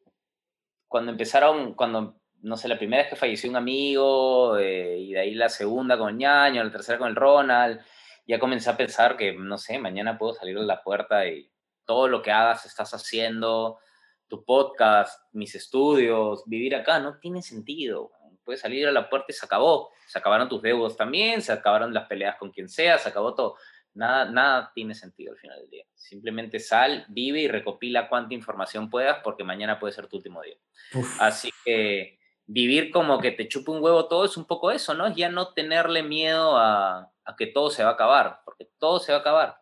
Cuando 0.89 1.11
empezaron, 1.13 1.73
cuando, 1.73 2.19
no 2.41 2.57
sé, 2.57 2.67
la 2.67 2.77
primera 2.77 3.01
vez 3.01 3.09
que 3.09 3.15
falleció 3.15 3.49
un 3.49 3.55
amigo, 3.55 4.57
eh, 4.57 4.97
y 4.99 5.13
de 5.13 5.19
ahí 5.21 5.35
la 5.35 5.47
segunda 5.47 5.97
con 5.97 6.17
ñaño, 6.17 6.61
la 6.61 6.69
tercera 6.71 6.97
con 6.99 7.07
el 7.07 7.15
Ronald, 7.15 7.79
ya 8.27 8.39
comencé 8.39 8.69
a 8.69 8.75
pensar 8.75 9.15
que, 9.15 9.31
no 9.31 9.57
sé, 9.57 9.79
mañana 9.79 10.17
puedo 10.17 10.33
salir 10.33 10.59
de 10.59 10.65
la 10.65 10.83
puerta 10.83 11.25
y 11.25 11.49
todo 11.85 12.09
lo 12.09 12.21
que 12.21 12.31
hagas 12.31 12.65
estás 12.65 12.93
haciendo, 12.93 13.79
tu 14.27 14.43
podcast, 14.43 15.17
mis 15.31 15.55
estudios, 15.55 16.43
vivir 16.45 16.75
acá, 16.75 16.99
no 16.99 17.19
tiene 17.19 17.41
sentido. 17.41 18.11
Puedes 18.43 18.59
salir 18.59 18.85
a 18.85 18.91
la 18.91 19.09
puerta 19.09 19.27
y 19.29 19.33
se 19.33 19.45
acabó. 19.45 19.91
Se 20.07 20.19
acabaron 20.19 20.49
tus 20.49 20.61
deudos 20.61 20.97
también, 20.97 21.41
se 21.41 21.53
acabaron 21.53 21.93
las 21.93 22.07
peleas 22.07 22.35
con 22.35 22.51
quien 22.51 22.67
sea, 22.67 22.97
se 22.97 23.07
acabó 23.07 23.33
todo. 23.33 23.55
Nada, 23.95 24.25
nada 24.25 24.71
tiene 24.73 24.95
sentido 24.95 25.33
al 25.33 25.39
final 25.39 25.59
del 25.59 25.69
día. 25.69 25.85
Simplemente 25.93 26.59
sal, 26.59 27.05
vive 27.09 27.41
y 27.41 27.47
recopila 27.47 28.09
cuánta 28.09 28.33
información 28.33 28.89
puedas 28.89 29.19
porque 29.23 29.43
mañana 29.43 29.79
puede 29.79 29.93
ser 29.93 30.07
tu 30.07 30.17
último 30.17 30.41
día. 30.41 30.57
Uf, 30.95 31.21
Así 31.21 31.51
que 31.63 32.19
vivir 32.45 32.91
como 32.91 33.19
que 33.19 33.31
te 33.31 33.47
chupe 33.47 33.71
un 33.71 33.83
huevo 33.83 34.07
todo 34.07 34.25
es 34.25 34.35
un 34.35 34.45
poco 34.45 34.71
eso, 34.71 34.93
¿no? 34.93 35.07
Es 35.07 35.15
ya 35.15 35.29
no 35.29 35.53
tenerle 35.53 36.03
miedo 36.03 36.57
a, 36.57 37.11
a 37.25 37.35
que 37.35 37.47
todo 37.47 37.69
se 37.69 37.83
va 37.83 37.91
a 37.91 37.93
acabar, 37.93 38.41
porque 38.45 38.69
todo 38.79 38.99
se 38.99 39.11
va 39.11 39.19
a 39.19 39.21
acabar. 39.21 39.57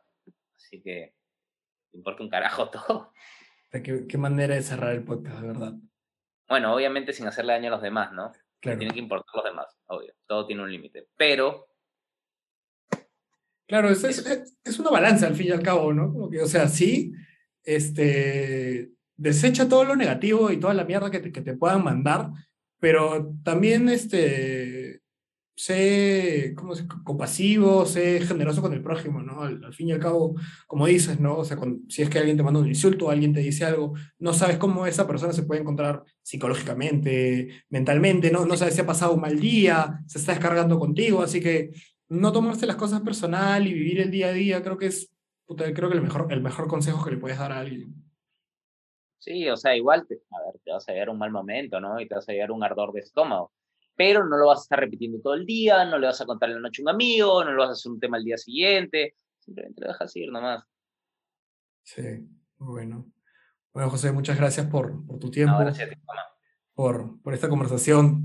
Así 0.56 0.82
que 0.82 1.14
me 1.92 1.98
importa 1.98 2.24
un 2.24 2.30
carajo 2.30 2.70
todo. 2.72 3.14
¿Qué, 3.72 4.06
qué 4.08 4.18
manera 4.18 4.56
de 4.56 4.62
cerrar 4.62 4.94
el 4.94 5.04
podcast, 5.04 5.40
de 5.40 5.48
verdad. 5.48 5.74
Bueno, 6.48 6.74
obviamente 6.74 7.14
sin 7.14 7.28
hacerle 7.28 7.54
daño 7.54 7.68
a 7.70 7.72
los 7.72 7.82
demás, 7.82 8.12
¿no? 8.12 8.32
Claro. 8.60 8.78
Tiene 8.78 8.94
que 8.94 9.00
importar 9.00 9.34
los 9.36 9.46
demás, 9.46 9.78
obvio. 9.88 10.14
Todo 10.28 10.46
tiene 10.46 10.62
un 10.62 10.72
límite. 10.72 11.08
Pero, 11.16 11.70
Claro, 13.72 13.90
es, 13.90 14.04
es, 14.04 14.26
es- 14.66 14.80
una 14.80 14.90
balanza 14.90 15.28
al 15.28 15.36
fin 15.36 15.48
y 15.48 15.52
al 15.52 15.64
cabo, 15.64 15.94
¿no? 15.94 16.12
Como 16.12 16.30
que, 16.30 16.42
o 16.42 16.46
sea, 16.48 16.68
sí, 16.68 17.14
este, 17.64 18.92
desecha 19.16 19.70
todo 19.70 19.86
lo 19.86 19.96
negativo 19.96 20.52
y 20.52 20.58
toda 20.60 20.74
la 20.74 20.84
mierda 20.84 21.10
que 21.10 21.20
te, 21.22 21.32
que 21.32 21.42
te 21.42 21.56
puedan 21.56 21.82
mandar, 21.84 22.32
pero 22.80 23.34
también, 23.44 23.88
este, 23.88 25.00
sé, 25.56 26.54
¿cómo 26.58 26.76
se- 26.76 26.88
compasivo, 27.06 27.86
sé 27.86 28.22
generoso 28.22 28.62
con 28.62 28.74
el 28.74 28.84
prójimo, 28.84 29.22
¿no? 29.24 29.44
Al, 29.44 29.64
al 29.66 29.74
fin 29.74 29.90
y 29.90 29.94
al 29.94 30.00
cabo, 30.00 30.36
como 30.68 30.88
dices, 30.88 31.20
¿no? 31.22 31.38
O 31.40 31.46
sea, 31.46 31.58
cuando- 31.58 31.80
si 31.90 32.02
es 32.04 32.10
que 32.10 32.20
alguien 32.20 32.38
te 32.38 32.44
manda 32.44 32.60
un 32.62 32.68
insulto, 32.70 33.10
alguien 33.12 33.34
te 33.34 33.42
dice 33.42 33.66
algo, 33.66 33.94
no 34.20 34.34
sabes 34.34 34.58
cómo 34.58 34.88
esa 34.88 35.08
persona 35.08 35.34
se 35.34 35.44
puede 35.44 35.62
encontrar 35.62 36.04
psicológicamente, 36.24 37.64
mentalmente, 37.70 38.32
¿no? 38.32 38.46
No 38.46 38.58
sabes 38.58 38.76
si 38.76 38.82
ha 38.82 38.86
pasado 38.88 39.14
un 39.14 39.22
mal 39.22 39.40
día, 39.40 40.02
se 40.08 40.20
está 40.20 40.34
descargando 40.34 40.80
contigo, 40.80 41.22
así 41.24 41.42
que 41.42 41.72
no 42.12 42.34
tomarse 42.34 42.68
las 42.68 42.76
cosas 42.76 43.02
personal 43.02 43.66
y 43.66 43.74
vivir 43.74 44.02
el 44.02 44.12
día 44.12 44.28
a 44.28 44.34
día, 44.34 44.62
creo 44.62 44.78
que 44.78 44.88
es, 44.88 45.10
puta, 45.46 45.74
creo 45.74 45.90
que 45.90 45.96
el 45.96 46.02
mejor, 46.02 46.28
el 46.30 46.42
mejor 46.42 46.68
consejo 46.68 47.04
que 47.06 47.12
le 47.12 47.18
puedes 47.18 47.40
dar 47.40 47.54
a 47.54 47.60
alguien. 47.60 47.96
sí, 49.18 49.48
o 49.50 49.56
sea, 49.56 49.76
igual 49.78 50.06
te, 50.08 50.16
a 50.32 50.46
ver, 50.46 50.60
te 50.64 50.72
vas 50.72 50.88
a 50.90 50.92
llegar 50.92 51.10
un 51.10 51.18
mal 51.18 51.32
momento, 51.32 51.80
¿no? 51.80 52.00
Y 52.02 52.08
te 52.08 52.16
vas 52.16 52.28
a 52.28 52.34
llegar 52.34 52.52
un 52.52 52.64
ardor 52.64 52.92
de 52.92 53.00
estómago. 53.00 53.54
Pero 53.96 54.26
no 54.28 54.36
lo 54.38 54.48
vas 54.48 54.60
a 54.60 54.64
estar 54.64 54.80
repitiendo 54.80 55.22
todo 55.22 55.36
el 55.36 55.46
día, 55.46 55.86
no 55.86 55.98
le 56.00 56.08
vas 56.08 56.20
a 56.20 56.26
contar 56.26 56.50
en 56.50 56.56
la 56.56 56.62
noche 56.62 56.82
a 56.82 56.84
un 56.84 56.90
amigo, 56.90 57.44
no 57.46 57.52
lo 57.52 57.62
vas 57.62 57.70
a 57.70 57.74
hacer 57.74 57.92
un 57.92 58.00
tema 58.00 58.18
al 58.18 58.24
día 58.26 58.38
siguiente. 58.38 59.16
Simplemente 59.40 59.82
lo 59.82 59.88
dejas 59.88 60.16
ir 60.18 60.32
nomás. 60.32 60.64
Sí, 61.84 62.02
muy 62.58 62.72
bueno. 62.72 63.12
Bueno, 63.74 63.90
José, 63.90 64.12
muchas 64.12 64.38
gracias 64.38 64.68
por, 64.68 65.06
por 65.06 65.18
tu 65.20 65.32
tiempo, 65.32 65.54
No, 65.54 65.60
gracias 65.60 65.88
a 65.88 65.94
ti, 65.94 66.00
mamá. 66.06 66.22
por, 66.74 67.22
por 67.22 67.34
esta 67.34 67.48
conversación. 67.48 68.24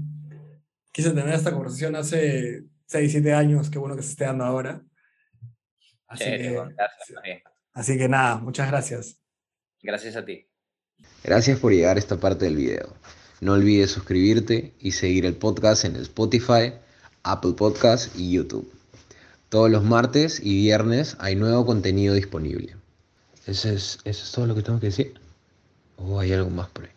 Quise 0.93 1.11
tener 1.11 1.29
esta 1.35 1.53
conversación 1.53 1.95
hace 1.95 2.65
6, 2.87 3.13
7 3.13 3.33
años, 3.35 3.71
qué 3.71 3.79
bueno 3.79 3.97
que 3.97 4.03
se 4.03 4.11
esté 4.11 4.25
dando 4.25 4.45
ahora. 4.45 4.83
Así 6.07 6.25
Chévere, 6.25 6.43
que, 6.43 6.55
gracias, 6.55 7.43
así 7.73 7.99
que 7.99 8.09
nada, 8.09 8.37
muchas 8.39 8.69
gracias. 8.69 9.21
Gracias 9.83 10.17
a 10.17 10.25
ti. 10.25 10.49
Gracias 11.25 11.59
por 11.59 11.73
llegar 11.73 11.97
a 11.97 11.99
esta 11.99 12.17
parte 12.17 12.45
del 12.45 12.57
video. 12.57 12.95
No 13.41 13.53
olvides 13.53 13.91
suscribirte 13.91 14.75
y 14.79 14.93
seguir 14.93 15.27
el 15.27 15.35
podcast 15.35 15.85
en 15.85 15.97
Spotify, 15.97 16.73
Apple 17.23 17.53
Podcast 17.53 18.17
y 18.17 18.33
YouTube. 18.33 18.73
Todos 19.49 19.71
los 19.71 19.85
martes 19.85 20.41
y 20.43 20.55
viernes 20.55 21.17
hay 21.21 21.37
nuevo 21.37 21.67
contenido 21.67 22.15
disponible. 22.15 22.77
¿Eso 23.47 23.69
es, 23.69 23.99
eso 24.05 24.25
es 24.25 24.33
todo 24.33 24.47
lo 24.47 24.55
que 24.55 24.63
tengo 24.63 24.81
que 24.81 24.87
decir? 24.87 25.21
¿O 25.97 26.19
hay 26.19 26.33
algo 26.33 26.51
más 26.51 26.69
por 26.69 26.85
ahí? 26.85 26.96